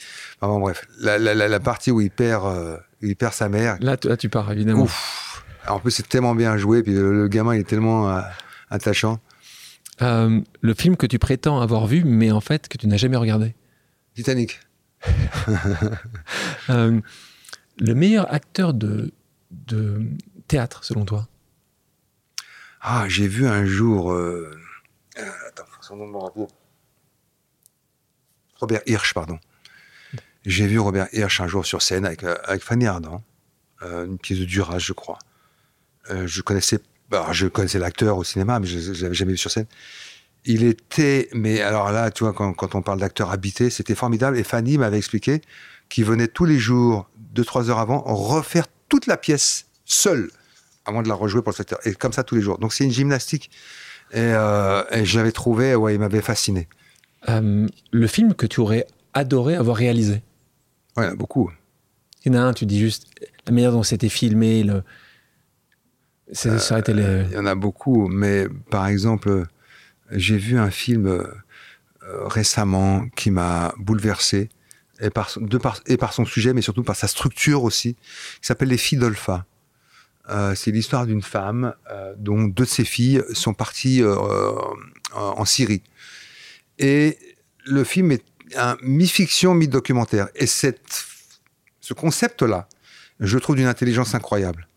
Enfin, 0.40 0.52
bon, 0.52 0.60
bref, 0.60 0.86
la, 1.00 1.18
la- 1.18 1.34
la- 1.34 1.48
la 1.48 1.60
partie 1.60 1.90
où 1.90 2.00
il 2.00 2.10
perd, 2.10 2.44
euh, 2.46 2.76
il 3.02 3.16
perd 3.16 3.32
sa 3.32 3.48
mère. 3.48 3.76
Là, 3.80 3.96
tu- 3.96 4.08
là, 4.08 4.16
tu 4.16 4.28
pars, 4.28 4.50
évidemment. 4.52 4.82
Ouf. 4.82 5.44
En 5.68 5.78
plus, 5.78 5.90
c'est 5.90 6.08
tellement 6.08 6.34
bien 6.34 6.56
joué, 6.56 6.82
puis 6.82 6.94
le, 6.94 7.12
le 7.12 7.28
gamin, 7.28 7.54
il 7.54 7.60
est 7.60 7.64
tellement 7.68 8.08
euh, 8.10 8.20
attachant. 8.70 9.18
Euh, 10.02 10.40
le 10.62 10.74
film 10.74 10.96
que 10.96 11.06
tu 11.06 11.18
prétends 11.18 11.60
avoir 11.60 11.86
vu, 11.86 12.02
mais 12.04 12.30
en 12.30 12.40
fait 12.40 12.68
que 12.68 12.78
tu 12.78 12.86
n'as 12.86 12.96
jamais 12.96 13.16
regardé. 13.18 13.54
Titanic. 14.14 14.58
Euh, 16.68 17.00
le 17.78 17.94
meilleur 17.94 18.32
acteur 18.32 18.74
de, 18.74 19.12
théâtre, 20.46 20.84
selon 20.84 21.04
toi? 21.04 21.26
Ah, 22.80 23.06
j'ai 23.08 23.26
vu 23.26 23.46
un 23.46 23.64
jour. 23.64 24.12
euh, 24.12 24.56
euh, 25.18 25.30
attends, 25.48 25.64
son 25.80 25.96
nom 25.96 26.06
me. 26.06 26.46
Robert 28.56 28.82
Hirsch, 28.86 29.14
pardon. 29.14 29.40
J'ai 30.46 30.66
vu 30.66 30.78
Robert 30.78 31.08
Hirsch 31.12 31.40
un 31.40 31.48
jour 31.48 31.66
sur 31.66 31.82
scène 31.82 32.06
avec, 32.06 32.22
avec 32.22 32.62
Fanny 32.62 32.86
Ardant, 32.86 33.24
une 33.82 34.18
pièce 34.18 34.38
de 34.38 34.44
Duras, 34.44 34.78
je 34.78 34.92
crois. 34.92 35.18
Je 36.08 36.42
connaissais, 36.42 36.78
bah, 37.08 37.28
je 37.32 37.46
connaissais 37.48 37.78
l'acteur 37.78 38.16
au 38.18 38.24
cinéma, 38.24 38.60
mais 38.60 38.66
je 38.66 38.90
ne 38.90 39.02
l'avais 39.02 39.14
jamais 39.14 39.32
vu 39.32 39.38
sur 39.38 39.50
scène. 39.50 39.66
Il 40.46 40.64
était, 40.64 41.28
mais 41.34 41.60
alors 41.60 41.92
là, 41.92 42.10
tu 42.10 42.24
vois, 42.24 42.32
quand, 42.32 42.52
quand 42.54 42.74
on 42.74 42.82
parle 42.82 43.00
d'acteur 43.00 43.30
habité, 43.30 43.68
c'était 43.68 43.94
formidable. 43.94 44.38
Et 44.38 44.42
Fanny 44.44 44.78
m'avait 44.78 44.96
expliqué 44.98 45.42
qu'il 45.88 46.04
venait 46.04 46.28
tous 46.28 46.46
les 46.46 46.58
jours, 46.58 47.10
deux, 47.34 47.44
trois 47.44 47.68
heures 47.68 47.78
avant, 47.78 48.02
refaire 48.06 48.66
toute 48.88 49.06
la 49.06 49.16
pièce 49.16 49.66
seul, 49.84 50.30
avant 50.86 51.02
de 51.02 51.08
la 51.08 51.14
rejouer 51.14 51.42
pour 51.42 51.52
le 51.52 51.56
secteur. 51.56 51.78
Et 51.84 51.94
comme 51.94 52.12
ça 52.12 52.24
tous 52.24 52.36
les 52.36 52.40
jours. 52.40 52.58
Donc 52.58 52.72
c'est 52.72 52.84
une 52.84 52.90
gymnastique. 52.90 53.50
Et, 54.12 54.18
euh, 54.18 54.82
et 54.90 55.04
je 55.04 55.18
l'avais 55.18 55.32
trouvé, 55.32 55.74
ouais, 55.74 55.94
il 55.94 56.00
m'avait 56.00 56.22
fasciné. 56.22 56.68
Euh, 57.28 57.66
le 57.90 58.06
film 58.06 58.34
que 58.34 58.46
tu 58.46 58.60
aurais 58.60 58.86
adoré 59.12 59.56
avoir 59.56 59.76
réalisé? 59.76 60.22
Ouais, 60.96 61.04
il 61.04 61.06
y 61.06 61.08
en 61.08 61.12
a 61.12 61.16
beaucoup. 61.16 61.50
Il 62.24 62.32
y 62.32 62.36
en 62.36 62.40
a 62.40 62.42
un, 62.44 62.52
tu 62.52 62.66
dis 62.66 62.78
juste 62.80 63.08
la 63.46 63.52
manière 63.52 63.72
dont 63.72 63.82
c'était 63.82 64.08
filmé, 64.08 64.62
le... 64.62 64.82
ça 66.32 66.56
aurait 66.70 66.80
été 66.80 66.94
les- 66.94 67.26
Il 67.30 67.34
y 67.34 67.38
en 67.38 67.46
a 67.46 67.54
beaucoup, 67.54 68.08
mais 68.08 68.46
par 68.70 68.86
exemple, 68.86 69.46
j'ai 70.12 70.36
vu 70.38 70.58
un 70.58 70.70
film 70.70 71.06
euh, 71.06 71.24
euh, 72.02 72.26
récemment 72.26 73.08
qui 73.16 73.30
m'a 73.30 73.72
bouleversé, 73.78 74.48
et 75.00 75.08
par, 75.08 75.30
son- 75.30 76.24
sujet, 76.26 76.52
mais 76.52 76.60
surtout 76.62 76.82
par 76.82 76.96
sa 76.96 77.08
structure 77.08 77.62
aussi, 77.64 77.94
qui 77.94 78.46
s'appelle 78.46 78.68
Les 78.68 78.76
filles 78.76 78.98
d'Olpha. 78.98 79.46
Euh, 80.28 80.54
c'est 80.54 80.70
l'histoire 80.70 81.06
d'une 81.06 81.22
femme 81.22 81.74
euh, 81.90 82.14
dont 82.18 82.42
deux 82.44 82.64
de 82.64 82.68
ses 82.68 82.84
filles 82.84 83.22
sont 83.32 83.54
parties 83.54 84.02
euh, 84.02 84.16
en 85.14 85.44
Syrie. 85.46 85.82
Et 86.78 87.18
le 87.64 87.82
film 87.84 88.12
est 88.12 88.24
un 88.56 88.76
mi-fiction, 88.82 89.54
mi-documentaire. 89.54 90.28
Et 90.34 90.46
cette, 90.46 91.04
ce 91.80 91.94
concept-là, 91.94 92.68
je 93.20 93.38
trouve 93.38 93.56
d'une 93.56 93.66
intelligence 93.66 94.14
incroyable. 94.14 94.68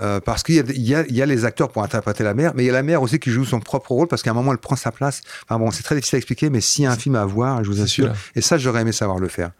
Euh, 0.00 0.20
parce 0.20 0.42
qu'il 0.42 0.54
y, 0.54 0.94
a- 0.94 1.02
y 1.06 1.12
y 1.18 1.26
les 1.26 1.44
acteurs 1.44 1.70
pour 1.70 1.82
interpréter 1.82 2.24
la 2.24 2.32
mère, 2.32 2.52
mais 2.54 2.62
il 2.62 2.66
y 2.66 2.70
a 2.70 2.72
la 2.72 2.82
mère 2.82 3.02
aussi 3.02 3.18
qui 3.18 3.30
joue 3.30 3.44
son 3.44 3.60
propre 3.60 3.90
rôle 3.92 4.08
parce 4.08 4.22
qu'à 4.22 4.30
un 4.30 4.34
moment 4.34 4.50
elle 4.52 4.58
prend 4.58 4.74
sa 4.76 4.90
place. 4.90 5.20
Enfin 5.44 5.58
bon, 5.58 5.70
c'est 5.70 5.82
très 5.82 5.94
difficile 5.94 6.16
à 6.16 6.18
expliquer, 6.18 6.48
mais 6.48 6.62
s'il 6.62 6.84
y 6.84 6.86
a 6.86 6.92
un 6.92 6.96
film 6.96 7.14
à 7.14 7.26
voir, 7.26 7.62
je 7.62 7.68
vous 7.70 7.82
assure, 7.82 8.06
et 8.34 8.40
ça 8.40 8.56
j'aurais 8.56 8.80
aimé 8.80 8.92
savoir 8.92 9.18
le 9.18 9.28
faire. 9.28 9.50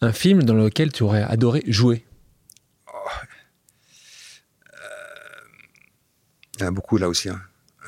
un 0.00 0.12
film 0.12 0.42
dans 0.42 0.54
lequel 0.54 0.90
tu 0.90 1.02
aurais 1.02 1.22
adoré 1.22 1.62
jouer. 1.66 2.06
Il 6.56 6.62
y 6.62 6.64
en 6.64 6.68
a 6.68 6.70
beaucoup 6.70 6.96
là 6.96 7.08
aussi. 7.08 7.28
hein. 7.28 7.40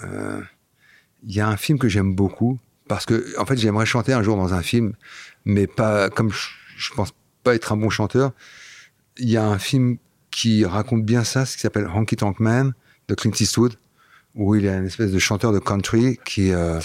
Euh, 0.04 0.40
Il 1.26 1.34
y 1.34 1.40
a 1.40 1.48
un 1.48 1.56
film 1.56 1.78
que 1.78 1.88
j'aime 1.88 2.14
beaucoup 2.14 2.58
parce 2.88 3.06
que 3.06 3.38
en 3.38 3.46
fait 3.46 3.56
j'aimerais 3.56 3.86
chanter 3.86 4.12
un 4.12 4.22
jour 4.22 4.36
dans 4.36 4.54
un 4.54 4.62
film, 4.62 4.92
mais 5.44 5.66
pas 5.66 6.10
comme 6.10 6.30
je, 6.32 6.48
je 6.76 6.92
pense 6.94 7.12
pas 7.42 7.54
être 7.54 7.72
un 7.72 7.76
bon 7.76 7.90
chanteur. 7.90 8.32
Il 9.16 9.28
y 9.30 9.36
a 9.36 9.44
un 9.44 9.58
film 9.58 9.98
qui 10.30 10.64
raconte 10.64 11.04
bien 11.04 11.24
ça, 11.24 11.44
ce 11.46 11.56
qui 11.56 11.62
s'appelle 11.62 11.86
Honky 11.92 12.16
Tonk 12.16 12.40
Man 12.40 12.72
de 13.08 13.14
Clint 13.14 13.32
Eastwood, 13.38 13.74
où 14.34 14.54
il 14.54 14.64
y 14.64 14.68
a 14.68 14.76
une 14.76 14.86
espèce 14.86 15.10
de 15.10 15.18
chanteur 15.18 15.52
de 15.52 15.58
country 15.58 16.18
qui 16.24 16.52
euh, 16.52 16.78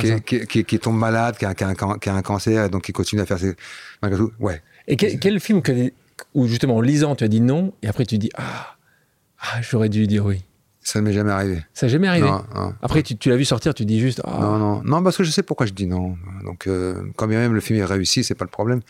qui, 0.00 0.08
ça. 0.08 0.20
qui- 0.20 0.46
qui- 0.46 0.64
qui 0.64 0.78
tombe 0.78 0.98
malade, 0.98 1.36
qui 1.38 1.46
a, 1.46 1.54
qui 1.54 1.64
a 1.64 1.68
un, 1.68 1.74
can- 1.74 1.98
qui 1.98 2.08
a 2.10 2.14
un 2.14 2.22
cancer, 2.22 2.64
et 2.66 2.68
donc 2.68 2.82
qui 2.82 2.92
continue 2.92 3.22
à 3.22 3.26
faire 3.26 3.38
ses. 3.38 3.54
malgré 4.02 4.18
tout. 4.20 4.32
Ouais. 4.38 4.60
Et 4.86 4.96
quel, 4.96 5.18
quel 5.18 5.40
film 5.40 5.62
que, 5.62 5.92
où 6.34 6.46
justement 6.46 6.76
en 6.76 6.80
lisant 6.82 7.16
tu 7.16 7.24
as 7.24 7.28
dit 7.28 7.40
non 7.40 7.72
et 7.82 7.88
après 7.88 8.04
tu 8.04 8.18
dis 8.18 8.28
ah, 8.36 8.76
ah 9.40 9.62
j'aurais 9.62 9.88
dû 9.88 10.06
dire 10.06 10.26
oui. 10.26 10.42
Ça 10.82 11.00
ne 11.00 11.04
m'est 11.04 11.12
jamais 11.12 11.30
arrivé. 11.30 11.62
Ça 11.74 11.86
n'est 11.86 11.92
jamais 11.92 12.08
arrivé. 12.08 12.26
Non, 12.26 12.42
non, 12.54 12.74
Après 12.82 13.02
tu, 13.02 13.16
tu 13.16 13.28
l'as 13.28 13.36
vu 13.36 13.44
sortir, 13.44 13.74
tu 13.74 13.84
dis 13.84 14.00
juste 14.00 14.22
ah. 14.24 14.38
non, 14.40 14.58
non, 14.58 14.82
non, 14.82 15.02
parce 15.02 15.16
que 15.16 15.24
je 15.24 15.30
sais 15.30 15.42
pourquoi 15.42 15.66
je 15.66 15.72
dis 15.72 15.86
non. 15.86 16.16
Donc, 16.44 16.66
euh, 16.66 17.02
quand 17.16 17.26
bien 17.26 17.38
même 17.38 17.52
le 17.52 17.60
film 17.60 17.78
est 17.78 17.84
réussi, 17.84 18.24
c'est 18.24 18.34
pas 18.34 18.46
le 18.46 18.50
problème. 18.50 18.80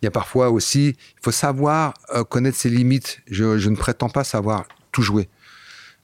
Il 0.00 0.06
y 0.06 0.08
a 0.08 0.10
parfois 0.10 0.50
aussi, 0.50 0.88
il 0.88 1.20
faut 1.22 1.32
savoir 1.32 1.94
euh, 2.14 2.24
connaître 2.24 2.56
ses 2.56 2.70
limites. 2.70 3.20
Je, 3.30 3.58
je 3.58 3.68
ne 3.68 3.76
prétends 3.76 4.08
pas 4.08 4.24
savoir 4.24 4.64
tout 4.90 5.02
jouer. 5.02 5.28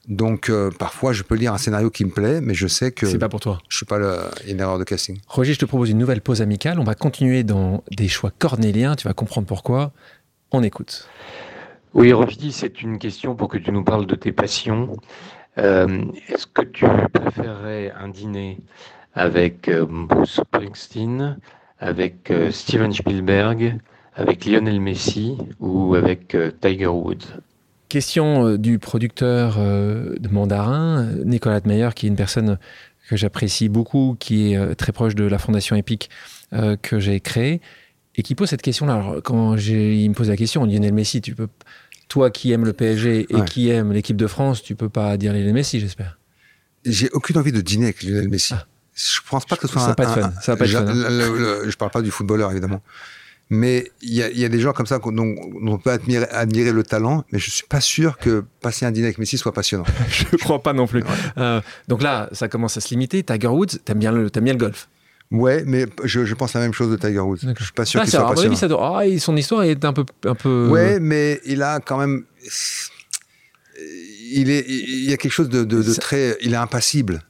Donc, 0.07 0.49
euh, 0.49 0.71
parfois, 0.71 1.13
je 1.13 1.23
peux 1.23 1.35
lire 1.35 1.53
un 1.53 1.57
scénario 1.57 1.89
qui 1.89 2.05
me 2.05 2.09
plaît, 2.09 2.41
mais 2.41 2.53
je 2.53 2.67
sais 2.67 2.91
que 2.91 3.05
c'est 3.05 3.19
pas 3.19 3.29
pour 3.29 3.39
toi. 3.39 3.59
je 3.69 3.77
suis 3.77 3.85
pas 3.85 3.99
le, 3.99 4.17
une 4.47 4.59
erreur 4.59 4.79
de 4.79 4.83
casting. 4.83 5.19
Roger, 5.27 5.53
je 5.53 5.59
te 5.59 5.65
propose 5.65 5.89
une 5.89 5.99
nouvelle 5.99 6.21
pause 6.21 6.41
amicale. 6.41 6.79
On 6.79 6.83
va 6.83 6.95
continuer 6.95 7.43
dans 7.43 7.83
des 7.95 8.07
choix 8.07 8.31
cornéliens. 8.37 8.95
Tu 8.95 9.07
vas 9.07 9.13
comprendre 9.13 9.47
pourquoi. 9.47 9.91
On 10.51 10.63
écoute. 10.63 11.07
Oui, 11.93 12.13
Rochdy, 12.13 12.53
c'est 12.53 12.81
une 12.81 12.99
question 12.99 13.35
pour 13.35 13.49
que 13.49 13.57
tu 13.57 13.69
nous 13.71 13.83
parles 13.83 14.05
de 14.05 14.15
tes 14.15 14.31
passions. 14.31 14.95
Euh, 15.57 16.05
Est-ce 16.29 16.47
que 16.47 16.61
tu 16.61 16.85
préférerais 17.11 17.91
un 17.99 18.07
dîner 18.07 18.59
avec 19.13 19.67
euh, 19.67 19.85
Bruce 19.85 20.39
Springsteen, 20.39 21.37
avec 21.79 22.31
euh, 22.31 22.49
Steven 22.51 22.93
Spielberg, 22.93 23.77
avec 24.15 24.45
Lionel 24.45 24.79
Messi 24.79 25.37
ou 25.59 25.95
avec 25.95 26.37
Tiger 26.61 26.87
Woods? 26.87 27.41
Question 27.89 28.55
du 28.55 28.79
producteur 28.79 29.57
de 29.57 30.27
Mandarin, 30.29 31.09
Nicolas 31.25 31.59
Meyer, 31.65 31.89
qui 31.93 32.05
est 32.05 32.09
une 32.09 32.15
personne 32.15 32.57
que 33.09 33.17
j'apprécie 33.17 33.67
beaucoup, 33.67 34.15
qui 34.17 34.53
est 34.53 34.75
très 34.75 34.93
proche 34.93 35.15
de 35.15 35.25
la 35.25 35.37
fondation 35.37 35.75
Epic 35.75 36.09
que 36.81 36.99
j'ai 36.99 37.19
créée, 37.19 37.59
et 38.15 38.23
qui 38.23 38.35
pose 38.35 38.49
cette 38.49 38.61
question-là. 38.61 38.93
Alors, 38.95 39.21
quand 39.23 39.57
j'ai- 39.57 39.95
il 39.95 40.09
me 40.09 40.15
pose 40.15 40.29
la 40.29 40.37
question, 40.37 40.65
Lionel 40.65 40.93
Messi, 40.93 41.21
tu 41.21 41.33
peux, 41.35 41.47
toi 42.07 42.29
qui 42.29 42.51
aimes 42.51 42.65
le 42.65 42.73
PSG 42.73 43.27
et 43.29 43.35
Ouais. 43.35 43.45
qui 43.45 43.69
aime 43.69 43.91
l'équipe 43.93 44.17
de 44.17 44.27
France, 44.27 44.61
tu 44.63 44.75
peux 44.75 44.89
pas 44.89 45.15
dire 45.17 45.31
Lionel 45.33 45.53
Messi, 45.53 45.79
j'espère. 45.79 46.17
J'ai 46.85 47.09
aucune 47.11 47.37
envie 47.37 47.51
de 47.51 47.61
dîner 47.61 47.85
avec 47.85 48.03
Lionel 48.03 48.27
Messi. 48.29 48.53
Ah. 48.55 48.65
Je 48.93 49.19
pense 49.29 49.45
pas 49.45 49.55
que 49.55 49.67
ce 49.67 49.73
soit 49.73 49.83
un, 49.83 49.93
pas 49.93 50.03
être 50.03 50.17
un- 50.17 50.21
fun. 50.31 50.33
Ça 50.41 50.51
va 50.51 50.57
pas 50.57 50.65
être 50.65 50.71
je, 50.71 50.77
fun, 50.77 50.85
hein. 50.87 50.93
le- 50.93 51.37
le- 51.37 51.63
le- 51.63 51.69
je 51.69 51.77
parle 51.77 51.91
pas 51.91 52.01
du 52.01 52.11
footballeur 52.11 52.51
évidemment, 52.51 52.81
mais 53.49 53.89
il 54.01 54.13
y 54.13 54.21
a, 54.21 54.29
il 54.29 54.37
y 54.37 54.43
a 54.45 54.49
des 54.49 54.59
gens 54.59 54.73
comme 54.73 54.85
ça 54.85 54.99
dont, 54.99 55.11
dont 55.11 55.33
on 55.65 55.77
peut 55.77 55.91
admirer, 55.91 56.25
admirer 56.29 56.71
le 56.73 56.83
talent, 56.83 57.23
mais 57.31 57.39
je 57.39 57.49
suis 57.49 57.65
pas 57.67 57.79
sûr 57.81 58.17
que 58.17 58.43
passer 58.61 58.85
un 58.85 58.91
dîner 58.91 59.05
avec 59.07 59.17
Messi 59.17 59.37
soit 59.37 59.53
passionnant. 59.53 59.85
Je 60.09 60.35
crois 60.37 60.61
pas 60.61 60.73
non 60.73 60.87
plus. 60.87 61.01
Ouais. 61.03 61.09
Euh, 61.37 61.61
donc 61.87 62.01
là, 62.01 62.27
ça 62.33 62.49
commence 62.49 62.75
à 62.75 62.81
se 62.81 62.89
limiter. 62.89 63.23
Tiger 63.23 63.47
Woods, 63.47 63.77
t'aimes 63.85 63.99
bien 63.99 64.11
le, 64.11 64.29
t'aimes 64.29 64.43
bien 64.43 64.53
le 64.53 64.59
golf. 64.59 64.89
Ouais, 65.31 65.63
mais 65.65 65.85
je, 66.03 66.25
je 66.25 66.35
pense 66.35 66.53
la 66.53 66.59
même 66.59 66.73
chose 66.73 66.91
de 66.91 66.97
Tiger 66.97 67.19
Woods. 67.19 67.37
Je 67.57 67.63
suis 67.63 67.73
pas 67.73 67.85
sûr 67.85 67.99
Ah, 68.01 68.03
qu'il 68.03 68.11
soit 68.11 68.45
avis, 68.45 68.57
ça 68.57 68.67
doit- 68.67 68.99
ah, 69.01 69.19
son 69.19 69.35
histoire 69.37 69.63
est 69.63 69.83
un 69.85 69.93
peu, 69.93 70.03
un 70.25 70.35
peu. 70.35 70.67
Ouais, 70.69 70.99
mais 70.99 71.39
il 71.45 71.63
a 71.63 71.79
quand 71.79 71.97
même, 71.97 72.25
il 74.33 74.49
est, 74.49 74.65
il 74.67 75.09
y 75.09 75.13
a 75.13 75.17
quelque 75.17 75.31
chose 75.31 75.49
de, 75.49 75.63
de- 75.63 75.81
de 75.81 75.93
Ça- 75.93 76.01
très, 76.01 76.37
il 76.41 76.53
est 76.53 76.57
impassible. 76.57 77.21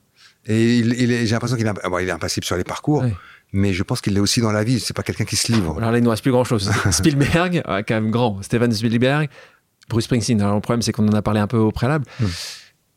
Et 0.47 0.77
il, 0.79 0.93
il 0.99 1.11
est, 1.11 1.25
j'ai 1.25 1.33
l'impression 1.33 1.55
qu'il 1.57 1.67
est, 1.67 1.73
bon, 1.89 1.99
il 1.99 2.07
est 2.07 2.11
impassible 2.11 2.45
sur 2.45 2.57
les 2.57 2.63
parcours, 2.63 3.03
Ouais. 3.03 3.13
mais 3.53 3.73
je 3.73 3.83
pense 3.83 4.01
qu'il 4.01 4.13
l'est 4.13 4.19
aussi 4.19 4.41
dans 4.41 4.51
la 4.51 4.63
vie. 4.63 4.79
C'est 4.79 4.95
pas 4.95 5.03
quelqu'un 5.03 5.25
qui 5.25 5.35
se 5.35 5.51
livre. 5.51 5.77
Alors 5.77 5.91
là, 5.91 5.97
il 5.97 6.01
ne 6.01 6.05
nous 6.05 6.09
reste 6.11 6.23
plus 6.23 6.31
grand-chose. 6.31 6.71
Spielberg, 6.91 7.61
ah, 7.65 7.83
quand 7.83 7.93
même 7.95 8.09
grand. 8.11 8.41
Steven 8.41 8.71
Spielberg, 8.71 9.29
Bruce 9.89 10.05
Springsteen. 10.05 10.41
Alors 10.41 10.55
le 10.55 10.61
problème, 10.61 10.81
c'est 10.81 10.91
qu'on 10.91 11.07
en 11.07 11.13
a 11.13 11.21
parlé 11.21 11.39
un 11.39 11.47
peu 11.47 11.57
au 11.57 11.71
préalable. 11.71 12.05
Hmm. 12.19 12.25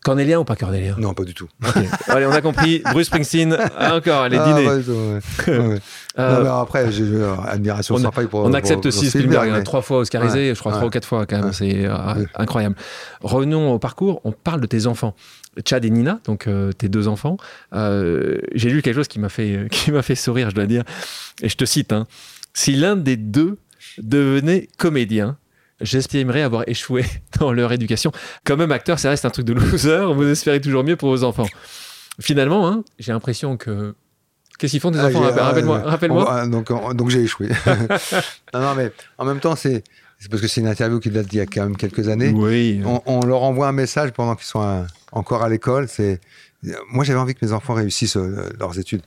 Cornélien 0.04 0.38
ou 0.38 0.44
pas 0.44 0.54
Cornélien 0.54 0.94
Non, 0.98 1.14
pas 1.14 1.24
du 1.24 1.34
tout. 1.34 1.48
Ok. 1.66 1.82
Allez, 2.08 2.26
on 2.26 2.30
a 2.30 2.40
compris. 2.40 2.82
Bruce 2.92 3.06
Springsteen, 3.08 3.56
encore, 3.80 4.28
les 4.28 4.36
Ah, 4.38 4.44
dîners. 4.46 4.68
ouais, 4.68 4.84
ouais, 5.48 5.58
ouais. 5.66 5.80
Euh, 6.18 6.36
non, 6.36 6.42
mais 6.44 6.48
après, 6.50 6.92
j'ai 6.92 7.02
euh, 7.04 7.34
admiration 7.46 7.96
on- 7.96 8.12
faille 8.12 8.26
pour. 8.28 8.40
on 8.44 8.52
accepte 8.52 8.82
pour 8.82 8.88
aussi 8.88 9.08
Spielberg, 9.10 9.48
hein, 9.48 9.54
mais- 9.56 9.62
trois 9.64 9.82
fois 9.82 9.98
oscarisé, 9.98 10.50
Ouais, 10.50 10.54
je 10.54 10.60
crois 10.60 10.72
trois 10.72 10.86
ou 10.86 10.90
quatre 10.90 11.08
fois 11.08 11.26
quand 11.26 11.40
même, 11.40 11.52
c'est 11.52 11.86
euh, 11.86 11.96
incroyable. 12.36 12.76
Revenons 13.22 13.72
au 13.72 13.78
parcours, 13.80 14.20
on 14.24 14.30
parle 14.32 14.60
de 14.60 14.66
tes 14.66 14.86
enfants. 14.86 15.14
Chad 15.66 15.84
et 15.84 15.90
Nina, 15.90 16.20
donc 16.24 16.46
euh, 16.48 16.72
tes 16.72 16.88
deux 16.88 17.08
enfants. 17.08 17.36
Euh, 17.74 18.38
J'ai 18.54 18.70
lu 18.70 18.82
quelque 18.82 18.96
chose 18.96 19.08
qui 19.08 19.18
m'a 19.20 19.28
fait, 19.30 19.68
qui 19.70 19.90
m'a 19.90 20.02
fait 20.02 20.14
sourire, 20.16 20.50
je 20.50 20.54
dois 20.54 20.66
dire, 20.66 20.82
et 21.42 21.48
je 21.48 21.56
te 21.56 21.64
cite. 21.64 21.92
hein. 21.92 22.06
Si 22.52 22.76
l'un 22.76 22.94
des 22.96 23.16
deux 23.16 23.56
devenait 23.98 24.68
comédien, 24.78 25.36
j'estimerais 25.80 26.42
avoir 26.42 26.64
échoué 26.68 27.04
dans 27.40 27.52
leur 27.52 27.72
éducation. 27.72 28.12
Quand 28.44 28.56
même 28.56 28.72
acteur, 28.72 28.98
ça 28.98 29.10
reste 29.10 29.24
un 29.24 29.30
truc 29.30 29.46
de 29.46 29.52
loser, 29.54 30.12
vous 30.14 30.28
espérez 30.28 30.60
toujours 30.60 30.84
mieux 30.84 30.96
pour 30.96 31.10
vos 31.10 31.24
enfants. 31.24 31.46
Finalement, 32.20 32.68
hein, 32.68 32.84
j'ai 32.98 33.12
l'impression 33.12 33.56
que... 33.56 33.94
Qu'est-ce 34.58 34.70
qu'ils 34.70 34.80
font 34.80 34.92
des 34.92 35.00
Ah, 35.00 35.06
enfants? 35.06 35.20
Rappelle-moi. 35.20 35.78
euh, 35.84 36.42
ah, 36.42 36.46
donc, 36.46 36.70
on- 36.70 36.94
donc 36.94 37.10
j'ai 37.10 37.22
échoué. 37.22 37.48
non, 38.54 38.60
non, 38.60 38.74
mais 38.76 38.92
en 39.18 39.24
même 39.24 39.40
temps, 39.40 39.56
c'est 39.56 39.82
parce 40.30 40.40
que 40.40 40.46
c'est 40.46 40.60
une 40.60 40.68
interview 40.68 41.00
qui 41.00 41.10
date 41.10 41.26
d'il 41.26 41.38
y 41.38 41.40
a 41.40 41.46
quand 41.46 41.64
même 41.64 41.76
quelques 41.76 42.08
années. 42.08 42.30
Oui. 42.30 42.80
On, 42.84 43.02
on 43.06 43.26
leur 43.26 43.42
envoie 43.42 43.66
un 43.66 43.72
message 43.72 44.12
pendant 44.12 44.36
qu'ils 44.36 44.46
sont 44.46 44.60
à- 44.60 44.86
encore 45.10 45.42
à 45.42 45.48
l'école. 45.48 45.88
C'est 45.88 46.20
moi 46.88 47.04
j'avais 47.04 47.18
envie 47.18 47.34
que 47.34 47.44
mes 47.44 47.52
enfants 47.52 47.74
réussissent 47.74 48.16
euh, 48.16 48.48
leurs 48.58 48.78
études 48.78 49.02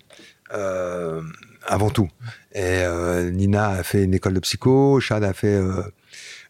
euh, 0.53 1.21
avant 1.65 1.89
tout. 1.89 2.09
Et 2.53 2.61
euh, 2.61 3.31
Nina 3.31 3.69
a 3.69 3.83
fait 3.83 4.03
une 4.03 4.13
école 4.13 4.33
de 4.33 4.39
psycho, 4.41 4.99
Chad 4.99 5.23
a 5.23 5.33
fait 5.33 5.55
euh, 5.55 5.77
euh, 5.79 5.81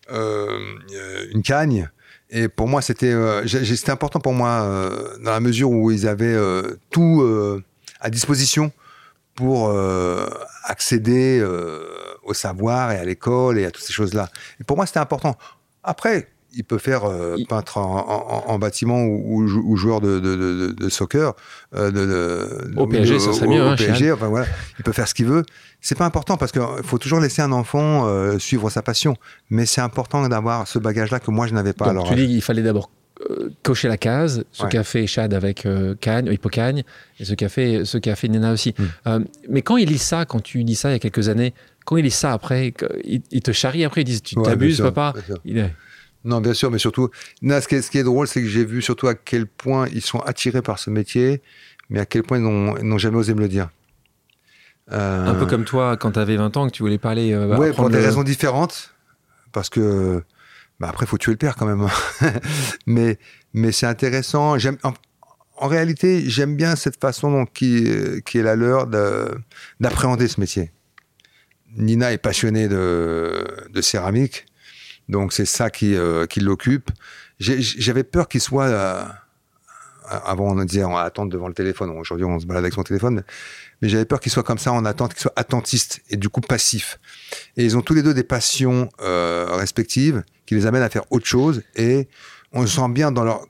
une 0.09 1.41
cagne. 1.43 1.89
Et 2.29 2.49
pour 2.49 2.67
moi, 2.67 2.81
c'était 2.81 3.13
euh, 3.13 3.47
c'était 3.47 3.91
important 3.91 4.19
pour 4.19 4.33
moi 4.33 4.61
euh, 4.63 5.17
dans 5.19 5.31
la 5.31 5.39
mesure 5.39 5.71
où 5.71 5.91
ils 5.91 6.07
avaient 6.07 6.25
euh, 6.25 6.77
tout 6.89 7.21
euh, 7.21 7.63
à 8.01 8.09
disposition 8.09 8.71
pour 9.35 9.69
euh, 9.69 10.27
accéder 10.63 11.39
euh, 11.39 11.85
au 12.23 12.33
savoir 12.33 12.91
et 12.91 12.97
à 12.97 13.05
l'école 13.05 13.59
et 13.59 13.65
à 13.65 13.71
toutes 13.71 13.83
ces 13.83 13.93
choses-là. 13.93 14.29
Et 14.59 14.63
pour 14.63 14.75
moi, 14.75 14.85
c'était 14.85 14.99
important. 14.99 15.37
Après, 15.83 16.27
il 16.57 16.63
peut 16.65 16.77
faire 16.79 17.05
euh, 17.05 17.35
Il- 17.37 17.47
peintre 17.47 17.77
en, 17.77 18.43
en- 18.47 18.51
en 18.51 18.59
bâtiment 18.59 19.01
ou, 19.03 19.23
ou 19.43 19.47
jou- 19.47 19.63
ou 19.65 19.75
joueur 19.77 20.01
de, 20.01 20.19
de- 20.19 20.35
de- 20.35 20.71
de 20.73 20.89
soccer. 20.89 21.33
euh, 21.75 22.61
Au 22.75 22.87
PSG, 22.87 23.19
ça 23.19 23.33
serait 23.33 23.47
mieux, 23.47 23.61
Au 23.63 23.67
hein, 23.67 23.75
PSG, 23.77 24.11
enfin 24.11 24.27
voilà, 24.27 24.45
il 24.79 24.83
peut 24.83 24.91
faire 24.91 25.07
ce 25.07 25.13
qu'il 25.13 25.25
veut. 25.25 25.43
C'est 25.81 25.97
pas 25.97 26.05
important 26.05 26.37
parce 26.37 26.51
qu'il 26.51 26.61
faut 26.83 26.97
toujours 26.97 27.19
laisser 27.19 27.41
un 27.41 27.51
enfant 27.51 28.07
euh, 28.07 28.39
suivre 28.39 28.69
sa 28.69 28.81
passion. 28.81 29.15
Mais 29.49 29.65
c'est 29.65 29.81
important 29.81 30.27
d'avoir 30.27 30.67
ce 30.67 30.79
bagage-là 30.79 31.19
que 31.19 31.31
moi 31.31 31.47
je 31.47 31.53
n'avais 31.53 31.73
pas. 31.73 31.85
Donc, 31.85 31.91
alors, 31.91 32.09
tu 32.09 32.15
dis 32.15 32.27
qu'il 32.27 32.41
fallait 32.41 32.63
d'abord 32.63 32.89
euh, 33.29 33.49
cocher 33.63 33.87
la 33.87 33.97
case, 33.97 34.43
ce 34.51 34.63
Ouais. 34.63 34.69
qu'a 34.69 34.83
fait 34.83 35.07
Chad 35.07 35.33
avec 35.33 35.65
euh, 35.65 35.95
Cagne, 35.99 36.27
Hippocagne, 36.31 36.83
et 37.19 37.25
ce 37.25 37.33
qu'a 37.33 37.49
fait, 37.49 37.83
ce 37.83 37.97
qu'a 37.97 38.15
fait 38.15 38.27
Nina 38.27 38.53
aussi. 38.53 38.75
Mm. 38.77 38.83
Euh, 39.07 39.19
mais 39.49 39.61
quand 39.63 39.77
il 39.77 39.89
lit 39.89 39.97
ça, 39.97 40.25
quand 40.25 40.39
tu 40.41 40.63
dis 40.63 40.75
ça 40.75 40.89
il 40.89 40.93
y 40.93 40.95
a 40.95 40.99
quelques 40.99 41.27
années, 41.29 41.53
quand 41.85 41.97
il 41.97 42.03
lit 42.03 42.11
ça 42.11 42.33
après, 42.33 42.73
il, 43.05 43.41
te 43.41 43.51
charrie 43.51 43.83
après, 43.85 44.01
il 44.01 44.03
dit 44.05 44.21
Tu 44.21 44.37
Ouais, 44.37 44.43
t'abuses, 44.45 44.81
papa 44.81 45.13
il 45.45 45.71
Non, 46.27 46.41
bien 46.41 46.53
sûr, 46.53 46.69
mais 46.69 46.77
surtout, 46.77 47.09
non, 47.41 47.59
ce, 47.61 47.67
qui 47.67 47.75
est, 47.75 47.81
ce 47.81 47.89
qui 47.89 47.97
est 47.97 48.03
drôle, 48.03 48.27
c'est 48.27 48.41
que 48.41 48.47
j'ai 48.47 48.65
vu 48.65 48.81
surtout 48.81 49.07
à 49.07 49.15
quel 49.15 49.47
point 49.47 49.87
ils 49.93 50.01
sont 50.01 50.19
attirés 50.19 50.61
par 50.61 50.77
ce 50.77 50.89
métier, 50.89 51.41
mais 51.89 51.99
à 51.99 52.05
quel 52.05 52.21
point 52.23 52.37
ils 52.37 52.43
n'ont 52.43 52.97
jamais 52.97 53.17
osé 53.17 53.33
me 53.33 53.39
le 53.39 53.47
dire. 53.47 53.69
Euh, 54.91 55.25
Un 55.25 55.35
peu 55.35 55.45
comme 55.45 55.65
toi, 55.65 55.97
quand 55.97 56.11
tu 56.11 56.19
avais 56.19 56.37
20 56.37 56.55
ans, 56.57 56.67
que 56.67 56.71
tu 56.73 56.83
voulais 56.83 56.97
parler. 56.97 57.33
euh, 57.33 57.57
ouais, 57.57 57.73
pour 57.73 57.89
des 57.89 57.97
le- 57.99 58.03
raisons 58.05 58.23
différentes, 58.23 58.93
parce 59.51 59.69
que 59.69 60.23
bah 60.79 60.87
après, 60.89 61.05
faut 61.05 61.17
tuer 61.17 61.31
le 61.31 61.37
père 61.37 61.55
quand 61.55 61.65
même. 61.65 61.87
mais 62.87 63.17
mais 63.53 63.71
c'est 63.71 63.85
intéressant. 63.87 64.57
J'aime. 64.57 64.77
En, 64.83 64.93
en 65.59 65.67
réalité, 65.67 66.23
j'aime 66.29 66.55
bien 66.55 66.75
cette 66.75 66.99
façon 67.01 67.31
donc, 67.31 67.51
qui, 67.53 67.85
qui 68.25 68.37
est 68.37 68.43
la 68.43 68.55
leur 68.55 68.85
de- 68.87 69.31
d'appréhender 69.79 70.27
ce 70.27 70.39
métier. 70.39 70.71
Nina 71.75 72.11
est 72.13 72.17
passionnée 72.17 72.67
de, 72.67 73.45
de 73.71 73.81
céramique, 73.81 74.45
donc 75.09 75.33
c'est 75.33 75.45
ça 75.45 75.69
qui, 75.69 75.95
euh, 75.95 76.25
qui 76.25 76.39
l'occupe. 76.39 76.89
J'avais 77.39 78.03
peur 78.03 78.27
qu'il 78.27 78.41
soit. 78.41 78.65
euh, 78.65 79.03
avant, 80.09 80.51
on 80.55 80.63
disait 80.63 80.85
en 80.85 80.95
attente 80.95 81.29
devant 81.29 81.49
le 81.49 81.53
téléphone. 81.53 81.89
Aujourd'hui, 81.89 82.25
on 82.25 82.39
se 82.39 82.45
balade 82.45 82.63
avec 82.63 82.73
son 82.73 82.83
téléphone. 82.83 83.15
Mais, 83.15 83.23
mais 83.81 83.89
j'avais 83.89 84.05
peur 84.05 84.21
qu'il 84.21 84.31
soit 84.31 84.43
comme 84.43 84.57
ça 84.57 84.71
en 84.71 84.85
attente, 84.85 85.13
qu'il 85.13 85.21
soit 85.21 85.33
attentiste 85.35 86.01
et 86.09 86.15
du 86.15 86.29
coup 86.29 86.39
passif. 86.39 86.97
Et 87.57 87.65
ils 87.65 87.75
ont 87.75 87.81
tous 87.81 87.93
les 87.93 88.03
deux 88.03 88.13
des 88.13 88.23
passions 88.23 88.89
euh, 89.01 89.47
respectives 89.51 90.23
qui 90.45 90.55
les 90.55 90.65
amènent 90.65 90.83
à 90.83 90.89
faire 90.89 91.03
autre 91.11 91.25
chose. 91.25 91.61
Et 91.75 92.07
on 92.53 92.65
se 92.65 92.77
sent 92.77 92.87
bien 92.89 93.11
dans 93.11 93.25
leur, 93.25 93.45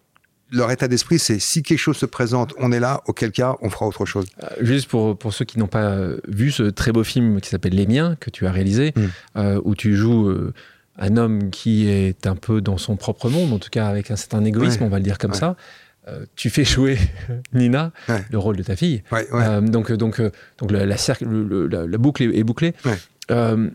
leur 0.52 0.72
état 0.72 0.88
d'esprit. 0.88 1.20
C'est 1.20 1.38
si 1.38 1.62
quelque 1.62 1.78
chose 1.78 1.98
se 1.98 2.08
présente, 2.08 2.56
on 2.58 2.72
est 2.72 2.80
là. 2.80 3.02
Auquel 3.06 3.32
cas, 3.32 3.56
on 3.62 3.70
fera 3.70 3.86
autre 3.86 4.08
chose. 4.08 4.26
Juste 4.60 4.90
pour, 4.90 5.16
pour 5.16 5.36
ceux 5.36 5.46
qui 5.46 5.60
n'ont 5.60 5.68
pas 5.68 6.08
vu 6.28 6.50
ce 6.52 6.64
très 6.64 6.92
beau 6.92 7.04
film 7.04 7.40
qui 7.40 7.50
s'appelle 7.50 7.76
Les 7.76 7.86
Miens, 7.86 8.16
que 8.20 8.32
tu 8.32 8.48
as 8.48 8.52
réalisé, 8.52 8.94
Mm. 8.96 9.02
euh, 9.38 9.62
où 9.64 9.76
tu 9.76 9.96
joues 9.96 10.28
euh, 10.30 10.54
un 10.98 11.18
homme 11.18 11.50
qui 11.52 11.88
est 11.88 12.26
un 12.28 12.36
peu 12.36 12.62
dans 12.62 12.78
son 12.78 12.96
propre 12.96 13.30
monde, 13.30 13.54
en 13.54 13.60
tout 13.60 13.70
cas 13.70 13.88
avec 13.88 14.10
un 14.12 14.16
certain 14.16 14.44
égoïsme, 14.44 14.82
Ouais. 14.82 14.88
on 14.88 14.90
va 14.92 14.98
le 14.98 15.04
dire 15.04 15.18
comme 15.18 15.32
Ouais. 15.32 15.38
ça. 15.38 15.56
Euh, 16.08 16.26
tu 16.36 16.50
fais 16.50 16.64
jouer 16.64 16.98
Nina, 17.54 17.92
Ouais. 18.08 18.24
le 18.32 18.38
rôle 18.38 18.56
de 18.58 18.64
ta 18.64 18.76
fille. 18.76 19.04
Euh, 19.34 19.62
donc, 19.62 19.92
donc, 19.92 20.22
donc 20.58 20.72
la, 20.72 20.86
la 20.86 20.98
cercle- 20.98 21.26
le- 21.28 21.44
le- 21.44 21.68
la- 21.68 21.86
la 21.86 21.98
boucle 21.98 22.24
est, 22.24 22.38
est 22.38 22.44
bouclée. 22.44 22.74
Euh, 23.30 23.70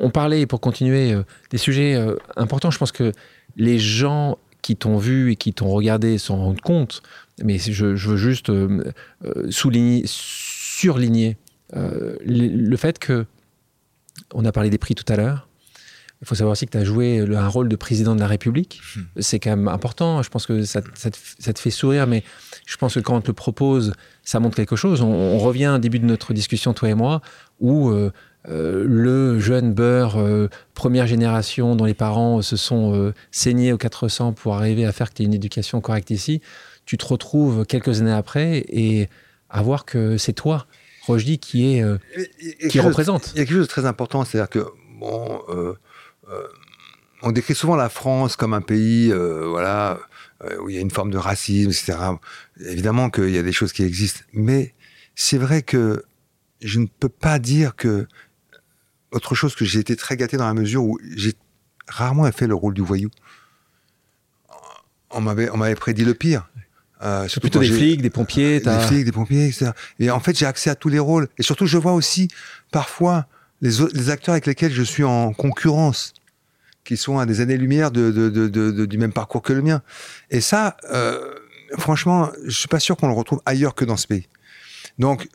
on 0.00 0.10
parlait, 0.10 0.46
pour 0.46 0.60
continuer, 0.60 1.12
euh, 1.12 1.22
des 1.50 1.58
sujets 1.58 2.00
importants. 2.36 2.70
Je 2.70 2.78
pense 2.78 2.92
que 2.92 3.12
les 3.56 3.78
gens 3.80 4.38
qui 4.62 4.76
t'ont 4.76 4.98
vu 4.98 5.32
et 5.32 5.36
qui 5.36 5.52
t'ont 5.52 5.68
regardé 5.68 6.16
s'en 6.18 6.36
rendent 6.36 6.60
compte. 6.60 7.02
Mais 7.42 7.58
je, 7.58 7.96
je 7.96 8.08
veux 8.08 8.16
juste 8.16 8.50
souligner, 9.50 10.04
surligner 10.06 11.36
le, 11.74 12.16
le 12.24 12.76
fait 12.76 12.98
que, 13.00 13.26
on 14.32 14.44
a 14.44 14.52
parlé 14.52 14.70
des 14.70 14.78
prix 14.78 14.94
tout 14.94 15.04
à 15.12 15.16
l'heure, 15.16 15.48
il 16.24 16.26
faut 16.26 16.34
savoir 16.34 16.52
aussi 16.52 16.64
que 16.64 16.70
tu 16.72 16.78
as 16.78 16.84
joué 16.84 17.18
le- 17.26 17.36
un 17.36 17.48
rôle 17.48 17.68
de 17.68 17.76
président 17.76 18.14
de 18.14 18.20
la 18.20 18.26
République. 18.26 18.80
C'est 19.20 19.38
quand 19.38 19.50
même 19.50 19.68
important. 19.68 20.22
Je 20.22 20.30
pense 20.30 20.46
que 20.46 20.64
ça, 20.64 20.80
ça 20.94 21.10
te, 21.10 21.18
ça 21.38 21.52
te 21.52 21.58
fait 21.58 21.70
sourire, 21.70 22.06
mais 22.06 22.22
je 22.66 22.76
pense 22.78 22.94
que 22.94 23.00
quand 23.00 23.14
on 23.16 23.20
te 23.20 23.26
le 23.26 23.34
propose, 23.34 23.92
ça 24.22 24.40
montre 24.40 24.56
quelque 24.56 24.74
chose. 24.76 25.02
On, 25.02 25.12
on 25.12 25.38
revient 25.38 25.72
au 25.76 25.78
début 25.78 25.98
de 25.98 26.06
notre 26.06 26.32
discussion, 26.32 26.72
toi 26.72 26.88
et 26.88 26.94
moi, 26.94 27.20
où 27.60 27.90
euh, 27.90 28.10
euh, 28.48 28.84
le 28.88 29.38
jeune 29.38 29.74
beurre, 29.74 30.18
euh, 30.18 30.48
première 30.72 31.06
génération, 31.06 31.76
dont 31.76 31.84
les 31.84 31.92
parents 31.94 32.40
se 32.40 32.56
sont 32.56 33.12
saignés 33.30 33.72
aux 33.74 33.78
400 33.78 34.32
pour 34.32 34.54
arriver 34.54 34.86
à 34.86 34.92
faire 34.92 35.10
que 35.10 35.14
tu 35.16 35.22
aies 35.22 35.26
une 35.26 35.34
éducation 35.34 35.80
correcte 35.82 36.10
ici, 36.10 36.40
tu 36.86 36.96
te 36.96 37.04
retrouves 37.04 37.66
quelques 37.66 38.00
années 38.00 38.12
après 38.12 38.64
et 38.68 39.08
à 39.50 39.60
voir 39.62 39.84
que 39.84 40.16
c'est 40.16 40.32
toi, 40.32 40.66
Rojdi, 41.06 41.38
qui, 41.38 41.76
est, 41.76 41.84
qui 42.70 42.80
représente. 42.80 43.32
Il 43.34 43.38
y 43.38 43.42
a 43.42 43.44
quelque 43.44 43.56
chose 43.56 43.66
de 43.66 43.70
très 43.70 43.84
important, 43.84 44.24
c'est-à-dire 44.24 44.48
que 44.48 44.66
bon, 44.98 45.38
on 47.24 47.32
décrit 47.32 47.54
souvent 47.54 47.74
la 47.74 47.88
France 47.88 48.36
comme 48.36 48.52
un 48.52 48.60
pays, 48.60 49.10
euh, 49.10 49.46
voilà, 49.48 49.98
euh, 50.44 50.58
où 50.60 50.68
il 50.68 50.76
y 50.76 50.78
a 50.78 50.82
une 50.82 50.90
forme 50.90 51.10
de 51.10 51.16
racisme, 51.16 51.70
etc. 51.70 51.94
Évidemment 52.60 53.08
qu'il 53.10 53.30
y 53.30 53.38
a 53.38 53.42
des 53.42 53.52
choses 53.52 53.72
qui 53.72 53.82
existent, 53.82 54.20
mais 54.34 54.74
c'est 55.14 55.38
vrai 55.38 55.62
que 55.62 56.04
je 56.60 56.80
ne 56.80 56.86
peux 56.86 57.08
pas 57.08 57.38
dire 57.38 57.76
que 57.76 58.06
autre 59.10 59.34
chose 59.34 59.54
que 59.54 59.64
j'ai 59.64 59.80
été 59.80 59.96
très 59.96 60.16
gâté 60.16 60.36
dans 60.36 60.46
la 60.46 60.54
mesure 60.54 60.84
où 60.84 60.98
j'ai 61.16 61.32
rarement 61.88 62.30
fait 62.30 62.46
le 62.46 62.54
rôle 62.54 62.74
du 62.74 62.82
voyou. 62.82 63.10
On 65.10 65.20
m'avait, 65.20 65.48
on 65.50 65.56
m'avait 65.56 65.76
prédit 65.76 66.04
le 66.04 66.14
pire. 66.14 66.48
Euh, 67.02 67.28
surtout 67.28 67.48
plutôt 67.48 67.60
des 67.60 67.70
flics, 67.70 68.02
des 68.02 68.10
pompiers. 68.10 68.60
des 68.60 68.80
flics, 68.80 69.04
des 69.04 69.12
pompiers, 69.12 69.46
etc. 69.46 69.70
Et 69.98 70.10
en 70.10 70.20
fait, 70.20 70.36
j'ai 70.36 70.46
accès 70.46 70.70
à 70.70 70.74
tous 70.74 70.88
les 70.88 70.98
rôles. 70.98 71.28
Et 71.38 71.42
surtout, 71.42 71.66
je 71.66 71.78
vois 71.78 71.92
aussi 71.92 72.28
parfois 72.72 73.26
les, 73.60 74.10
acteurs 74.10 74.32
avec 74.32 74.46
lesquels 74.46 74.72
je 74.72 74.82
suis 74.82 75.04
en 75.04 75.32
concurrence, 75.32 76.12
qui 76.84 76.96
sont 76.96 77.18
à 77.18 77.26
des 77.26 77.40
années-lumière 77.40 77.90
du 77.90 78.98
même 78.98 79.12
parcours 79.12 79.42
que 79.42 79.52
le 79.52 79.62
mien. 79.62 79.82
Et 80.30 80.40
ça, 80.40 80.76
euh, 80.92 81.34
franchement, 81.78 82.30
je 82.44 82.56
suis 82.56 82.68
pas 82.68 82.80
sûr 82.80 82.96
qu'on 82.96 83.08
le 83.08 83.14
retrouve 83.14 83.40
ailleurs 83.46 83.74
que 83.74 83.84
dans 83.84 83.96
ce 83.96 84.06
pays. 84.06 84.28
Donc, 84.98 85.28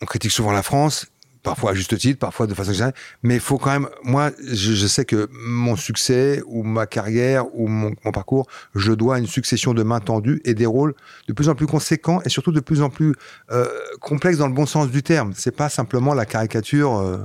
on 0.00 0.06
critique 0.06 0.30
souvent 0.30 0.52
la 0.52 0.62
France, 0.62 1.06
parfois 1.42 1.70
à 1.70 1.74
juste 1.74 1.96
titre, 1.98 2.18
parfois 2.18 2.46
de 2.46 2.54
façon 2.54 2.72
générale, 2.72 2.94
mais 3.22 3.34
il 3.34 3.40
faut 3.40 3.58
quand 3.58 3.70
même, 3.70 3.88
moi, 4.02 4.30
je, 4.46 4.86
sais 4.86 5.04
que 5.04 5.28
mon 5.32 5.76
succès 5.76 6.42
ou 6.46 6.62
ma 6.62 6.86
carrière 6.86 7.46
ou 7.54 7.68
mon, 7.68 7.92
mon 8.04 8.12
parcours, 8.12 8.46
je 8.74 8.92
dois 8.92 9.16
à 9.16 9.18
une 9.18 9.26
succession 9.26 9.74
de 9.74 9.82
mains 9.82 10.00
tendues 10.00 10.40
et 10.44 10.54
des 10.54 10.66
rôles 10.66 10.94
de 11.26 11.32
plus 11.32 11.48
en 11.48 11.54
plus 11.54 11.66
conséquents 11.66 12.20
et 12.24 12.28
surtout 12.28 12.52
de 12.52 12.60
plus 12.60 12.82
en 12.82 12.90
plus 12.90 13.14
euh, 13.50 13.66
complexes 14.00 14.38
dans 14.38 14.48
le 14.48 14.54
bon 14.54 14.66
sens 14.66 14.90
du 14.90 15.02
terme. 15.02 15.32
C'est 15.34 15.54
pas 15.54 15.68
simplement 15.68 16.14
la 16.14 16.26
caricature 16.26 16.96
euh, 16.96 17.18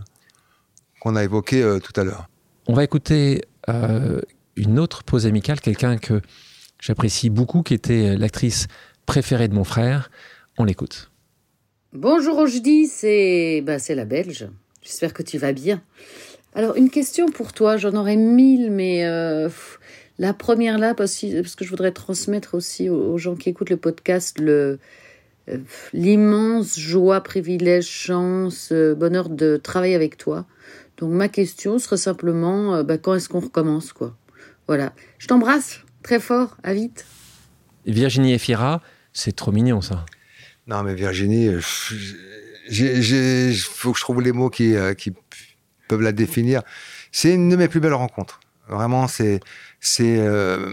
qu'on 1.03 1.17
a 1.17 1.23
évoquée 1.23 1.61
euh, 1.61 1.79
tout 1.79 1.91
à 1.99 2.05
l'heure. 2.05 2.29
On 2.67 2.73
va 2.73 2.83
écouter 2.85 3.41
euh, 3.69 4.21
une 4.55 4.79
autre 4.79 5.03
pause 5.03 5.25
amicale, 5.25 5.59
quelqu'un 5.59 5.97
que 5.97 6.21
j'apprécie 6.79 7.29
beaucoup, 7.29 7.61
qui 7.61 7.73
était 7.73 8.15
l'actrice 8.15 8.67
préférée 9.05 9.49
de 9.49 9.53
mon 9.53 9.65
frère. 9.65 10.09
On 10.57 10.63
l'écoute. 10.63 11.11
Bonjour 11.91 12.37
Ojdi, 12.39 12.87
c'est 12.87 13.61
bah, 13.65 13.79
c'est 13.79 13.95
la 13.95 14.05
Belge. 14.05 14.47
J'espère 14.81 15.13
que 15.13 15.23
tu 15.23 15.37
vas 15.37 15.51
bien. 15.51 15.81
Alors 16.55 16.75
une 16.77 16.89
question 16.89 17.27
pour 17.27 17.51
toi, 17.51 17.75
j'en 17.77 17.93
aurais 17.95 18.15
mille, 18.15 18.71
mais 18.71 19.05
euh, 19.05 19.47
pff, 19.47 19.79
la 20.19 20.33
première 20.33 20.77
là, 20.77 20.93
parce, 20.93 21.17
que- 21.19 21.41
parce 21.41 21.55
que 21.55 21.65
je 21.65 21.69
voudrais 21.69 21.91
transmettre 21.91 22.55
aussi 22.55 22.89
aux, 22.89 23.11
aux 23.13 23.17
gens 23.17 23.35
qui 23.35 23.49
écoutent 23.49 23.69
le 23.71 23.77
podcast 23.77 24.39
le 24.39 24.79
euh, 25.49 25.57
l'immense 25.91 26.79
joie, 26.79 27.21
privilège, 27.21 27.87
chance, 27.87 28.69
euh, 28.71 28.95
bonheur 28.95 29.27
de 29.29 29.57
travailler 29.57 29.95
avec 29.95 30.15
toi. 30.17 30.45
Donc 31.03 31.11
ma 31.11 31.27
question 31.27 31.79
serait 31.79 31.97
simplement, 31.97 32.75
euh, 32.75 32.83
bah, 32.83 32.97
quand 32.97 33.13
est-ce 33.13 33.27
qu'on 33.27 33.41
recommence 33.41 33.91
quoi? 33.91 34.15
Voilà. 34.67 34.93
Je 35.17 35.27
t'embrasse 35.27 35.81
très 36.01 36.21
fort, 36.21 36.55
à 36.63 36.73
vite. 36.73 37.05
Virginie 37.85 38.31
Efira, 38.31 38.81
c'est 39.11 39.35
trop 39.35 39.51
mignon 39.51 39.81
ça. 39.81 40.05
Non, 40.65 40.81
mais 40.81 40.95
Virginie, 40.95 41.49
euh, 41.49 41.59
il 42.69 43.57
faut 43.57 43.91
que 43.91 43.97
je 43.97 44.01
trouve 44.01 44.21
les 44.21 44.31
mots 44.31 44.49
qui, 44.49 44.77
euh, 44.77 44.93
qui 44.93 45.11
peuvent 45.89 45.99
la 46.01 46.13
définir. 46.13 46.61
C'est 47.11 47.33
une 47.33 47.49
de 47.49 47.57
mes 47.57 47.67
plus 47.67 47.81
belles 47.81 47.93
rencontres. 47.93 48.39
Vraiment, 48.69 49.09
c'est 49.09 49.41
c'est 49.81 50.19
euh, 50.19 50.71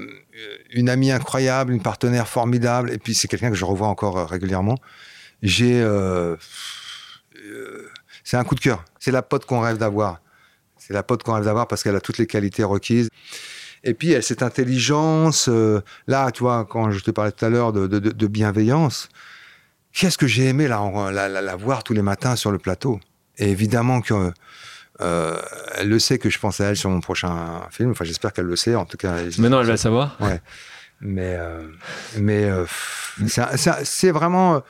une 0.71 0.89
amie 0.89 1.11
incroyable, 1.11 1.73
une 1.73 1.83
partenaire 1.83 2.29
formidable, 2.29 2.93
et 2.93 2.99
puis 2.99 3.15
c'est 3.15 3.27
quelqu'un 3.27 3.51
que 3.51 3.57
je 3.57 3.65
revois 3.65 3.89
encore 3.89 4.31
régulièrement. 4.31 4.79
J'ai, 5.43 5.83
euh, 5.83 6.37
euh, 7.45 7.90
c'est 8.31 8.37
un 8.37 8.45
coup 8.45 8.55
de 8.55 8.61
cœur. 8.61 8.85
C'est 9.01 9.11
la 9.11 9.23
pote 9.23 9.45
qu'on 9.45 9.59
rêve 9.61 9.77
d'avoir. 9.77 10.21
C'est 10.77 10.93
la 10.95 11.03
pote 11.03 11.25
qu'on 11.25 11.33
rêve 11.35 11.45
d'avoir 11.45 11.67
parce 11.67 11.83
qu'elle 11.83 11.97
a 11.97 12.01
toutes 12.01 12.19
les 12.19 12.29
qualités 12.29 12.63
requises. 12.63 13.09
Et 13.83 13.93
puis, 13.93 14.13
elle, 14.13 14.23
cette 14.23 14.45
intelligence, 14.45 15.49
euh, 15.49 15.81
là, 16.07 16.31
tu 16.31 16.45
vois, 16.45 16.65
quand 16.65 16.93
je 16.93 17.01
te 17.01 17.11
parlais 17.11 17.33
tout 17.33 17.45
à 17.45 17.49
l'heure 17.49 17.73
de, 17.73 17.89
de, 17.89 17.99
de- 17.99 18.11
de 18.11 18.27
bienveillance, 18.29 19.09
qu'est-ce 19.93 20.17
que 20.17 20.29
j'ai 20.29 20.45
aimé 20.47 20.69
la, 20.69 20.79
la, 21.11 21.29
la, 21.29 21.41
la 21.41 21.57
voir 21.57 21.83
tous 21.83 21.93
les 21.93 22.03
matins 22.03 22.37
sur 22.37 22.53
le 22.53 22.59
plateau? 22.59 23.01
Et 23.39 23.51
évidemment 23.51 24.01
que 24.01 24.31
euh, 25.01 25.37
elle 25.77 25.89
le 25.89 25.99
sait 25.99 26.19
que 26.19 26.31
je 26.31 26.39
pense 26.39 26.61
à 26.61 26.67
elle 26.67 26.77
sur 26.77 26.91
mon 26.91 27.01
prochain 27.01 27.63
film. 27.73 27.91
Enfin, 27.91 28.05
j'espère 28.05 28.33
qu'elle 28.33 28.45
le 28.47 28.55
sait. 28.57 28.77
En 28.77 28.85
tout 28.85 28.97
cas, 28.97 29.15
Maintenant, 29.39 29.59
elle 29.61 29.67
va 29.67 29.73
le 29.73 29.77
savoir. 29.77 30.17
mais 31.01 31.35
euh, 31.37 31.63
mais 32.19 32.45
euh, 32.45 32.65
c'est 33.27 34.11
vraiment. 34.13 34.63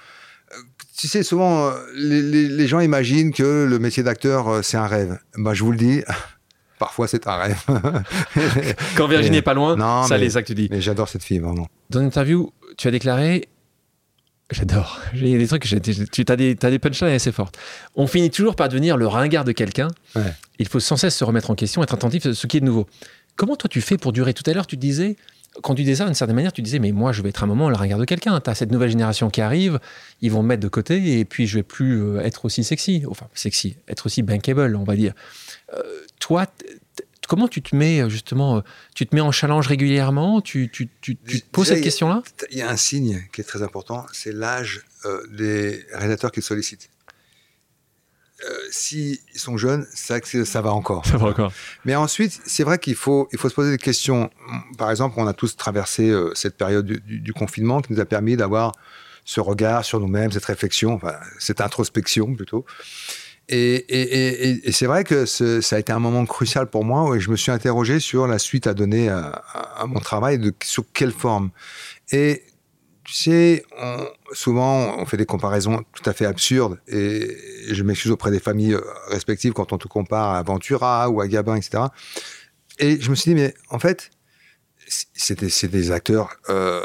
Tu 0.96 1.08
sais, 1.08 1.22
souvent, 1.22 1.68
euh, 1.68 1.72
les, 1.94 2.20
les- 2.22 2.48
les 2.48 2.66
gens 2.68 2.80
imaginent 2.80 3.32
que 3.32 3.66
le 3.68 3.78
métier 3.78 4.02
d'acteur, 4.02 4.48
euh, 4.48 4.62
c'est 4.62 4.76
un 4.76 4.86
rêve. 4.86 5.18
Ben, 5.36 5.54
je 5.54 5.64
vous 5.64 5.72
le 5.72 5.78
dis, 5.78 6.02
parfois 6.78 7.08
c'est 7.08 7.26
un 7.26 7.36
rêve. 7.36 7.58
Quand 8.96 9.06
Virginie 9.08 9.36
n'est 9.36 9.42
pas 9.42 9.54
loin, 9.54 9.76
Non, 9.76 10.02
ça, 10.04 10.16
mais- 10.16 10.20
les 10.24 10.30
ça 10.30 10.42
que 10.42 10.46
tu 10.48 10.54
dis. 10.54 10.68
Mais 10.70 10.80
j'adore 10.80 11.08
cette 11.08 11.24
fille, 11.24 11.38
vraiment. 11.38 11.68
Dans 11.90 12.00
l'interview, 12.00 12.52
tu 12.76 12.88
as 12.88 12.90
déclaré. 12.90 13.48
J'adore. 14.50 15.00
Il 15.14 15.28
y 15.28 15.34
a 15.34 15.38
des 15.38 15.46
trucs 15.46 15.62
que 15.62 15.68
j'ai- 15.68 15.80
tu 15.80 16.24
as 16.28 16.36
des, 16.36 16.56
t'as 16.56 16.70
des 16.70 16.78
punchlines 16.78 17.10
assez 17.14 17.32
fortes. 17.32 17.56
On 17.94 18.06
finit 18.06 18.30
toujours 18.30 18.56
par 18.56 18.68
devenir 18.68 18.96
le 18.96 19.06
ringard 19.06 19.44
de 19.44 19.52
quelqu'un. 19.52 19.88
Ouais. 20.16 20.22
Il 20.58 20.66
faut 20.68 20.80
sans 20.80 20.96
cesse 20.96 21.16
se 21.16 21.24
remettre 21.24 21.50
en 21.50 21.54
question, 21.54 21.82
être 21.82 21.94
attentif 21.94 22.26
à 22.26 22.34
ce 22.34 22.46
qui 22.46 22.56
est 22.56 22.60
de 22.60 22.66
nouveau. 22.66 22.86
Comment 23.36 23.56
toi 23.56 23.68
tu 23.70 23.80
fais 23.80 23.96
pour 23.96 24.12
durer? 24.12 24.34
Tout 24.34 24.42
à 24.50 24.52
l'heure, 24.52 24.66
tu 24.66 24.76
disais 24.76 25.16
quand 25.62 25.74
tu 25.74 25.82
disais 25.82 25.96
ça, 25.96 26.04
d'une 26.04 26.14
certaine 26.14 26.36
manière, 26.36 26.52
tu 26.52 26.62
disais, 26.62 26.78
mais 26.78 26.92
moi, 26.92 27.12
je 27.12 27.22
vais 27.22 27.28
être 27.28 27.42
un 27.42 27.46
moment 27.46 27.68
à 27.68 27.70
la 27.70 27.78
regard 27.78 27.98
de 27.98 28.04
quelqu'un. 28.04 28.40
Tu 28.40 28.50
as 28.50 28.54
cette 28.54 28.70
nouvelle 28.70 28.90
génération 28.90 29.30
qui 29.30 29.40
arrive, 29.40 29.78
ils 30.20 30.30
vont 30.30 30.42
me 30.42 30.48
mettre 30.48 30.62
de 30.62 30.68
côté, 30.68 31.18
et 31.18 31.24
puis 31.24 31.46
je 31.46 31.56
vais 31.56 31.62
plus 31.62 32.02
euh, 32.02 32.20
être 32.20 32.44
aussi 32.44 32.64
sexy. 32.64 33.04
Enfin, 33.08 33.26
sexy, 33.34 33.76
être 33.88 34.06
aussi 34.06 34.22
bankable, 34.22 34.76
on 34.76 34.84
va 34.84 34.96
dire. 34.96 35.14
Euh, 35.74 35.82
toi, 36.18 36.46
comment 37.28 37.48
tu 37.48 37.62
te 37.62 37.74
mets, 37.76 38.08
justement, 38.10 38.62
tu 38.94 39.06
te 39.06 39.14
mets 39.14 39.20
en 39.20 39.32
challenge 39.32 39.66
régulièrement? 39.66 40.40
Tu, 40.40 40.70
tu, 40.70 40.88
tu, 41.00 41.16
tu 41.16 41.40
te 41.40 41.50
poses 41.50 41.68
cette 41.68 41.82
question-là? 41.82 42.22
Il 42.50 42.58
y 42.58 42.62
a 42.62 42.70
un 42.70 42.76
signe 42.76 43.22
qui 43.32 43.40
est 43.40 43.44
très 43.44 43.62
important, 43.62 44.06
c'est 44.12 44.32
l'âge 44.32 44.82
des 45.32 45.84
réalisateurs 45.92 46.32
qui 46.32 46.42
sollicitent. 46.42 46.90
Euh, 48.48 48.54
s'ils 48.70 49.18
sont 49.34 49.56
jeunes, 49.56 49.86
ça, 49.92 50.16
ça 50.22 50.60
va 50.62 50.72
encore. 50.72 51.04
Ça 51.04 51.18
va 51.18 51.28
encore. 51.28 51.52
Mais 51.84 51.94
ensuite, 51.94 52.40
c'est 52.46 52.64
vrai 52.64 52.78
qu'il 52.78 52.94
faut, 52.94 53.28
il 53.32 53.38
faut 53.38 53.48
se 53.48 53.54
poser 53.54 53.70
des 53.70 53.78
questions. 53.78 54.30
Par 54.78 54.90
exemple, 54.90 55.16
on 55.18 55.26
a 55.26 55.34
tous 55.34 55.56
traversé 55.56 56.08
euh, 56.08 56.32
cette 56.34 56.56
période 56.56 56.86
du, 56.86 57.32
confinement 57.32 57.80
qui 57.80 57.92
nous 57.92 58.00
a 58.00 58.04
permis 58.06 58.36
d'avoir 58.36 58.72
ce 59.24 59.40
regard 59.40 59.84
sur 59.84 60.00
nous-mêmes, 60.00 60.32
cette 60.32 60.44
réflexion, 60.44 60.94
enfin, 60.94 61.14
cette 61.38 61.60
introspection 61.60 62.34
plutôt. 62.34 62.64
Et, 63.48 63.74
et, 63.74 64.68
et, 64.68 64.72
c'est 64.72 64.86
vrai 64.86 65.02
que 65.02 65.26
ça 65.26 65.76
a 65.76 65.78
été 65.78 65.92
un 65.92 65.98
moment 65.98 66.24
crucial 66.24 66.68
pour 66.68 66.84
moi 66.84 67.02
où 67.04 67.18
je 67.18 67.30
me 67.30 67.36
suis 67.36 67.50
interrogé 67.50 67.98
sur 67.98 68.28
la 68.28 68.38
suite 68.38 68.68
à 68.68 68.74
donner 68.74 69.08
à, 69.08 69.42
à 69.76 69.86
mon 69.86 69.98
travail, 69.98 70.38
de, 70.38 70.54
sur 70.62 70.84
quelle 70.92 71.10
forme. 71.10 71.50
Et 72.12 72.44
tu 73.10 73.16
sais, 73.16 73.64
souvent, 74.30 74.96
on 74.96 75.04
fait 75.04 75.16
des 75.16 75.26
comparaisons 75.26 75.82
tout 75.94 76.08
à 76.08 76.12
fait 76.12 76.26
absurdes 76.26 76.78
et 76.86 77.36
je 77.68 77.82
m'excuse 77.82 78.12
auprès 78.12 78.30
des 78.30 78.38
familles 78.38 78.74
euh, 78.74 78.80
respectives 79.08 79.52
quand 79.52 79.72
on 79.72 79.78
te 79.78 79.88
compare 79.88 80.32
à 80.32 80.42
Ventura 80.44 81.10
ou 81.10 81.20
à 81.20 81.26
Gabin, 81.26 81.56
etc. 81.56 81.86
Et 82.78 83.00
je 83.00 83.10
me 83.10 83.16
suis 83.16 83.32
dit, 83.32 83.34
mais 83.34 83.52
en 83.68 83.80
fait, 83.80 84.10
c'est 84.86 85.40
des, 85.40 85.90
acteurs 85.90 86.36
euh, 86.50 86.84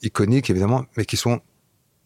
iconiques, 0.00 0.48
évidemment, 0.48 0.86
mais 0.96 1.04
qui 1.04 1.16
sont 1.16 1.40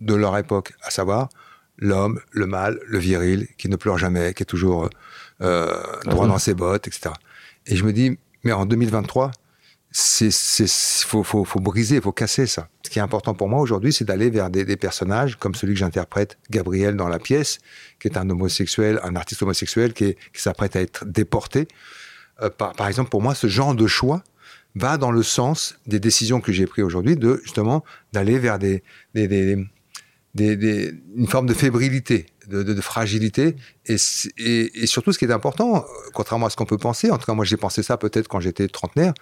de 0.00 0.14
leur 0.14 0.34
époque, 0.38 0.72
à 0.82 0.90
savoir 0.90 1.28
l'homme, 1.76 2.20
le 2.30 2.46
mâle, 2.46 2.80
le 2.86 2.98
viril, 2.98 3.48
qui 3.58 3.68
ne 3.68 3.76
pleure 3.76 3.98
jamais, 3.98 4.32
qui 4.32 4.44
est 4.44 4.46
toujours 4.46 4.88
euh, 5.42 5.76
droit 6.06 6.26
dans 6.26 6.38
ses 6.38 6.54
bottes, 6.54 6.86
etc. 6.86 7.10
Et 7.66 7.76
je 7.76 7.84
me 7.84 7.92
dis, 7.92 8.18
mais 8.44 8.52
en 8.52 8.64
2023, 8.64 9.30
c'est 9.90 10.30
faut, 11.06 11.22
faut, 11.22 11.44
faut, 11.44 11.60
briser, 11.60 12.00
faut 12.00 12.12
casser 12.12 12.46
ça. 12.46 12.68
Ce 12.84 12.90
qui 12.90 12.98
est 12.98 13.02
important 13.02 13.34
pour 13.34 13.48
moi 13.48 13.60
aujourd'hui, 13.60 13.92
c'est 13.92 14.04
d'aller 14.04 14.30
vers 14.30 14.50
des, 14.50 14.76
personnages 14.76 15.36
comme 15.36 15.54
celui 15.54 15.74
que 15.74 15.80
j'interprète, 15.80 16.38
Gabriel 16.50 16.96
dans 16.96 17.08
la 17.08 17.18
pièce, 17.18 17.58
qui 18.00 18.08
est 18.08 18.16
un 18.16 18.28
homosexuel, 18.28 19.00
un 19.02 19.16
artiste 19.16 19.42
homosexuel 19.42 19.92
qui, 19.92 20.16
s'apprête 20.34 20.76
à 20.76 20.80
être 20.80 21.04
déporté. 21.04 21.68
Euh, 22.42 22.50
par, 22.50 22.86
exemple, 22.86 23.10
pour 23.10 23.22
moi, 23.22 23.34
ce 23.34 23.46
genre 23.46 23.74
de 23.74 23.86
choix 23.86 24.22
va 24.74 24.98
dans 24.98 25.10
le 25.10 25.22
sens 25.22 25.78
des 25.86 26.00
décisions 26.00 26.40
que 26.40 26.52
j'ai 26.52 26.66
prises 26.66 26.84
aujourd'hui, 26.84 27.16
de 27.16 27.40
justement 27.42 27.84
d'aller 28.12 28.38
vers 28.38 28.58
une 28.58 29.68
forme 31.26 31.46
de 31.46 31.54
fébrilité, 31.54 32.26
de, 32.48 32.80
fragilité. 32.80 33.56
Et, 33.86 33.96
surtout, 34.86 35.12
ce 35.12 35.18
qui 35.18 35.24
est 35.24 35.32
important, 35.32 35.84
contrairement 36.14 36.46
à 36.46 36.50
ce 36.50 36.56
qu'on 36.56 36.66
peut 36.66 36.78
penser, 36.78 37.10
en 37.10 37.18
tout 37.18 37.26
cas, 37.26 37.34
moi 37.34 37.44
j'ai 37.44 37.56
pensé 37.56 37.82
ça 37.82 37.96
peut-être 37.96 38.28
quand 38.28 38.40
j'étais 38.40 38.68
trentenaire, 38.68 39.14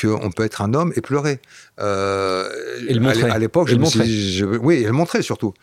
qu'on 0.00 0.30
peut 0.30 0.44
être 0.44 0.62
un 0.62 0.74
homme 0.74 0.92
et 0.96 1.00
pleurer. 1.00 1.40
Euh, 1.80 2.48
et 2.86 2.94
le 2.94 3.00
montrer. 3.00 3.30
À 3.30 3.38
l'époque, 3.38 3.68
je, 3.68 3.76
je, 3.76 4.44
oui, 4.44 4.76
et 4.76 4.84
le 4.84 4.92
montrer 4.92 5.22
surtout. 5.22 5.54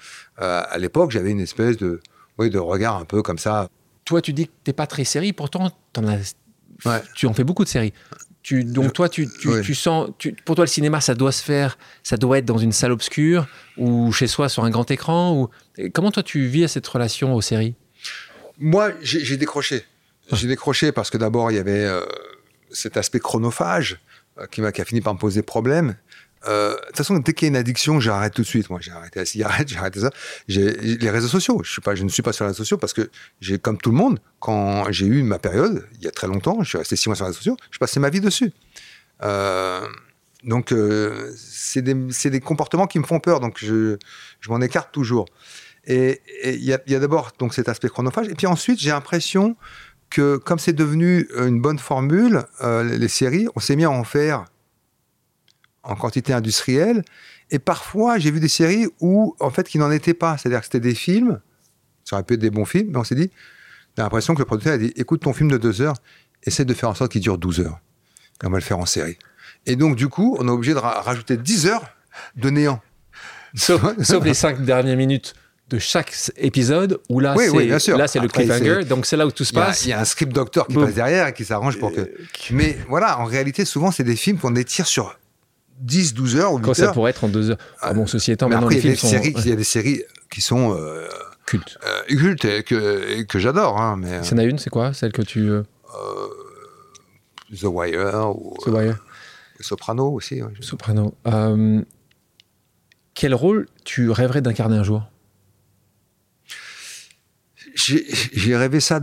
Euh, 0.41 0.63
à 0.67 0.77
l'époque, 0.77 1.11
j'avais 1.11 1.31
une 1.31 1.39
espèce 1.39 1.77
de, 1.77 1.99
oui, 2.37 2.49
de 2.49 2.59
regard 2.59 2.97
un 2.97 3.05
peu 3.05 3.21
comme 3.21 3.37
ça. 3.37 3.69
Toi, 4.03 4.21
tu 4.21 4.33
dis 4.33 4.47
que 4.47 4.51
t'es 4.63 4.73
pas 4.73 4.87
très 4.87 5.03
série, 5.03 5.33
pourtant, 5.33 5.71
en 5.97 6.07
as, 6.07 6.35
tu 7.15 7.25
en 7.25 7.33
fais 7.33 7.43
beaucoup 7.43 7.63
de 7.63 7.69
séries. 7.69 7.93
Tu, 8.43 8.63
donc 8.63 8.93
toi, 8.93 9.09
tu, 9.09 9.27
tu, 9.63 9.73
sens, 9.73 10.11
pour 10.45 10.55
toi, 10.55 10.65
le 10.65 10.69
cinéma, 10.69 11.01
ça 11.01 11.15
doit 11.15 11.31
se 11.31 11.41
faire, 11.41 11.79
ça 12.03 12.15
doit 12.15 12.37
être 12.37 12.45
dans 12.45 12.59
une 12.59 12.71
salle 12.71 12.91
obscure 12.91 13.47
ou 13.75 14.11
chez 14.11 14.27
soi 14.27 14.49
sur 14.49 14.63
un 14.63 14.69
grand 14.69 14.89
écran. 14.91 15.35
Ou 15.35 15.49
comment 15.93 16.11
toi, 16.11 16.21
tu 16.21 16.45
vis 16.45 16.65
à 16.65 16.67
cette 16.67 16.85
relation 16.85 17.33
aux 17.33 17.41
séries? 17.41 17.73
Moi, 18.59 18.91
j'ai 19.01 19.37
décroché. 19.37 19.83
J'ai 20.31 20.47
décroché 20.47 20.91
parce 20.91 21.09
que 21.09 21.17
d'abord, 21.17 21.49
il 21.51 21.55
y 21.55 21.59
avait 21.59 21.85
euh, 21.85 22.01
cet 22.71 22.97
aspect 22.97 23.19
chronophage. 23.19 23.99
Euh, 24.37 24.47
qui, 24.47 24.61
a 24.61 24.85
fini 24.85 24.99
par 24.99 25.13
me 25.13 25.19
poser 25.19 25.41
problème. 25.43 25.95
Euh, 26.47 26.73
de 26.75 26.85
toute 26.87 26.97
façon, 26.97 27.17
dès 27.17 27.31
qu'il 27.31 27.45
y 27.45 27.47
a 27.47 27.51
une 27.51 27.55
addiction, 27.55 28.01
j'arrête 28.01 28.33
tout 28.33 28.41
de 28.41 28.47
suite. 28.47 28.69
Moi, 28.69 28.79
j'ai 28.81 28.91
arrêté 28.91 29.19
la 29.19 29.25
cigarette, 29.25 29.67
j'ai 29.69 29.77
arrêté 29.77 30.01
ça. 30.01 30.11
Les 30.49 31.09
réseaux 31.09 31.29
sociaux. 31.29 31.61
Je 31.63 32.03
ne 32.03 32.09
suis 32.09 32.21
pas 32.21 32.33
sur 32.33 32.43
les 32.43 32.49
réseaux 32.49 32.57
sociaux 32.57 32.77
parce 32.77 32.93
que 32.93 33.09
comme 33.61 33.77
tout 33.77 33.91
le 33.91 33.97
monde, 33.97 34.19
quand 34.39 34.91
j'ai 34.91 35.05
eu 35.05 35.23
ma 35.23 35.39
période, 35.39 35.87
il 35.93 36.03
y 36.03 36.07
a 36.07 36.11
très 36.11 36.27
longtemps, 36.27 36.61
je 36.63 36.69
suis 36.69 36.77
resté 36.77 36.97
six 36.97 37.07
mois 37.07 37.15
sur 37.15 37.23
les 37.23 37.29
réseaux 37.29 37.37
sociaux, 37.37 37.57
je 37.71 37.79
passais 37.79 38.01
ma 38.01 38.09
vie 38.09 38.19
dessus. 38.19 38.51
Euh, 39.23 39.87
donc, 40.43 40.73
c'est 41.37 41.81
des, 41.81 42.39
comportements 42.41 42.87
qui 42.87 42.99
me 42.99 43.05
font 43.05 43.21
peur. 43.21 43.39
Donc, 43.39 43.57
je, 43.59 43.97
m'en 44.49 44.59
écarte 44.59 44.91
toujours. 44.91 45.25
Et 45.87 46.21
il 46.43 46.63
y 46.63 46.73
a, 46.73 46.75
a 46.75 46.99
d'abord 46.99 47.31
donc 47.39 47.53
cet 47.53 47.69
aspect 47.69 47.87
chronophage. 47.87 48.27
Et 48.27 48.35
puis 48.35 48.47
ensuite, 48.47 48.79
j'ai 48.79 48.89
l'impression 48.89 49.55
que 50.15 50.37
comme 50.37 50.59
c'est 50.59 50.71
devenu 50.71 51.27
une 51.37 51.59
bonne 51.59 51.77
formule, 51.77 52.43
euh, 52.61 52.83
les 52.85 53.09
séries, 53.09 53.49
on 53.53 53.59
s'est 53.59 53.75
mis 53.75 53.83
à 53.83 53.91
en 53.91 54.05
faire 54.05 54.45
en 55.83 55.95
quantité 55.95 56.31
industrielle. 56.31 57.03
Et 57.51 57.59
parfois, 57.59 58.17
j'ai 58.17 58.31
vu 58.31 58.39
des 58.39 58.47
séries 58.47 58.87
où, 59.01 59.35
en 59.41 59.49
fait, 59.49 59.67
qui 59.67 59.77
n'en 59.77 59.91
étaient 59.91 60.13
pas. 60.13 60.37
C'est-à-dire 60.37 60.59
que 60.59 60.67
c'était 60.67 60.79
des 60.79 60.95
films, 60.95 61.41
ça 62.05 62.15
aurait 62.15 62.23
pu 62.23 62.35
être 62.35 62.39
des 62.39 62.49
bons 62.49 62.63
films, 62.63 62.91
mais 62.91 62.97
on 62.97 63.03
s'est 63.03 63.15
dit, 63.15 63.29
on 63.97 64.01
a 64.01 64.03
l'impression 64.05 64.33
que 64.35 64.39
le 64.39 64.45
producteur 64.45 64.75
a 64.75 64.77
dit, 64.77 64.93
écoute 64.95 65.21
ton 65.21 65.33
film 65.33 65.51
de 65.51 65.57
deux 65.57 65.81
heures, 65.81 65.97
essaie 66.43 66.63
de 66.63 66.73
faire 66.73 66.89
en 66.89 66.95
sorte 66.95 67.11
qu'il 67.11 67.21
dure 67.21 67.37
12 67.37 67.59
heures. 67.59 67.81
Et 68.41 68.47
on 68.47 68.51
va 68.51 68.57
le 68.57 68.63
faire 68.63 68.79
en 68.79 68.85
série. 68.85 69.17
Et 69.65 69.75
donc, 69.75 69.97
du 69.97 70.07
coup, 70.07 70.37
on 70.39 70.47
est 70.47 70.51
obligé 70.51 70.73
de 70.73 70.79
rajouter 70.79 71.35
10 71.35 71.67
heures 71.67 71.89
de 72.37 72.49
néant. 72.49 72.81
Sauf, 73.53 74.01
sauf 74.01 74.23
les 74.23 74.33
cinq 74.33 74.63
dernières 74.63 74.97
minutes 74.97 75.33
de 75.75 75.79
chaque 75.79 76.13
épisode 76.37 76.99
où 77.09 77.19
là 77.19 77.35
c'est 77.37 77.97
là 77.97 78.07
c'est 78.07 78.19
le 78.19 78.27
cliffhanger. 78.27 78.85
Donc 78.85 79.05
c'est 79.05 79.17
là 79.17 79.27
où 79.27 79.31
tout 79.31 79.43
se 79.43 79.53
passe. 79.53 79.85
il 79.85 79.89
y, 79.89 79.93
a 79.93 79.99
un 79.99 80.05
script 80.05 80.33
doctor 80.33 80.67
qui 80.67 80.75
passe 80.75 80.93
derrière 80.93 81.27
et 81.27 81.33
qui 81.33 81.45
s'arrange 81.45 81.77
pour 81.77 81.93
que 81.93 82.01
euh, 82.01 82.17
mais 82.51 82.77
voilà 82.87 83.19
en 83.19 83.25
réalité 83.25 83.65
souvent 83.65 83.91
c'est 83.91 84.03
des 84.03 84.15
films 84.15 84.37
qu'on 84.37 84.55
étire 84.55 84.87
sur 84.87 85.17
10 85.79 86.13
12 86.13 86.35
heures 86.37 86.53
ou 86.53 86.57
8 86.57 86.63
Quand 86.63 86.73
ça 86.73 86.91
pourrait 86.93 87.11
être 87.11 87.23
en 87.25 87.27
2 87.27 87.51
heures. 87.51 87.57
Ah 87.81 87.93
bon 87.93 88.07
ceci 88.07 88.31
étant 88.31 88.49
maintenant 88.49 88.69
les 88.69 88.79
films 88.79 88.95
sont... 88.95 89.21
il 89.21 89.47
y 89.47 89.51
a 89.51 89.55
des 89.55 89.63
séries 89.63 90.01
qui 90.31 90.41
sont 90.41 90.73
euh, 90.73 91.07
cultes. 91.45 91.77
euh, 91.85 92.15
cultes 92.15 92.45
et 92.45 92.63
que, 92.63 93.23
que 93.23 93.39
j'adore 93.39 93.79
hein, 93.79 93.97
mais 93.97 94.23
c'est 94.23 94.35
en 94.35 94.37
a 94.37 94.43
une 94.43 94.57
c'est 94.57 94.69
quoi? 94.69 94.93
Celle 94.93 95.11
que 95.11 95.21
tu 95.21 95.49
euh... 95.49 95.63
The 97.53 97.65
Wire 97.65 98.33
ou 98.35 98.55
The 98.63 98.67
Wire. 98.67 98.97
Soprano 99.59 100.11
aussi 100.11 100.41
Soprano. 100.61 101.15
Quel 103.13 103.33
rôle 103.33 103.67
tu 103.85 104.09
rêverais 104.09 104.41
d'incarner 104.41 104.75
un 104.75 104.83
jour? 104.83 105.03
J'ai 107.75 108.55
rêvé 108.55 108.79
ça. 108.79 108.99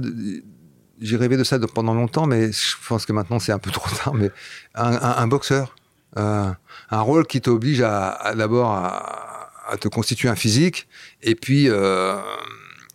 j'ai 1.01 1.17
rêvé 1.17 1.37
de 1.37 1.45
ça 1.45 1.59
pendant 1.59 1.95
longtemps, 1.95 2.27
mais 2.27 2.53
je 2.53 2.77
pense 2.89 3.07
que 3.07 3.13
maintenant 3.13 3.39
c'est 3.39 3.53
un 3.53 3.59
peu 3.59 3.71
trop 3.71 3.95
tard. 3.97 4.15
Mais 4.15 4.31
un, 4.75 5.27
boxeur, 5.27 5.77
euh, 6.17 6.51
un 6.91 7.01
rôle 7.01 7.27
qui 7.27 7.41
t'oblige 7.41 7.83
à, 7.83 8.35
d'abord 8.37 8.73
à, 8.73 9.77
te 9.81 9.89
constituer 9.89 10.29
un 10.29 10.37
physique, 10.37 10.89
et 11.23 11.35
puis 11.35 11.69
euh, 11.69 12.19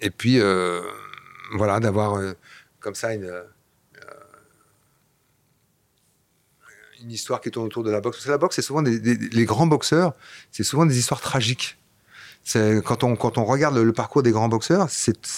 et 0.02 0.10
puis 0.10 0.40
euh, 0.40 0.82
voilà 1.56 1.80
d'avoir 1.80 2.20
comme 2.80 2.96
ça 2.96 3.14
une 3.14 3.32
une 7.04 7.12
histoire 7.12 7.42
qui 7.42 7.52
tourne 7.52 7.68
autour 7.68 7.84
de 7.84 7.92
la 7.92 8.02
boxe. 8.02 8.18
Parce 8.18 8.26
que 8.26 8.32
la 8.32 8.38
boxe, 8.38 8.56
c'est 8.56 8.62
souvent 8.64 8.82
des, 8.82 9.00
les 9.00 9.46
grands 9.46 9.68
boxeurs, 9.68 10.14
c'est 10.52 10.64
souvent 10.64 10.86
des 10.86 10.98
histoires 10.98 11.22
tragiques 11.22 11.78
quand 12.54 13.04
on 13.04 13.16
quand 13.16 13.38
on 13.38 13.46
regarde 13.46 13.78
le, 13.78 13.94
parcours 13.94 14.24
des 14.24 14.32
grands 14.32 14.48
boxeurs, 14.48 14.88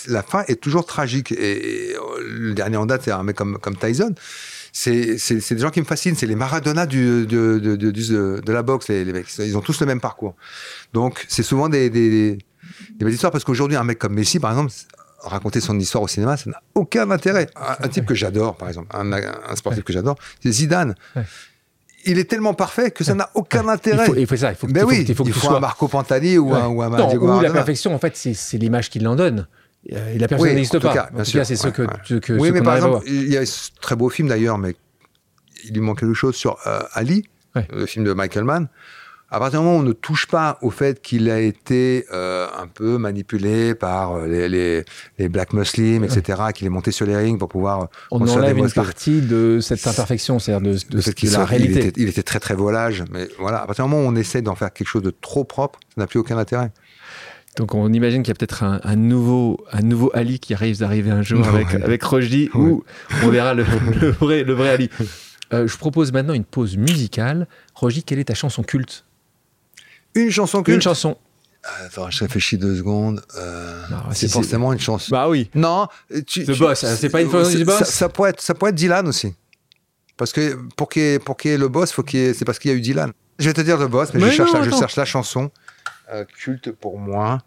la 0.08 0.24
fin 0.24 0.44
est 0.48 0.62
toujours 0.62 0.86
tragique. 0.86 1.32
Et, 1.32 1.96
le 2.22 2.54
dernier 2.54 2.78
en 2.78 2.86
date, 2.86 3.04
c'est 3.06 3.12
un 3.12 3.24
mec 3.24 3.36
comme 3.36 3.58
comme 3.58 3.76
Tyson. 3.76 4.14
C'est 4.72 5.18
c'est 5.18 5.56
des 5.56 5.62
gens 5.62 5.72
qui 5.72 5.80
me 5.80 5.86
fascinent. 5.86 6.16
C'est 6.16 6.28
les 6.28 6.36
Maradona 6.36 6.86
du 6.86 7.26
de 7.26 8.52
la 8.52 8.62
boxe. 8.62 8.90
Les, 8.90 9.06
mecs, 9.06 9.38
ils 9.40 9.58
ont 9.58 9.62
tous 9.62 9.80
le 9.82 9.88
même 9.88 10.02
parcours. 10.02 10.36
Donc 10.94 11.26
c'est 11.28 11.44
souvent 11.44 11.70
des, 11.70 11.90
des 11.90 12.38
des 12.98 13.06
belles 13.06 13.14
histoires 13.14 13.32
parce 13.32 13.44
qu'aujourd'hui 13.44 13.78
un 13.78 13.84
mec 13.84 13.98
comme 13.98 14.14
Messi, 14.14 14.40
par 14.40 14.52
exemple, 14.52 14.72
raconter 15.22 15.60
son 15.60 15.78
histoire 15.80 16.04
au 16.04 16.08
cinéma, 16.08 16.38
ça 16.38 16.50
n'a 16.50 16.62
aucun 16.76 17.10
intérêt. 17.12 17.50
Un, 17.56 17.88
type 17.88 18.06
que 18.06 18.16
j'adore, 18.16 18.56
par 18.56 18.68
exemple, 18.68 18.96
un, 18.96 19.12
un 19.12 19.56
sportif 19.56 19.84
que 19.84 19.94
j'adore, 19.94 20.16
c'est 20.42 20.52
Zidane 20.52 20.96
il 22.06 22.20
est 22.20 22.30
tellement 22.30 22.54
parfait 22.54 22.92
que 22.92 23.04
ça 23.04 23.14
n'a 23.14 23.30
aucun 23.34 23.68
intérêt. 23.68 24.08
Il 24.18 24.28
faut, 24.28 24.36
ça, 24.36 24.52
il 24.52 24.56
faut, 24.56 24.68
ben 24.68 24.84
oui, 24.86 25.06
il 25.08 25.16
faut, 25.16 25.26
il 25.26 25.34
faut 25.34 25.52
un 25.52 25.60
Marco 25.60 25.88
Pantani 25.88 26.38
ou 26.38 26.54
un, 26.54 26.68
ou 26.68 26.82
un 26.82 26.90
non, 26.90 27.14
ou 27.16 27.42
la 27.42 27.52
perfection, 27.52 27.94
en 27.94 28.00
fait, 28.00 28.16
c'est 28.16 28.58
l'image 28.58 28.90
qu'il 28.90 29.08
en 29.08 29.16
donne. 29.16 29.48
Euh, 29.94 30.14
et 30.14 30.18
la 30.18 30.28
perfection 30.28 30.56
n'existe 30.56 30.80
pas. 30.80 30.94
Cas, 30.94 31.10
en 31.18 31.24
tout 31.24 31.32
cas, 31.32 31.46
c'est 31.46 31.56
ce 31.56 31.68
que, 31.70 32.20
que 32.20 32.34
Oui, 32.34 32.52
mais 32.52 32.62
par 32.62 32.76
exemple, 32.76 33.04
il 33.08 33.32
y 33.32 33.38
a 33.38 33.46
ce 33.46 33.70
très 33.82 33.96
beau 33.96 34.10
film 34.10 34.28
d'ailleurs, 34.28 34.58
mais 34.58 34.76
il 35.66 35.74
lui 35.74 35.82
manque 35.82 36.00
quelque 36.00 36.14
chose 36.14 36.36
sur 36.36 36.58
euh, 36.68 36.82
Ali, 36.94 37.28
le 37.72 37.86
film 37.86 38.06
de 38.06 38.14
Michael 38.14 38.44
Mann. 38.44 38.68
À 39.32 39.38
partir 39.40 39.60
du 39.60 39.66
moment 39.66 39.78
où 39.78 39.82
on 39.82 39.84
ne 39.84 39.94
touche 39.94 40.26
pas 40.26 40.58
au 40.64 40.72
fait 40.72 41.02
qu'il 41.04 41.30
a 41.30 41.40
été 41.40 42.06
euh, 42.12 42.48
un 42.60 42.66
peu 42.68 42.98
manipulé 42.98 43.76
par 43.76 44.14
euh, 44.16 44.28
les, 44.28 44.50
les, 44.50 44.86
les 45.20 45.30
black 45.30 45.54
muslims, 45.54 46.04
etc., 46.04 46.42
qu'il 46.56 46.66
est 46.66 46.72
monté 46.72 46.92
sur 46.92 47.06
les 47.06 47.16
rings 47.16 47.38
pour 47.38 47.48
pouvoir 47.48 47.90
On 48.10 48.28
enlève 48.28 48.58
une 48.58 48.72
partie 48.72 49.22
de 49.22 49.60
cette 49.62 49.86
imperfection, 49.86 50.40
c'est-à-dire 50.40 50.72
de, 50.74 50.78
de, 50.98 51.02
de 51.02 51.12
qu'il 51.12 51.30
la 51.30 51.36
soit- 51.36 51.44
il 51.44 51.48
réalité. 51.48 51.88
était, 51.88 52.02
il 52.02 52.10
était 52.10 52.24
très 52.24 52.40
très 52.40 52.56
volage, 52.56 53.04
mais 53.12 53.28
voilà. 53.40 53.62
À 53.62 53.68
partir 53.68 53.86
du 53.86 53.92
moment 53.92 54.04
où 54.04 54.10
on 54.12 54.16
essaie 54.16 54.42
d'en 54.42 54.56
faire 54.56 54.74
quelque 54.74 54.88
chose 54.88 55.04
de 55.04 55.12
trop 55.22 55.44
propre, 55.44 55.80
ça 55.90 56.02
n'a 56.02 56.08
plus 56.08 56.20
aucun 56.20 56.38
intérêt. 56.38 56.72
Donc 57.58 57.76
on 57.76 57.92
imagine 57.94 58.24
qu'il 58.24 58.30
y 58.30 58.32
a 58.32 58.36
peut-être 58.36 58.64
un, 58.64 58.80
un 58.84 58.96
nouveau, 58.96 59.64
un 59.74 59.82
nouveau 59.82 60.10
Ali 60.14 60.40
qui 60.40 60.54
arrive 60.56 60.80
d'arriver 60.80 61.12
un 61.12 61.22
jour 61.22 61.48
avec, 61.48 61.74
avec 61.76 62.02
Rojdi, 62.04 62.50
Ouais. 62.56 62.60
où 62.62 62.84
on 63.24 63.30
verra 63.30 63.54
le, 63.54 63.64
le 64.02 64.10
vrai, 64.12 64.44
le 64.44 64.54
vrai 64.54 64.70
Ali. 64.70 64.90
Euh, 65.54 65.68
je 65.68 65.78
propose 65.78 66.12
maintenant 66.14 66.34
une 66.34 66.46
pause 66.46 66.78
musicale. 66.78 67.48
Rojdi, 67.76 68.04
quelle 68.04 68.20
est 68.20 68.26
ta 68.26 68.36
chanson 68.36 68.64
culte? 68.64 69.04
Une 70.16 70.32
chanson 70.32 70.64
que 70.64 70.72
Une 70.72 70.82
chanson. 70.82 71.18
Attends, 71.86 72.10
je 72.10 72.20
réfléchis 72.20 72.58
deux 72.58 72.78
secondes. 72.78 73.22
Euh, 73.38 73.82
Non, 73.92 73.98
c'est 74.12 74.28
si, 74.28 74.34
forcément 74.34 74.72
une 74.74 74.80
chanson. 74.80 75.08
Bah 75.12 75.28
oui. 75.30 75.50
Non, 75.56 75.88
tu, 76.26 76.46
The 76.46 76.54
tu- 76.54 76.60
Boss, 76.60 76.84
hein, 76.86 76.96
c'est 76.98 77.10
pas 77.10 77.22
une 77.22 77.30
chanson 77.30 77.58
du 77.58 77.66
Boss 77.66 77.80
ça, 77.80 77.86
ça 77.86 78.10
pourrait 78.10 78.30
être, 78.32 78.42
ça 78.42 78.54
pourrait 78.54 78.72
être 78.72 78.76
Dylan 78.78 79.08
aussi. 79.08 79.36
Parce 80.16 80.32
que 80.32 80.58
pour 80.78 80.88
qu'il 80.90 81.02
y 81.02 81.06
ait, 81.14 81.20
pour 81.20 81.36
qu'il 81.38 81.52
y 81.52 81.54
ait 81.54 81.58
le 81.58 81.68
boss, 81.68 81.92
faut 81.92 82.04
qu'il 82.04 82.20
y 82.20 82.24
ait- 82.24 82.34
c'est 82.34 82.44
parce 82.46 82.60
qu'il 82.60 82.72
y 82.72 82.74
a 82.74 82.78
eu 82.78 82.82
Dylan. 82.82 83.12
Je 83.40 83.46
vais 83.48 83.54
te 83.54 83.62
dire 83.62 83.78
The 83.78 83.90
Boss, 83.90 84.14
mais, 84.14 84.20
Mais 84.22 84.32
je, 84.32 84.36
cherche 84.38 84.52
non, 84.54 84.60
la, 84.60 84.64
je 84.66 84.70
attends. 84.70 84.80
cherche 84.80 84.96
la 84.98 85.06
chanson 85.06 85.52
euh, 86.12 86.26
culte 86.26 86.72
pour 86.72 86.98
moi. 87.00 87.40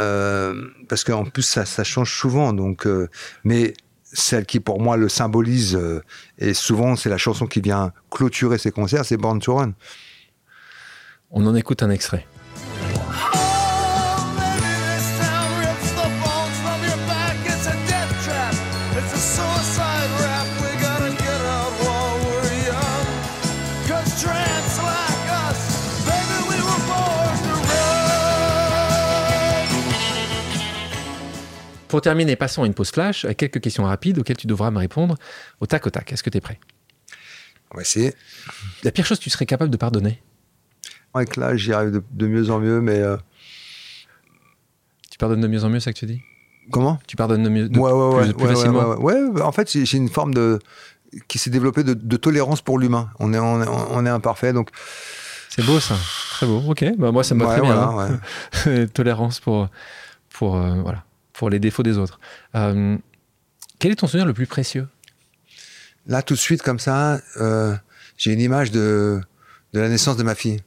Euh, 0.00 0.54
parce 0.88 1.02
qu'en 1.04 1.24
plus, 1.24 1.42
ça, 1.42 1.64
ça 1.64 1.84
change 1.84 2.12
souvent. 2.16 2.52
Donc, 2.52 2.86
euh, 2.86 3.08
mais 3.44 3.74
celle 4.12 4.46
qui, 4.46 4.60
pour 4.60 4.80
moi, 4.80 4.96
le 4.96 5.08
symbolise, 5.08 5.74
euh, 5.76 6.02
et 6.38 6.54
souvent, 6.54 6.96
c'est 6.96 7.08
la 7.08 7.18
chanson 7.18 7.46
qui 7.46 7.60
vient 7.60 7.92
clôturer 8.10 8.58
ces 8.58 8.70
concerts, 8.70 9.04
c'est 9.04 9.16
Born 9.16 9.40
to 9.40 9.54
Run. 9.56 9.72
On 11.30 11.46
en 11.46 11.54
écoute 11.54 11.82
un 11.82 11.90
extrait. 11.90 12.26
Pour 31.88 32.02
terminer, 32.02 32.36
passons 32.36 32.62
à 32.62 32.66
une 32.66 32.74
pause 32.74 32.90
flash 32.90 33.24
avec 33.24 33.38
quelques 33.38 33.60
questions 33.60 33.84
rapides 33.84 34.18
auxquelles 34.18 34.36
tu 34.36 34.46
devras 34.46 34.70
me 34.70 34.78
répondre 34.78 35.16
au 35.60 35.66
tac 35.66 35.86
au 35.86 35.90
tac. 35.90 36.12
Est-ce 36.12 36.22
que 36.22 36.30
tu 36.30 36.38
es 36.38 36.40
prêt? 36.40 36.60
On 37.70 37.76
va 37.76 37.82
essayer. 37.82 38.14
La 38.82 38.92
pire 38.92 39.04
chose 39.06 39.18
que 39.18 39.24
tu 39.24 39.30
serais 39.30 39.46
capable 39.46 39.70
de 39.70 39.76
pardonner? 39.76 40.22
Avec 41.14 41.36
là, 41.36 41.56
j'y 41.56 41.72
arrive 41.72 41.90
de, 41.90 42.02
de 42.10 42.26
mieux 42.26 42.50
en 42.50 42.58
mieux, 42.60 42.80
mais 42.80 42.98
euh, 43.00 43.16
Tu 45.10 45.18
pardonnes 45.18 45.40
de 45.40 45.48
mieux 45.48 45.64
en 45.64 45.68
mieux, 45.68 45.80
c'est 45.80 45.86
ça 45.86 45.92
que 45.92 45.98
tu 45.98 46.06
dis? 46.06 46.20
Comment? 46.70 46.98
Tu 47.06 47.16
pardonnes 47.16 47.42
de 47.42 47.48
mieux 47.48 47.68
de 47.68 47.78
ouais, 47.78 47.90
ouais, 47.92 48.10
plus, 48.20 48.26
ouais, 48.28 48.32
plus 48.34 48.42
ouais, 48.46 48.54
facilement? 48.54 49.46
en 49.46 49.52
fait, 49.52 49.70
j'ai 49.72 49.96
une 49.96 50.10
forme 50.10 50.34
de 50.34 50.58
qui 51.26 51.38
s'est 51.38 51.48
développée 51.50 51.82
de, 51.84 51.94
de 51.94 52.16
tolérance 52.18 52.60
pour 52.60 52.78
l'humain. 52.78 53.08
On 53.18 53.32
est, 53.32 53.38
on, 53.38 53.62
est, 53.62 53.66
on 53.68 54.04
est 54.04 54.10
imparfait, 54.10 54.52
donc 54.52 54.68
C'est 55.48 55.64
beau 55.64 55.80
ça. 55.80 55.96
Très 56.32 56.46
beau. 56.46 56.62
Ok. 56.68 56.84
Bah, 56.98 57.10
moi, 57.10 57.24
ça 57.24 57.34
me 57.34 57.42
va 57.44 57.52
très 57.52 57.62
bien. 57.62 58.20
hein. 58.66 58.86
Tolérance 58.92 59.40
pour, 59.40 59.68
pour, 60.28 60.56
euh, 60.58 60.74
voilà, 60.82 61.04
pour 61.32 61.48
les 61.48 61.58
défauts 61.58 61.82
des 61.82 61.96
autres. 61.96 62.20
Euh, 62.54 62.98
quel 63.78 63.92
est 63.92 63.96
ton 63.96 64.06
souvenir 64.06 64.26
le 64.26 64.34
plus 64.34 64.46
précieux? 64.46 64.86
Là, 66.06 66.20
tout 66.22 66.34
de 66.34 66.38
suite, 66.38 66.60
comme 66.62 66.78
ça, 66.78 67.18
j'ai 68.18 68.32
une 68.34 68.40
image 68.40 68.70
de, 68.70 69.20
de 69.72 69.80
la 69.80 69.88
naissance 69.88 70.18
de 70.18 70.22
ma 70.22 70.34
fille. 70.34 70.60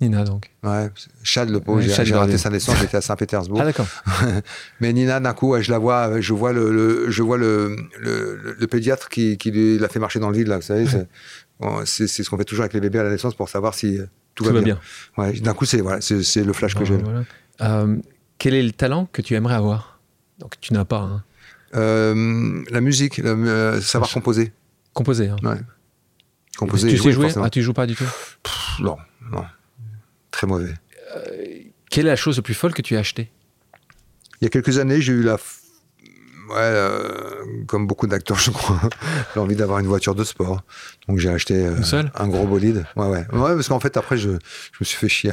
Nina, 0.00 0.24
donc. 0.24 0.50
Ouais, 0.62 0.90
Chad, 1.22 1.48
le 1.48 1.60
pauvre, 1.60 1.80
j'ai 1.80 2.14
raté 2.14 2.36
sa 2.36 2.50
naissance, 2.50 2.76
j'étais 2.78 2.98
à 2.98 3.00
Saint-Pétersbourg. 3.00 3.58
Ah, 3.60 3.64
d'accord. 3.64 3.86
Mais 4.80 4.92
Nina, 4.92 5.20
d'un 5.20 5.32
coup, 5.32 5.58
je 5.60 5.70
la 5.70 5.78
vois, 5.78 6.20
je 6.20 6.32
vois 6.34 6.52
le, 6.52 6.70
le- 6.70 7.10
je 7.10 7.22
vois 7.22 7.38
le, 7.38 7.76
le, 7.98 8.66
pédiatre 8.66 9.08
qui, 9.08 9.38
qui 9.38 9.50
lui- 9.50 9.78
l'a 9.78 9.88
fait 9.88 9.98
marcher 9.98 10.18
dans 10.18 10.28
le 10.28 10.36
vide, 10.36 10.48
là, 10.48 10.56
vous 10.56 10.62
savez. 10.62 10.86
c'est- 10.86 11.08
bon, 11.60 11.84
ce 11.86 12.28
qu'on 12.28 12.36
fait 12.36 12.44
toujours 12.44 12.64
avec 12.64 12.74
les 12.74 12.80
bébés 12.80 12.98
à 12.98 13.04
la 13.04 13.10
naissance 13.10 13.34
pour 13.34 13.48
savoir 13.48 13.72
si 13.74 13.98
euh, 13.98 14.04
tout, 14.34 14.44
Tout 14.44 14.52
va 14.52 14.60
bien. 14.60 14.78
Ouais, 15.16 15.32
d'un 15.40 15.54
coup, 15.54 15.64
c'est 15.64 15.80
voilà, 15.80 16.00
le 16.10 16.52
flash 16.52 16.74
que 16.74 16.84
j'ai. 16.84 16.98
Voilà. 16.98 17.24
Euh, 17.62 17.96
quel 18.36 18.52
est 18.52 18.62
le 18.62 18.72
talent 18.72 19.08
que 19.10 19.22
tu 19.22 19.34
aimerais 19.34 19.54
avoir? 19.54 19.98
Donc, 20.38 20.54
tu 20.60 20.74
n'as 20.74 20.84
pas. 20.84 20.98
Hein. 21.00 21.22
Euh, 21.74 22.62
la 22.70 22.82
musique, 22.82 23.18
euh, 23.20 23.80
savoir 23.80 24.10
composer. 24.12 24.52
Composer. 24.92 25.28
Hein. 25.28 25.36
Ouais. 25.42 25.56
Composer 26.58 26.88
tu 26.90 26.98
sais 26.98 27.12
jouer? 27.12 27.28
Ah, 27.42 27.48
tu 27.50 27.62
joues 27.62 27.72
pas 27.72 27.86
du 27.86 27.94
tout? 27.94 28.04
Pff, 28.42 28.80
Non, 28.80 28.96
non. 29.32 29.44
Très 30.36 30.46
mauvais. 30.46 30.74
Quelle 31.90 32.04
est 32.06 32.10
la 32.10 32.16
chose 32.16 32.36
la 32.36 32.42
plus 32.42 32.52
folle 32.52 32.74
que 32.74 32.82
tu 32.82 32.94
as 32.94 32.98
achetée? 32.98 33.30
Il 34.40 34.44
y 34.44 34.46
a 34.46 34.50
quelques 34.50 34.76
années, 34.78 35.00
j'ai 35.00 35.14
eu 35.14 35.22
la. 35.22 35.36
f- 35.36 35.60
Ouais, 36.50 36.54
euh, 36.58 37.00
comme 37.66 37.86
beaucoup 37.88 38.06
d'acteurs, 38.06 38.38
je 38.46 38.50
crois, 38.52 38.78
l'envie 39.34 39.56
d'avoir 39.56 39.78
une 39.80 39.86
voiture 39.86 40.14
de 40.14 40.22
sport. 40.24 40.62
Donc 41.08 41.18
j'ai 41.18 41.30
acheté 41.30 41.54
euh, 41.66 41.74
un 42.14 42.28
gros 42.28 42.46
bolide. 42.46 42.84
Ouais, 42.96 43.06
ouais. 43.08 43.26
Ouais, 43.32 43.54
parce 43.54 43.66
qu'en 43.68 43.80
fait, 43.80 43.96
après, 43.96 44.16
je, 44.18 44.30
je 44.30 44.78
me 44.80 44.84
suis 44.84 44.96
fait 44.98 45.08
chier 45.08 45.32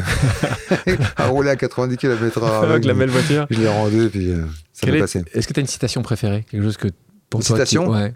à 1.18 1.28
rouler 1.28 1.50
à 1.52 1.56
90 1.56 1.98
km 1.98 2.42
Avec 2.64 2.86
la 2.86 2.94
belle 2.96 3.10
voiture 3.12 3.46
Je 3.52 3.60
l'ai 3.60 3.68
rendu 3.68 4.06
et 4.06 4.10
puis 4.10 4.32
euh, 4.32 4.46
ça 4.72 4.88
m'est 4.88 4.98
est- 4.98 5.02
passé. 5.02 5.24
Est-ce 5.34 5.48
que 5.48 5.54
tu 5.54 5.60
as 5.60 5.62
une 5.62 5.68
citation 5.68 6.02
préférée? 6.02 6.46
Quelque 6.50 6.64
chose 6.64 6.78
que 6.78 6.88
pour 7.30 7.42
Une 7.42 7.46
toi. 7.46 7.58
citation? 7.58 7.90
Ouais. 7.90 8.14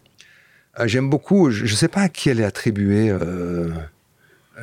Euh, 0.79 0.87
J'aime 0.87 1.09
beaucoup, 1.09 1.51
je 1.51 1.63
ne 1.63 1.67
sais 1.77 1.89
pas 1.89 2.01
à 2.01 2.09
qui 2.09 2.29
elle 2.29 2.39
est 2.39 2.45
attribuée. 2.45 3.09
euh, 3.11 3.69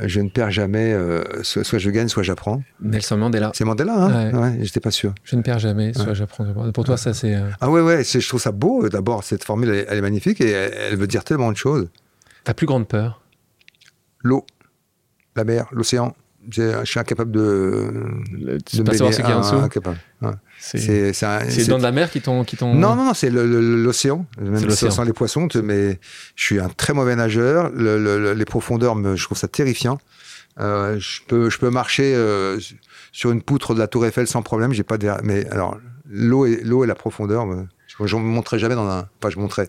je 0.02 0.20
ne 0.20 0.28
perds 0.28 0.50
jamais, 0.50 0.92
euh, 0.92 1.22
soit, 1.42 1.64
soit 1.64 1.78
je 1.78 1.90
gagne, 1.90 2.08
soit 2.08 2.22
j'apprends. 2.22 2.62
Nelson 2.80 3.16
Mandela. 3.16 3.52
C'est 3.54 3.64
Mandela, 3.64 3.94
hein? 3.94 4.30
Ouais. 4.32 4.38
ouais. 4.38 4.58
J'étais 4.62 4.80
pas 4.80 4.90
sûr. 4.90 5.14
Je 5.24 5.36
ne 5.36 5.42
perds 5.42 5.58
jamais, 5.60 5.92
soit 5.92 6.14
j'apprends. 6.14 6.46
Pour 6.72 6.84
toi, 6.84 6.96
ça, 6.96 7.14
c'est. 7.14 7.34
euh, 7.34 7.48
Ah 7.60 7.70
ouais, 7.70 7.80
ouais, 7.80 8.02
je 8.04 8.26
trouve 8.28 8.40
ça 8.40 8.52
beau. 8.52 8.88
D'abord, 8.88 9.22
cette 9.24 9.44
formule, 9.44 9.68
elle, 9.70 9.74
est- 9.76 9.86
elle 9.88 9.98
est 9.98 10.02
magnifique 10.02 10.40
et 10.40 10.50
elle, 10.50 10.72
elle 10.92 10.96
veut 10.98 11.06
dire 11.06 11.24
tellement 11.24 11.50
de 11.52 11.56
choses. 11.56 11.88
ta 12.44 12.54
plus 12.54 12.66
grande 12.66 12.86
peur? 12.88 13.20
L'eau, 14.22 14.44
la 15.36 15.44
mer, 15.44 15.66
l'océan. 15.72 16.14
Je 16.50 16.84
suis 16.84 17.00
incapable 17.00 17.30
de. 17.30 17.92
Tu 18.66 18.76
de 18.78 18.82
pas 18.82 18.92
savoir 18.92 19.12
ce 19.12 19.20
qu'il 19.20 19.28
y 19.28 19.32
a 19.32 19.36
en 19.38 19.40
Ah, 19.40 19.42
dessous 19.42 19.56
incapable. 19.56 19.98
Ouais. 20.22 20.30
C'est 20.58 20.78
les 21.56 21.64
dents 21.66 21.78
de 21.78 21.82
la 21.82 21.92
mer 21.92 22.10
qui 22.10 22.20
t'ont. 22.20 22.44
Non, 22.74 22.96
non, 22.96 23.04
non, 23.06 23.14
c'est 23.14 23.30
le- 23.30 23.46
le- 23.46 23.82
l'océan. 23.82 24.26
Même 24.40 24.64
l'océan. 24.64 24.90
sans 24.90 25.04
les 25.04 25.12
poissons, 25.12 25.48
mais 25.62 25.98
je 26.36 26.44
suis 26.44 26.60
un 26.60 26.68
très 26.68 26.92
mauvais 26.92 27.16
nageur. 27.16 27.70
Le- 27.70 27.98
le- 27.98 28.18
le- 28.20 28.32
les 28.34 28.44
profondeurs, 28.44 28.94
me, 28.96 29.16
je 29.16 29.24
trouve 29.24 29.38
ça 29.38 29.48
terrifiant. 29.48 29.98
Euh, 30.60 30.98
je 31.00 31.20
peux, 31.26 31.50
je 31.50 31.58
peux 31.58 31.70
marcher 31.70 32.14
euh, 32.14 32.58
sur 33.12 33.30
une 33.32 33.42
poutre 33.42 33.74
de 33.74 33.80
la 33.80 33.88
Tour 33.88 34.06
Eiffel 34.06 34.26
sans 34.26 34.42
problème. 34.42 34.72
J'ai 34.72 34.84
pas 34.84 34.98
d'air. 34.98 35.18
Mais 35.24 35.46
alors, 35.50 35.78
l'eau 36.08 36.46
et 36.46 36.60
l'eau 36.62 36.84
et 36.84 36.86
la 36.86 36.94
profondeur, 36.94 37.44
me- 37.46 37.66
je 38.04 38.16
ne 38.16 38.20
me 38.20 38.26
montrerai 38.26 38.58
jamais 38.58 38.74
dans 38.76 38.88
un. 38.88 39.08
Pas, 39.20 39.30
je 39.30 39.38
montrerai. 39.38 39.66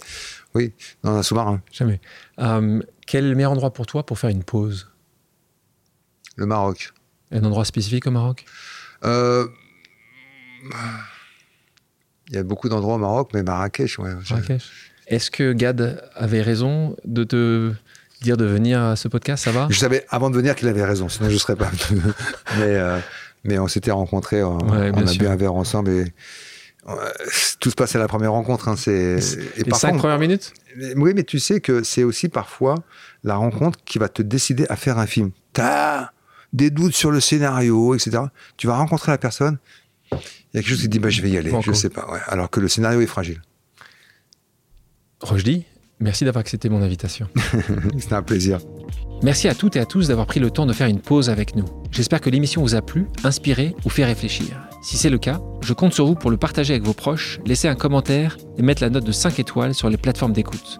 Oui, 0.53 0.73
dans 1.03 1.15
un 1.15 1.23
sous-marin. 1.23 1.61
Jamais. 1.71 1.99
Euh, 2.39 2.81
quel 3.07 3.29
le 3.29 3.35
meilleur 3.35 3.51
endroit 3.51 3.73
pour 3.73 3.85
toi 3.87 4.05
pour 4.05 4.19
faire 4.19 4.29
une 4.29 4.43
pause? 4.43 4.89
Le 6.35 6.45
Maroc. 6.45 6.91
Un 7.31 7.43
endroit 7.43 7.65
spécifique 7.65 8.07
au 8.07 8.11
Maroc? 8.11 8.45
Euh, 9.03 9.47
Il 12.29 12.35
y 12.35 12.37
a 12.37 12.43
beaucoup 12.43 12.69
d'endroits 12.69 12.95
au 12.95 12.99
Maroc, 12.99 13.31
mais 13.33 13.43
Marrakech, 13.43 13.99
ouais. 13.99 14.13
Marrakech 14.29 14.63
Est-ce 15.07 15.29
que 15.29 15.53
Gad 15.53 16.03
avait 16.15 16.41
raison 16.41 16.95
de 17.05 17.23
te 17.23 17.71
dire 18.21 18.37
de 18.37 18.45
venir 18.45 18.81
à 18.81 18.95
ce 18.95 19.07
podcast? 19.07 19.43
Ça 19.43 19.51
va? 19.51 19.67
Je 19.69 19.77
savais 19.77 20.05
avant 20.09 20.29
de 20.29 20.35
venir 20.35 20.55
qu'il 20.55 20.67
avait 20.67 20.83
raison, 20.85 21.07
sinon 21.09 21.29
je 21.29 21.35
ne 21.35 21.39
serais 21.39 21.55
pas 21.55 21.69
venu. 21.69 22.01
mais, 22.57 22.75
euh, 22.75 22.99
mais 23.43 23.59
on 23.59 23.67
s'était 23.67 23.91
rencontrés, 23.91 24.43
on, 24.43 24.57
Ouais, 24.69 24.91
bien 24.91 25.03
on 25.03 25.05
a 25.05 25.07
sûr. 25.07 25.19
bu 25.21 25.27
un 25.27 25.35
verre 25.35 25.53
ensemble 25.53 25.91
et 25.91 26.13
euh, 26.87 26.93
tout 27.59 27.69
se 27.69 27.75
passe 27.75 27.95
à 27.95 27.99
la 27.99 28.07
première 28.07 28.31
rencontre. 28.31 28.67
Hein, 28.69 28.75
c'est, 28.75 29.17
Les 29.57 29.63
parfois, 29.65 29.89
cinq 29.89 29.95
on- 29.95 29.99
premières 29.99 30.19
minutes? 30.19 30.51
Oui, 30.95 31.13
mais 31.15 31.23
tu 31.23 31.39
sais 31.39 31.59
que 31.61 31.83
c'est 31.83 32.03
aussi 32.03 32.27
parfois 32.29 32.75
la 33.23 33.35
rencontre 33.35 33.79
qui 33.85 33.99
va 33.99 34.09
te 34.09 34.21
décider 34.23 34.65
à 34.69 34.75
faire 34.75 34.97
un 34.97 35.05
film. 35.07 35.31
T'as 35.53 36.09
des 36.55 36.69
doutes 36.69 36.95
sur 36.95 37.11
le 37.11 37.19
scénario, 37.19 37.93
etc. 37.95 38.23
Tu 38.57 38.67
vas 38.67 38.77
rencontrer 38.77 39.11
la 39.11 39.17
personne, 39.17 39.57
il 40.11 40.15
y 40.53 40.57
a 40.57 40.61
quelque 40.61 40.69
chose 40.69 40.81
qui 40.81 40.85
te 40.87 40.91
dit 40.91 40.99
bah, 40.99 41.09
je 41.09 41.21
vais 41.21 41.29
y 41.29 41.37
aller, 41.37 41.51
je 41.61 41.73
sais 41.73 41.89
pas. 41.89 42.09
ouais. 42.11 42.19
Alors 42.27 42.49
que 42.49 42.59
le 42.59 42.67
scénario 42.67 43.01
est 43.01 43.07
fragile. 43.07 43.41
Rochdi, 45.21 45.65
merci 45.99 46.23
d'avoir 46.25 46.41
accepté 46.41 46.69
mon 46.69 46.81
invitation. 46.81 47.27
C'était 47.99 48.13
un 48.13 48.23
plaisir. 48.23 48.59
Merci 49.21 49.47
à 49.47 49.55
toutes 49.55 49.75
et 49.75 49.79
à 49.79 49.85
tous 49.85 50.07
d'avoir 50.09 50.27
pris 50.27 50.39
le 50.39 50.51
temps 50.51 50.65
de 50.65 50.73
faire 50.73 50.87
une 50.87 50.99
pause 50.99 51.29
avec 51.29 51.55
nous. 51.55 51.65
J'espère 51.91 52.21
que 52.21 52.29
l'émission 52.29 52.61
vous 52.61 52.75
a 52.75 52.81
plu, 52.81 53.07
inspiré 53.23 53.75
ou 53.85 53.89
fait 53.89 54.05
réfléchir. 54.05 54.61
Si 54.83 54.97
c'est 54.97 55.09
le 55.09 55.17
cas, 55.17 55.41
je 55.61 55.73
compte 55.73 55.93
sur 55.93 56.05
vous 56.05 56.15
pour 56.15 56.29
le 56.29 56.37
partager 56.37 56.73
avec 56.73 56.83
vos 56.83 56.93
proches, 56.93 57.39
laisser 57.45 57.67
un 57.67 57.75
commentaire 57.75 58.37
et 58.57 58.61
mettre 58.61 58.83
la 58.83 58.89
note 58.89 59.05
de 59.05 59.11
5 59.11 59.39
étoiles 59.39 59.73
sur 59.73 59.89
les 59.89 59.97
plateformes 59.97 60.33
d'écoute. 60.33 60.79